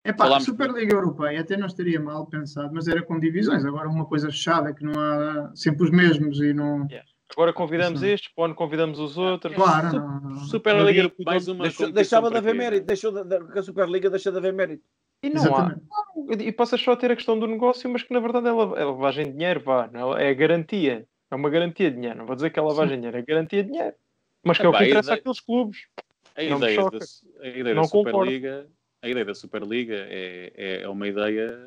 Epá, 0.05 0.24
a 0.24 0.28
Falámos- 0.28 0.45
Superliga 0.45 0.93
Europeia 0.95 1.41
até 1.41 1.57
não 1.57 1.68
estaria 1.68 1.99
mal 1.99 2.26
pensado, 2.26 2.74
mas 2.74 2.88
era 2.88 3.03
com 3.03 3.20
divisões. 3.20 3.66
Agora 3.66 3.88
uma 3.89 4.05
coisa 4.05 4.28
fechada, 4.28 4.74
que 4.74 4.84
não 4.84 4.93
há 4.99 5.51
sempre 5.55 5.84
os 5.84 5.91
mesmos 5.91 6.39
e 6.39 6.53
não. 6.53 6.88
Agora 7.32 7.53
convidamos 7.53 7.99
Isso 7.99 8.05
não. 8.07 8.14
estes, 8.14 8.34
para 8.34 8.41
o 8.41 8.45
ano 8.45 8.55
convidamos 8.55 8.97
os 8.97 9.16
outros. 9.18 9.53
Claro, 9.53 9.93
não, 9.99 10.20
não. 10.22 10.36
Superliga, 10.45 11.03
Deixou- 11.03 11.12
competição 11.55 11.91
deixava 11.91 12.28
de 12.28 12.32
para 12.32 12.39
haver 12.39 12.55
mérito, 12.55 12.88
deixou 12.88 13.12
de, 13.12 13.24
de, 13.24 13.51
que 13.51 13.60
a 13.60 13.62
Superliga 13.62 14.10
deixa 14.10 14.32
de 14.32 14.38
haver 14.39 14.51
mérito. 14.53 14.84
E 15.22 15.30
não 15.30 15.41
há. 15.43 15.45
Exatamente. 15.47 16.43
E 16.47 16.51
passas 16.51 16.82
só 16.82 16.91
a 16.93 16.97
ter 16.97 17.11
a 17.11 17.15
questão 17.15 17.38
do 17.39 17.47
negócio, 17.47 17.89
mas 17.89 18.03
que 18.03 18.13
na 18.13 18.20
verdade 18.20 18.47
é 18.47 18.49
é 18.49 18.53
lavagem 18.53 19.26
de 19.26 19.32
dinheiro, 19.34 19.59
vá. 19.59 19.89
não 19.91 20.17
é? 20.17 20.30
É 20.30 20.34
garantia. 20.34 21.05
É 21.32 21.36
uma 21.36 21.49
garantia 21.49 21.89
de 21.89 21.95
dinheiro. 21.97 22.17
Não 22.17 22.26
vou 22.26 22.36
dizer 22.36 22.49
que 22.49 22.59
é 22.59 22.61
lavagem 22.61 22.95
de 22.95 23.01
dinheiro, 23.01 23.17
é 23.17 23.22
garantia 23.22 23.63
de 23.63 23.70
dinheiro. 23.72 23.95
Mas 24.43 24.57
que 24.57 24.65
é 24.65 24.70
o 24.70 24.72
Epá, 24.72 24.78
que 24.80 24.86
interessa 24.86 25.09
ideia- 25.09 25.20
àqueles 25.20 25.39
clubes. 25.39 25.88
A 26.36 26.43
Não 26.43 26.57
ideia, 26.57 26.78
da, 26.78 26.97
a 27.41 27.47
ideia 27.47 27.76
Não 27.76 27.82
da 27.84 27.89
concordo. 27.89 28.20
Superliga, 28.20 28.67
a 29.01 29.09
ideia 29.09 29.26
da 29.26 29.36
Superliga 29.36 29.95
é, 30.09 30.51
é, 30.55 30.82
é 30.84 30.89
uma 30.89 31.07
ideia 31.07 31.59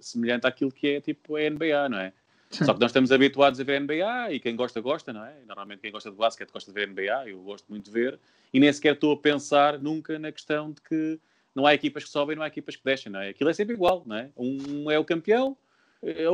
semelhante 0.00 0.46
àquilo 0.46 0.70
que 0.70 0.88
é 0.88 1.00
tipo 1.00 1.36
a 1.36 1.40
NBA, 1.40 1.88
não 1.88 1.98
é? 1.98 2.12
Sim. 2.50 2.64
Só 2.64 2.74
que 2.74 2.80
nós 2.80 2.90
estamos 2.90 3.12
habituados 3.12 3.60
a 3.60 3.64
ver 3.64 3.80
NBA 3.80 4.32
e 4.32 4.40
quem 4.40 4.56
gosta, 4.56 4.80
gosta, 4.80 5.12
não 5.12 5.24
é? 5.24 5.34
Normalmente 5.46 5.80
quem 5.80 5.90
gosta 5.92 6.10
de 6.10 6.16
basquete 6.16 6.50
gosta 6.52 6.72
de 6.72 6.74
ver 6.80 6.88
NBA, 6.88 7.28
eu 7.28 7.40
gosto 7.42 7.66
muito 7.68 7.84
de 7.84 7.90
ver, 7.90 8.18
e 8.52 8.58
nem 8.60 8.72
sequer 8.72 8.94
estou 8.94 9.12
a 9.12 9.16
pensar 9.16 9.78
nunca 9.78 10.18
na 10.18 10.32
questão 10.32 10.70
de 10.72 10.80
que 10.80 11.18
não 11.54 11.66
há 11.66 11.74
equipas 11.74 12.04
que 12.04 12.10
sobem, 12.10 12.36
não 12.36 12.42
há 12.42 12.46
equipas 12.48 12.76
que 12.76 12.84
descem, 12.84 13.10
não 13.10 13.20
é? 13.20 13.30
Aquilo 13.30 13.50
é 13.50 13.52
sempre 13.52 13.74
igual, 13.74 14.02
não 14.06 14.16
é? 14.16 14.30
Um 14.36 14.90
é 14.90 14.98
o 14.98 15.04
campeão, 15.04 15.56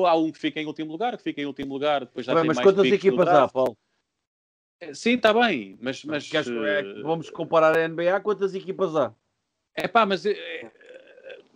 há 0.07 0.17
um 0.17 0.31
que 0.31 0.39
fica 0.39 0.61
em 0.61 0.67
último 0.67 0.93
lugar, 0.93 1.17
que 1.17 1.23
fica 1.23 1.41
em 1.41 1.47
último 1.47 1.73
lugar, 1.73 2.01
depois 2.01 2.27
já 2.27 2.33
Bem, 2.35 2.43
tem 2.43 2.49
mas 2.49 2.57
mais 2.57 2.67
quantas 2.67 2.93
equipas 2.93 3.29
há. 3.29 3.49
Paulo? 3.49 3.77
Sim, 4.93 5.15
está 5.15 5.33
bem, 5.33 5.79
mas... 5.81 6.05
mas 6.05 6.29
Queres- 6.29 6.49
é, 6.49 7.03
vamos 7.03 7.31
comparar 7.31 7.77
a 7.77 7.89
NBA, 7.89 8.21
quantas 8.21 8.55
equipas 8.55 8.95
há? 8.95 9.15
é 9.75 9.89
pá, 9.89 10.05
mas 10.07 10.25
eh, 10.27 10.71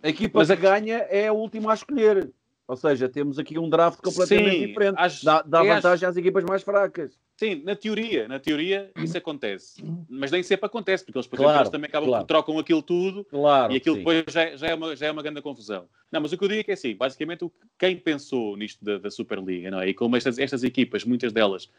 A 0.03 0.09
equipa 0.09 0.39
Mas 0.39 0.47
que 0.47 0.53
a 0.53 0.55
ganha 0.55 0.97
é 1.09 1.27
a 1.27 1.33
última 1.33 1.71
a 1.71 1.75
escolher. 1.75 2.31
Ou 2.71 2.77
seja, 2.77 3.09
temos 3.09 3.37
aqui 3.37 3.59
um 3.59 3.69
draft 3.69 3.99
completamente 3.99 4.55
Sim, 4.59 4.67
diferente. 4.67 4.95
acho- 4.97 5.25
dá 5.25 5.41
dá 5.41 5.61
é, 5.61 5.75
vantagem 5.75 6.07
às 6.07 6.15
equipas 6.15 6.41
mais 6.45 6.63
fracas. 6.63 7.19
Sim, 7.35 7.61
na 7.65 7.75
teoria, 7.75 8.29
na 8.29 8.39
teoria 8.39 8.89
isso 8.95 9.17
acontece. 9.17 9.83
Mas 10.09 10.31
nem 10.31 10.41
sempre 10.41 10.67
acontece, 10.67 11.03
porque 11.03 11.17
eles, 11.17 11.27
por 11.27 11.35
Claro, 11.35 11.51
exemplo, 11.53 11.71
também 11.71 11.89
acabam 11.89 12.07
claro. 12.09 12.25
trocam 12.25 12.57
aquilo 12.57 12.81
tudo 12.81 13.25
Claro. 13.25 13.73
e 13.73 13.75
aquilo 13.75 13.95
sim. 13.95 13.99
depois 13.99 14.23
já, 14.29 14.43
é- 14.43 14.55
já 14.55 14.67
é 14.67 14.73
uma, 14.73 14.95
já 14.95 15.07
é 15.07 15.11
uma 15.11 15.21
grande 15.21 15.41
confusão. 15.41 15.89
Não, 16.09 16.21
mas 16.21 16.31
o 16.31 16.37
que 16.37 16.45
eu 16.45 16.47
digo 16.47 16.61
é 16.61 16.63
que 16.63 16.71
é 16.71 16.73
assim, 16.75 16.95
basicamente 16.95 17.45
quem 17.77 17.97
pensou 17.97 18.55
nisto 18.55 18.85
da, 18.85 18.97
da 18.99 19.11
Superliga, 19.11 19.69
não 19.69 19.81
é? 19.81 19.89
E 19.89 19.93
como 19.93 20.15
estas, 20.15 20.39
estas 20.39 20.63
equipas, 20.63 21.03
muitas 21.03 21.33
delas, 21.33 21.69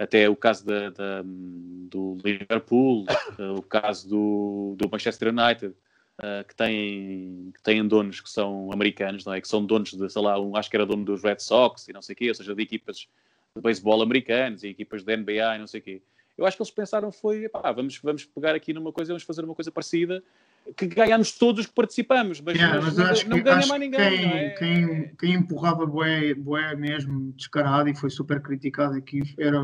até 0.00 0.28
o 0.28 0.34
caso 0.34 0.66
da, 0.66 0.90
da- 0.90 1.22
do 1.24 2.16
Liverpool, 2.24 3.04
o 3.56 3.62
caso 3.62 4.08
do, 4.08 4.74
do 4.76 4.88
Manchester 4.90 5.28
United, 5.28 5.76
uh, 6.20 6.46
que, 6.46 6.54
têm, 6.54 7.50
que 7.54 7.62
têm 7.62 7.86
donos 7.86 8.20
que 8.20 8.30
são 8.30 8.70
americanos, 8.72 9.24
não 9.24 9.32
é? 9.32 9.40
Que 9.40 9.48
são 9.48 9.64
donos 9.64 9.92
de, 9.92 10.08
sei 10.08 10.22
lá, 10.22 10.38
um, 10.38 10.56
acho 10.56 10.70
que 10.70 10.76
era 10.76 10.86
dono 10.86 11.04
dos 11.04 11.22
Red 11.22 11.38
Sox 11.40 11.88
e 11.88 11.92
não 11.92 12.02
sei 12.02 12.14
o 12.14 12.16
quê, 12.16 12.28
ou 12.28 12.34
seja, 12.34 12.54
de 12.54 12.62
equipas 12.62 13.08
de 13.54 13.62
beisebol 13.62 14.02
americanos 14.02 14.62
e 14.62 14.68
equipas 14.68 15.02
de 15.02 15.16
NBA 15.16 15.56
e 15.56 15.58
não 15.58 15.66
sei 15.66 15.80
o 15.80 15.82
quê. 15.82 16.02
Eu 16.38 16.46
acho 16.46 16.56
que 16.56 16.62
eles 16.62 16.70
pensaram 16.70 17.10
foi, 17.10 17.48
pá, 17.48 17.72
vamos, 17.72 17.98
vamos 18.02 18.24
pegar 18.24 18.54
aqui 18.54 18.72
numa 18.72 18.92
coisa, 18.92 19.12
vamos 19.12 19.24
fazer 19.24 19.44
uma 19.44 19.54
coisa 19.54 19.70
parecida, 19.70 20.22
que 20.76 20.86
ganhamos 20.86 21.32
todos 21.32 21.66
que 21.66 21.72
participamos, 21.72 22.40
mas, 22.40 22.56
Yeah, 22.56 22.80
mas 22.80 22.96
mas 22.96 23.24
não, 23.24 23.36
que, 23.36 23.42
ganha 23.42 23.66
mais 23.66 23.80
ninguém. 23.80 24.10
quem, 24.10 24.32
é? 24.32 24.50
quem, 24.50 25.14
quem 25.18 25.34
empurrava 25.34 25.84
Boé, 25.84 26.34
Boé 26.34 26.74
mesmo 26.76 27.32
descarado 27.32 27.88
e 27.88 27.94
foi 27.94 28.10
super 28.10 28.40
criticado 28.40 28.96
aqui 28.96 29.22
era 29.38 29.60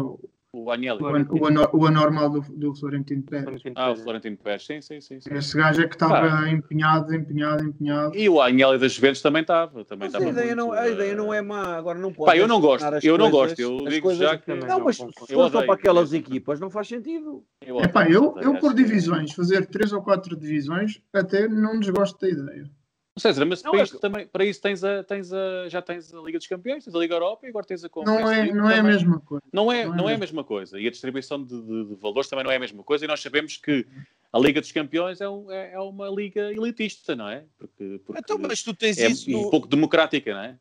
o, 0.64 0.70
Agnelli. 0.70 1.02
o, 1.02 1.06
o 1.40 1.46
ano- 1.46 1.68
o 1.72 1.86
anormal 1.86 2.30
do, 2.30 2.40
do 2.40 2.74
Florentino 2.74 3.22
Pérez. 3.22 3.62
Ah, 3.74 3.90
o 3.92 3.96
Florentino 3.96 4.36
Pérez, 4.36 4.64
sim, 4.66 4.80
sim, 4.80 5.00
sim. 5.00 5.20
sim. 5.20 5.34
Esse 5.34 5.56
gajo 5.56 5.82
é 5.82 5.86
que 5.88 5.94
estava 5.94 6.48
empenhado, 6.48 7.14
empenhado, 7.14 7.64
empenhado. 7.64 8.16
E 8.16 8.28
o 8.28 8.40
Agnelli 8.40 8.78
das 8.78 8.92
Juventus 8.92 9.20
também 9.22 9.42
estava. 9.42 9.84
Também 9.84 10.08
Mas 10.10 10.14
a 10.14 10.28
ideia, 10.28 10.46
muito, 10.54 10.56
não, 10.56 10.72
a 10.72 10.88
ideia 10.88 11.14
não 11.14 11.32
é 11.34 11.42
má. 11.42 11.76
Agora 11.76 11.98
não 11.98 12.12
pode. 12.12 12.30
Pá, 12.30 12.36
eu 12.36 12.48
não 12.48 12.60
gosto, 12.60 12.84
eu 13.06 13.18
não 13.18 13.30
coisas- 13.30 13.50
gosto. 13.50 13.60
Eu 13.60 13.86
as 13.86 13.92
digo 13.94 14.06
coisas- 14.06 14.22
já 14.30 14.36
que. 14.38 14.54
Não, 14.54 14.80
mas 14.84 14.96
se 14.96 15.02
for 15.02 15.26
Eu 15.30 15.50
só 15.50 15.62
para 15.62 15.74
aquelas 15.74 16.12
equipas, 16.12 16.58
não 16.60 16.70
faz 16.70 16.88
sentido. 16.88 17.44
Eu 17.64 17.80
Epá, 17.80 18.08
eu, 18.08 18.34
eu 18.40 18.58
por 18.58 18.72
divisões, 18.74 19.32
fazer 19.32 19.66
três 19.66 19.92
ou 19.92 20.02
quatro 20.02 20.36
divisões, 20.36 21.00
até 21.12 21.48
não 21.48 21.78
desgosto 21.78 22.18
da 22.20 22.28
ideia. 22.28 22.70
César, 23.18 23.46
mas 23.46 23.62
Não, 23.62 23.70
para, 23.70 23.80
é 23.80 23.84
isto 23.84 23.98
também, 23.98 24.26
para 24.26 24.44
isso 24.44 24.60
tens 24.60 24.84
a, 24.84 25.02
tens 25.02 25.32
a, 25.32 25.68
já 25.68 25.80
tens 25.80 26.12
a 26.12 26.20
Liga 26.20 26.36
dos 26.38 26.46
Campeões, 26.46 26.84
tens 26.84 26.94
a 26.94 26.98
Liga 26.98 27.14
Europa 27.14 27.46
e 27.46 27.48
agora 27.48 27.64
tens 27.64 27.82
a 27.82 27.86
Não 27.86 27.90
Conference 27.90 28.22
é, 28.34 28.36
League 28.42 28.52
não 28.52 28.70
é 28.70 28.78
a 28.78 28.82
mesma 28.82 29.20
coisa. 29.20 29.42
Não 29.52 29.72
é, 29.72 29.84
Não 29.86 29.94
é 29.94 29.96
não 29.96 30.10
é 30.10 30.14
a 30.14 30.18
mesma 30.18 30.44
coisa. 30.44 30.78
E 30.78 30.86
a 30.86 30.90
distribuição 30.90 31.42
de, 31.42 31.58
de- 31.62 31.84
de 31.86 31.94
valores 31.94 32.28
também 32.28 32.44
não 32.44 32.50
é 32.52 32.56
a 32.56 32.60
mesma 32.60 32.82
coisa. 32.82 33.04
E 33.04 33.08
nós 33.08 33.20
sabemos 33.22 33.56
que 33.56 33.86
a 34.32 34.38
Liga 34.38 34.60
dos 34.60 34.70
Campeões 34.70 35.20
é, 35.22 35.28
um- 35.28 35.50
é- 35.50 35.72
é 35.72 35.80
uma 35.80 36.08
liga 36.10 36.52
elitista, 36.52 37.16
não 37.16 37.28
é? 37.28 37.44
Porque, 37.58 38.00
porque 38.04 38.20
Então, 38.20 38.36
mas 38.38 38.62
tu 38.62 38.74
tens 38.74 38.98
é 38.98 39.08
isso 39.08 39.30
um 39.30 39.44
no... 39.44 39.50
pouco 39.50 39.66
democrática, 39.66 40.34
não 40.34 40.40
é? 40.42 40.58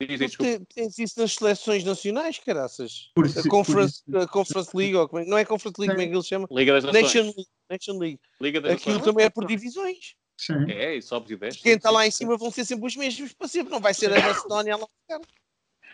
Diz, 0.00 0.30
tu 0.36 0.44
tens 0.72 0.96
isso 1.00 1.18
nas 1.18 1.32
seleções 1.34 1.82
nacionais, 1.82 2.38
caraças. 2.38 3.10
Por 3.16 3.24
A 3.24 3.28
isso- 3.28 3.48
Conference, 3.48 4.04
por 4.04 4.14
isso- 4.18 4.24
a 4.24 4.28
Conference 4.28 4.70
League, 4.76 4.94
ou 4.94 5.08
como 5.08 5.20
é- 5.22 5.26
não 5.26 5.36
é 5.36 5.44
Conference 5.44 5.80
League, 5.80 5.92
como 5.96 6.06
é 6.06 6.08
que 6.08 6.14
ele 6.16 6.22
chama? 6.22 6.46
Liga 6.52 6.72
das 6.74 6.84
Nações. 6.84 7.02
Nation 7.02 7.22
League. 7.24 7.46
Nation 7.68 7.98
League. 7.98 8.20
Liga 8.40 8.60
das 8.60 8.72
Aquilo 8.74 8.94
Nações. 8.94 9.12
também 9.12 9.26
é 9.26 9.30
por 9.30 9.44
divisões. 9.44 10.14
Sim. 10.38 10.70
É, 10.70 10.94
e 10.94 11.02
sobes 11.02 11.32
e 11.32 11.36
desces. 11.36 11.60
Quem 11.60 11.74
está 11.74 11.90
lá 11.90 12.06
em 12.06 12.10
cima 12.12 12.36
vão 12.36 12.50
ser 12.50 12.64
sempre 12.64 12.86
os 12.86 12.96
mesmos 12.96 13.32
para 13.32 13.48
sempre. 13.48 13.72
Não 13.72 13.80
vai 13.80 13.92
ser 13.92 14.12
a 14.12 14.20
Macedónia 14.20 14.76
lá. 14.76 14.88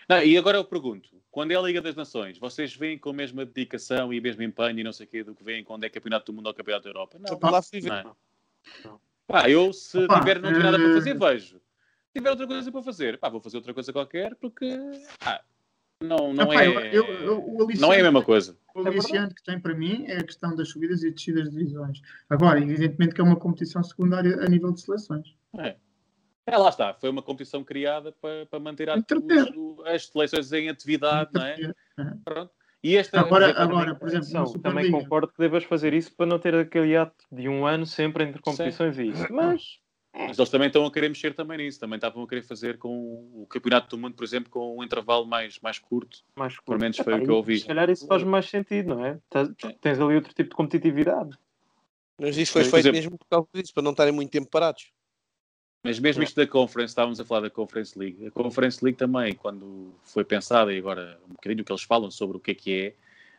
Não, 0.06 0.22
e 0.22 0.36
agora 0.36 0.58
eu 0.58 0.64
pergunto: 0.64 1.08
quando 1.30 1.50
é 1.52 1.56
a 1.56 1.62
Liga 1.62 1.80
das 1.80 1.96
Nações, 1.96 2.38
vocês 2.38 2.76
veem 2.76 2.98
com 2.98 3.08
a 3.08 3.14
mesma 3.14 3.46
dedicação 3.46 4.12
e 4.12 4.20
o 4.20 4.22
mesmo 4.22 4.42
empenho 4.42 4.78
e 4.78 4.84
não 4.84 4.92
sei 4.92 5.06
o 5.06 5.08
quê 5.08 5.24
do 5.24 5.34
que 5.34 5.42
veem 5.42 5.64
quando 5.64 5.84
é 5.84 5.88
Campeonato 5.88 6.30
do 6.30 6.36
Mundo 6.36 6.46
ou 6.46 6.54
Campeonato 6.54 6.84
da 6.84 6.90
Europa? 6.90 7.18
Não. 7.18 7.50
Lá 7.50 7.62
fui 7.62 7.80
ver. 7.80 8.04
Não 8.04 8.10
é? 8.92 8.98
Pá, 9.26 9.48
eu 9.48 9.72
se 9.72 9.98
Opa, 10.04 10.18
tiver 10.18 10.38
não 10.38 10.52
tiver 10.52 10.62
nada 10.62 10.78
para 10.78 10.90
eh, 10.90 10.94
fazer, 10.94 11.18
vejo. 11.18 11.56
Se 11.56 12.12
tiver 12.12 12.30
outra 12.30 12.46
coisa 12.46 12.70
para 12.70 12.82
fazer, 12.82 13.18
pá, 13.18 13.30
vou 13.30 13.40
fazer 13.40 13.56
outra 13.56 13.72
coisa 13.72 13.92
qualquer 13.92 14.34
porque 14.34 14.78
pá, 15.18 15.42
não, 16.02 16.32
não, 16.32 16.44
Epá, 16.52 16.62
é, 16.64 16.68
eu- 16.96 17.04
eu- 17.06 17.68
não 17.80 17.92
é 17.92 18.00
a 18.00 18.02
mesma 18.02 18.22
coisa. 18.22 18.56
O 18.74 18.86
aliciante 18.86 19.34
que 19.34 19.42
tem 19.42 19.58
para 19.58 19.74
mim 19.74 20.04
é 20.06 20.18
a 20.18 20.24
questão 20.24 20.54
das 20.54 20.68
subidas 20.68 21.02
e 21.02 21.10
descidas 21.10 21.50
de 21.50 21.56
divisões. 21.58 22.00
Agora, 22.28 22.60
evidentemente 22.60 23.14
que 23.14 23.20
é 23.20 23.24
uma 23.24 23.36
competição 23.36 23.82
secundária 23.82 24.36
a 24.40 24.48
nível 24.48 24.72
de 24.72 24.80
seleções. 24.80 25.34
É, 26.46 26.58
lá 26.58 26.68
está, 26.68 26.92
foi 26.92 27.08
uma 27.08 27.22
competição 27.22 27.64
criada 27.64 28.12
para, 28.20 28.44
para 28.46 28.58
manter 28.60 28.88
os- 28.90 29.86
as 29.86 30.06
seleções 30.08 30.52
em 30.52 30.68
atividade, 30.68 31.30
não 31.32 31.42
é? 31.42 31.56
Uhum. 31.98 32.20
Pronto. 32.24 32.52
E 32.82 32.96
esta, 32.98 33.18
Agora, 33.18 33.46
por 33.46 33.50
exemplo, 33.54 33.62
agora, 33.62 33.94
por 33.94 34.08
exemplo, 34.08 34.26
Atenção, 34.26 34.60
também 34.60 34.90
concordo 34.90 35.28
que 35.28 35.38
devas 35.38 35.64
fazer 35.64 35.94
isso 35.94 36.14
para 36.14 36.26
não 36.26 36.38
ter 36.38 36.54
aquele 36.54 36.94
ato 36.94 37.24
de 37.32 37.48
um 37.48 37.64
ano 37.64 37.86
sempre 37.86 38.24
entre 38.24 38.42
competições 38.42 38.98
e 38.98 39.08
isso. 39.08 39.26
Mas 39.32 39.78
Mas 40.16 40.38
eles 40.38 40.48
também 40.48 40.68
estão 40.68 40.86
a 40.86 40.92
querer 40.92 41.08
mexer 41.08 41.34
também 41.34 41.58
nisso. 41.58 41.80
Também 41.80 41.96
estavam 41.96 42.22
a 42.22 42.28
querer 42.28 42.42
fazer 42.42 42.78
com 42.78 42.88
o 43.34 43.46
Campeonato 43.48 43.88
do 43.88 43.98
Mundo, 44.00 44.14
por 44.14 44.22
exemplo, 44.24 44.48
com 44.48 44.78
um 44.78 44.84
intervalo 44.84 45.26
mais, 45.26 45.58
mais 45.60 45.78
curto. 45.78 46.22
mais 46.36 46.56
Pelo 46.60 46.78
menos 46.78 46.96
foi 46.96 47.14
Epá, 47.14 47.22
o 47.22 47.24
que 47.24 47.30
eu 47.30 47.36
ouvi. 47.36 47.58
Se 47.58 47.66
calhar 47.66 47.90
isso 47.90 48.06
faz 48.06 48.22
mais 48.22 48.48
sentido, 48.48 48.94
não 48.94 49.04
é? 49.04 49.18
Tás- 49.28 49.50
Tens 49.80 50.00
ali 50.00 50.14
outro 50.14 50.32
tipo 50.32 50.50
de 50.50 50.56
competitividade. 50.56 51.36
Mas 52.20 52.36
isso 52.36 52.52
foi 52.52 52.62
feito 52.62 52.76
exemplo- 52.76 52.96
mesmo 52.96 53.18
por 53.18 53.26
causa 53.28 53.48
disso, 53.52 53.74
para 53.74 53.82
não 53.82 53.90
estarem 53.90 54.12
muito 54.12 54.30
tempo 54.30 54.48
parados. 54.48 54.92
Mas 55.84 55.98
mesmo 55.98 56.22
isto 56.22 56.36
da 56.36 56.46
Conference, 56.46 56.92
estávamos 56.92 57.20
a 57.20 57.24
falar 57.24 57.40
da 57.40 57.50
Conference 57.50 57.98
League. 57.98 58.26
A 58.26 58.30
Conference 58.30 58.82
League 58.82 58.96
também, 58.96 59.34
quando 59.34 59.92
foi 60.02 60.24
pensada, 60.24 60.72
e 60.72 60.78
agora 60.78 61.18
um 61.28 61.32
bocadinho 61.34 61.60
o 61.60 61.64
que 61.64 61.72
eles 61.72 61.82
falam 61.82 62.10
sobre 62.10 62.36
o 62.36 62.40
que 62.40 62.52
é 62.52 62.54
que 62.54 62.72
é, 62.72 62.94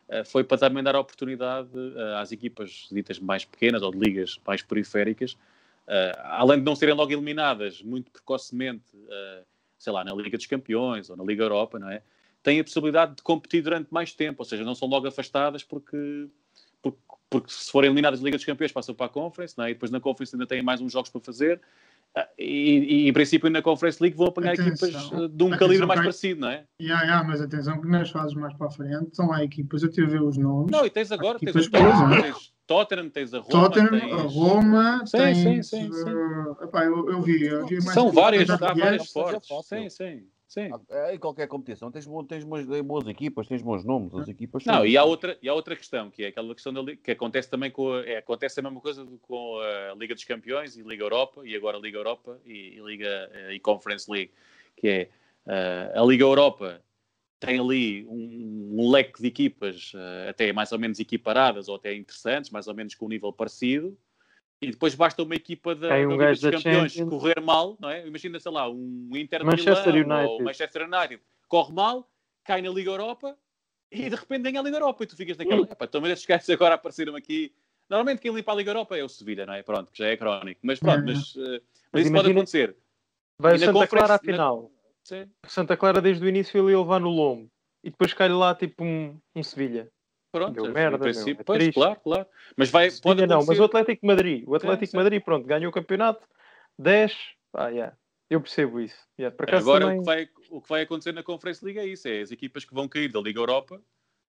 eh, 0.09 0.23
foi 0.23 0.43
para 0.43 0.57
também 0.57 0.83
dar 0.83 0.93
a 0.95 0.99
oportunidade 0.99 1.69
eh, 1.73 2.15
às 2.17 2.31
equipas 2.31 2.87
ditas 2.91 3.17
mais 3.17 3.45
pequenas 3.45 3.81
ou 3.81 3.91
de 3.91 3.97
ligas 3.97 4.39
mais 4.45 4.61
periféricas, 4.61 5.35
eh, 5.87 6.19
além 6.23 6.59
de 6.59 6.65
não 6.65 6.75
serem 6.75 6.95
logo 6.95 7.11
eliminadas 7.11 7.81
muito 7.81 8.11
precocemente, 8.11 8.85
eh, 9.09 9.43
sei 9.77 9.93
lá, 9.93 10.03
na 10.03 10.13
Liga 10.13 10.37
dos 10.37 10.45
Campeões 10.47 11.09
ou 11.09 11.15
na 11.17 11.23
Liga 11.23 11.43
Europa, 11.43 11.77
não 11.77 11.89
é? 11.89 12.01
Têm 12.41 12.59
a 12.59 12.63
possibilidade 12.63 13.15
de 13.15 13.21
competir 13.21 13.61
durante 13.61 13.91
mais 13.91 14.13
tempo, 14.13 14.41
ou 14.41 14.45
seja, 14.45 14.63
não 14.63 14.75
são 14.75 14.87
logo 14.87 15.07
afastadas 15.07 15.63
porque, 15.63 16.27
porque, 16.81 16.99
porque 17.29 17.51
se 17.51 17.71
forem 17.71 17.89
eliminadas 17.89 18.19
da 18.19 18.25
Liga 18.25 18.37
dos 18.37 18.45
Campeões 18.45 18.71
passam 18.71 18.95
para 18.95 19.05
a 19.07 19.09
Conference, 19.09 19.55
não 19.57 19.65
é? 19.65 19.71
e 19.71 19.73
depois 19.73 19.91
na 19.91 19.99
Conference 19.99 20.35
ainda 20.35 20.47
têm 20.47 20.61
mais 20.61 20.81
uns 20.81 20.91
jogos 20.91 21.09
para 21.09 21.21
fazer, 21.21 21.61
e, 22.37 23.03
e, 23.05 23.09
em 23.09 23.13
princípio 23.13 23.49
na 23.49 23.61
Conference 23.61 24.01
League 24.01 24.15
vão 24.15 24.27
apanhar 24.27 24.53
Atenção. 24.53 24.67
equipas 24.67 25.11
eh, 25.11 25.27
de 25.27 25.43
um 25.43 25.47
Atenção, 25.47 25.57
calibre 25.57 25.85
mais 25.85 25.99
que- 25.99 26.05
parecido, 26.05 26.41
não 26.41 26.49
é? 26.49 26.63
Ya, 26.81 27.03
ya, 27.03 27.23
mas 27.23 27.41
atenção 27.41 27.81
que 27.81 27.87
nas 27.87 28.09
fases 28.09 28.33
mais 28.33 28.53
para 28.53 28.67
a 28.67 28.71
frente 28.71 29.07
estão 29.07 29.27
lá 29.27 29.43
equipas, 29.43 29.83
eu 29.83 29.89
tive 29.89 30.07
a 30.07 30.09
ver 30.11 30.21
os 30.21 30.37
nomes. 30.37 30.71
Não, 30.71 30.85
e 30.85 30.89
tens 30.89 31.11
agora, 31.11 31.39
tens, 31.39 31.55
o 31.55 31.71
Tottenham, 31.71 32.13
é? 32.13 32.21
tens 32.21 32.53
Tottenham, 32.67 33.09
tens 33.09 33.33
a 33.33 33.39
Roma, 33.39 33.69
Tottenham, 33.69 33.89
tens... 33.89 34.13
a 34.13 34.21
Roma, 34.21 35.05
Sim, 35.05 35.17
tens, 35.17 35.37
sim, 35.37 35.63
sim, 35.63 35.91
sim. 35.91 36.09
uh, 36.13 36.63
epá, 36.63 36.85
eu, 36.85 37.09
eu 37.09 37.21
vi, 37.21 37.43
eu 37.45 37.65
vi 37.65 37.75
mais 37.75 37.93
São 37.93 38.11
várias, 38.11 38.49
há 38.49 38.73
várias 38.73 39.11
fortes. 39.11 39.47
Sim, 39.65 39.89
sim, 39.89 40.23
sim. 40.55 40.69
É, 40.89 41.13
em 41.13 41.19
qualquer 41.19 41.47
competição 41.47 41.91
tens, 41.91 42.07
tens 42.27 42.43
boas, 42.45 42.65
boas 42.83 43.07
equipas, 43.07 43.47
tens 43.47 43.61
bons 43.61 43.83
nomes, 43.83 44.13
as 44.15 44.29
equipas 44.29 44.63
são- 44.63 44.73
Não, 44.73 44.85
e 44.85 44.95
há 44.97 45.03
outra, 45.03 45.37
e 45.41 45.49
há 45.49 45.53
outra 45.53 45.75
questão, 45.75 46.09
que 46.09 46.23
é 46.23 46.27
aquela 46.27 46.53
questão 46.55 46.73
da 46.73 46.95
que 46.95 47.11
acontece 47.11 47.49
também 47.49 47.69
com 47.69 47.91
a, 47.91 48.05
é, 48.05 48.17
acontece 48.17 48.59
a 48.59 48.63
mesma 48.63 48.79
coisa 48.79 49.05
com 49.21 49.59
a 49.59 49.93
Liga 49.95 50.15
dos 50.15 50.23
Campeões 50.23 50.77
e 50.77 50.81
Liga 50.81 51.03
Europa, 51.03 51.41
e 51.45 51.55
agora 51.55 51.77
Liga 51.77 51.97
Europa 51.97 52.39
e, 52.45 52.77
e 52.77 52.79
Liga 52.79 53.29
eh, 53.33 53.53
e 53.55 53.59
Conference 53.59 54.09
League, 54.09 54.31
que 54.77 54.87
é 54.87 55.09
eh, 55.47 55.91
a 55.93 56.03
Liga 56.03 56.23
Europa 56.23 56.81
tem 57.37 57.59
ali 57.59 58.05
um, 58.07 58.77
um 58.79 58.89
leque 58.89 59.21
de 59.21 59.27
equipas 59.27 59.91
eh, 59.93 60.29
até 60.29 60.53
mais 60.53 60.71
ou 60.71 60.79
menos 60.79 60.99
equiparadas 60.99 61.67
ou 61.67 61.75
até 61.75 61.93
interessantes, 61.93 62.49
mais 62.49 62.67
ou 62.67 62.73
menos 62.73 62.95
com 62.95 63.05
um 63.05 63.09
nível 63.09 63.33
parecido, 63.33 63.95
e 64.61 64.71
depois 64.71 64.95
basta 64.95 65.21
uma 65.23 65.35
equipa 65.35 65.75
da, 65.75 65.95
um 65.99 66.17
da 66.17 66.31
dos 66.31 66.41
Campeões 66.41 66.93
Champions. 66.93 67.09
correr 67.09 67.39
mal, 67.41 67.77
não 67.79 67.89
é? 67.89 68.07
Imagina, 68.07 68.39
sei 68.39 68.51
lá, 68.51 68.69
um 68.69 69.09
Inter 69.13 69.39
de 69.41 69.45
Manchester 69.45 69.93
Milão 69.93 70.17
ou 70.17 70.23
United. 70.25 70.43
Manchester 70.43 70.81
United 70.87 71.21
corre 71.47 71.73
mal, 71.73 72.09
cai 72.43 72.61
na 72.61 72.69
Liga 72.69 72.89
Europa 72.91 73.37
e 73.91 74.09
de 74.09 74.15
repente 74.15 74.43
ganha 74.43 74.59
a 74.59 74.63
Liga 74.63 74.77
Europa 74.77 75.03
e 75.03 75.07
tu 75.07 75.15
ficas 75.15 75.37
naquela, 75.37 75.61
epá, 75.69 75.87
também 75.87 76.11
estes 76.11 76.25
gajos 76.27 76.49
agora 76.49 76.75
apareceram 76.75 77.15
aqui. 77.15 77.53
Normalmente 77.89 78.19
quem 78.21 78.33
limpa 78.33 78.51
a 78.51 78.55
Liga 78.55 78.71
Europa 78.71 78.97
é 78.97 79.03
o 79.03 79.09
Sevilha, 79.09 79.45
não 79.45 79.53
é? 79.53 79.61
Pronto, 79.61 79.91
que 79.91 79.97
já 79.99 80.07
é 80.07 80.17
crónico. 80.17 80.59
Mas 80.63 80.79
pronto, 80.79 80.99
É. 81.09 81.13
mas, 81.13 81.35
eh, 81.35 81.39
mas 81.39 81.41
Mas 81.41 81.47
isso 81.51 81.61
pode 81.91 82.07
imagina- 82.09 82.31
acontecer. 82.31 82.75
Vai 83.39 83.51
E 83.51 83.59
na 83.59 83.65
Santa 83.67 83.73
Conference- 83.73 83.95
Clara 83.95 84.13
à 84.13 84.17
na- 84.17 84.19
final. 84.19 84.71
O 85.45 85.47
Santa 85.49 85.77
Clara 85.77 86.01
desde 86.01 86.25
o 86.25 86.27
início 86.27 86.57
ele 86.57 86.71
ia 86.71 86.79
levar 86.79 86.99
no 86.99 87.09
lombo. 87.09 87.47
E 87.83 87.91
depois 87.91 88.11
cai 88.13 88.27
lá 88.29 88.55
tipo 88.55 88.83
um, 88.83 89.19
um 89.35 89.43
Sevilha. 89.43 89.87
Pronto, 90.35 90.53
Deu 90.53 90.65
em 90.65 90.73
merda, 90.73 90.97
princípio, 90.97 91.33
meu, 91.35 91.41
é 91.41 91.43
pois, 91.45 91.73
claro, 91.73 91.99
claro. 92.01 92.25
Mas 92.57 92.69
vai, 92.69 92.87
pode 92.91 93.21
Sevilha 93.21 93.25
não, 93.25 93.45
mas 93.45 93.57
o 93.57 93.63
Atlético 93.63 94.05
Madrid. 94.05 94.43
O 94.45 94.53
Atlético 94.53 94.91
sim. 94.91 94.97
Madrid, 94.97 95.23
pronto, 95.23 95.47
ganhou 95.47 95.69
o 95.69 95.73
campeonato. 95.73 96.27
10. 96.77 97.15
Ah, 97.53 97.69
yeah. 97.69 97.95
Eu 98.29 98.41
percebo 98.41 98.81
isso. 98.81 98.97
Yeah, 99.17 99.33
por 99.33 99.43
acaso 99.47 99.63
Agora 99.69 99.85
também... 99.85 99.99
o, 99.99 100.01
que 100.01 100.05
vai, 100.05 100.29
o 100.49 100.61
que 100.61 100.67
vai 100.69 100.81
acontecer 100.81 101.13
na 101.13 101.23
Conference 101.23 101.63
League 101.63 101.79
é 101.79 101.85
isso: 101.85 102.05
é 102.09 102.19
as 102.19 102.31
equipas 102.31 102.65
que 102.65 102.73
vão 102.73 102.85
cair 102.85 103.09
da 103.09 103.21
Liga 103.21 103.39
Europa 103.39 103.81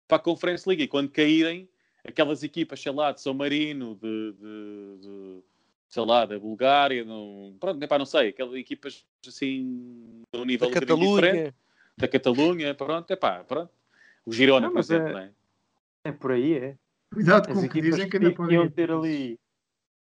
para 0.07 0.19
a 0.19 0.21
Conference 0.21 0.69
League. 0.69 0.85
E 0.85 0.87
quando 0.87 1.11
caírem, 1.11 1.69
aquelas 2.07 2.45
equipas, 2.45 2.81
sei 2.81 2.93
lá, 2.93 3.11
de 3.11 3.21
São 3.21 3.35
Marino, 3.35 3.97
de, 3.97 4.33
de- 4.35 4.99
de- 5.01 5.43
sei 5.89 6.05
lá, 6.05 6.25
da 6.25 6.39
Bulgária, 6.39 7.05
não, 7.05 7.57
pronto, 7.59 7.83
epá, 7.83 7.99
não 7.99 8.07
sei, 8.07 8.29
aquelas 8.29 8.55
equipas 8.55 9.05
assim, 9.27 10.23
de 10.33 10.41
um 10.41 10.45
nível 10.45 10.71
Da 10.71 10.77
um 10.77 10.81
bocadinho 10.81 11.17
diferente, 11.17 11.37
Catalunha. 11.37 11.55
da 11.97 12.09
Catalunha, 12.09 12.75
pronto, 12.75 13.11
epá, 13.11 13.43
pronto. 13.43 13.73
O 14.25 14.33
Girona, 14.33 14.67
Não, 14.67 14.73
por 14.73 14.81
exemplo, 14.81 15.09
é- 15.09 15.13
não 15.13 15.19
é? 15.21 15.31
É 16.09 16.13
por 16.13 16.33
aí, 16.33 16.55
é. 16.55 16.77
Cuidado 17.13 17.47
com 17.47 17.53
As 17.53 17.59
o 17.59 17.61
que 17.63 17.67
equipas 17.67 17.91
dizem 17.91 18.11
que 18.11 18.19
que, 18.19 18.25
ainda 18.25 18.37
podem 18.37 18.55
iam 18.57 18.69
ter 18.69 18.91
ali... 18.91 19.39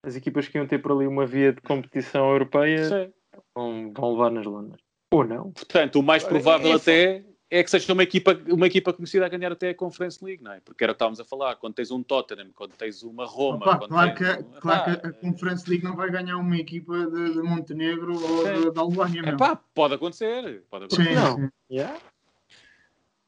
As 0.04 0.16
equipas 0.16 0.48
que 0.48 0.58
iam 0.58 0.66
ter 0.66 0.80
por 0.80 0.92
ali 0.94 1.06
uma 1.06 1.26
via 1.26 1.54
de 1.54 1.62
competição 1.62 2.30
europeia 2.32 2.84
Sim. 2.86 3.14
vão, 3.56 3.92
vão 3.94 4.12
levar 4.14 4.32
nas 4.32 4.46
lonas. 4.46 4.80
Ou 5.14 5.24
não. 5.24 5.52
Portanto, 5.52 6.00
o 6.00 6.04
mais 6.04 6.24
É- 6.24 6.28
provável 6.28 6.72
é- 6.72 6.76
até 6.76 7.26
é 7.54 7.62
que 7.64 7.70
seja 7.70 7.92
uma 7.92 8.02
equipa, 8.02 8.32
uma 8.48 8.66
equipa 8.66 8.94
conhecida 8.94 9.26
a 9.26 9.30
ganhar 9.30 9.52
até 9.52 9.70
a 9.70 9.76
Conference 9.76 10.24
League, 10.24 10.42
não 10.42 10.54
é? 10.54 10.62
Porque 10.62 10.84
era 10.86 10.94
o 10.94 10.96
que 10.96 10.98
estávamos 10.98 11.20
a 11.20 11.26
falar. 11.26 11.58
Quando 11.58 11.74
tens 11.76 11.92
um 11.92 12.02
Tottenham, 12.02 12.50
quando 12.56 12.72
tens 12.78 13.04
uma 13.04 13.26
Roma, 13.26 13.58
Opa, 13.58 13.88
claro, 13.90 14.16
tens 14.16 14.38
que, 14.38 14.44
claro 14.62 14.92
Epá, 14.92 15.02
que 15.02 15.08
a 15.08 15.12
Conference 15.12 15.70
League 15.70 15.84
não 15.84 15.96
vai 15.96 16.10
ganhar 16.10 16.38
uma 16.38 16.56
equipa 16.58 17.06
de, 17.08 17.34
de 17.34 17.42
Montenegro 17.42 18.14
ou 18.14 18.46
Sim. 18.48 18.72
de 18.72 18.80
Albânia, 18.80 19.22
meu. 19.22 19.34
Epá, 19.34 19.56
pode 19.76 19.94
acontecer. 19.96 20.64
Pode 20.70 20.96
Sim, 20.96 21.02
acontecer. 21.02 21.16
Não. 21.16 21.36
sim. 21.38 21.50
Yeah? 21.70 22.00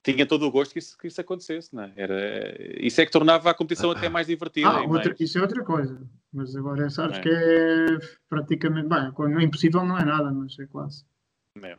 Tinha 0.04 0.26
todo 0.26 0.46
o 0.46 0.52
gosto 0.52 0.74
que 0.74 0.80
isso, 0.80 0.98
que 0.98 1.08
isso 1.08 1.22
acontecesse, 1.22 1.74
não 1.74 1.84
é? 1.84 1.94
Era, 1.96 2.56
isso 2.80 3.00
é 3.02 3.06
que 3.06 3.12
tornava 3.12 3.50
a 3.50 3.54
competição 3.54 3.90
até 3.92 4.10
mais 4.10 4.28
divertida. 4.28 4.68
Ah, 4.70 4.82
outra- 4.82 5.10
mais- 5.10 5.20
isso 5.22 5.38
é 5.38 5.42
outra 5.42 5.64
coisa. 5.64 6.02
Mas 6.32 6.56
agora 6.56 6.90
sabes 6.90 7.18
É. 7.18 7.22
que 7.22 7.30
é 7.30 7.86
praticamente. 8.30 8.88
Bem, 8.90 9.12
quando 9.14 9.40
é 9.40 9.44
impossível 9.44 9.86
não 9.86 9.98
é 9.98 10.04
nada, 10.04 10.32
mas 10.32 10.58
é 10.60 10.66
quase. 10.68 11.06
É. 11.64 11.78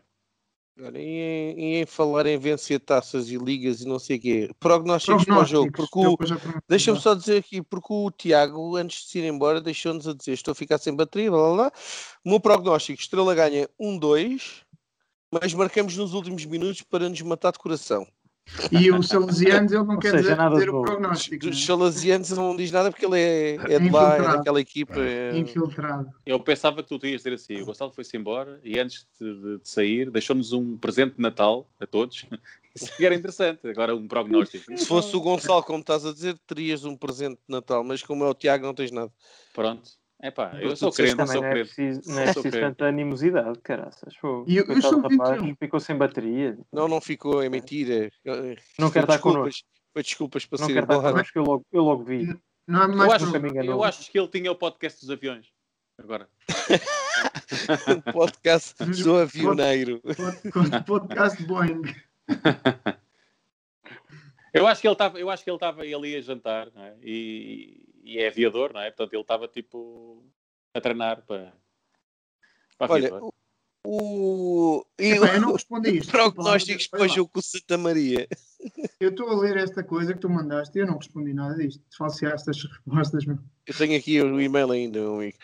E, 0.76 1.54
em, 1.56 1.76
em 1.82 1.86
falar 1.86 2.26
em 2.26 2.36
vencer 2.36 2.80
taças 2.80 3.30
e 3.30 3.36
ligas 3.36 3.80
e 3.80 3.86
não 3.86 3.96
sei 4.00 4.16
o 4.16 4.20
quê, 4.20 4.50
prognósticos 4.58 5.24
para 5.24 5.38
o 5.40 5.44
jogo, 5.44 5.70
porque 5.70 5.98
o. 6.00 6.16
Deixa-me 6.68 6.98
só 6.98 7.14
dizer 7.14 7.36
aqui, 7.38 7.62
porque 7.62 7.92
o 7.92 8.10
Tiago, 8.10 8.74
antes 8.76 9.04
de 9.04 9.08
se 9.10 9.18
ir 9.20 9.24
embora, 9.24 9.60
deixou-nos 9.60 10.08
a 10.08 10.12
dizer: 10.12 10.32
estou 10.32 10.50
a 10.50 10.54
ficar 10.56 10.78
sem 10.78 10.92
bateria, 10.96 11.30
blá 11.30 11.40
blá 11.40 11.54
blá. 11.54 11.72
O 12.24 12.30
meu 12.30 12.40
prognóstico: 12.40 13.00
Estrela 13.00 13.32
ganha 13.36 13.68
1-2, 13.80 14.63
mas 15.43 15.53
marcamos 15.55 15.97
nos 15.97 16.14
últimos 16.14 16.45
minutos 16.45 16.82
para 16.82 17.09
nos 17.09 17.20
matar 17.22 17.53
de 17.53 17.59
coração. 17.59 18.07
E 18.70 18.91
o 18.91 19.03
Salesianos, 19.03 19.72
ele 19.72 19.85
não 19.85 19.95
Ou 19.95 19.99
quer 20.01 20.11
seja, 20.11 20.22
dizer, 20.22 20.37
nada 20.37 20.55
dizer 20.55 20.68
o 20.68 20.82
prognóstico. 20.82 21.47
Dos 21.47 21.59
né? 21.59 21.66
Salesianos 21.66 22.30
não 22.30 22.55
diz 22.55 22.70
nada 22.70 22.91
porque 22.91 23.07
ele 23.07 23.18
é, 23.18 23.55
é 23.55 23.78
de 23.78 23.89
lá, 23.91 24.16
é 24.16 24.22
daquela 24.22 24.61
equipa. 24.61 25.01
é- 25.01 25.37
Infiltrado. 25.39 26.11
Eu 26.26 26.39
pensava 26.39 26.82
que 26.82 26.89
tu 26.99 27.07
ias 27.07 27.22
dizer 27.22 27.32
assim: 27.32 27.62
o 27.62 27.64
Gonçalo 27.64 27.91
foi-se 27.93 28.14
embora 28.18 28.61
e 28.62 28.78
antes 28.78 29.07
de, 29.18 29.35
de- 29.59 29.61
sair 29.64 30.11
deixou-nos 30.11 30.53
um 30.53 30.76
presente 30.76 31.16
de 31.16 31.22
Natal 31.22 31.66
a 31.80 31.87
todos. 31.87 32.26
Isso 32.76 32.93
era 33.01 33.14
interessante. 33.14 33.66
Agora 33.66 33.97
um 33.97 34.07
prognóstico. 34.07 34.76
Se 34.76 34.85
fosse 34.85 35.16
o 35.16 35.20
Gonçalo, 35.20 35.62
como 35.62 35.78
estás 35.78 36.05
a 36.05 36.12
dizer, 36.12 36.37
terias 36.47 36.85
um 36.85 36.97
presente 36.97 37.37
de 37.37 37.55
Natal, 37.55 37.82
mas 37.82 38.03
como 38.03 38.24
é 38.24 38.28
o 38.28 38.35
Tiago, 38.35 38.66
não 38.66 38.74
tens 38.74 38.91
nada. 38.91 39.11
Pronto. 39.55 39.91
É 40.24 40.30
pá, 40.30 40.52
eu 40.58 40.74
sou 40.74 40.90
crente, 40.90 41.10
eu 41.10 41.16
Também 41.18 41.32
sou 41.34 41.42
não 41.42 41.48
é 41.48 41.52
crente. 41.52 41.74
preciso, 41.74 42.00
não 42.10 42.18
é 42.18 42.24
preciso 42.24 42.42
crente. 42.50 42.60
tanta 42.60 42.86
animosidade, 42.86 43.58
caraças. 43.60 44.14
E 44.46 44.56
eu- 44.56 44.64
eu 44.64 44.80
sou 44.80 45.00
rapaz, 45.02 45.42
21. 45.42 45.54
ficou 45.56 45.78
sem 45.80 45.96
bateria. 45.98 46.56
Não, 46.72 46.88
não 46.88 46.98
ficou, 46.98 47.42
é 47.42 47.48
mentira. 47.50 48.10
Não 48.24 48.34
Foi 48.34 48.90
quer 48.90 49.00
estar 49.00 49.06
desculpas- 49.06 49.20
connosco. 49.20 49.68
Foi 49.92 50.02
desculpas 50.02 50.46
para 50.46 50.58
Não 50.60 50.66
ser 50.66 50.72
quero 50.72 50.84
estar 50.86 50.94
embora. 50.94 51.12
connosco, 51.12 51.38
eu 51.38 51.42
logo, 51.44 51.66
eu 51.70 51.82
logo 51.82 52.04
vi. 52.04 52.34
Não 52.66 52.80
há 52.80 52.84
Eu 52.84 52.96
mais 52.96 53.12
acho, 53.12 53.26
me 53.26 53.30
problema. 53.32 53.54
enganou. 53.54 53.74
eu 53.74 53.84
acho 53.84 54.10
que 54.10 54.18
ele 54.18 54.28
tinha 54.28 54.50
o 54.50 54.56
podcast 54.56 54.98
dos 55.02 55.10
aviões. 55.10 55.46
Agora. 55.98 56.26
podcast 58.14 58.74
do 59.04 59.16
avioneiro. 59.18 60.00
Pod- 60.00 60.84
Podcast 60.86 61.42
Boeing. 61.44 61.82
Eu 64.54 64.66
acho 64.68 64.80
que 64.80 64.86
ele 64.86 64.92
estava, 64.94 65.18
eu 65.18 65.28
acho 65.30 65.42
que 65.42 65.50
ele 65.50 65.56
estava, 65.56 65.84
ele 65.84 66.08
ia 66.10 66.22
jantar, 66.22 66.70
não 66.72 66.82
é? 66.84 66.94
E, 67.02 67.82
e 68.05 68.18
é 68.18 68.28
aviador, 68.28 68.72
não 68.72 68.80
é? 68.80 68.90
Portanto, 68.90 69.14
ele 69.14 69.22
estava 69.22 69.48
tipo 69.48 70.24
a 70.74 70.80
treinar 70.80 71.24
para, 71.26 71.52
para 72.78 72.92
Olha, 72.92 73.09
aviador. 73.09 73.32
o, 73.84 74.78
o, 74.78 74.86
e 74.98 75.12
Epá, 75.12 75.34
eu 75.34 75.40
não 75.40 75.52
respondi 75.55 75.98
isto. 75.98 76.12
prognósticos 76.12 76.86
para 76.86 77.02
o 77.02 77.09
jogo 77.09 77.30
com 77.32 77.40
o 77.40 77.42
Santa 77.42 77.76
Maria. 77.76 78.28
Eu 79.00 79.11
estou 79.11 79.28
a 79.28 79.40
ler 79.40 79.57
esta 79.57 79.82
coisa 79.82 80.14
que 80.14 80.20
tu 80.20 80.28
mandaste 80.28 80.78
e 80.78 80.82
eu 80.82 80.86
não 80.86 80.98
respondi 80.98 81.34
nada 81.34 81.57
disto. 81.57 81.82
Falseaste 81.96 82.50
as 82.50 82.62
respostas, 82.62 83.24
meu. 83.24 83.38
Eu 83.66 83.74
tenho 83.74 83.98
aqui 83.98 84.20
o 84.22 84.40
e-mail 84.40 84.70
ainda, 84.70 85.00
meu 85.00 85.16
amigo. 85.16 85.38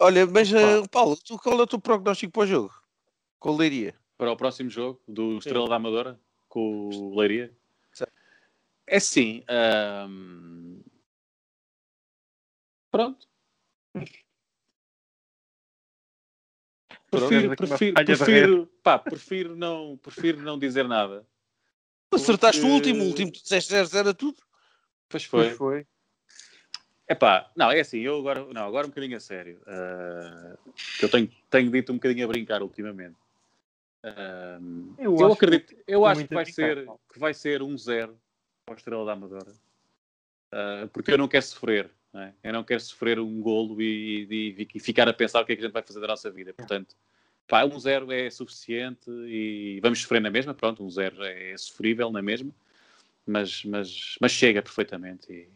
Olha, 0.00 0.26
mas 0.26 0.52
eh, 0.52 0.86
Paulo, 0.90 1.16
tu, 1.16 1.38
qual 1.38 1.58
é 1.58 1.62
o 1.62 1.66
teu 1.66 1.80
prognóstico 1.80 2.32
para 2.32 2.42
o 2.42 2.46
jogo? 2.46 2.74
Com 3.38 3.50
o 3.50 3.56
Leiria? 3.56 3.94
para 4.16 4.32
o 4.32 4.36
próximo 4.36 4.70
jogo 4.70 5.00
do 5.06 5.38
Estrela 5.38 5.68
da 5.68 5.76
Amadora 5.76 6.18
com 6.48 6.88
o 6.88 7.18
Leiria. 7.18 7.52
Certo. 7.92 8.12
É 8.86 8.98
sim. 8.98 9.44
Pronto. 12.96 13.28
Prefiro, 17.10 17.56
prefiro, 17.56 17.94
prefiro, 18.04 18.66
pá, 18.82 18.98
prefiro, 18.98 19.54
não, 19.56 19.96
prefiro 19.98 20.40
não 20.42 20.58
dizer 20.58 20.86
nada. 20.88 21.26
Acertaste 22.12 22.60
o 22.60 22.64
Porque- 22.64 22.74
último, 22.74 23.02
o 23.04 23.06
último, 23.08 23.30
tu 23.32 23.42
disseste 23.42 23.72
0-0 23.74 24.08
a 24.10 24.14
tudo. 24.14 24.38
Pois 25.08 25.26
Pois 25.26 25.48
foi. 25.48 25.56
foi. 25.56 25.86
Epá, 27.08 27.50
não, 27.56 27.70
é 27.70 27.80
assim, 27.80 27.98
eu 28.00 28.18
agora, 28.18 28.44
não, 28.52 28.66
agora 28.66 28.86
um 28.86 28.90
bocadinho 28.90 29.16
a 29.16 29.20
sério. 29.20 29.60
ah, 29.66 30.56
que 30.98 31.04
eu 31.04 31.08
tenho, 31.10 31.30
tenho 31.50 31.70
dito 31.70 31.92
um 31.92 31.96
bocadinho 31.96 32.24
a 32.24 32.28
brincar 32.28 32.62
ultimamente. 32.62 33.16
Ah, 34.02 34.58
Eu 34.98 35.14
eu 35.16 35.26
acho 35.26 35.32
acredito, 35.34 35.76
eu 35.86 36.00
foi 36.00 36.10
acho 36.10 36.26
que 36.26 36.34
vai 36.34 36.42
a 36.42 36.44
brincar, 36.44 36.54
ser, 36.76 36.86
que 37.12 37.18
vai 37.18 37.34
ser 37.34 37.62
um 37.62 37.76
zero 37.78 38.18
para 38.64 38.74
o 38.74 38.76
Estrela 38.76 39.04
da 39.04 39.12
Amadora. 39.12 39.52
Ah, 40.52 40.88
porque 40.92 41.12
eu 41.12 41.18
não 41.18 41.28
quero 41.28 41.44
sofrer, 41.44 41.90
é? 42.20 42.32
eu 42.42 42.52
não 42.52 42.64
quero 42.64 42.80
sofrer 42.80 43.18
um 43.18 43.40
golo 43.40 43.80
e, 43.80 44.26
e- 44.58 44.68
e 44.74 44.80
ficar 44.80 45.08
a 45.08 45.12
pensar 45.12 45.42
o 45.42 45.44
que 45.46 45.52
é 45.52 45.56
que 45.56 45.62
a 45.62 45.64
gente 45.64 45.72
vai 45.72 45.82
fazer 45.82 46.00
da 46.00 46.06
nossa 46.06 46.30
vida. 46.30 46.52
Portanto, 46.54 46.94
pá, 47.48 47.64
um 47.64 47.78
zero 47.78 48.10
é 48.12 48.28
suficiente 48.30 49.10
e 49.10 49.78
vamos 49.82 50.00
sofrer 50.02 50.20
na 50.20 50.30
mesma. 50.30 50.54
Pronto, 50.54 50.84
um 50.84 50.90
zero 50.90 51.22
é 51.22 51.56
sofrível 51.56 52.10
na 52.10 52.22
mesma, 52.22 52.50
mas, 53.26 53.64
mas, 53.64 54.16
mas 54.20 54.32
chega 54.32 54.62
perfeitamente. 54.62 55.30
E, 55.32 55.48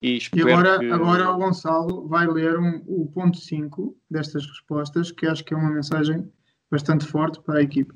e 0.00 0.18
E 0.34 0.40
agora, 0.42 0.78
que... 0.78 0.90
agora 0.92 1.30
o 1.30 1.38
Gonçalo 1.38 2.06
vai 2.06 2.26
ler 2.26 2.58
um- 2.58 2.82
o 2.86 3.06
ponto 3.12 3.36
5 3.38 3.96
destas 4.10 4.46
respostas, 4.46 5.10
que 5.10 5.26
acho 5.26 5.44
que 5.44 5.52
é 5.54 5.56
uma 5.56 5.70
mensagem 5.70 6.30
bastante 6.70 7.04
forte 7.06 7.40
para 7.40 7.58
a 7.58 7.62
equipa. 7.62 7.94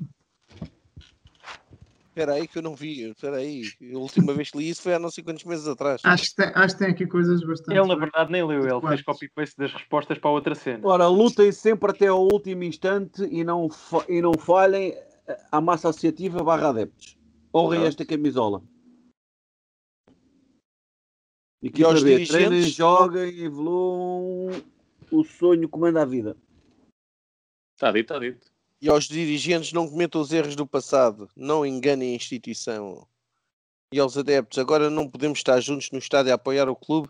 Espera 2.13 2.33
aí 2.33 2.47
que 2.47 2.59
eu 2.59 2.61
não 2.61 2.75
vi, 2.75 3.09
espera 3.09 3.37
aí. 3.37 3.63
A 3.91 3.97
última 3.97 4.35
vez 4.35 4.51
que 4.51 4.57
li 4.59 4.69
isso 4.69 4.83
foi 4.83 4.93
há 4.93 4.99
não 4.99 5.09
sei 5.09 5.23
quantos 5.23 5.43
meses 5.45 5.67
atrás. 5.67 5.99
Acho 6.05 6.29
que 6.29 6.35
tem, 6.35 6.45
acho 6.53 6.75
que 6.75 6.83
tem 6.83 6.93
aqui 6.93 7.07
coisas 7.07 7.41
bastante. 7.43 7.75
Ele, 7.75 7.87
na 7.87 7.95
verdade, 7.95 8.31
nem 8.31 8.45
leu. 8.45 8.61
Ele 8.61 8.87
fez 8.87 9.01
copy-paste 9.01 9.57
das 9.57 9.73
respostas 9.73 10.19
para 10.19 10.29
outra 10.29 10.53
cena. 10.53 10.87
Ora, 10.87 11.07
lutem 11.07 11.51
sempre 11.51 11.89
até 11.89 12.05
ao 12.07 12.21
último 12.21 12.63
instante 12.63 13.23
e 13.23 13.43
não, 13.43 13.67
fa- 13.67 14.05
e 14.07 14.21
não 14.21 14.33
falhem 14.37 14.93
à 15.51 15.59
massa 15.59 15.89
associativa 15.89 16.43
barra 16.43 16.69
adeptos. 16.69 17.17
Honrem 17.51 17.79
Pronto. 17.79 17.87
esta 17.89 18.05
camisola. 18.05 18.61
E 21.63 21.67
Equipa 21.69 21.87
aos 21.89 22.03
B, 22.03 22.09
dirigentes? 22.11 22.29
treinem, 22.49 22.61
joguem, 22.69 23.39
evoluam. 23.39 24.49
O 25.09 25.23
sonho 25.23 25.67
comanda 25.67 26.03
a 26.03 26.05
vida. 26.05 26.37
Está 27.75 27.91
dito, 27.91 28.13
está 28.13 28.19
dito. 28.19 28.52
E 28.83 28.89
aos 28.89 29.05
dirigentes 29.05 29.71
não 29.71 29.87
cometam 29.89 30.19
os 30.19 30.33
erros 30.33 30.57
do 30.57 30.67
passado, 30.67 31.29
não 31.37 31.65
enganem 31.65 32.11
a 32.11 32.15
instituição. 32.17 33.07
E 33.93 33.97
aos 33.97 34.17
adeptos, 34.17 34.59
agora 34.59 34.89
não 34.89 35.09
podemos 35.09 35.39
estar 35.39 35.57
juntos 35.61 35.89
no 35.91 35.99
estádio 35.99 36.33
a 36.33 36.35
apoiar 36.35 36.67
o 36.67 36.75
clube, 36.75 37.09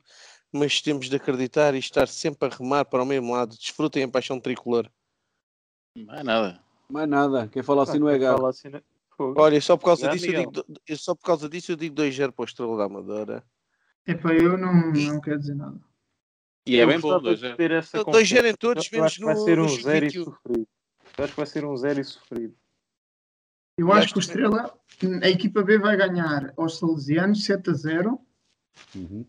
mas 0.52 0.80
temos 0.84 1.10
de 1.10 1.16
acreditar 1.16 1.74
e 1.74 1.80
estar 1.80 2.08
sempre 2.08 2.48
a 2.48 2.56
remar 2.56 2.86
para 2.86 3.02
o 3.02 3.06
mesmo 3.08 3.34
lado. 3.34 3.58
Desfrutem 3.58 4.04
a 4.04 4.08
paixão 4.08 4.40
tricolor. 4.40 4.88
Não 5.98 6.14
é 6.14 6.22
nada. 6.22 6.64
Mais 6.88 7.10
nada. 7.10 7.48
Quem 7.48 7.64
fala 7.64 7.82
assim 7.82 7.98
não 7.98 8.08
é. 8.08 8.20
Fala 8.20 8.52
assim, 8.52 8.70
né? 8.70 8.84
Fogo. 9.18 9.42
Olha, 9.42 9.60
só 9.60 9.76
por 9.76 9.86
causa 9.86 10.10
disso 10.10 10.28
eu 10.28 10.52
digo, 10.52 10.66
só 10.96 11.16
por 11.16 11.24
causa 11.26 11.50
disso 11.50 11.72
eu 11.72 11.76
digo 11.76 11.96
2-0 11.96 12.32
para 12.34 12.44
o 12.44 12.46
Estrela 12.46 12.78
da 12.78 12.84
Amadora. 12.84 13.44
Epá, 14.06 14.32
eu 14.32 14.60
não, 14.60 14.92
não 14.92 15.20
quero 15.20 15.40
dizer 15.40 15.56
nada. 15.56 15.80
E 16.68 16.78
é 16.78 16.84
Eu 16.84 16.88
bem 16.88 17.00
bom, 17.00 17.08
gostava 17.10 17.24
dois 17.24 17.40
de 17.40 17.42
zero. 17.46 17.58
ter 17.58 17.72
essa 17.72 17.98
Dois 18.04 18.06
confiança. 18.06 18.36
zero 18.36 18.48
em 18.48 18.54
todos, 18.56 18.92
menos 18.92 19.18
que 19.18 19.24
vai 19.26 19.34
no- 19.34 19.44
ser 19.44 19.58
no 19.58 19.66
um 19.66 19.70
Chico 19.70 19.84
zero 19.84 20.06
e 20.06 20.10
21. 20.10 20.24
sofrido. 20.26 20.68
Eu 21.18 21.24
acho 21.24 21.34
que 21.34 21.40
vai 21.40 21.46
ser 21.46 21.66
um 21.66 21.78
zero 21.78 22.00
e 22.00 22.04
sofrido. 22.04 22.56
Eu 23.78 23.92
acho 23.92 24.06
acho 24.06 24.14
que 24.14 24.20
o 24.20 24.22
Estrela, 24.22 24.80
a 25.24 25.30
equipa 25.30 25.64
B 25.64 25.78
vai 25.78 25.98
ganhar 25.98 26.54
aos 26.58 26.78
Salesianos 26.78 27.44
7 27.46 27.70
a 27.70 27.74
0, 27.74 28.20
Uhum. 28.96 29.26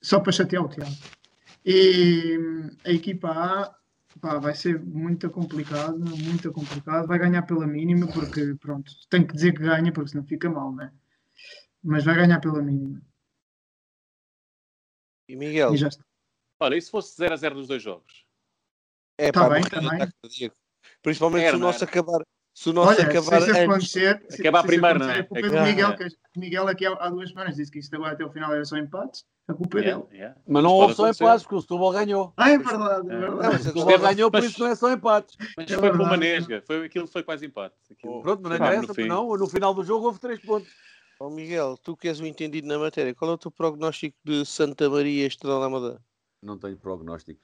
só 0.00 0.20
para 0.20 0.32
chatear 0.32 0.64
o 0.64 0.68
Tiago. 0.68 0.90
E 1.64 2.38
hum, 2.38 2.70
a 2.84 2.90
equipa 2.90 3.30
A 3.30 3.74
pá, 4.20 4.38
vai 4.38 4.54
ser 4.54 4.80
muito 4.82 5.30
complicado, 5.30 5.98
muito 5.98 6.52
complicado. 6.52 7.06
Vai 7.06 7.18
ganhar 7.18 7.42
pela 7.42 7.66
mínima, 7.66 8.06
porque 8.12 8.54
pronto, 8.60 8.92
tem 9.08 9.26
que 9.26 9.34
dizer 9.34 9.52
que 9.52 9.62
ganha, 9.62 9.92
porque 9.92 10.10
senão 10.10 10.24
fica 10.24 10.50
mal, 10.50 10.72
né? 10.74 10.92
Mas 11.82 12.04
vai 12.04 12.14
ganhar 12.14 12.40
pela 12.40 12.62
mínima. 12.62 13.00
E 15.28 15.36
Miguel, 15.36 15.74
E 15.74 15.76
já 15.76 15.88
está. 15.88 16.04
Olha, 16.60 16.76
e 16.76 16.82
se 16.82 16.90
fosse 16.90 17.16
0 17.16 17.34
a 17.34 17.36
0 17.36 17.54
nos 17.56 17.68
dois 17.68 17.82
jogos? 17.82 18.26
é 19.18 19.30
Tá 19.32 19.48
pá, 19.48 19.50
bem, 19.50 19.62
tá 19.62 19.80
bem. 19.80 20.12
Principalmente 21.04 21.50
se 21.50 21.54
o 21.54 21.58
nosso 21.58 21.84
era? 21.84 21.90
acabar, 21.90 22.20
se 22.54 22.70
o 22.70 22.72
nosso 22.72 22.88
Olha, 22.98 23.02
acabar 23.04 23.40
se 23.42 23.50
antes. 23.50 23.62
acontecer, 23.62 24.26
se- 24.30 24.40
Acabar 24.40 24.60
se 24.62 24.66
primeiro, 24.66 24.96
acontecer, 24.96 25.12
não 25.12 25.16
é? 25.16 25.20
A 25.20 25.24
culpa 25.24 25.38
é 25.38 25.44
É 25.44 25.48
do 25.50 25.54
que- 25.56 25.62
Miguel, 25.70 25.88
é. 25.90 25.96
que 25.96 26.04
o 26.04 26.40
Miguel 26.40 26.68
aqui 26.68 26.86
há, 26.86 26.92
há 26.94 27.10
duas 27.10 27.28
semanas 27.28 27.54
disse 27.56 27.70
que 27.70 27.78
isto 27.78 27.94
agora 27.94 28.12
até 28.12 28.24
o 28.24 28.30
final 28.32 28.52
era 28.52 28.64
só 28.64 28.76
empates. 28.76 29.22
A 29.46 29.52
culpa 29.52 29.78
é 29.78 29.82
Yeah, 29.82 30.02
dele. 30.06 30.16
yeah. 30.18 30.40
Mas 30.48 30.62
não 30.62 30.72
houve 30.72 30.94
só 30.94 31.06
empates, 31.10 31.42
porque 31.42 31.56
o 31.56 31.60
Setúbal 31.60 31.92
ganhou. 31.92 32.32
Ah, 32.34 32.50
é 32.50 32.56
verdade, 32.56 33.10
é 33.10 33.14
É. 33.14 33.18
verdade. 33.18 33.42
Mas 33.52 33.60
O 33.60 33.64
Setúbal 33.64 33.98
ganhou, 33.98 34.30
por 34.30 34.42
isso 34.42 34.60
não 34.60 34.66
é 34.68 34.74
só 34.74 34.90
empates. 34.90 35.36
Mas 35.54 35.70
É 35.70 35.76
foi 35.78 35.90
por 35.90 36.00
uma 36.00 36.08
verdade. 36.16 36.20
nesga. 36.32 36.62
Foi, 36.66 36.86
aquilo 36.86 37.06
foi 37.06 37.22
quase 37.22 37.44
empate. 37.44 37.74
Aquilo- 37.92 38.22
Pronto, 38.22 38.40
mas 38.42 38.58
não 38.58 38.66
interessa, 38.66 38.94
fim. 38.94 39.06
não. 39.06 39.36
No 39.36 39.46
final 39.46 39.74
do 39.74 39.84
jogo 39.84 40.06
houve 40.06 40.18
três 40.18 40.40
pontos. 40.40 40.70
Ó 41.20 41.28
Miguel, 41.28 41.76
tu 41.82 41.94
que 41.94 42.08
és 42.08 42.18
o 42.20 42.26
entendido 42.26 42.66
na 42.66 42.78
matéria, 42.78 43.14
qual 43.14 43.30
é 43.32 43.34
o 43.34 43.38
teu 43.38 43.50
prognóstico 43.50 44.16
de 44.24 44.46
Santa 44.46 44.88
Maria 44.88 45.26
Estrela 45.26 45.60
da 45.60 45.66
Amadora? 45.66 46.00
Não 46.42 46.58
tenho 46.58 46.76
prognóstico. 46.78 47.38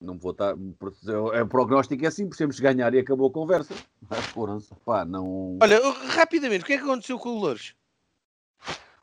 Não 0.00 0.18
vou 0.18 0.32
estar. 0.32 0.54
O 0.54 1.48
prognóstico 1.48 2.04
é 2.04 2.10
simples, 2.10 2.36
temos 2.36 2.56
que 2.56 2.62
ganhar 2.62 2.92
e 2.94 2.98
acabou 2.98 3.28
a 3.28 3.32
conversa. 3.32 3.74
Mas, 4.08 4.24
Foram-se. 4.26 4.74
Pá, 4.84 5.04
não. 5.04 5.58
Olha, 5.62 5.80
rapidamente, 6.08 6.64
o 6.64 6.66
que 6.66 6.74
é 6.74 6.78
que 6.78 6.84
aconteceu 6.84 7.18
com 7.18 7.30
o 7.30 7.38
Loures? 7.38 7.74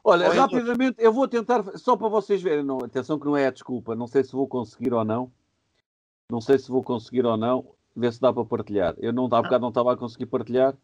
Olha, 0.03 0.29
Olha, 0.29 0.41
rapidamente, 0.41 0.95
eu 0.99 1.13
vou 1.13 1.27
tentar, 1.27 1.63
só 1.77 1.95
para 1.95 2.07
vocês 2.07 2.41
verem, 2.41 2.63
não, 2.63 2.79
atenção 2.79 3.19
que 3.19 3.25
não 3.25 3.37
é 3.37 3.45
a 3.45 3.51
desculpa, 3.51 3.95
não 3.95 4.07
sei 4.07 4.23
se 4.23 4.31
vou 4.31 4.47
conseguir 4.47 4.93
ou 4.93 5.05
não, 5.05 5.31
não 6.29 6.41
sei 6.41 6.57
se 6.57 6.69
vou 6.69 6.81
conseguir 6.81 7.23
ou 7.23 7.37
não, 7.37 7.75
ver 7.95 8.11
se 8.11 8.19
dá 8.19 8.33
para 8.33 8.43
partilhar. 8.43 8.95
Eu 8.97 9.13
não, 9.13 9.25
há 9.25 9.41
bocado 9.41 9.59
não 9.59 9.69
estava 9.69 9.93
a 9.93 9.97
conseguir 9.97 10.25
partilhar, 10.25 10.75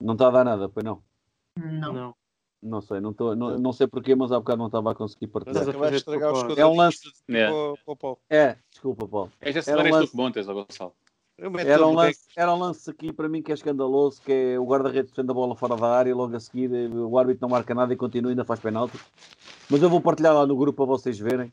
Não 0.00 0.12
está 0.12 0.28
a 0.28 0.30
dar 0.30 0.44
nada, 0.44 0.68
pois 0.68 0.84
não. 0.84 1.02
Não. 1.58 1.92
Não. 1.92 2.21
Não 2.62 2.80
sei, 2.80 3.00
não, 3.00 3.12
tô, 3.12 3.34
não, 3.34 3.58
não 3.58 3.72
sei 3.72 3.88
porquê, 3.88 4.14
mas 4.14 4.30
há 4.30 4.38
bocado 4.38 4.58
não 4.58 4.66
estava 4.66 4.92
a 4.92 4.94
conseguir 4.94 5.26
Mas 5.26 5.32
partilhar. 5.44 5.68
acabaste 5.68 5.90
de 5.90 5.96
estragar 5.98 6.32
os. 6.32 6.58
É 6.58 6.64
um 6.64 6.76
lance- 6.76 7.08
o- 7.28 7.76
para 7.84 7.92
o 7.92 7.96
Paulo. 7.96 8.18
É, 8.30 8.56
desculpa, 8.70 9.08
Paulo. 9.08 9.32
Esta 9.40 9.70
Era 9.72 9.82
um 9.82 9.90
lance- 9.90 10.12
ó 10.16 10.54
Gonçalo. 10.54 10.94
Era 11.64 11.86
um, 11.86 11.92
lance, 11.94 12.20
era 12.36 12.54
um 12.54 12.58
lance 12.58 12.88
aqui 12.88 13.12
para 13.12 13.28
mim 13.28 13.42
que 13.42 13.50
é 13.50 13.54
escandaloso, 13.54 14.22
que 14.22 14.32
é 14.32 14.58
o 14.60 14.64
guarda-redes 14.64 15.10
defende 15.10 15.32
a 15.32 15.34
bola 15.34 15.56
fora 15.56 15.74
da 15.76 15.88
área 15.88 16.10
e 16.10 16.14
logo 16.14 16.36
a 16.36 16.40
seguir 16.40 16.72
eh, 16.72 16.88
o 16.88 17.18
árbitro 17.18 17.42
não 17.42 17.48
marca 17.48 17.74
nada 17.74 17.92
e 17.92 17.96
continua 17.96 18.30
ainda 18.30 18.44
faz 18.44 18.60
penalti. 18.60 18.96
Mas 19.68 19.82
eu 19.82 19.90
vou 19.90 20.00
partilhar 20.00 20.34
lá 20.34 20.46
no 20.46 20.56
grupo 20.56 20.76
para 20.76 20.86
vocês 20.86 21.18
verem, 21.18 21.52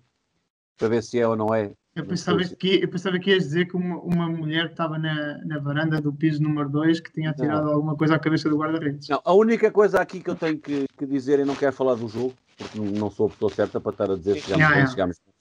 para 0.78 0.90
ver 0.90 1.02
se 1.02 1.20
é 1.20 1.28
ou 1.28 1.36
não 1.36 1.54
é. 1.56 1.74
Eu 1.96 2.06
pensava, 2.06 2.40
que, 2.40 2.82
eu 2.84 2.88
pensava 2.88 3.20
que 3.20 3.32
ias 3.32 3.44
dizer 3.46 3.66
que 3.68 3.76
uma, 3.76 3.98
uma 4.00 4.30
mulher 4.30 4.68
estava 4.68 4.98
na, 4.98 5.40
na 5.44 5.58
varanda 5.60 6.00
do 6.00 6.14
piso 6.14 6.42
número 6.42 6.70
2 6.70 7.00
que 7.00 7.12
tinha 7.12 7.32
atirado 7.32 7.70
alguma 7.70 7.96
coisa 7.96 8.16
à 8.16 8.20
cabeça 8.20 8.48
do 8.50 8.58
guarda-redes. 8.58 9.10
Não, 9.10 9.20
a 9.26 9.34
única 9.34 9.72
coisa 9.72 10.00
aqui 10.00 10.22
que 10.22 10.30
eu 10.30 10.36
tenho 10.36 10.58
que, 10.60 10.86
que 10.98 11.06
dizer 11.06 11.40
e 11.40 11.46
não 11.46 11.56
quero 11.56 11.74
falar 11.74 11.96
do 11.96 12.08
jogo, 12.08 12.34
porque 12.58 12.78
não- 12.78 12.86
não 12.86 13.12
sou 13.12 13.28
a 13.28 13.30
pessoa 13.32 13.52
certa 13.52 13.82
para 13.82 13.92
estar 13.92 14.12
a 14.12 14.16
dizer 14.16 14.36
se 14.36 14.42
chegamos 14.42 14.60
Yeah, 14.60 14.70
bem, 14.76 14.78
yeah. 14.78 14.92
chegamos 14.92 15.18
bem. 15.18 15.34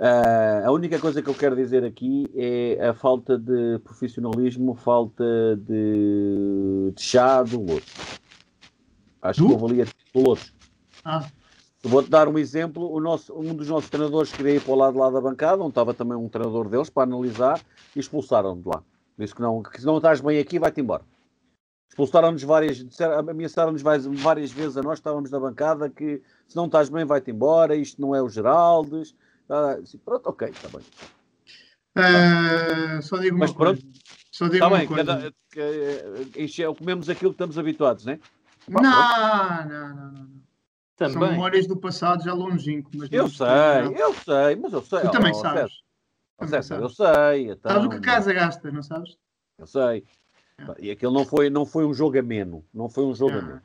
Ah, 0.00 0.62
a 0.66 0.72
única 0.72 0.98
coisa 0.98 1.22
que 1.22 1.30
eu 1.30 1.34
quero 1.34 1.54
dizer 1.54 1.84
aqui 1.84 2.26
é 2.34 2.88
a 2.88 2.92
falta 2.92 3.38
de 3.38 3.78
profissionalismo, 3.84 4.74
falta 4.74 5.24
de, 5.56 6.92
de 6.94 7.00
chá 7.00 7.42
do 7.44 7.60
Lourdes. 7.62 7.94
Acho 9.22 9.40
Do? 9.40 9.46
que 9.46 9.52
houve 9.54 9.80
ali 9.80 9.82
a 9.82 9.84
do 9.84 10.20
Lourdes. 10.20 10.52
Ah, 11.04 11.24
Vou-te 11.84 12.08
dar 12.08 12.28
um 12.28 12.38
exemplo. 12.38 12.90
O 12.90 12.98
nosso, 13.00 13.32
um 13.38 13.54
dos 13.54 13.68
nossos 13.68 13.90
treinadores 13.90 14.32
queria 14.32 14.54
ir 14.56 14.60
para 14.62 14.72
o 14.72 14.76
lado 14.76 14.98
lá 14.98 15.10
da 15.10 15.20
bancada, 15.20 15.60
onde 15.62 15.70
estava 15.70 15.92
também 15.92 16.16
um 16.16 16.28
treinador 16.28 16.68
deles, 16.68 16.88
para 16.88 17.02
analisar, 17.02 17.60
e 17.94 18.00
expulsaram-no 18.00 18.62
de 18.62 18.68
lá. 18.68 18.82
Disse 19.18 19.34
que, 19.34 19.42
não, 19.42 19.62
que 19.62 19.78
se 19.80 19.86
não 19.86 19.98
estás 19.98 20.20
bem 20.20 20.38
aqui, 20.38 20.58
vai-te 20.58 20.80
embora. 20.80 21.02
Expulsaram-nos 21.90 22.42
várias, 22.42 22.84
ameaçaram-nos 23.28 23.82
várias, 23.82 24.06
várias 24.06 24.50
vezes 24.50 24.76
a 24.76 24.82
nós, 24.82 24.98
estávamos 24.98 25.30
na 25.30 25.38
bancada, 25.38 25.88
que 25.88 26.20
se 26.48 26.56
não 26.56 26.66
estás 26.66 26.88
bem, 26.88 27.04
vai-te 27.04 27.30
embora, 27.30 27.76
isto 27.76 28.00
não 28.00 28.14
é 28.14 28.20
o 28.22 28.28
Geraldes. 28.28 29.14
Ah, 29.48 29.76
pronto, 30.04 30.26
ok, 30.28 30.48
está 30.48 30.68
bem. 30.68 30.80
ah, 31.96 33.00
só 33.02 33.18
digo 33.18 33.36
uma 33.36 33.44
Mas 33.46 33.52
coisa. 33.52 33.82
Só 34.32 34.46
digo 34.46 34.54
Está 34.56 34.66
uma 34.68 34.78
bem, 34.78 34.86
coisa. 34.88 35.04
cada, 35.04 35.32
que, 35.52 35.60
eh, 35.60 36.26
enche- 36.42 36.74
comemos 36.74 37.08
aquilo 37.08 37.30
que 37.30 37.34
estamos 37.36 37.56
habituados, 37.58 38.04
né? 38.04 38.18
Não, 38.66 38.82
não, 38.82 39.68
não, 39.68 39.94
não, 40.12 40.26
não. 41.00 41.08
São 41.10 41.20
Também. 41.20 41.30
memórias 41.32 41.66
do 41.66 41.76
passado 41.76 42.22
já 42.24 42.32
longínquo. 42.32 42.90
Mas 42.94 43.08
Eu 43.10 43.28
sei, 43.28 43.46
eu 43.96 44.14
sei, 44.14 44.56
mas 44.56 44.72
eu 44.72 44.82
sei. 44.82 45.00
Tu 45.00 45.06
ó, 45.08 45.10
também 45.10 45.32
ó, 45.32 45.34
sabes. 45.34 45.72
César, 45.72 45.82
Também 46.38 46.62
César, 46.62 46.80
eu 46.80 46.88
sabes. 46.88 47.16
sei. 47.16 47.50
Então, 47.50 47.72
Sabes 47.72 47.86
o 47.86 47.90
que 47.90 47.96
a 47.96 48.00
casa 48.00 48.32
gasta, 48.32 48.70
não 48.70 48.82
sabes? 48.82 49.16
Eu 49.58 49.66
sei. 49.66 50.04
E 50.78 50.90
aquilo 50.90 51.12
não 51.12 51.24
foi, 51.24 51.50
não 51.50 51.66
foi 51.66 51.84
um 51.84 51.92
jogo 51.92 52.18
ameno. 52.18 52.64
Não 52.72 52.88
foi 52.88 53.04
um 53.04 53.14
jogo 53.14 53.32
Não. 53.32 53.40
ameno. 53.40 53.62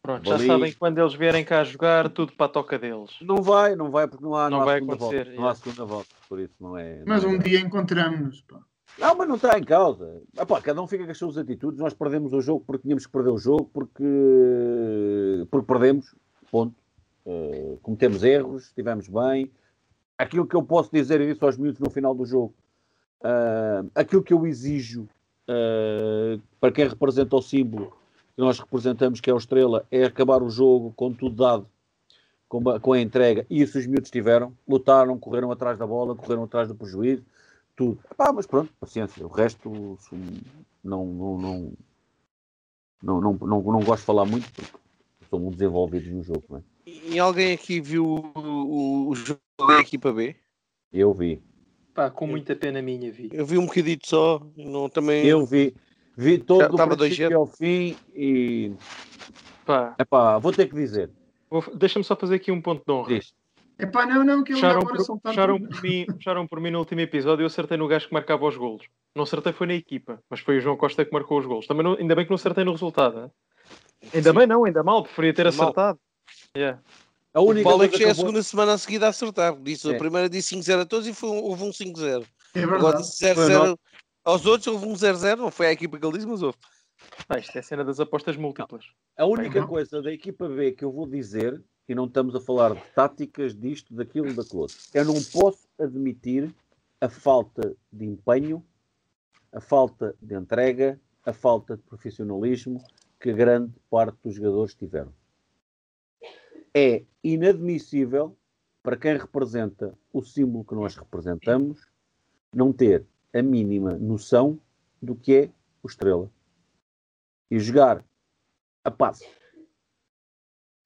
Pronto, 0.00 0.26
já 0.26 0.38
sabem 0.38 0.70
que 0.70 0.78
quando 0.78 0.96
eles 0.98 1.12
vierem 1.14 1.44
cá 1.44 1.62
jogar, 1.64 2.08
tudo 2.08 2.32
para 2.32 2.46
a 2.46 2.48
toca 2.48 2.78
deles. 2.78 3.10
Não 3.20 3.42
vai, 3.42 3.74
não 3.74 3.90
vai, 3.90 4.06
porque 4.06 4.24
não 4.24 4.34
há, 4.34 4.48
Não 4.48 4.58
não 4.58 4.62
há 4.62 4.64
vai 4.66 4.74
segunda 4.78 4.94
acontecer, 4.94 5.24
volta. 5.24 5.40
Não 5.40 5.48
há 5.48 5.50
é. 5.50 5.54
segunda 5.56 5.84
volta, 5.84 6.08
por 6.28 6.38
isso 6.40 6.54
não 6.60 6.78
é. 6.78 7.02
Mas 7.04 7.24
não 7.24 7.32
é 7.32 7.34
um 7.34 7.38
dia 7.38 7.60
encontramos-nos. 7.60 8.40
pá. 8.42 8.60
Não, 8.98 9.14
mas 9.16 9.28
não 9.28 9.34
está 9.36 9.58
em 9.58 9.64
causa. 9.64 10.22
Epá, 10.40 10.62
cada 10.62 10.80
um 10.80 10.86
fica 10.86 11.04
com 11.04 11.10
as 11.10 11.18
suas 11.18 11.36
atitudes. 11.36 11.78
Nós 11.78 11.92
perdemos 11.92 12.32
o 12.32 12.40
jogo 12.40 12.64
porque 12.66 12.82
tínhamos 12.82 13.04
que 13.06 13.12
perder 13.12 13.30
o 13.30 13.38
jogo, 13.38 13.68
porque, 13.74 14.04
porque 15.50 15.66
perdemos. 15.66 16.14
Ponto. 16.50 16.74
Eh, 17.26 17.76
cometemos 17.82 18.22
erros, 18.24 18.66
estivemos 18.66 19.08
bem. 19.08 19.50
Aquilo 20.16 20.46
que 20.46 20.56
eu 20.56 20.62
posso 20.62 20.90
dizer, 20.92 21.20
e 21.20 21.36
aos 21.40 21.56
minutos 21.56 21.80
no 21.80 21.90
final 21.90 22.14
do 22.14 22.24
jogo, 22.24 22.54
ah, 23.22 23.84
aquilo 23.94 24.22
que 24.22 24.32
eu 24.32 24.46
exijo 24.46 25.08
ah, 25.46 26.38
para 26.60 26.72
quem 26.72 26.88
representa 26.88 27.36
o 27.36 27.42
símbolo 27.42 27.96
que 28.34 28.40
nós 28.40 28.58
representamos, 28.58 29.20
que 29.20 29.30
é 29.30 29.34
o 29.34 29.38
Estrela, 29.38 29.86
é 29.90 30.04
acabar 30.04 30.42
o 30.42 30.50
jogo 30.50 30.92
com 30.96 31.12
tudo 31.12 31.36
dado, 31.36 31.68
com 32.48 32.68
a, 32.70 32.80
com 32.80 32.92
a 32.92 33.00
entrega. 33.00 33.46
E 33.50 33.62
isso 33.62 33.78
os 33.78 33.86
miúdos 33.86 34.10
tiveram. 34.10 34.52
Lutaram, 34.66 35.18
correram 35.18 35.50
atrás 35.50 35.78
da 35.78 35.86
bola, 35.86 36.14
correram 36.14 36.44
atrás 36.44 36.68
do 36.68 36.74
prejuízo 36.74 37.24
tudo. 37.78 38.00
Pá, 38.16 38.32
mas 38.32 38.44
pronto, 38.44 38.72
paciência. 38.80 39.24
O 39.24 39.30
resto 39.30 39.70
não, 40.82 41.06
não, 41.06 41.38
não, 41.38 41.72
não, 43.00 43.20
não, 43.20 43.32
não, 43.34 43.62
não 43.62 43.80
gosto 43.80 44.00
de 44.00 44.06
falar 44.06 44.24
muito 44.24 44.50
porque 44.52 44.76
são 45.28 45.38
muito 45.38 45.56
desenvolvidos 45.58 46.08
no 46.10 46.22
jogo. 46.22 46.44
Não 46.48 46.58
é? 46.58 46.62
E 46.86 47.18
alguém 47.18 47.52
aqui 47.52 47.80
viu 47.80 48.04
o, 48.04 48.32
o, 48.38 49.08
o 49.08 49.14
jogo 49.14 49.40
da 49.66 49.80
equipa 49.80 50.12
B? 50.12 50.34
Eu 50.92 51.12
vi, 51.12 51.42
Pá, 51.94 52.10
com 52.10 52.26
muita 52.26 52.54
pena 52.56 52.80
minha, 52.80 53.10
vi. 53.10 53.28
Eu 53.32 53.44
vi 53.44 53.58
um 53.58 53.66
bocadito 53.66 54.08
só, 54.08 54.40
não 54.56 54.88
também. 54.88 55.26
eu 55.26 55.44
vi, 55.44 55.74
vi 56.16 56.38
todo 56.38 56.76
Já 56.76 56.86
dois 56.86 56.98
princípio 57.14 57.36
ao 57.38 57.46
fim 57.46 57.96
e 58.14 58.72
Pá, 59.66 59.94
epá, 59.98 60.38
vou 60.38 60.52
ter 60.52 60.66
que 60.68 60.74
dizer. 60.74 61.10
deixa-me 61.74 62.04
só 62.04 62.16
fazer 62.16 62.36
aqui 62.36 62.50
um 62.52 62.62
ponto 62.62 62.82
de 62.86 62.92
honra. 62.92 63.08
Diz. 63.18 63.34
Epá, 63.78 64.06
não, 64.06 64.24
não, 64.24 64.42
que 64.42 64.52
ele 64.52 64.60
Puxaram 64.60 64.80
agora 64.80 64.96
por, 64.96 65.04
soltar 65.04 65.32
puxaram, 65.32 65.58
tudo. 65.58 65.68
por 65.68 65.82
mim, 65.82 66.06
puxaram 66.06 66.46
por 66.48 66.60
mim 66.60 66.70
no 66.70 66.78
último 66.80 67.00
episódio 67.00 67.42
eu 67.42 67.46
acertei 67.46 67.76
no 67.76 67.86
gajo 67.86 68.08
que 68.08 68.14
marcava 68.14 68.46
os 68.46 68.56
golos. 68.56 68.86
Não 69.14 69.22
acertei 69.24 69.52
foi 69.52 69.66
na 69.68 69.74
equipa, 69.74 70.20
mas 70.30 70.40
foi 70.40 70.58
o 70.58 70.60
João 70.60 70.76
Costa 70.76 71.04
que 71.04 71.12
marcou 71.12 71.38
os 71.38 71.46
golos. 71.46 71.66
Também 71.66 71.84
não- 71.84 71.94
ainda 71.94 72.14
bem 72.16 72.24
que 72.24 72.30
não 72.30 72.36
acertei 72.36 72.64
no 72.64 72.72
resultado. 72.72 73.20
hein? 73.20 73.30
Ainda 74.14 74.32
bem 74.32 74.46
não, 74.46 74.64
ainda 74.64 74.82
mal, 74.82 75.02
preferia 75.02 75.34
ter 75.34 75.44
Mal. 75.52 75.52
acertado. 75.68 75.98
Yeah. 76.56 76.80
A 77.34 77.40
O 77.40 77.48
única 77.50 77.68
Paulo 77.68 77.84
é 77.84 77.88
coisa 77.88 77.92
que 77.92 77.98
que 77.98 78.02
já 78.04 78.08
é 78.08 78.12
a 78.12 78.14
segunda 78.14 78.42
semana 78.42 78.72
a 78.74 78.78
seguir 78.78 79.04
a 79.04 79.08
acertar. 79.08 79.56
Disse, 79.60 79.90
É. 79.90 79.94
A 79.94 79.98
primeira 79.98 80.28
disse 80.28 80.54
5-0 80.56 80.80
a 80.80 80.86
todos 80.86 81.06
e 81.06 81.12
foi, 81.14 81.30
um- 81.30 81.42
houve 81.42 81.62
um 81.64 81.72
5-0. 81.72 82.24
É 82.54 82.62
Agora 82.62 82.78
verdade. 82.80 83.02
disse 83.02 83.18
0-0 83.24 83.78
aos 84.24 84.46
outros, 84.46 84.66
houve 84.66 84.86
um 84.86 84.94
0-0. 84.96 85.36
Não 85.42 85.50
foi 85.50 85.66
a 85.66 85.72
equipa 85.72 85.98
que 85.98 86.06
ele 86.06 86.14
disse, 86.14 86.26
mas 86.26 86.42
houve. 86.42 86.56
Pá, 87.26 87.38
isto 87.38 87.54
é 87.56 87.60
a 87.60 87.62
cena 87.62 87.84
das 87.84 88.00
apostas 88.00 88.36
múltiplas. 88.36 88.86
A 89.16 89.24
única 89.26 89.60
Bem, 89.60 89.68
coisa 89.68 90.02
da 90.02 90.12
equipa 90.12 90.48
B 90.48 90.72
que 90.72 90.84
eu 90.84 90.90
vou 90.90 91.06
dizer, 91.06 91.62
e 91.88 91.94
não 91.94 92.06
estamos 92.06 92.34
a 92.34 92.40
falar 92.40 92.74
de 92.74 92.80
táticas, 92.94 93.54
disto, 93.54 93.94
daquilo, 93.94 94.32
daquilo 94.34 94.66
eu 94.94 95.04
não 95.04 95.14
posso 95.32 95.68
admitir 95.78 96.52
a 97.00 97.08
falta 97.08 97.74
de 97.92 98.04
empenho, 98.04 98.64
a 99.52 99.60
falta 99.60 100.14
de 100.20 100.34
entrega, 100.34 101.00
a 101.24 101.32
falta 101.32 101.76
de 101.76 101.82
profissionalismo 101.82 102.82
que 103.20 103.32
grande 103.32 103.74
parte 103.90 104.16
dos 104.22 104.34
jogadores 104.34 104.74
tiveram. 104.74 105.12
É 106.74 107.04
inadmissível 107.22 108.36
para 108.82 108.96
quem 108.96 109.16
representa 109.16 109.96
o 110.12 110.22
símbolo 110.22 110.64
que 110.64 110.74
nós 110.74 110.94
representamos 110.96 111.86
não 112.52 112.72
ter 112.72 113.04
a 113.34 113.42
mínima 113.42 113.94
noção 113.98 114.58
do 115.02 115.14
que 115.14 115.34
é 115.34 115.50
o 115.82 115.88
Estrela. 115.88 116.30
E 117.50 117.58
jogar 117.58 118.04
a 118.84 118.90
passo. 118.90 119.24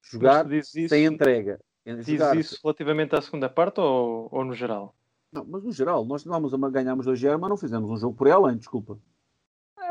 Jogar 0.02 0.50
isso, 0.52 0.88
sem 0.88 1.04
entrega. 1.04 1.60
dizes 1.84 2.06
Jogar- 2.06 2.36
isso 2.36 2.58
relativamente 2.62 3.14
à 3.14 3.22
segunda 3.22 3.48
parte 3.48 3.80
ou, 3.80 4.28
ou 4.30 4.44
no 4.44 4.54
geral? 4.54 4.94
Não, 5.32 5.44
mas 5.44 5.62
no 5.62 5.72
geral, 5.72 6.04
nós 6.04 6.24
vamos 6.24 6.52
a 6.52 6.70
ganhámos 6.70 7.06
2-0, 7.06 7.38
mas 7.38 7.50
não 7.50 7.56
fizemos 7.56 7.90
um 7.90 7.96
jogo 7.96 8.14
por 8.16 8.26
aí 8.26 8.32
além, 8.32 8.56
desculpa. 8.56 8.98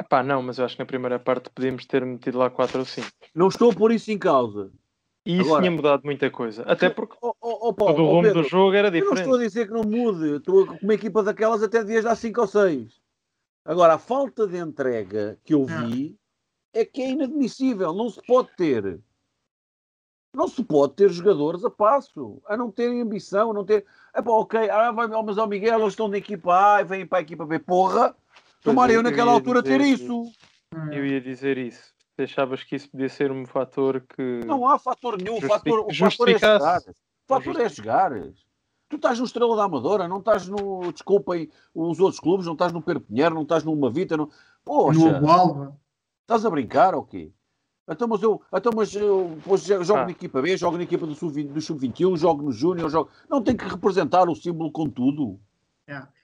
Pá, 0.03 0.23
não, 0.23 0.41
mas 0.41 0.57
eu 0.57 0.65
acho 0.65 0.75
que 0.75 0.81
na 0.81 0.85
primeira 0.85 1.19
parte 1.19 1.49
podíamos 1.49 1.85
ter 1.85 2.05
metido 2.05 2.37
lá 2.37 2.49
4 2.49 2.79
ou 2.79 2.85
5. 2.85 3.07
Não 3.35 3.47
estou 3.47 3.71
a 3.71 3.75
pôr 3.75 3.91
isso 3.91 4.11
em 4.11 4.17
causa. 4.17 4.71
E 5.25 5.33
isso 5.37 5.45
Agora- 5.45 5.61
tinha 5.61 5.71
mudado 5.71 6.01
muita 6.03 6.29
coisa. 6.31 6.63
Até 6.63 6.89
porque 6.89 7.15
Oh, 7.21 7.33
oh, 7.39 7.57
oh, 7.61 7.69
o 7.69 7.73
Paulo, 7.73 8.03
oh, 8.03 8.07
rumo 8.11 8.21
Pedro, 8.23 8.41
do 8.41 8.47
jogo 8.49 8.73
era 8.73 8.87
eu 8.87 8.91
não 8.91 8.99
diferente. 8.99 9.19
estou 9.21 9.35
a 9.35 9.43
dizer 9.43 9.67
que 9.67 9.73
não 9.73 9.83
mude. 9.83 10.37
Estou 10.37 10.65
com 10.65 10.77
uma 10.83 10.93
equipa 10.93 11.21
daquelas 11.23 11.61
até 11.61 11.79
devias 11.83 12.03
dar 12.03 12.15
5 12.15 12.41
ou 12.41 12.47
6. 12.47 13.01
Agora, 13.63 13.93
a 13.93 13.99
falta 13.99 14.47
de 14.47 14.57
entrega 14.57 15.37
que 15.43 15.53
eu 15.53 15.65
vi 15.65 16.17
é 16.73 16.83
que 16.83 17.01
é 17.01 17.11
inadmissível. 17.11 17.93
Não 17.93 18.09
se 18.09 18.19
pode 18.25 18.49
ter. 18.57 18.99
Não 20.33 20.47
se 20.47 20.63
pode 20.63 20.93
ter 20.93 21.09
jogadores 21.09 21.63
a 21.65 21.69
passo, 21.69 22.41
a 22.47 22.55
não 22.55 22.71
terem 22.71 23.01
ambição, 23.01 23.51
a 23.51 23.53
não 23.53 23.65
ter. 23.65 23.85
Epá, 24.15 24.31
ok, 24.31 24.69
ah, 24.69 24.91
vai, 24.91 25.05
oh, 25.07 25.21
mas 25.23 25.37
ao 25.37 25.47
Miguel, 25.47 25.79
eles 25.81 25.93
estão 25.93 26.07
na 26.07 26.17
equipa 26.17 26.75
A 26.77 26.81
e 26.81 26.85
vêm 26.85 27.05
para 27.05 27.19
a 27.19 27.21
equipa 27.21 27.45
B. 27.45 27.59
Porra! 27.59 28.15
Tomara 28.61 28.91
é, 28.91 28.95
eu 28.95 28.99
eu 28.99 29.03
naquela 29.03 29.31
ia 29.31 29.35
altura 29.37 29.63
ter 29.63 29.81
isso. 29.81 30.31
Eu 30.91 31.05
ia 31.05 31.19
dizer 31.21 31.57
isso. 31.57 31.91
Se 32.15 32.23
achavas 32.23 32.63
que 32.63 32.75
isso 32.75 32.89
podia 32.89 33.09
ser 33.09 33.31
um 33.31 33.45
fator 33.45 34.01
que. 34.01 34.41
Não 34.45 34.67
há 34.67 34.77
fator 34.77 35.17
nenhum. 35.17 35.35
Justi- 35.39 35.47
fator, 35.47 35.79
o 35.87 35.93
fator 35.93 36.29
é 36.29 36.37
chegar. 36.37 36.79
O 36.79 36.93
fator 37.27 37.59
é 37.61 37.69
chegar. 37.69 38.11
Tu 38.89 38.97
estás 38.97 39.17
no 39.19 39.25
Estrela 39.25 39.55
da 39.55 39.63
Amadora, 39.63 40.07
não 40.07 40.19
estás 40.19 40.47
no. 40.47 40.91
Desculpem 40.91 41.49
os 41.73 41.99
outros 41.99 42.19
clubes, 42.19 42.45
não 42.45 42.53
estás 42.53 42.71
no 42.73 42.81
Pedro 42.81 43.01
Pinheiro, 43.01 43.33
não 43.33 43.43
estás 43.43 43.63
no 43.63 43.75
Mavita. 43.75 44.17
Não... 44.17 44.25
No 44.25 44.31
Poxa, 44.65 45.17
Alba. 45.27 45.77
estás 46.21 46.45
a 46.45 46.49
brincar 46.49 46.93
ou 46.93 47.03
quê? 47.03 47.31
Então, 47.89 48.07
mas 48.07 48.21
eu, 48.21 48.41
então, 48.53 48.71
mas 48.75 48.93
eu 48.95 49.31
depois 49.37 49.63
jo- 49.63 49.83
jogo 49.83 49.99
Ah. 50.01 50.05
na 50.05 50.11
equipa 50.11 50.41
B, 50.41 50.55
jogo 50.55 50.77
na 50.77 50.83
equipa 50.83 51.05
do 51.07 51.15
Sub-20 51.15 51.47
do 51.51 51.59
Sub-21, 51.61 52.15
jogo 52.15 52.43
no 52.43 52.51
Júnior, 52.51 52.89
jogo. 52.89 53.09
Não 53.27 53.41
tem 53.41 53.55
que 53.57 53.65
representar 53.65 54.29
o 54.29 54.35
símbolo 54.35 54.71
com 54.71 54.87
tudo. 54.87 55.39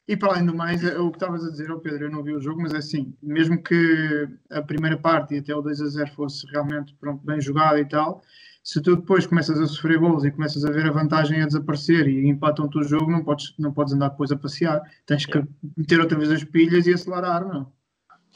E 0.08 0.16
para 0.16 0.30
além 0.34 0.46
do 0.46 0.56
mais, 0.56 0.84
é 0.84 0.98
o 0.98 1.12
que 1.12 1.18
estavas 1.18 1.44
a 1.44 1.50
dizer, 1.52 1.70
oh 1.70 1.80
Pedro, 1.80 2.06
eu 2.06 2.12
não 2.12 2.24
vi 2.24 2.34
o 2.34 2.40
jogo, 2.40 2.62
mas 2.62 2.74
é 2.74 2.78
assim, 2.78 3.14
mesmo 3.22 3.62
que 3.62 4.28
a 4.50 4.62
primeira 4.62 4.98
parte 4.98 5.36
e 5.36 5.40
até 5.40 5.54
o 5.54 5.62
2 5.62 5.82
a 5.82 5.88
0 5.88 6.12
fosse 6.12 6.48
realmente 6.50 6.96
pronto, 6.96 7.26
bem 7.26 7.42
jogado 7.42 7.78
e 7.78 7.86
tal, 7.86 8.22
se 8.64 8.82
tu 8.82 8.96
depois 8.96 9.26
começas 9.26 9.60
a 9.60 9.66
sofrer 9.68 9.98
gols 10.00 10.24
e 10.24 10.32
começas 10.32 10.64
a 10.64 10.72
ver 10.72 10.86
a 10.86 10.92
vantagem 10.92 11.42
a 11.42 11.46
desaparecer 11.46 12.08
e 12.08 12.28
empatam-te 12.28 12.78
o 12.78 12.84
jogo, 12.84 13.12
não 13.12 13.24
podes, 13.24 13.54
não 13.60 13.74
podes 13.74 13.94
andar 13.94 14.10
depois 14.10 14.32
a 14.32 14.38
passear. 14.38 14.82
Tens 15.06 15.26
que 15.26 15.42
meter 15.76 16.00
outra 16.00 16.18
vez 16.18 16.32
as 16.32 16.44
pilhas 16.44 16.86
e 16.88 16.94
acelerar, 16.94 17.46
não. 17.46 17.72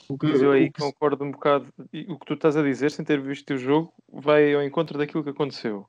O 0.09 0.17
que, 0.17 0.27
Mas 0.27 0.41
eu 0.41 0.51
aí 0.51 0.67
o 0.67 0.71
que- 0.73 0.81
concordo 0.81 1.23
um 1.23 1.31
bocado. 1.31 1.67
E 1.93 2.01
O 2.11 2.17
que 2.17 2.25
tu 2.25 2.33
estás 2.33 2.55
a 2.57 2.63
dizer, 2.63 2.91
sem 2.91 3.03
ter 3.05 3.19
visto 3.21 3.53
o 3.53 3.57
jogo, 3.57 3.93
vai 4.11 4.53
ao 4.53 4.63
encontro 4.63 4.97
daquilo 4.97 5.23
que 5.23 5.29
aconteceu. 5.29 5.85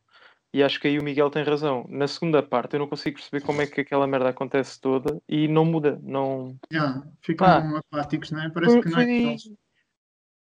E 0.55 0.63
acho 0.63 0.79
que 0.79 0.87
aí 0.87 0.99
o 0.99 1.03
Miguel 1.03 1.31
tem 1.31 1.43
razão. 1.43 1.87
Na 1.89 2.07
segunda 2.07 2.43
parte, 2.43 2.75
eu 2.75 2.81
não 2.81 2.87
consigo 2.87 3.17
perceber 3.17 3.45
como 3.45 3.63
é 3.63 3.67
que 3.67 3.81
aquela 3.81 4.07
merda 4.07 4.29
acontece 4.29 4.79
toda 4.79 5.21
e 5.27 5.49
não 5.49 5.65
muda. 5.65 5.99
Não. 6.03 6.57
já, 6.71 7.03
ficam 7.23 7.47
Pá. 7.47 7.79
apáticos, 7.79 8.31
não 8.31 8.43
é? 8.43 8.51
Parece 8.51 8.73
Foi, 8.75 8.83
que 8.83 8.89
não 8.91 9.01
é 9.01 9.05
foi... 9.05 9.37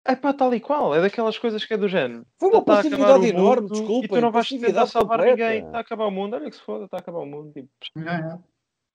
É 0.06 0.16
pá, 0.16 0.34
tal 0.34 0.54
e 0.56 0.60
qual. 0.60 0.96
É 0.96 1.02
daquelas 1.02 1.38
coisas 1.38 1.64
que 1.64 1.74
é 1.74 1.78
do 1.78 1.88
género. 1.88 2.26
Foi 2.40 2.50
uma 2.50 2.64
passividade 2.64 3.26
o 3.26 3.26
enorme, 3.26 3.62
mundo 3.64 3.74
desculpa. 3.74 4.06
E 4.06 4.10
tu 4.10 4.22
não 4.22 4.32
vais 4.32 4.50
tentar 4.50 4.88
salvar 4.88 5.20
completa. 5.20 5.44
ninguém. 5.44 5.66
Está 5.66 5.78
a 5.78 5.82
acabar 5.82 6.06
o 6.06 6.12
mundo. 6.12 6.36
Olha 6.36 6.50
que 6.50 6.56
se 6.56 6.64
foda, 6.64 6.86
está 6.86 6.98
a 6.98 7.00
acabar 7.00 7.20
o 7.20 7.26
mundo. 7.28 7.52
Tipo. 7.52 7.70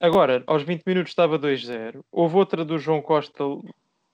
Agora, 0.01 0.43
aos 0.49 0.65
20 0.65 0.83
minutos 0.85 1.13
estava 1.13 1.39
2-0. 1.39 2.03
Houve 2.11 2.37
outra 2.37 2.65
do 2.65 2.79
João 2.79 3.01
Costa, 3.01 3.45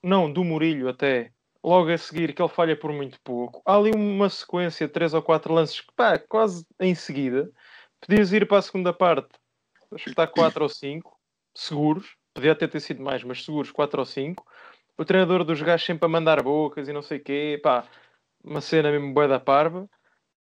não, 0.03 0.31
do 0.31 0.43
Murilho 0.43 0.89
até, 0.89 1.31
logo 1.63 1.91
a 1.91 1.97
seguir, 1.97 2.33
que 2.33 2.41
ele 2.41 2.49
falha 2.49 2.75
por 2.75 2.91
muito 2.91 3.19
pouco. 3.21 3.61
Há 3.65 3.75
ali 3.75 3.91
uma 3.91 4.29
sequência 4.29 4.87
de 4.87 4.93
3 4.93 5.13
ou 5.13 5.21
4 5.21 5.53
lances 5.53 5.81
que, 5.81 5.93
pá, 5.95 6.17
quase 6.17 6.65
em 6.79 6.95
seguida. 6.95 7.51
Podias 7.99 8.33
ir 8.33 8.47
para 8.47 8.57
a 8.57 8.61
segunda 8.61 8.91
parte, 8.91 9.29
acho 9.91 10.05
que 10.05 10.09
está 10.09 10.25
4 10.25 10.63
ou 10.63 10.69
5, 10.69 11.19
seguros. 11.55 12.15
Podia 12.33 12.53
até 12.53 12.67
ter 12.67 12.79
sido 12.79 13.03
mais, 13.03 13.23
mas 13.23 13.43
seguros 13.43 13.71
4 13.71 13.99
ou 13.99 14.05
5. 14.05 14.45
O 14.97 15.05
treinador 15.05 15.43
dos 15.43 15.61
gajos 15.61 15.85
sempre 15.85 16.05
a 16.05 16.09
mandar 16.09 16.41
bocas 16.41 16.87
e 16.87 16.93
não 16.93 17.01
sei 17.01 17.17
o 17.17 17.23
quê, 17.23 17.59
pá, 17.61 17.85
uma 18.43 18.61
cena 18.61 18.91
mesmo 18.91 19.13
bué 19.13 19.27
da 19.27 19.39
parva. 19.39 19.89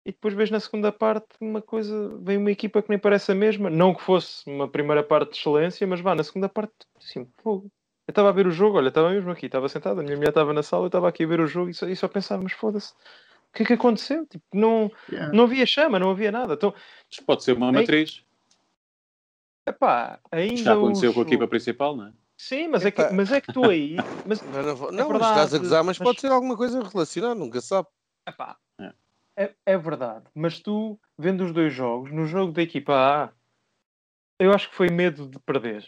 E 0.07 0.13
depois 0.13 0.35
vês 0.35 0.51
na 0.51 0.61
segunda 0.61 0.93
parte 0.93 1.29
uma 1.41 1.63
coisa, 1.63 2.19
vem 2.21 2.37
uma 2.37 2.51
equipa 2.51 2.83
que 2.83 2.91
nem 2.91 2.99
parece 2.99 3.33
a 3.33 3.35
mesma, 3.35 3.71
não 3.71 3.95
que 3.95 4.03
fosse 4.03 4.49
uma 4.49 4.69
primeira 4.69 5.03
parte 5.03 5.31
de 5.33 5.39
excelência, 5.39 5.87
mas 5.87 6.01
vá, 6.01 6.15
na 6.15 6.23
segunda 6.23 6.49
parte, 6.49 6.75
assim, 6.97 7.27
fogo. 7.43 7.71
Eu 8.07 8.13
estava 8.13 8.29
a 8.29 8.33
ver 8.33 8.47
o 8.47 8.51
jogo, 8.51 8.77
olha, 8.77 8.89
estava 8.89 9.11
mesmo 9.11 9.31
aqui, 9.31 9.47
estava 9.47 9.69
sentado, 9.69 10.01
a 10.01 10.03
minha 10.03 10.17
mulher 10.17 10.29
estava 10.29 10.53
na 10.53 10.63
sala, 10.63 10.85
eu 10.85 10.87
estava 10.89 11.09
aqui 11.09 11.25
a 11.25 11.27
ver 11.27 11.41
o 11.41 11.47
jogo 11.47 11.71
e 11.71 11.75
só, 11.75 11.87
e 11.89 11.97
só 11.97 12.07
pensava, 12.07 12.43
mas 12.43 12.53
foda-se, 12.53 12.93
o 12.93 13.53
que 13.57 13.63
é 13.63 13.67
que 13.67 13.73
aconteceu? 13.73 14.27
Tipo, 14.27 14.45
não, 14.53 14.91
Yeah. 15.11 15.33
não 15.35 15.45
havia 15.45 15.65
chama, 15.65 15.99
não 15.99 16.11
havia 16.11 16.31
nada. 16.31 16.53
Então, 16.55 16.75
Isto 17.11 17.25
pode 17.25 17.43
ser 17.43 17.57
uma 17.57 17.73
matriz. 17.73 18.23
epá, 19.67 20.21
ainda 20.31 20.55
Já 20.63 20.75
aconteceu 20.75 21.11
os- 21.11 21.15
com 21.15 21.23
a 21.23 21.25
equipa 21.25 21.49
principal, 21.49 21.97
não 21.97 22.09
é? 22.09 22.13
Sim, 22.37 22.69
mas 22.69 22.85
é, 22.85 22.91
que, 22.91 23.09
mas 23.11 23.33
é 23.33 23.41
que 23.41 23.53
tu 23.53 23.65
aí, 23.71 23.97
mas, 24.27 24.41
não, 24.43 24.59
É 24.59 24.65
não, 24.65 24.75
mas 24.75 25.07
verdade, 25.09 25.25
estás 25.25 25.55
a 25.55 25.59
gozar, 25.59 25.85
mas, 25.85 25.99
mas- 25.99 26.05
pode 26.07 26.21
ser 26.21 26.31
alguma 26.31 26.57
coisa 26.57 26.83
relacionada, 26.83 27.35
nunca 27.35 27.61
se 27.61 27.69
sabe. 27.69 27.89
Epá, 28.29 28.59
É. 28.79 28.93
é, 29.39 29.55
é 29.65 29.79
verdade, 29.79 30.27
mas 30.35 30.59
tu, 30.61 31.01
vendo 31.17 31.45
os 31.45 31.53
dois 31.53 31.73
jogos, 31.73 32.13
no 32.13 32.27
jogo 32.27 32.53
da 32.53 32.61
equipa 32.63 32.93
A, 32.95 33.33
eu 34.39 34.53
acho 34.53 34.69
que 34.69 34.75
foi 34.75 34.89
medo 34.91 35.27
de 35.29 35.39
perder. 35.39 35.87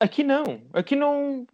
Aqui 0.00 0.24
não, 0.24 0.62
aqui 0.74 0.96
não. 0.96 1.46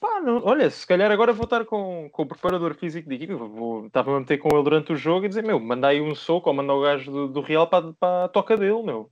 Pá, 0.00 0.20
não- 0.22 0.42
olha, 0.44 0.70
se 0.70 0.86
calhar 0.86 1.10
agora 1.12 1.32
vou 1.34 1.44
estar 1.44 1.64
com, 1.66 2.10
com 2.10 2.24
o 2.24 2.26
preparador 2.28 2.74
físico 2.76 3.08
de 3.08 3.16
equipa, 3.16 3.36
vou- 3.36 3.50
vou, 3.50 3.86
estava 3.88 4.16
a 4.16 4.20
meter 4.20 4.38
com 4.38 4.50
ele 4.54 4.64
durante 4.64 4.92
o 4.94 4.96
jogo 4.96 5.26
e 5.26 5.30
dizer: 5.30 5.44
Meu, 5.44 5.60
manda 5.60 5.88
aí 5.88 6.00
um 6.02 6.14
soco 6.16 6.50
ou 6.50 6.56
manda 6.56 6.74
o 6.74 6.82
gajo 6.82 7.12
do, 7.12 7.28
do 7.28 7.42
Real 7.42 7.68
para, 7.68 7.94
para 7.94 8.26
a 8.26 8.28
toca 8.30 8.56
dele, 8.58 8.82
meu. 8.84 9.10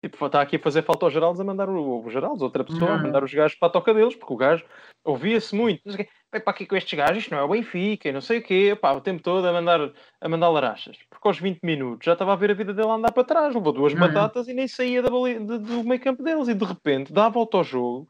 Tipo, 0.00 0.26
está 0.26 0.40
aqui 0.40 0.56
a 0.56 0.60
fazer 0.60 0.82
falta 0.82 1.06
aos 1.06 1.12
Geraldos 1.12 1.40
a 1.40 1.44
mandar 1.44 1.68
o, 1.68 1.74
o 1.74 2.04
outra 2.40 2.62
pessoa, 2.62 2.92
a 2.94 2.98
mandar 2.98 3.24
os 3.24 3.34
gajos 3.34 3.58
para 3.58 3.68
a 3.68 3.72
toca 3.72 3.92
deles, 3.92 4.14
porque 4.14 4.32
o 4.32 4.36
gajo 4.36 4.64
ouvia-se 5.04 5.54
muito. 5.56 5.82
Não 5.84 5.92
sei 5.92 6.04
quê, 6.04 6.10
Vai 6.30 6.40
para 6.40 6.50
aqui 6.50 6.66
com 6.66 6.76
estes 6.76 6.96
gajos, 6.96 7.18
isto 7.18 7.30
não 7.30 7.38
é 7.38 7.42
o 7.42 7.48
Benfica, 7.48 8.12
não 8.12 8.20
sei 8.20 8.38
o 8.38 8.42
quê, 8.42 8.76
pá, 8.78 8.92
o 8.92 9.00
tempo 9.00 9.22
todo 9.22 9.46
a 9.46 9.52
mandar, 9.52 9.90
a 10.20 10.28
mandar 10.28 10.50
larachas. 10.50 10.98
Porque 11.08 11.26
aos 11.26 11.38
20 11.40 11.60
minutos 11.62 12.04
já 12.04 12.12
estava 12.12 12.34
a 12.34 12.36
ver 12.36 12.50
a 12.50 12.54
vida 12.54 12.74
dele 12.74 12.90
andar 12.90 13.12
para 13.12 13.24
trás, 13.24 13.54
levou 13.54 13.72
duas 13.72 13.94
é. 13.94 13.96
batatas 13.96 14.46
e 14.46 14.52
nem 14.52 14.68
saía 14.68 15.00
da 15.00 15.08
bali- 15.08 15.38
de- 15.38 15.58
do 15.58 15.82
meio 15.84 16.00
campo 16.00 16.22
deles. 16.22 16.46
E 16.48 16.54
de 16.54 16.64
repente 16.64 17.14
dá 17.14 17.26
a 17.26 17.30
volta 17.30 17.56
ao 17.56 17.64
jogo, 17.64 18.06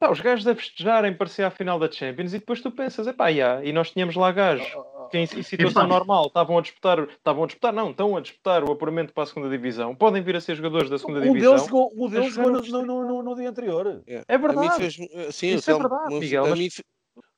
pá, 0.00 0.10
os 0.10 0.20
gajos 0.20 0.46
a 0.46 0.54
festejarem, 0.54 1.14
parecia 1.14 1.46
a 1.46 1.50
final 1.50 1.78
da 1.78 1.90
Champions, 1.90 2.32
e 2.32 2.38
depois 2.38 2.60
tu 2.62 2.70
pensas, 2.70 3.06
é 3.06 3.12
pá, 3.12 3.30
e 3.30 3.70
nós 3.72 3.90
tínhamos 3.90 4.16
lá 4.16 4.32
gajos 4.32 4.66
que 5.10 5.18
em, 5.18 5.24
em 5.24 5.42
situação 5.42 5.82
Epá. 5.82 5.86
normal 5.86 6.26
estavam 6.28 6.56
a 6.56 6.62
disputar, 6.62 6.98
estavam 7.00 7.44
a 7.44 7.46
disputar, 7.46 7.72
não, 7.72 7.90
estão 7.90 8.16
a 8.16 8.20
disputar 8.20 8.64
o 8.64 8.72
apuramento 8.72 9.12
para 9.12 9.24
a 9.24 9.26
segunda 9.26 9.50
divisão, 9.50 9.94
podem 9.94 10.22
vir 10.22 10.36
a 10.36 10.40
ser 10.40 10.54
jogadores 10.54 10.88
da 10.88 10.98
segunda 10.98 11.20
Um 11.20 11.32
divisão. 11.32 11.52
um 11.96 12.08
deles 12.08 12.32
jogar 12.32 12.60
jogou 12.60 12.62
no 12.62 12.62
no, 12.62 12.86
no, 12.86 13.04
no, 13.08 13.22
no 13.22 13.36
dia 13.36 13.50
anterior. 13.50 14.02
É. 14.06 14.22
É 14.26 14.38
verdade. 14.38 14.76
fez, 14.76 14.94
sim, 15.34 15.54
Isso 15.54 15.70
é 15.70 15.74
verdade, 15.78 16.14
Miguel, 16.14 16.46
mas- 16.48 16.58
mim 16.58 16.68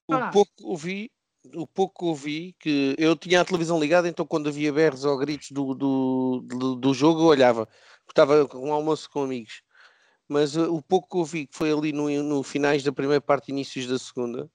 Pá. 0.07 0.29
o 0.29 0.33
pouco 0.33 0.51
que 0.57 0.65
ouvi, 0.65 1.11
o 1.55 1.67
pouco 1.67 1.99
que 1.99 2.05
ouvi, 2.05 2.55
que 2.61 2.95
eu 2.99 3.17
tinha 3.17 3.41
a 3.41 3.45
televisão 3.45 3.81
ligada, 3.81 4.09
então 4.09 4.27
quando 4.27 4.49
havia 4.49 4.73
berros 4.73 5.05
ou 5.05 5.17
gritos 5.19 5.51
do, 5.51 5.75
do, 5.75 6.45
do, 6.47 6.77
do 6.77 6.95
jogo, 6.95 7.23
eu 7.23 7.27
olhava, 7.27 7.67
porque 8.05 8.11
estava 8.21 8.47
com 8.47 8.69
um 8.69 8.73
almoço 8.73 9.09
com 9.11 9.23
amigos. 9.23 9.63
Mas 10.29 10.57
uh, 10.57 10.73
o 10.75 10.81
pouco 10.83 11.09
que 11.09 11.17
ouvi, 11.17 11.47
que 11.47 11.57
foi 11.57 11.73
ali 11.73 11.93
no, 11.93 12.09
no 12.23 12.43
finais 12.43 12.83
da 12.83 12.93
primeira 12.93 13.21
parte, 13.21 13.51
inícios 13.51 13.87
da 13.87 13.99
segunda, 13.99 14.49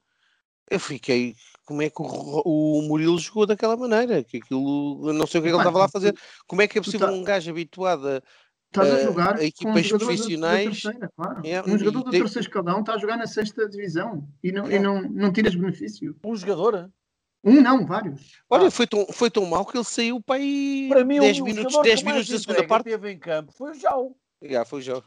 eu 0.70 0.80
fiquei, 0.80 1.36
como 1.66 1.82
é 1.82 1.90
que 1.90 2.02
o, 2.02 2.06
o 2.46 2.82
Murilo 2.88 3.20
jogou 3.20 3.46
daquela 3.46 3.78
maneira? 3.78 4.24
Que 4.24 4.38
aquilo, 4.38 5.10
eu 5.10 5.14
não 5.14 5.28
sei 5.28 5.40
o 5.40 5.44
que 5.44 5.50
é 5.50 5.52
que 5.52 5.56
ele 5.56 5.62
estava 5.64 5.78
lá 5.80 5.86
a 5.86 5.90
fazer. 5.90 6.18
Como 6.48 6.62
é 6.62 6.68
que 6.68 6.78
é 6.78 6.82
possível 6.82 7.08
tá- 7.08 7.14
um 7.14 7.24
gajo 7.24 7.50
habituado 7.52 8.08
a. 8.08 8.22
Estás 8.70 8.92
a 8.94 8.98
Eh, 9.00 9.04
jogar 9.06 9.42
equipas 9.42 9.90
da- 9.90 9.98
profissionais- 9.98 10.66
Da 10.84 10.90
terceira, 10.92 11.12
claro. 11.16 11.42
É, 11.46 11.62
um 11.64 11.78
jogador 11.78 12.04
do 12.04 12.12
terceiro 12.12 12.40
escalão 12.48 12.80
está 12.82 12.96
a 12.96 12.98
jogar 12.98 13.16
na 13.18 13.26
sexta 13.26 13.68
divisão 13.70 14.28
e 14.44 14.52
não, 14.52 14.68
É. 14.68 14.76
e 14.76 14.80
não, 14.80 15.02
não 15.04 15.32
tiras 15.32 15.56
benefício. 15.56 16.14
Um 16.22 16.36
jogador. 16.36 16.92
Um 17.44 17.62
não, 17.62 17.86
vários. 17.86 18.34
Olha, 18.50 18.68
Ah. 18.68 18.72
foi, 18.72 18.86
tão, 18.86 19.06
foi 19.14 19.32
tão 19.32 19.46
mal 19.46 19.66
que 19.66 19.78
ele 19.78 19.86
saiu 19.86 20.22
para 20.22 20.36
aí 20.36 20.88
Para 20.90 21.06
mim, 21.06 21.18
10 21.20 21.40
o, 21.40 21.44
minutos, 21.46 21.66
o 21.68 21.70
jogador 21.70 21.84
10 21.84 22.00
que 22.00 22.06
mais 22.06 22.16
minutos 22.18 22.34
da 22.34 22.40
segunda 22.54 22.68
parte. 22.68 22.84
teve 22.84 23.10
em 23.12 23.18
campo 23.18 23.54
foi 23.54 23.72
o 23.72 23.74
Jau. 23.74 24.18
Já, 24.42 24.66
foi 24.66 24.82
já. 24.82 25.02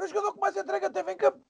Foi 0.00 0.06
o 0.06 0.08
jogador 0.08 0.32
que 0.32 0.40
mais 0.40 0.56
entrega 0.56 0.90
teve 0.90 1.12
em 1.12 1.16
campo. 1.16 1.40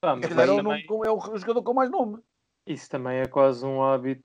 Mas 0.00 0.20
calhar 0.28 0.48
é 0.48 0.52
o, 0.52 0.56
também- 0.56 0.62
nome 0.62 0.86
com- 0.86 1.04
é 1.04 1.10
o 1.10 1.36
jogador 1.36 1.62
com 1.64 1.74
mais 1.74 1.90
nome. 1.90 2.22
Isso 2.64 2.88
também 2.88 3.18
é 3.18 3.26
quase 3.26 3.66
um 3.66 3.82
hábito. 3.82 4.22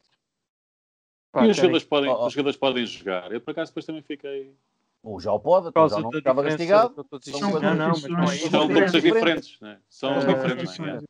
Pá, 1.32 1.48
e 1.48 1.50
os 1.50 1.58
jogadores, 1.58 1.84
podem, 1.84 2.10
Oh, 2.12 2.14
oh. 2.22 2.28
os 2.28 2.34
jogadores 2.34 2.58
podem 2.58 2.86
jogar. 2.86 3.32
Eu, 3.32 3.42
por 3.42 3.52
acaso, 3.52 3.72
depois 3.72 3.86
também 3.88 4.04
fiquei. 4.04 4.56
O 5.02 5.20
Jau 5.20 5.40
pode, 5.40 5.72
por 5.72 5.90
já 5.90 6.00
não 6.00 6.10
estava 6.12 6.44
castigado. 6.44 7.06
São 7.24 7.60
Não, 7.60 7.76
não, 7.76 7.88
mas 7.90 8.04
não 8.04 8.20
é 8.20 8.26
competições 8.26 8.36
isso. 8.36 8.50
São 8.52 8.68
diferentes. 8.68 8.92
coisas 8.92 9.02
diferentes, 9.04 9.60
né? 9.62 9.82
São 9.90 10.10
Ah, 10.12 10.20
diferentes. 10.20 10.52
competições 10.52 11.02
né? 11.02 11.08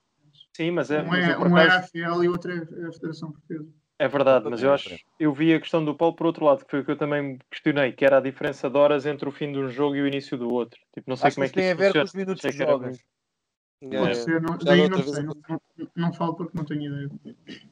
Sim, 0.55 0.71
mas 0.71 0.91
é, 0.91 1.01
Um 1.01 1.07
mas 1.07 1.27
é, 1.29 1.37
um 1.37 1.57
é 1.57 1.67
a 1.67 1.75
AFL 1.79 2.23
e 2.23 2.29
outro 2.29 2.51
é 2.53 2.87
a 2.87 2.91
Federação 2.93 3.31
Portuguesa. 3.33 3.69
É 3.97 4.07
verdade, 4.07 4.49
mas 4.49 4.61
eu 4.61 4.73
acho 4.73 4.97
eu 5.19 5.33
vi 5.33 5.53
a 5.53 5.59
questão 5.59 5.83
do 5.83 5.95
Paulo 5.95 6.15
por 6.15 6.25
outro 6.27 6.45
lado, 6.45 6.65
que 6.65 6.71
foi 6.71 6.81
o 6.81 6.85
que 6.85 6.91
eu 6.91 6.97
também 6.97 7.37
questionei, 7.49 7.91
que 7.93 8.05
era 8.05 8.17
a 8.17 8.21
diferença 8.21 8.69
de 8.69 8.77
horas 8.77 9.05
entre 9.05 9.27
o 9.27 9.31
fim 9.31 9.51
de 9.51 9.59
um 9.59 9.69
jogo 9.69 9.95
e 9.95 10.01
o 10.01 10.07
início 10.07 10.37
do 10.37 10.49
outro. 10.53 10.79
Tipo, 10.93 11.09
não 11.09 11.15
sei 11.15 11.27
Acho 11.27 11.35
que 11.35 11.35
como 11.35 11.43
é 11.43 11.47
isso 11.47 11.53
que 11.53 11.59
tem 11.61 11.69
a 11.69 11.73
isso 11.73 11.81
ver 11.81 11.93
com 11.93 12.05
os 12.05 12.13
minutos 12.13 12.41
que 12.41 12.51
jogas. 12.51 12.81
muito- 12.81 13.15
É, 13.81 13.99
Pode 13.99 14.15
ser, 14.15 14.41
não, 14.41 14.57
daí 14.57 14.89
da 14.89 14.89
não 14.89 15.03
sei, 15.03 15.23
não, 15.23 15.33
não, 15.49 15.61
não 15.95 16.13
falo 16.13 16.33
porque 16.33 16.57
não 16.57 16.65
tenho 16.65 16.85
ideia. 16.85 17.09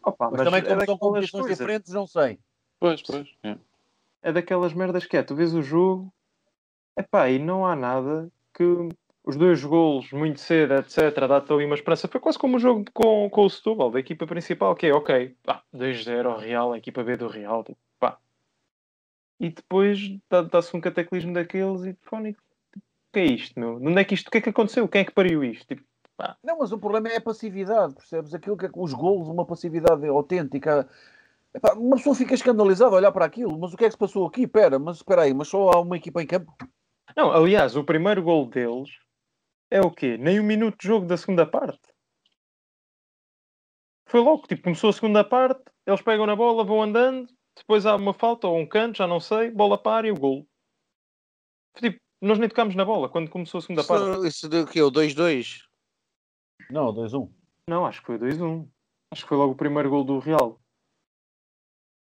Opa, 0.03 0.29
Mas, 0.31 0.43
também, 0.43 0.61
como 0.61 0.81
é 0.81 0.85
são 0.85 0.95
daquelas 0.95 0.99
competições 0.99 1.47
diferentes, 1.47 1.93
não 1.93 2.05
sei. 2.05 2.39
Pois, 2.79 3.01
pois. 3.01 3.27
é. 3.41 3.57
é 4.21 4.31
daquelas 4.33 4.73
merdas 4.73 5.05
que 5.05 5.15
é, 5.17 5.23
tu 5.23 5.33
vês 5.33 5.55
o 5.55 5.61
jogo, 5.61 6.13
epá, 6.97 7.29
e 7.29 7.39
não 7.39 7.65
há 7.65 7.75
nada 7.75 8.29
que 8.53 8.63
os 9.23 9.37
dois 9.37 9.63
golos 9.63 10.11
muito 10.11 10.39
cedo, 10.39 10.73
etc, 10.75 11.27
dá-te 11.27 11.51
ali 11.53 11.65
uma 11.65 11.75
esperança. 11.75 12.07
Foi 12.07 12.19
quase 12.19 12.37
como 12.37 12.57
o 12.57 12.59
jogo 12.59 12.85
com, 12.93 13.29
com 13.29 13.45
o 13.45 13.49
Setúbal, 13.49 13.89
da 13.89 13.99
equipa 13.99 14.27
principal, 14.27 14.75
que 14.75 14.87
é, 14.87 14.93
ok, 14.93 15.35
pá, 15.43 15.63
2-0 15.73 16.29
ao 16.29 16.37
Real, 16.37 16.73
a 16.73 16.77
equipa 16.77 17.03
B 17.03 17.15
do 17.15 17.27
Real, 17.27 17.63
tipo, 17.63 17.79
pá. 17.99 18.17
E 19.39 19.49
depois 19.49 19.99
dá- 20.29 20.41
dá-se 20.41 20.75
um 20.75 20.81
cataclismo 20.81 21.33
daqueles 21.33 21.83
e, 21.85 21.95
fónico, 22.01 22.41
o 22.75 22.81
que 23.13 23.19
é 23.19 23.25
isto, 23.25 23.59
meu? 23.59 23.77
Onde 23.77 23.99
é 23.99 24.03
que 24.03 24.13
isto, 24.13 24.27
o 24.27 24.31
que 24.31 24.39
é 24.39 24.41
que 24.41 24.49
aconteceu? 24.49 24.87
Quem 24.87 25.01
é 25.01 25.05
que 25.05 25.13
pariu 25.13 25.43
isto? 25.43 25.67
Tipo, 25.67 25.83
Não, 26.43 26.59
mas 26.59 26.71
o 26.71 26.77
problema 26.77 27.07
é 27.09 27.17
a 27.17 27.21
passividade, 27.21 27.95
percebes? 27.95 28.33
Aquilo 28.33 28.57
que 28.57 28.65
é 28.65 28.69
com 28.69 28.83
os 28.83 28.93
golos, 28.93 29.27
uma 29.27 29.45
passividade 29.45 30.05
autêntica. 30.07 30.87
Epá, 31.53 31.73
uma 31.73 31.95
pessoa 31.95 32.15
fica 32.15 32.33
escandalizada 32.33 32.91
a 32.91 32.97
olhar 32.97 33.11
para 33.11 33.25
aquilo, 33.25 33.57
mas 33.57 33.73
o 33.73 33.77
que 33.77 33.85
é 33.85 33.87
que 33.87 33.93
se 33.93 33.97
passou 33.97 34.25
aqui? 34.25 34.43
Espera, 34.43 34.79
mas 34.79 34.97
espera 34.97 35.21
aí, 35.21 35.33
mas 35.33 35.47
só 35.47 35.69
há 35.71 35.79
uma 35.79 35.95
equipa 35.97 36.21
em 36.21 36.27
campo? 36.27 36.51
Não, 37.15 37.31
aliás, 37.31 37.75
o 37.75 37.83
primeiro 37.83 38.23
gol 38.23 38.47
deles 38.47 38.89
é 39.73 39.81
o 39.81 39.89
quê? 39.89 40.17
Nem 40.17 40.39
um 40.39 40.43
minuto 40.43 40.77
de 40.79 40.87
jogo 40.87 41.07
da 41.07 41.17
segunda 41.17 41.47
parte. 41.47 41.81
Foi 44.07 44.19
logo, 44.19 44.45
tipo, 44.45 44.61
começou 44.61 44.91
a 44.91 44.93
segunda 44.93 45.23
parte, 45.23 45.63
eles 45.87 46.01
pegam 46.03 46.27
na 46.27 46.35
bola, 46.35 46.63
vão 46.63 46.83
andando, 46.83 47.27
depois 47.57 47.83
há 47.87 47.95
uma 47.95 48.13
falta 48.13 48.47
ou 48.47 48.59
um 48.59 48.67
canto, 48.67 48.97
já 48.99 49.07
não 49.07 49.19
sei, 49.19 49.49
bola 49.49 49.75
para 49.75 50.07
e 50.07 50.11
o 50.11 50.15
gol. 50.15 50.47
Tipo, 51.75 51.97
nós 52.21 52.37
nem 52.37 52.47
tocámos 52.47 52.75
na 52.75 52.85
bola 52.85 53.09
quando 53.09 53.31
começou 53.31 53.57
a 53.57 53.61
segunda 53.61 53.83
parte. 53.83 54.03
Isso, 54.03 54.27
isso 54.27 54.49
deu 54.49 54.63
o 54.63 54.67
quê? 54.67 54.79
O 54.83 54.91
2-2? 54.91 55.63
Não, 56.69 56.93
2-1. 56.93 57.33
Não, 57.67 57.83
acho 57.87 58.01
que 58.01 58.05
foi 58.05 58.19
2-1. 58.19 58.69
Acho 59.11 59.23
que 59.23 59.29
foi 59.29 59.37
logo 59.37 59.53
o 59.53 59.57
primeiro 59.57 59.89
gol 59.89 60.03
do 60.03 60.19
Real. 60.19 60.61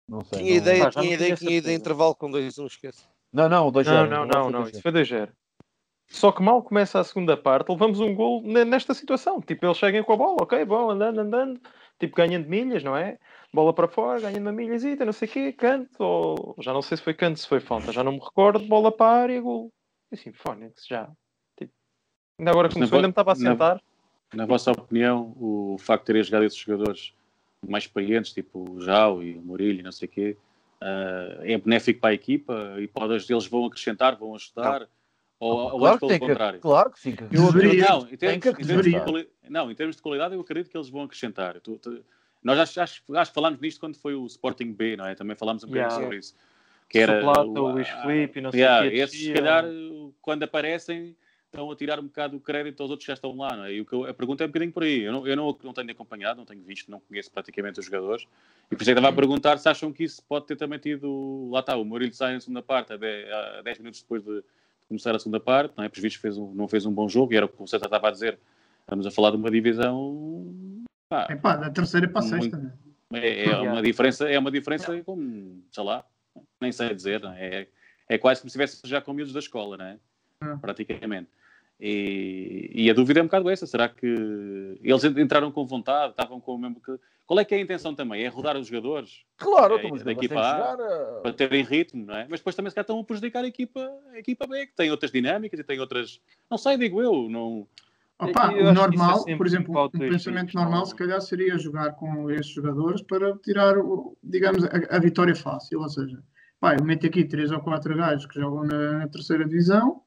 Não 0.09 0.25
sei. 0.25 0.41
Tinha 0.41 0.51
não... 0.51 0.57
ideia, 0.57 0.85
não 0.85 0.91
tinha 0.91 1.15
ideia 1.15 1.37
tinha 1.37 1.37
que 1.37 1.55
em 1.55 1.63
certeza. 1.63 1.73
intervalo 1.73 2.17
com 2.17 2.29
2-1, 2.33 2.67
esquece. 2.67 3.09
Não, 3.33 3.49
não, 3.49 3.71
2-0. 3.71 4.09
Não, 4.09 4.27
não, 4.27 4.27
não, 4.27 4.51
não, 4.51 4.69
isso 4.69 4.83
foi 4.83 4.91
2-0. 4.91 5.33
Só 6.07 6.31
que 6.31 6.43
mal 6.43 6.63
começa 6.63 7.01
a 7.01 7.05
segunda 7.05 7.37
parte, 7.37 7.71
levamos 7.71 7.99
um 8.01 8.15
gol 8.15 8.43
ne- 8.43 8.65
nesta 8.65 8.95
situação. 8.95 9.41
Tipo, 9.41 9.67
eles 9.67 9.77
chegam 9.79 10.05
com 10.05 10.13
a 10.13 10.17
bola, 10.17 10.37
ok, 10.43 10.65
bom, 10.65 10.91
andando, 10.91 11.21
andando, 11.21 11.61
tipo, 11.99 12.15
ganhando 12.17 12.49
milhas, 12.49 12.85
não 12.85 12.97
é? 12.97 13.19
Bola 13.53 13.73
para 13.73 13.89
fora, 13.89 14.21
ganhando 14.21 14.43
uma 14.43 14.53
milhazita, 14.53 15.05
não 15.05 15.13
sei 15.13 15.29
o 15.29 15.31
quê, 15.31 15.53
canto, 15.53 16.01
ou 16.03 16.55
já 16.61 16.73
não 16.73 16.83
sei 16.83 16.97
se 16.97 17.03
foi 17.03 17.15
canto, 17.15 17.39
se 17.39 17.49
foi 17.49 17.61
falta, 17.61 17.91
já 17.93 18.05
não 18.05 18.13
me 18.13 18.19
recordo, 18.21 18.59
bola 18.61 18.93
para 18.93 19.07
a 19.07 19.23
área, 19.23 19.41
gol. 19.41 19.73
E 20.13 20.15
assim, 20.15 20.33
Fónix, 20.33 20.87
já. 20.87 21.11
Tipo, 21.59 21.73
ainda 22.39 22.51
agora 22.51 22.69
Mas 22.69 22.75
começou, 22.75 22.97
ainda 22.97 23.09
me 23.09 23.13
estava 23.13 23.33
a 23.33 23.35
bo- 23.35 23.41
na- 23.43 23.51
sentar. 23.51 23.83
na 24.33 24.47
vossa 24.47 24.71
opinião, 24.73 25.35
o 25.41 25.77
facto 25.79 26.03
de 26.03 26.07
terem 26.07 26.23
jogado 26.23 26.45
esses 26.45 26.59
jogadores 26.59 27.15
mais 27.67 27.85
experientes, 27.85 28.33
tipo 28.33 28.71
o 28.73 28.81
Jao 28.81 29.23
e 29.23 29.37
o 29.39 29.43
Murilho 29.43 29.81
e 29.81 29.83
não 29.83 29.93
sei 29.93 30.07
o 30.07 30.11
quê, 30.11 30.37
uh, 30.83 31.43
é 31.43 31.57
benéfico 31.57 32.01
para 32.01 32.11
a 32.11 32.15
equipa 32.15 32.75
e 32.79 32.87
pode, 32.87 33.15
eles 33.15 33.47
vão 33.47 33.65
acrescentar, 33.65 34.17
vão 34.17 34.35
ajudar? 34.35 34.87
Ou, 35.45 35.73
ou 35.73 35.79
claro, 35.79 35.99
pelo 35.99 36.11
que 36.13 36.19
tem 36.19 36.29
contrário? 36.29 36.59
Que, 36.59 36.63
claro 36.63 36.91
que 36.91 37.01
sim. 37.01 37.17
Eu 37.31 37.53
deveria. 37.53 37.87
Não, 37.89 38.09
em 38.09 38.17
termos, 38.17 38.43
que 38.43 38.49
em 38.63 38.67
termos 38.67 38.85
de 38.87 39.29
não, 39.51 39.71
em 39.71 39.75
termos 39.75 39.97
de 39.97 40.03
qualidade, 40.03 40.35
eu 40.35 40.41
acredito 40.41 40.71
que 40.71 40.77
eles 40.77 40.89
vão 40.89 41.03
acrescentar. 41.03 41.61
Tu- 41.61 41.79
tu- 41.79 42.03
nós 42.43 42.59
acho, 42.59 42.81
acho, 42.81 43.03
acho 43.15 43.31
que 43.31 43.35
falámos 43.35 43.61
nisto 43.61 43.79
quando 43.79 43.97
foi 43.97 44.15
o 44.15 44.25
Sporting 44.27 44.73
B, 44.73 44.97
não 44.97 45.07
é? 45.07 45.15
Também 45.15 45.37
falámos 45.37 45.63
um 45.63 45.67
bocadinho 45.67 45.91
Yeah. 45.91 46.03
sobre 46.03 46.19
isso. 46.19 46.35
Que 46.89 46.99
era 46.99 47.21
Soplata, 47.21 47.47
o- 47.47 47.53
o 47.53 47.73
Luís 47.73 47.89
Filipe, 47.89 48.41
não 48.41 48.51
sei 48.51 48.61
yeah, 48.61 48.87
o 48.87 48.91
quê, 48.91 48.97
Esses, 48.97 49.21
se 49.23 49.33
calhar, 49.33 49.65
quando 50.23 50.43
aparecem, 50.45 51.17
estão 51.47 51.71
a 51.71 51.77
tirar 51.77 52.01
um 52.01 52.05
bocado 52.05 52.37
o 52.37 52.41
crédito 52.41 52.83
aos 52.83 52.91
outros 52.91 53.05
que 53.07 53.11
já 53.11 53.15
estão 53.15 53.37
lá, 53.37 53.55
não 53.57 53.65
é? 53.65 53.73
E 53.73 53.81
o 53.81 53.85
que 53.87 53.93
eu- 53.93 54.07
a 54.07 54.15
pergunta 54.15 54.45
é 54.45 54.47
um 54.47 54.49
bocadinho 54.49 54.73
por 54.73 54.83
aí. 54.83 55.03
Eu 55.03 55.13
não, 55.13 55.27
eu 55.27 55.37
não, 55.37 55.59
não 55.63 55.73
tenho 55.73 55.91
acompanhado, 55.91 56.39
não 56.39 56.47
tenho 56.47 56.63
visto, 56.63 56.91
não 56.91 57.01
conheço 57.01 57.31
praticamente 57.31 57.81
os 57.81 57.87
jogadores. 57.87 58.27
E 58.71 58.77
por 58.77 58.83
isso 58.83 58.91
é 58.91 58.95
que 58.95 58.99
estava 58.99 59.13
a 59.13 59.17
perguntar 59.17 59.59
se 59.59 59.69
acham 59.69 59.93
que 59.93 60.05
isso 60.05 60.23
pode 60.27 60.47
ter 60.47 60.57
também 60.57 60.79
tido. 60.79 61.51
Lá 61.51 61.61
está, 61.61 61.77
o 61.77 61.85
Mourinho 61.85 62.13
sai 62.15 62.33
na 62.35 62.41
segunda 62.41 62.63
parte, 62.63 62.93
a 62.93 62.97
10, 62.97 63.31
a 63.31 63.63
10 63.63 63.79
minutos 63.79 64.01
depois 64.03 64.23
de 64.25 64.43
começar 64.89 65.15
a 65.15 65.19
segunda 65.19 65.41
parte, 65.41 65.75
não 65.77 65.85
é? 65.85 65.89
Por 65.89 66.01
vistos 66.01 66.21
fez 66.21 66.37
um, 66.39 66.53
não 66.55 66.69
fez 66.69 66.87
um 66.87 66.93
bom 66.93 67.09
jogo 67.09 67.33
e 67.33 67.37
era 67.37 67.47
o 67.47 67.49
que 67.49 67.63
o 67.63 67.67
Santa 67.67 67.87
estava 67.87 68.09
a 68.09 68.11
dizer. 68.11 68.39
Estamos 68.81 69.07
a 69.07 69.11
falar 69.11 69.31
de 69.31 69.37
uma 69.37 69.51
divisão. 69.51 70.85
pá, 71.09 71.27
Epá, 71.31 71.57
da 71.57 71.71
terceira 71.71 72.09
para 72.09 72.21
a 72.21 72.23
sexta, 72.23 72.57
né? 72.57 72.73
é, 73.13 73.49
é 73.49 73.61
uma 73.61 73.83
diferença, 73.83 74.29
é 74.29 74.39
uma 74.39 74.51
diferença 74.51 75.03
como, 75.03 75.63
sei 75.71 75.85
lá, 75.85 76.05
nem 76.61 76.73
sei 76.73 76.95
dizer, 76.95 77.21
não 77.21 77.33
é? 77.33 77.63
É, 77.63 77.69
é 78.11 78.19
quase 78.19 78.41
como 78.41 78.51
se 78.51 78.59
estivesse 78.59 78.87
já 78.89 79.01
com 79.01 79.13
miúdos 79.13 79.33
da 79.33 79.41
escola, 79.41 79.77
não 79.77 79.85
é? 79.85 79.99
Praticamente. 80.61 81.29
E, 81.81 82.71
e 82.73 82.91
a 82.91 82.95
dúvida 82.95 83.21
é 83.21 83.23
um 83.23 83.27
bocado 83.27 83.51
essa, 83.51 83.67
será 83.67 83.89
que 83.89 84.07
eles 84.83 85.05
entraram 85.05 85.51
com 85.51 85.67
vontade, 85.67 86.13
estavam 86.13 86.41
com 86.41 86.55
o 86.55 86.59
mesmo 86.59 86.81
que... 86.81 86.93
Qual 87.27 87.41
é 87.41 87.45
que 87.45 87.55
é 87.55 87.59
a 87.59 87.61
intenção 87.61 87.95
também? 87.95 88.23
É 88.23 88.29
rodar 88.29 88.57
os 88.57 88.67
jogadores 88.69 89.25
Claro, 89.39 89.75
É, 89.75 89.79
então, 89.79 89.91
mas 89.91 90.03
da 90.03 90.11
eles 90.11 90.19
têm 90.21 90.29
que 90.29 90.35
equipa 90.35 90.41
A, 90.41 90.73
jogar, 90.73 90.81
eh, 90.81 91.21
para 91.23 91.33
terem 91.33 91.65
ritmo, 91.65 92.07
não 92.07 92.15
é? 92.15 92.27
Mas 92.29 92.41
depois 92.41 92.55
também 92.55 92.71
se 92.71 92.75
calhar 92.75 92.85
estão 92.85 93.01
a 93.01 93.05
prejudicar 93.05 93.45
a 93.45 93.49
equipa, 93.49 93.81
a 94.13 94.19
equipa 94.19 94.47
B, 94.47 94.67
que 94.67 94.75
tem 94.75 94.91
outras 94.91 95.11
dinâmicas 95.11 95.59
e 95.59 95.65
tem 95.65 95.81
outras... 95.81 96.21
Não 96.51 96.59
sei, 96.59 96.77
digo 96.77 97.03
eu, 97.03 97.29
não... 97.29 97.67
Opa, 98.19 98.53
Eu 98.53 98.67
o 98.67 98.69
é 98.69 98.73
normal, 98.73 99.19
sempre 99.19 99.37
por 99.37 99.47
exemplo, 99.47 99.85
um 99.87 99.91
pensamento 99.91 100.55
normal 100.55 100.81
não- 100.81 100.87
se 100.87 100.95
calhar 100.95 101.21
seria 101.21 101.59
jogar 101.59 101.93
com 101.95 102.31
estes 102.31 102.55
jogadores 102.55 103.03
para 103.03 103.37
tirar, 103.39 103.75
digamos, 104.23 104.65
a, 104.65 104.97
a 104.97 104.99
vitória 105.01 105.35
fácil. 105.35 105.81
Ou 105.81 105.89
seja, 105.89 106.23
pá, 106.61 106.77
eu 106.77 106.85
meto 106.85 107.07
aqui 107.07 107.25
três 107.25 107.51
ou 107.51 107.59
quatro 107.61 107.97
gajos 107.97 108.27
que 108.27 108.39
jogam 108.39 108.65
na, 108.65 108.99
na 109.01 109.09
terceira 109.09 109.45
divisão 109.45 110.04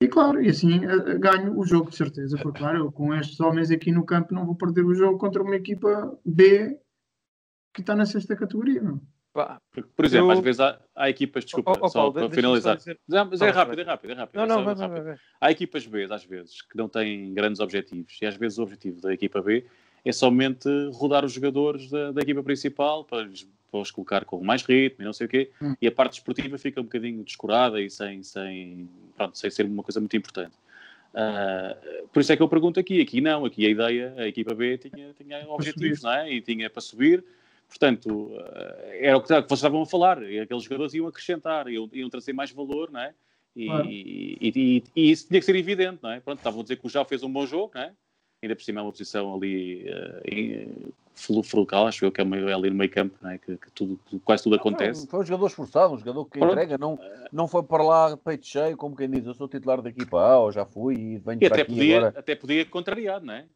e 0.00 0.08
claro, 0.08 0.42
e 0.42 0.48
assim 0.48 0.84
a- 0.84 0.92
a- 0.92 1.14
ganho 1.18 1.58
o 1.58 1.64
jogo 1.64 1.90
de 1.90 1.96
certeza, 1.96 2.36
porque 2.42 2.58
claro, 2.58 2.78
eu 2.78 2.92
com 2.92 3.14
estes 3.14 3.38
homens 3.40 3.70
aqui 3.70 3.90
no 3.92 4.04
campo 4.04 4.34
não 4.34 4.44
vou 4.46 4.54
perder 4.54 4.84
o 4.84 4.94
jogo 4.94 5.18
contra 5.18 5.42
uma 5.42 5.56
equipa 5.56 6.16
B 6.24 6.78
que 7.74 7.80
está 7.80 7.94
na 7.96 8.06
sexta 8.06 8.36
categoria. 8.36 8.80
Não? 8.82 9.00
Por 9.96 10.04
exemplo, 10.04 10.28
Eu- 10.28 10.38
às 10.38 10.40
vezes 10.40 10.60
há, 10.60 10.80
há 10.94 11.10
equipas, 11.10 11.44
desculpa, 11.44 11.72
Ó, 11.72 11.76
ó, 11.80 11.88
só 11.88 11.98
Paulo, 12.00 12.12
para 12.12 12.30
finalizar. 12.30 12.76
dizer- 12.76 13.00
mas 13.08 13.32
é 13.32 13.36
Fala, 13.38 13.52
rápido, 13.52 13.80
é 13.80 13.82
rápido, 13.84 14.10
é 14.12 14.14
rápido. 14.14 14.36
Não, 14.36 14.44
é 14.44 14.46
não, 14.46 14.64
vai, 14.64 14.74
vai, 14.76 14.86
rápido. 14.88 15.04
vai, 15.04 15.14
vai. 15.14 15.22
Há 15.40 15.50
equipas 15.50 15.86
B, 15.86 16.06
às 16.08 16.24
vezes, 16.24 16.62
que 16.62 16.76
não 16.76 16.88
têm 16.88 17.34
grandes 17.34 17.60
objetivos. 17.60 18.16
E 18.22 18.26
às 18.26 18.36
vezes 18.36 18.58
o 18.58 18.62
objetivo 18.62 19.00
da 19.00 19.12
equipa 19.12 19.42
B 19.42 19.66
é 20.04 20.12
somente 20.12 20.68
rodar 20.92 21.24
os 21.24 21.32
jogadores 21.32 21.90
da, 21.90 22.12
da 22.12 22.20
equipa 22.20 22.42
principal 22.42 23.04
para 23.04 23.26
os, 23.26 23.46
para 23.70 23.80
os 23.80 23.90
colocar 23.90 24.24
com 24.24 24.42
mais 24.44 24.62
ritmo 24.62 25.02
e 25.02 25.04
não 25.04 25.12
sei 25.12 25.26
o 25.26 25.30
quê. 25.30 25.50
Hum. 25.62 25.74
E 25.80 25.86
a 25.86 25.92
parte 25.92 26.14
esportiva 26.14 26.58
fica 26.58 26.80
um 26.80 26.84
bocadinho 26.84 27.24
descurada 27.24 27.80
e 27.80 27.88
sem, 27.88 28.22
sem, 28.22 28.88
pronto, 29.16 29.38
sem 29.38 29.50
ser 29.50 29.66
uma 29.66 29.82
coisa 29.82 30.00
muito 30.00 30.16
importante. 30.16 30.52
Ah, 31.14 31.76
por 32.12 32.20
isso 32.20 32.32
é 32.32 32.36
que 32.36 32.42
eu 32.42 32.48
pergunto 32.48 32.78
aqui. 32.80 33.00
Aqui 33.00 33.20
não, 33.20 33.44
aqui 33.44 33.64
a 33.66 33.70
ideia, 33.70 34.14
a 34.18 34.26
equipa 34.26 34.54
B 34.54 34.76
tinha, 34.78 35.12
tinha 35.14 35.48
objetivos, 35.48 36.02
não 36.02 36.12
é? 36.12 36.32
E 36.32 36.40
tinha 36.40 36.68
para 36.68 36.80
subir. 36.82 37.24
Portanto, 37.68 38.32
ah, 38.38 38.76
era 38.92 39.16
o 39.16 39.20
que, 39.22 39.28
vocês 39.28 39.52
estavam 39.52 39.82
a 39.82 39.86
falar. 39.86 40.18
Aqueles 40.18 40.64
jogadores 40.64 40.92
iam 40.94 41.06
acrescentar, 41.06 41.68
iam, 41.68 41.88
iam 41.92 42.10
trazer 42.10 42.32
mais 42.32 42.50
valor, 42.50 42.90
não 42.90 43.00
é? 43.00 43.14
E, 43.56 43.66
Claro. 43.66 43.86
e, 43.88 44.38
e- 44.40 44.82
e 44.96 45.10
isso 45.12 45.28
tinha 45.28 45.38
que 45.38 45.46
ser 45.46 45.54
evidente, 45.54 46.00
não 46.02 46.10
é? 46.10 46.18
Pronto, 46.18 46.38
estavam 46.38 46.60
a 46.60 46.62
dizer 46.64 46.76
que 46.76 46.86
o 46.86 46.90
Jao 46.90 47.04
fez 47.04 47.22
um 47.22 47.30
bom 47.32 47.46
jogo, 47.46 47.70
não 47.74 47.82
é? 47.82 47.92
Ainda 48.44 48.54
por 48.54 48.62
cima 48.62 48.80
é 48.80 48.82
uma 48.82 48.90
posição 48.92 49.34
ali 49.34 49.86
uh, 49.88 51.42
frugal, 51.42 51.86
acho 51.86 52.04
eu 52.04 52.12
que 52.12 52.20
é 52.20 52.24
meio, 52.24 52.46
é 52.48 52.52
ali 52.52 52.68
no 52.68 52.76
meio 52.76 52.90
campo, 52.90 53.16
não 53.22 53.30
é? 53.30 53.38
Que, 53.38 53.56
que 53.56 53.70
tudo, 53.72 53.98
quase 54.22 54.42
tudo 54.42 54.56
acontece. 54.56 55.00
Foi, 55.02 55.10
foi 55.10 55.20
um 55.20 55.24
jogador 55.24 55.46
esforçado, 55.46 55.94
um 55.94 55.98
jogador 55.98 56.24
que 56.26 56.38
Pronto. 56.38 56.52
entrega, 56.52 56.76
não, 56.76 56.98
não 57.32 57.48
foi 57.48 57.62
para 57.62 57.82
lá 57.82 58.16
peito 58.18 58.46
cheio, 58.46 58.76
como 58.76 58.94
quem 58.94 59.08
diz, 59.08 59.24
eu 59.24 59.32
sou 59.32 59.48
titular 59.48 59.80
da 59.80 59.88
equipa 59.88 60.20
A, 60.20 60.38
ou 60.40 60.52
já 60.52 60.66
fui 60.66 60.94
e 60.94 61.18
venho 61.18 61.38
E 61.40 61.48
para 61.48 61.54
até 61.54 61.62
aqui 61.62 61.72
podia, 61.74 61.96
agora. 61.98 62.18
até 62.18 62.34
podia 62.34 62.66
contrariado, 62.66 63.24
não 63.24 63.34
é? 63.34 63.46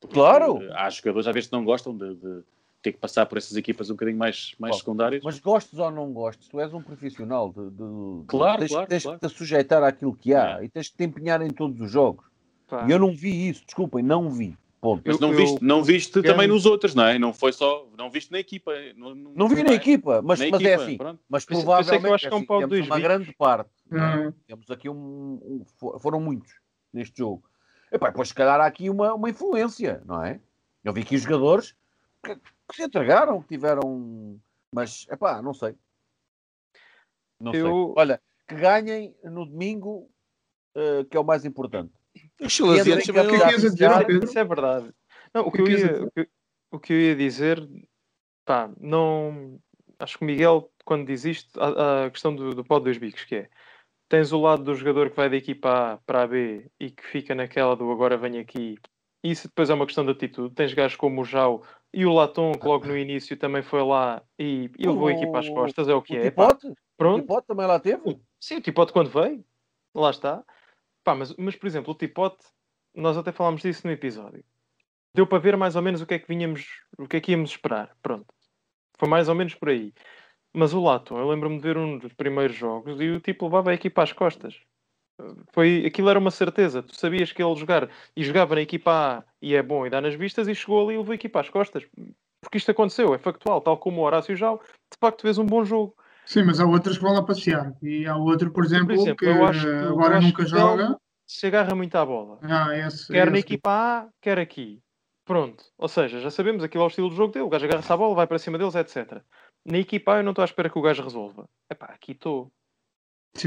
Porque, 0.00 0.14
Claro. 0.14 0.60
Há 0.72 0.88
jogadores 0.88 1.26
às 1.26 1.34
vezes 1.34 1.50
que 1.50 1.56
não 1.56 1.64
gostam 1.64 1.94
de, 1.94 2.14
de 2.14 2.42
ter 2.80 2.92
que 2.92 2.98
passar 2.98 3.26
por 3.26 3.36
essas 3.36 3.54
equipas 3.56 3.90
um 3.90 3.94
bocadinho 3.94 4.16
mais, 4.16 4.54
mais 4.58 4.76
Bom, 4.76 4.78
secundárias. 4.78 5.22
Mas 5.22 5.38
gostes 5.40 5.78
ou 5.78 5.90
não 5.90 6.10
gostes, 6.12 6.48
tu 6.48 6.58
és 6.60 6.72
um 6.72 6.80
profissional. 6.80 7.52
De, 7.52 7.68
de- 7.70 8.24
Claro, 8.28 8.60
tens, 8.60 8.70
claro, 8.70 8.86
tens 8.88 9.02
claro. 9.02 9.18
que 9.18 9.28
te 9.28 9.34
sujeitar 9.36 9.82
àquilo 9.82 10.14
que 10.14 10.32
há 10.32 10.60
É. 10.62 10.64
e 10.64 10.68
tens 10.70 10.88
que 10.88 10.96
te 10.96 11.04
empenhar 11.04 11.42
em 11.42 11.50
todos 11.50 11.78
os 11.80 11.90
jogos. 11.90 12.24
Pá. 12.68 12.86
E 12.88 12.90
eu 12.92 12.98
não 12.98 13.12
vi 13.14 13.48
isso, 13.48 13.64
desculpem, 13.64 14.02
não 14.02 14.30
vi. 14.30 14.56
Ponto. 14.80 15.02
Mas 15.04 15.16
eu- 15.16 15.20
não 15.20 15.32
eu- 15.32 15.36
viste, 15.36 15.58
não 15.64 15.82
viste 15.82 16.22
também 16.22 16.46
nos 16.46 16.64
outros, 16.64 16.94
não 16.94 17.04
é? 17.04 17.18
Não 17.18 17.32
foi 17.32 17.52
só. 17.52 17.88
Não 17.98 18.08
viste 18.08 18.30
na 18.30 18.38
equipa. 18.38 18.72
Não, 18.96 19.12
Não 19.12 19.48
vi 19.48 19.64
na 19.64 19.72
é? 19.72 19.74
equipa, 19.74 20.22
mas, 20.22 20.38
Na 20.38 20.46
mas 20.50 20.60
é 20.62 20.64
equipa, 20.66 20.82
assim. 20.84 20.96
pronto. 20.96 21.20
Mas 21.28 21.42
isso 21.42 21.50
é 21.52 21.54
que 21.54 21.60
eu 21.60 21.64
provavelmente 21.64 22.14
acho 22.14 22.28
que 22.28 22.32
é 22.32 22.34
um 22.34 22.36
assim, 22.38 22.46
pau 22.46 22.58
de 22.62 22.68
temos 22.68 22.86
uma 22.86 23.00
grande 23.00 23.32
parte. 23.34 23.70
não 23.90 23.98
é? 24.04 24.28
Ah, 24.28 24.32
Temos 24.46 24.70
aqui 24.70 24.88
um, 24.88 24.94
um- 24.94 25.64
fo- 25.78 25.98
Foram 25.98 26.20
muitos 26.20 26.54
neste 26.92 27.18
jogo. 27.18 27.42
Epá, 27.90 28.10
depois, 28.10 28.28
se 28.28 28.34
calhar, 28.34 28.60
há 28.60 28.66
aqui 28.66 28.88
uma, 28.88 29.14
uma 29.14 29.28
influência, 29.30 30.00
não 30.06 30.22
é? 30.24 30.40
Eu 30.84 30.92
vi 30.92 31.00
aqui 31.00 31.18
jogadores 31.18 31.74
que, 32.22 32.36
que 32.36 32.76
se 32.76 32.84
entregaram, 32.84 33.42
que 33.42 33.48
tiveram. 33.48 34.38
Mas, 34.72 35.06
epá, 35.10 35.42
não 35.42 35.54
sei. 35.54 35.74
Não 37.40 37.50
sei. 37.52 37.62
Eu- 37.62 37.94
Olha, 37.96 38.20
que 38.46 38.54
ganhem 38.54 39.12
no 39.24 39.44
domingo, 39.44 40.08
eh, 40.74 41.04
que 41.10 41.16
é 41.16 41.20
o 41.20 41.24
mais 41.24 41.44
importante. 41.44 41.92
Os 42.40 42.52
chilenos? 42.52 42.86
Isso 42.86 44.38
é 44.38 44.44
verdade. 44.44 44.92
Não, 45.34 45.44
o, 45.44 45.48
O 45.48 45.52
que 45.52 45.60
eu 45.60 45.68
ia, 45.68 45.76
dizer? 45.76 46.02
o, 46.02 46.10
que, 46.10 46.28
o 46.72 46.80
que 46.80 46.92
eu 46.92 47.00
ia 47.00 47.16
dizer, 47.16 47.68
pá, 48.44 48.70
não. 48.80 49.58
Acho 49.98 50.18
que 50.18 50.24
o 50.24 50.26
Miguel, 50.26 50.70
quando 50.84 51.06
diz 51.06 51.24
isto, 51.24 51.60
a, 51.60 52.06
a 52.06 52.10
questão 52.10 52.34
do, 52.34 52.54
do 52.54 52.64
pau 52.64 52.78
de 52.78 52.84
dois 52.84 52.98
bicos, 52.98 53.24
que 53.24 53.34
é 53.34 53.50
tens 54.08 54.32
o 54.32 54.40
lado 54.40 54.64
do 54.64 54.74
jogador 54.74 55.10
que 55.10 55.16
vai 55.16 55.28
da 55.28 55.36
equipa 55.36 55.92
A 55.94 55.96
para 55.98 56.22
a 56.22 56.26
B 56.26 56.70
e 56.80 56.90
que 56.90 57.04
fica 57.04 57.34
naquela 57.34 57.76
do 57.76 57.90
agora 57.90 58.16
venho 58.16 58.40
aqui. 58.40 58.78
Isso 59.22 59.48
depois 59.48 59.68
é 59.68 59.74
uma 59.74 59.84
questão 59.84 60.04
de 60.04 60.12
atitude. 60.12 60.54
Tens 60.54 60.72
gajos 60.72 60.96
como 60.96 61.20
o 61.20 61.24
Jao 61.24 61.62
e 61.92 62.06
o 62.06 62.12
Latom, 62.14 62.52
que 62.52 62.66
logo 62.66 62.86
no 62.86 62.96
início 62.96 63.36
também 63.36 63.62
foi 63.62 63.82
lá 63.82 64.22
e, 64.38 64.70
e 64.78 64.86
levou 64.86 65.08
a 65.08 65.12
equipa 65.12 65.40
às 65.40 65.48
O- 65.48 65.54
costas, 65.54 65.88
é 65.88 65.94
o 65.94 66.00
que 66.00 66.14
o 66.14 66.16
é. 66.16 66.30
pá. 66.30 66.46
Tipote? 66.48 66.68
O 66.68 66.74
Pronto, 66.96 67.20
Tipote 67.22 67.46
também 67.46 67.66
lá 67.66 67.78
teve? 67.78 68.18
Sim, 68.40 68.56
o 68.56 68.60
Tipote 68.60 68.92
quando 68.92 69.10
veio, 69.10 69.44
lá 69.94 70.10
está. 70.10 70.44
Pá, 71.04 71.14
mas, 71.14 71.34
mas, 71.36 71.56
por 71.56 71.66
exemplo, 71.66 71.92
o 71.92 71.96
Tipote, 71.96 72.44
nós 72.94 73.16
até 73.16 73.32
falámos 73.32 73.62
disso 73.62 73.86
no 73.86 73.92
episódio. 73.92 74.44
Deu 75.14 75.26
para 75.26 75.38
ver 75.38 75.56
mais 75.56 75.76
ou 75.76 75.82
menos 75.82 76.00
o 76.00 76.06
que 76.06 76.14
é 76.14 76.18
que 76.18 76.28
vinhamos, 76.28 76.66
o 76.98 77.06
que 77.06 77.16
é 77.16 77.20
que 77.20 77.32
íamos 77.32 77.50
esperar. 77.50 77.96
Pronto. 78.02 78.26
Foi 78.98 79.08
mais 79.08 79.28
ou 79.28 79.34
menos 79.34 79.54
por 79.54 79.68
aí. 79.68 79.92
Mas 80.52 80.72
o 80.74 80.82
Lato, 80.82 81.16
eu 81.16 81.28
lembro-me 81.28 81.56
de 81.56 81.62
ver 81.62 81.76
um 81.76 81.98
dos 81.98 82.12
primeiros 82.12 82.56
jogos 82.56 83.00
e 83.00 83.08
o 83.10 83.20
tipo 83.20 83.46
levava 83.46 83.70
a 83.70 83.74
equipa 83.74 84.02
às 84.02 84.12
costas. 84.12 84.60
Foi, 85.52 85.84
aquilo 85.86 86.08
era 86.08 86.18
uma 86.18 86.30
certeza. 86.30 86.82
Tu 86.82 86.94
sabias 86.96 87.32
que 87.32 87.42
ele 87.42 87.54
jogar 87.56 87.90
e 88.16 88.24
jogava 88.24 88.54
na 88.54 88.60
equipa 88.60 89.18
A 89.18 89.24
e 89.42 89.54
é 89.54 89.62
bom 89.62 89.86
e 89.86 89.90
dá 89.90 90.00
nas 90.00 90.14
vistas 90.14 90.48
e 90.48 90.54
chegou 90.54 90.84
ali 90.84 90.94
e 90.94 90.98
levou 90.98 91.12
a 91.12 91.16
equipa 91.16 91.40
às 91.40 91.48
costas. 91.48 91.86
Porque 92.40 92.58
isto 92.58 92.70
aconteceu, 92.70 93.14
é 93.14 93.18
factual, 93.18 93.60
tal 93.60 93.76
como 93.76 94.00
o 94.00 94.04
Horácio 94.04 94.36
Jao, 94.36 94.58
de 94.58 94.98
facto 95.00 95.22
fez 95.22 95.38
um 95.38 95.46
bom 95.46 95.64
jogo. 95.64 95.96
Sim, 96.28 96.42
mas 96.42 96.60
há 96.60 96.66
outros 96.66 96.98
que 96.98 97.02
vão 97.02 97.14
lá 97.14 97.22
passear. 97.22 97.72
E 97.82 98.04
há 98.06 98.14
outro, 98.14 98.50
por 98.50 98.62
exemplo, 98.62 98.92
exemplo, 98.92 99.16
que 99.16 99.24
que- 99.24 99.30
agora 99.30 100.20
nunca 100.20 100.44
que 100.44 100.50
joga. 100.50 100.94
Se 101.26 101.46
agarra 101.46 101.74
muito 101.74 101.94
à 101.96 102.04
bola. 102.04 102.38
Ah, 102.42 102.76
esse, 102.76 103.10
Quer 103.10 103.30
na 103.30 103.38
esse. 103.38 103.46
equipa 103.46 103.70
A, 103.70 104.08
quer 104.20 104.38
aqui. 104.38 104.82
Pronto. 105.24 105.64
Ou 105.78 105.88
seja, 105.88 106.20
já 106.20 106.30
sabemos 106.30 106.62
aquilo 106.62 106.82
é 106.82 106.86
o 106.86 106.88
estilo 106.88 107.08
de 107.08 107.16
jogo 107.16 107.32
dele. 107.32 107.46
O 107.46 107.48
gajo 107.48 107.64
agarra-se 107.64 107.90
à 107.90 107.96
bola, 107.96 108.14
vai 108.14 108.26
para 108.26 108.38
cima 108.38 108.58
deles, 108.58 108.74
etc. 108.74 109.22
Na 109.64 109.78
equipa 109.78 110.14
A 110.14 110.16
eu 110.18 110.22
não 110.22 110.32
estou 110.32 110.42
à 110.42 110.44
espera 110.44 110.68
que 110.68 110.78
o 110.78 110.82
gajo 110.82 111.02
resolva. 111.02 111.48
Epá, 111.70 111.86
aqui 111.86 112.12
estou. 112.12 112.52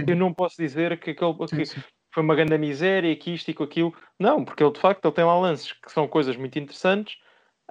Eu 0.08 0.16
não 0.16 0.34
posso 0.34 0.56
dizer 0.58 1.00
que, 1.00 1.12
aquele, 1.12 1.34
que 1.36 1.66
sim. 1.66 1.82
foi 2.12 2.24
uma 2.24 2.34
grande 2.34 2.58
miséria, 2.58 3.16
que 3.16 3.32
isto 3.36 3.50
e 3.50 3.54
que 3.54 3.62
aquilo. 3.62 3.94
Não, 4.20 4.44
porque 4.44 4.64
ele 4.64 4.74
de 4.74 4.80
facto 4.80 5.06
ele 5.06 5.14
tem 5.14 5.24
lá 5.26 5.40
lances 5.40 5.72
que 5.74 5.92
são 5.92 6.08
coisas 6.08 6.36
muito 6.36 6.58
interessantes. 6.58 7.16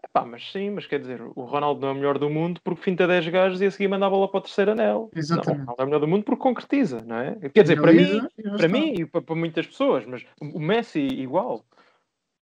Epá, 0.02 0.24
mas 0.24 0.50
sim, 0.50 0.70
mas 0.70 0.86
quer 0.86 0.98
dizer, 1.00 1.20
o 1.22 1.44
Ronaldo 1.44 1.80
não 1.80 1.88
é 1.88 1.92
o 1.92 1.94
melhor 1.94 2.18
do 2.18 2.30
mundo 2.30 2.60
porque 2.64 2.82
finta 2.82 3.06
10 3.06 3.28
gajos 3.28 3.60
e 3.60 3.66
a 3.66 3.70
seguir 3.70 3.88
manda 3.88 4.06
a 4.06 4.10
bola 4.10 4.28
para 4.28 4.38
o 4.38 4.42
terceiro 4.42 4.72
anel. 4.72 4.94
Não, 4.94 5.08
o 5.10 5.18
Exatamente. 5.18 5.60
Ronaldo 5.60 5.82
é 5.82 5.82
o 5.82 5.86
melhor 5.86 6.00
do 6.00 6.08
mundo 6.08 6.24
porque 6.24 6.42
concretiza, 6.42 7.00
não 7.02 7.16
é? 7.16 7.36
Quer 7.50 7.62
dizer, 7.62 7.80
para 7.80 7.92
mim, 7.92 8.26
e 8.38 8.42
para 8.42 8.68
mim 8.68 8.94
e 8.94 9.06
para 9.06 9.34
muitas 9.36 9.66
pessoas, 9.66 10.06
mas 10.06 10.24
o 10.40 10.58
Messi 10.58 11.00
igual, 11.00 11.64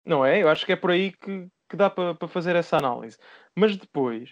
não 0.05 0.25
é? 0.25 0.43
Eu 0.43 0.49
acho 0.49 0.65
que 0.65 0.73
é 0.73 0.77
por 0.77 0.91
aí 0.91 1.13
que, 1.13 1.49
que 1.69 1.77
dá 1.77 1.91
para, 1.91 2.15
para 2.15 2.29
fazer 2.29 2.57
essa 2.57 2.77
análise. 2.77 3.19
Mas 3.57 3.77
depois, 3.77 4.31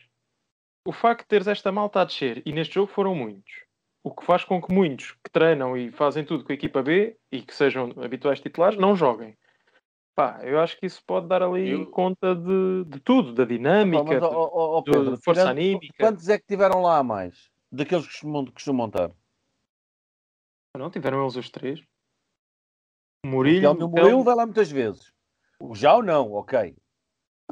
o 0.87 0.93
facto 0.93 1.23
de 1.23 1.29
teres 1.29 1.49
esta 1.49 1.73
malta 1.73 2.01
a 2.01 2.05
descer, 2.05 2.43
e 2.47 2.53
neste 2.53 2.75
jogo 2.75 2.93
foram 2.93 3.15
muitos, 3.15 3.53
o 4.05 4.15
que 4.15 4.25
faz 4.25 4.45
com 4.45 4.63
que 4.63 4.73
muitos 4.73 5.13
que 5.25 5.31
treinam 5.33 5.77
e 5.77 5.91
fazem 5.91 6.25
tudo 6.25 6.45
com 6.45 6.53
a 6.53 6.55
equipa 6.55 6.83
B 6.83 7.17
e 7.33 7.43
que 7.43 7.53
sejam 7.53 7.93
habituais 8.01 8.41
titulares 8.41 8.79
não 8.79 8.95
joguem. 8.95 9.37
Pá, 10.17 10.41
eu 10.43 10.59
acho 10.59 10.79
que 10.79 10.87
isso 10.87 11.03
pode 11.07 11.29
dar 11.29 11.43
ali 11.43 11.71
Eu- 11.73 11.91
conta 11.91 12.35
de, 12.35 12.85
de 12.87 12.99
tudo, 13.01 13.35
da 13.35 13.45
Pá, 13.45 13.49
dinâmica, 13.53 14.27
ó, 14.27 14.81
do- 14.81 14.83
Pedro, 14.85 15.17
de 15.17 15.23
força 15.23 15.43
tirando- 15.43 15.51
anímica. 15.59 15.95
quantos 15.99 16.29
é 16.31 16.39
que 16.39 16.47
tiveram 16.47 16.81
lá 16.81 16.97
a 16.99 17.03
mais? 17.03 17.51
Daqueles 17.71 18.07
que 18.07 18.13
costumam, 18.13 18.47
costumam 18.47 18.87
estar? 18.87 19.11
Não, 20.77 20.91
tiveram 20.91 21.23
eles 21.23 21.37
os 21.37 21.51
três. 21.51 21.81
Murilo, 23.25 23.69
o 23.69 23.73
o 23.73 23.89
Murilo 23.89 24.09
Telmo- 24.09 24.25
vai 24.25 24.35
lá 24.35 24.47
muitas 24.47 24.71
vezes. 24.71 25.13
O 25.61 25.75
Jao 25.75 26.03
não, 26.03 26.33
ok. 26.33 26.75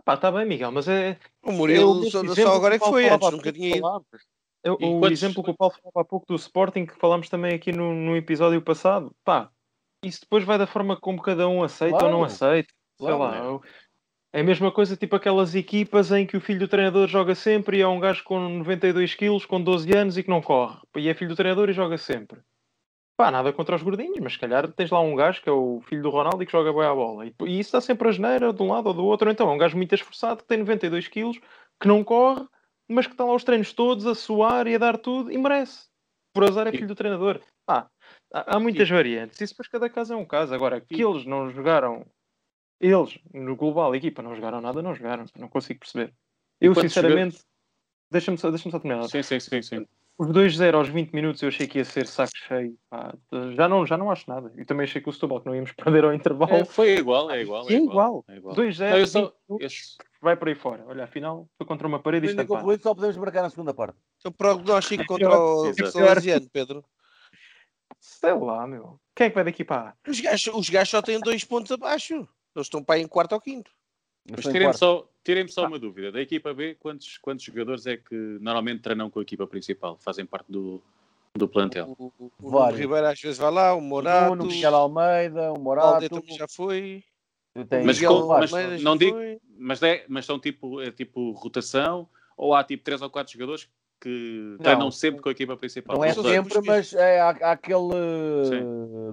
Pá, 0.04 0.14
está 0.14 0.30
bem, 0.32 0.46
Miguel, 0.46 0.72
mas 0.72 0.88
é, 0.88 1.18
O 1.42 1.52
Murilo 1.52 2.04
Eu- 2.04 2.10
só, 2.10 2.24
só 2.24 2.32
exemplo 2.32 2.52
agora 2.52 2.76
é 2.76 2.78
que 2.78 2.84
foi, 2.86 3.08
antes 3.08 3.30
nunca 3.30 3.52
tinha 3.52 3.76
ido. 3.76 3.86
É 4.62 4.70
o 4.70 4.76
quantos- 4.78 5.12
exemplo 5.12 5.42
que 5.44 5.50
o 5.50 5.54
Paulo 5.56 5.74
falava 5.74 6.00
há 6.00 6.04
pouco 6.04 6.26
do 6.26 6.34
Sporting, 6.36 6.86
que 6.86 6.94
falámos 6.98 7.28
também 7.28 7.54
aqui 7.54 7.70
no, 7.72 7.92
no 7.94 8.16
episódio 8.16 8.62
passado. 8.62 9.14
Pá, 9.22 9.50
isso 10.04 10.20
depois 10.22 10.44
vai 10.44 10.58
da 10.58 10.66
forma 10.66 10.96
como 10.96 11.20
cada 11.22 11.48
um 11.48 11.62
aceita 11.62 11.96
ou 12.04 12.10
não 12.10 12.18
Claro. 12.18 12.24
aceita. 12.24 12.72
Claro, 12.98 13.16
Sei 13.16 13.26
lá. 13.26 13.58
né? 13.58 13.60
É 14.32 14.40
a 14.40 14.44
mesma 14.44 14.72
coisa, 14.72 14.96
tipo 14.96 15.14
aquelas 15.14 15.54
equipas 15.54 16.10
em 16.10 16.26
que 16.26 16.36
o 16.36 16.40
filho 16.40 16.58
do 16.58 16.68
treinador 16.68 17.06
joga 17.06 17.34
sempre 17.36 17.78
e 17.78 17.80
é 17.82 17.86
um 17.86 18.00
gajo 18.00 18.24
com 18.24 18.40
92 18.40 19.14
quilos, 19.14 19.46
com 19.46 19.62
12 19.62 19.96
anos 19.96 20.18
e 20.18 20.24
que 20.24 20.28
não 20.30 20.42
corre. 20.42 20.76
E 20.96 21.08
é 21.08 21.14
filho 21.14 21.30
do 21.30 21.36
treinador 21.36 21.70
e 21.70 21.72
joga 21.72 21.96
sempre. 21.96 22.40
Pá, 23.16 23.30
nada 23.30 23.52
contra 23.52 23.76
os 23.76 23.82
gordinhos, 23.82 24.18
mas 24.18 24.32
se 24.32 24.38
calhar 24.40 24.66
tens 24.72 24.90
lá 24.90 25.00
um 25.00 25.14
gajo 25.14 25.40
que 25.40 25.48
é 25.48 25.52
o 25.52 25.80
filho 25.82 26.02
do 26.02 26.10
Ronaldo 26.10 26.42
e 26.42 26.46
que 26.46 26.50
joga 26.50 26.72
bem 26.72 26.82
a 26.82 26.92
bola. 26.92 27.26
E, 27.26 27.34
e 27.46 27.60
isso 27.60 27.70
dá 27.72 27.80
sempre 27.80 28.08
a 28.08 28.12
geneira 28.12 28.52
de 28.52 28.60
um 28.60 28.72
lado 28.72 28.88
ou 28.88 28.94
do 28.94 29.04
outro. 29.04 29.30
Então 29.30 29.48
é 29.48 29.52
um 29.52 29.58
gajo 29.58 29.76
muito 29.76 29.94
esforçado 29.94 30.42
que 30.42 30.48
tem 30.48 30.58
92 30.58 31.06
quilos, 31.06 31.38
que 31.80 31.86
não 31.86 32.02
corre, 32.02 32.44
mas 32.88 33.06
que 33.06 33.12
está 33.14 33.24
lá 33.24 33.32
os 33.34 33.44
treinos 33.44 33.72
todos 33.72 34.04
a 34.04 34.16
suar 34.16 34.66
e 34.66 34.74
a 34.74 34.78
dar 34.78 34.98
tudo 34.98 35.30
e 35.30 35.38
merece. 35.38 35.86
Por 36.34 36.42
azar 36.42 36.66
é 36.66 36.72
filho 36.72 36.88
do 36.88 36.96
treinador. 36.96 37.40
Pá, 37.64 37.88
há, 38.34 38.56
há 38.56 38.60
muitas 38.60 38.88
variantes. 38.88 39.40
Isso 39.40 39.52
depois 39.54 39.68
cada 39.68 39.88
caso 39.88 40.12
é 40.12 40.16
um 40.16 40.24
caso. 40.24 40.54
Agora, 40.54 40.80
que 40.80 41.02
eles 41.02 41.24
não 41.24 41.50
jogaram, 41.50 42.04
eles, 42.80 43.18
no 43.32 43.56
global, 43.56 43.92
a 43.92 43.96
equipa, 43.96 44.22
não 44.22 44.34
jogaram 44.34 44.60
nada, 44.60 44.82
não 44.82 44.94
jogaram. 44.94 45.24
Não 45.38 45.48
consigo 45.48 45.80
perceber. 45.80 46.12
Eu, 46.60 46.74
sinceramente, 46.74 47.38
deixa-me 48.10 48.36
só, 48.38 48.50
deixa 48.50 48.68
só 48.70 48.78
terminar. 48.78 49.08
Sim, 49.08 49.22
sim, 49.22 49.40
sim, 49.40 49.62
sim. 49.62 49.86
Os 50.16 50.28
2-0 50.28 50.74
aos 50.76 50.88
20 50.88 51.12
minutos 51.12 51.42
eu 51.42 51.48
achei 51.48 51.66
que 51.66 51.78
ia 51.78 51.84
ser 51.84 52.06
saco 52.06 52.30
cheio. 52.36 52.78
pá. 52.88 53.12
Já, 53.56 53.68
não, 53.68 53.84
já 53.84 53.98
não 53.98 54.10
acho 54.12 54.30
nada. 54.30 54.52
E 54.56 54.64
também 54.64 54.84
achei 54.84 55.02
que 55.02 55.08
o 55.08 55.12
Setúbal 55.12 55.40
que 55.40 55.46
não 55.46 55.56
íamos 55.56 55.72
perder 56.00 56.04
ao 56.04 56.14
intervalo. 56.14 56.54
É, 56.54 56.64
foi 56.64 56.94
igual, 56.96 57.30
é 57.32 57.40
igual. 57.42 57.68
É 57.68 57.74
igual. 57.74 58.24
É 58.28 58.36
igual. 58.36 58.54
2-0, 58.54 58.78
Não, 58.90 58.98
eu 58.98 59.04
20 59.06 59.08
só- 59.10 59.18
minutos, 59.48 59.96
eu- 59.98 60.04
vai 60.20 60.36
por 60.36 60.46
aí 60.48 60.54
fora. 60.54 60.84
Olha, 60.86 61.02
afinal 61.04 61.48
foi 61.58 61.66
contra 61.66 61.88
uma 61.88 61.98
parede 61.98 62.26
e 62.26 62.28
Ainda 62.30 62.42
estampado. 62.42 62.60
concluído, 62.60 62.82
só 62.82 62.94
podemos 62.94 63.16
marcar 63.16 63.42
na 63.42 63.50
segunda 63.50 63.74
parte. 63.74 63.98
Então, 64.20 64.30
prognóstico 64.30 65.04
contra 65.04 65.28
pior, 65.30 65.40
o 65.40 65.66
exato. 65.68 65.90
Salesiano, 65.90 66.48
Pedro. 66.52 66.84
Sei 68.06 68.34
lá, 68.34 68.66
meu. 68.66 69.00
Quem 69.14 69.28
é 69.28 69.30
que 69.30 69.34
vai 69.34 69.44
daqui 69.44 69.64
para 69.64 69.88
A? 69.90 70.10
Os 70.10 70.20
gajos, 70.20 70.54
os 70.54 70.68
gajos 70.68 70.90
só 70.90 71.00
têm 71.00 71.18
dois 71.20 71.42
pontos 71.42 71.72
abaixo. 71.72 72.14
Eles 72.14 72.66
estão 72.66 72.84
para 72.84 72.96
aí 72.96 73.02
em 73.02 73.08
quarto 73.08 73.32
ou 73.32 73.40
quinto. 73.40 73.70
Mas 74.30 74.44
tirem-me 74.44 74.74
só, 74.74 75.08
tirem 75.24 75.48
só 75.48 75.64
Ah. 75.64 75.68
uma 75.68 75.78
dúvida. 75.78 76.12
Da 76.12 76.20
equipa 76.20 76.52
B, 76.52 76.74
quantos, 76.74 77.16
quantos 77.18 77.42
jogadores 77.44 77.86
é 77.86 77.96
que 77.96 78.14
normalmente 78.42 78.82
treinam 78.82 79.08
com 79.08 79.20
a 79.20 79.22
equipa 79.22 79.46
principal? 79.46 79.96
Fazem 79.98 80.26
parte 80.26 80.52
do, 80.52 80.82
do 81.34 81.48
plantel? 81.48 81.94
O, 81.98 82.12
o, 82.18 82.32
o 82.42 82.50
Vários. 82.50 82.78
Ribeiro 82.80 83.06
às 83.06 83.18
vezes 83.18 83.38
vai 83.38 83.50
lá, 83.50 83.74
o 83.74 83.78
O 83.78 83.80
Morato, 83.80 84.34
Nuno, 84.36 84.50
Miguel 84.50 84.74
Almeida, 84.74 85.50
o 85.52 85.56
o 85.56 85.60
Morato. 85.60 85.94
Alde 85.94 86.08
também 86.10 86.36
já 86.36 86.46
foi, 86.46 87.02
Mas 87.84 87.98
com- 88.02 88.26
mas 88.28 88.82
não 88.82 88.96
digo-. 88.98 89.16
Mas, 89.56 89.82
é, 89.82 90.04
mas 90.08 90.26
são 90.26 90.38
tipo, 90.38 90.80
é 90.82 90.90
tipo 90.90 91.30
rotação 91.32 92.06
ou 92.36 92.54
há 92.54 92.62
tipo 92.62 92.84
três 92.84 93.00
ou 93.00 93.08
quatro 93.08 93.32
jogadores 93.32 93.66
que 94.04 94.56
Não. 94.58 94.64
treinam 94.64 94.90
sempre 94.90 95.22
com 95.22 95.30
a 95.30 95.32
equipa 95.32 95.56
principal? 95.56 95.96
Não 95.96 96.04
é 96.04 96.12
sempre, 96.12 96.60
mas 96.60 96.92
é, 96.92 97.20
há, 97.20 97.28
há 97.30 97.52
aquele 97.52 97.88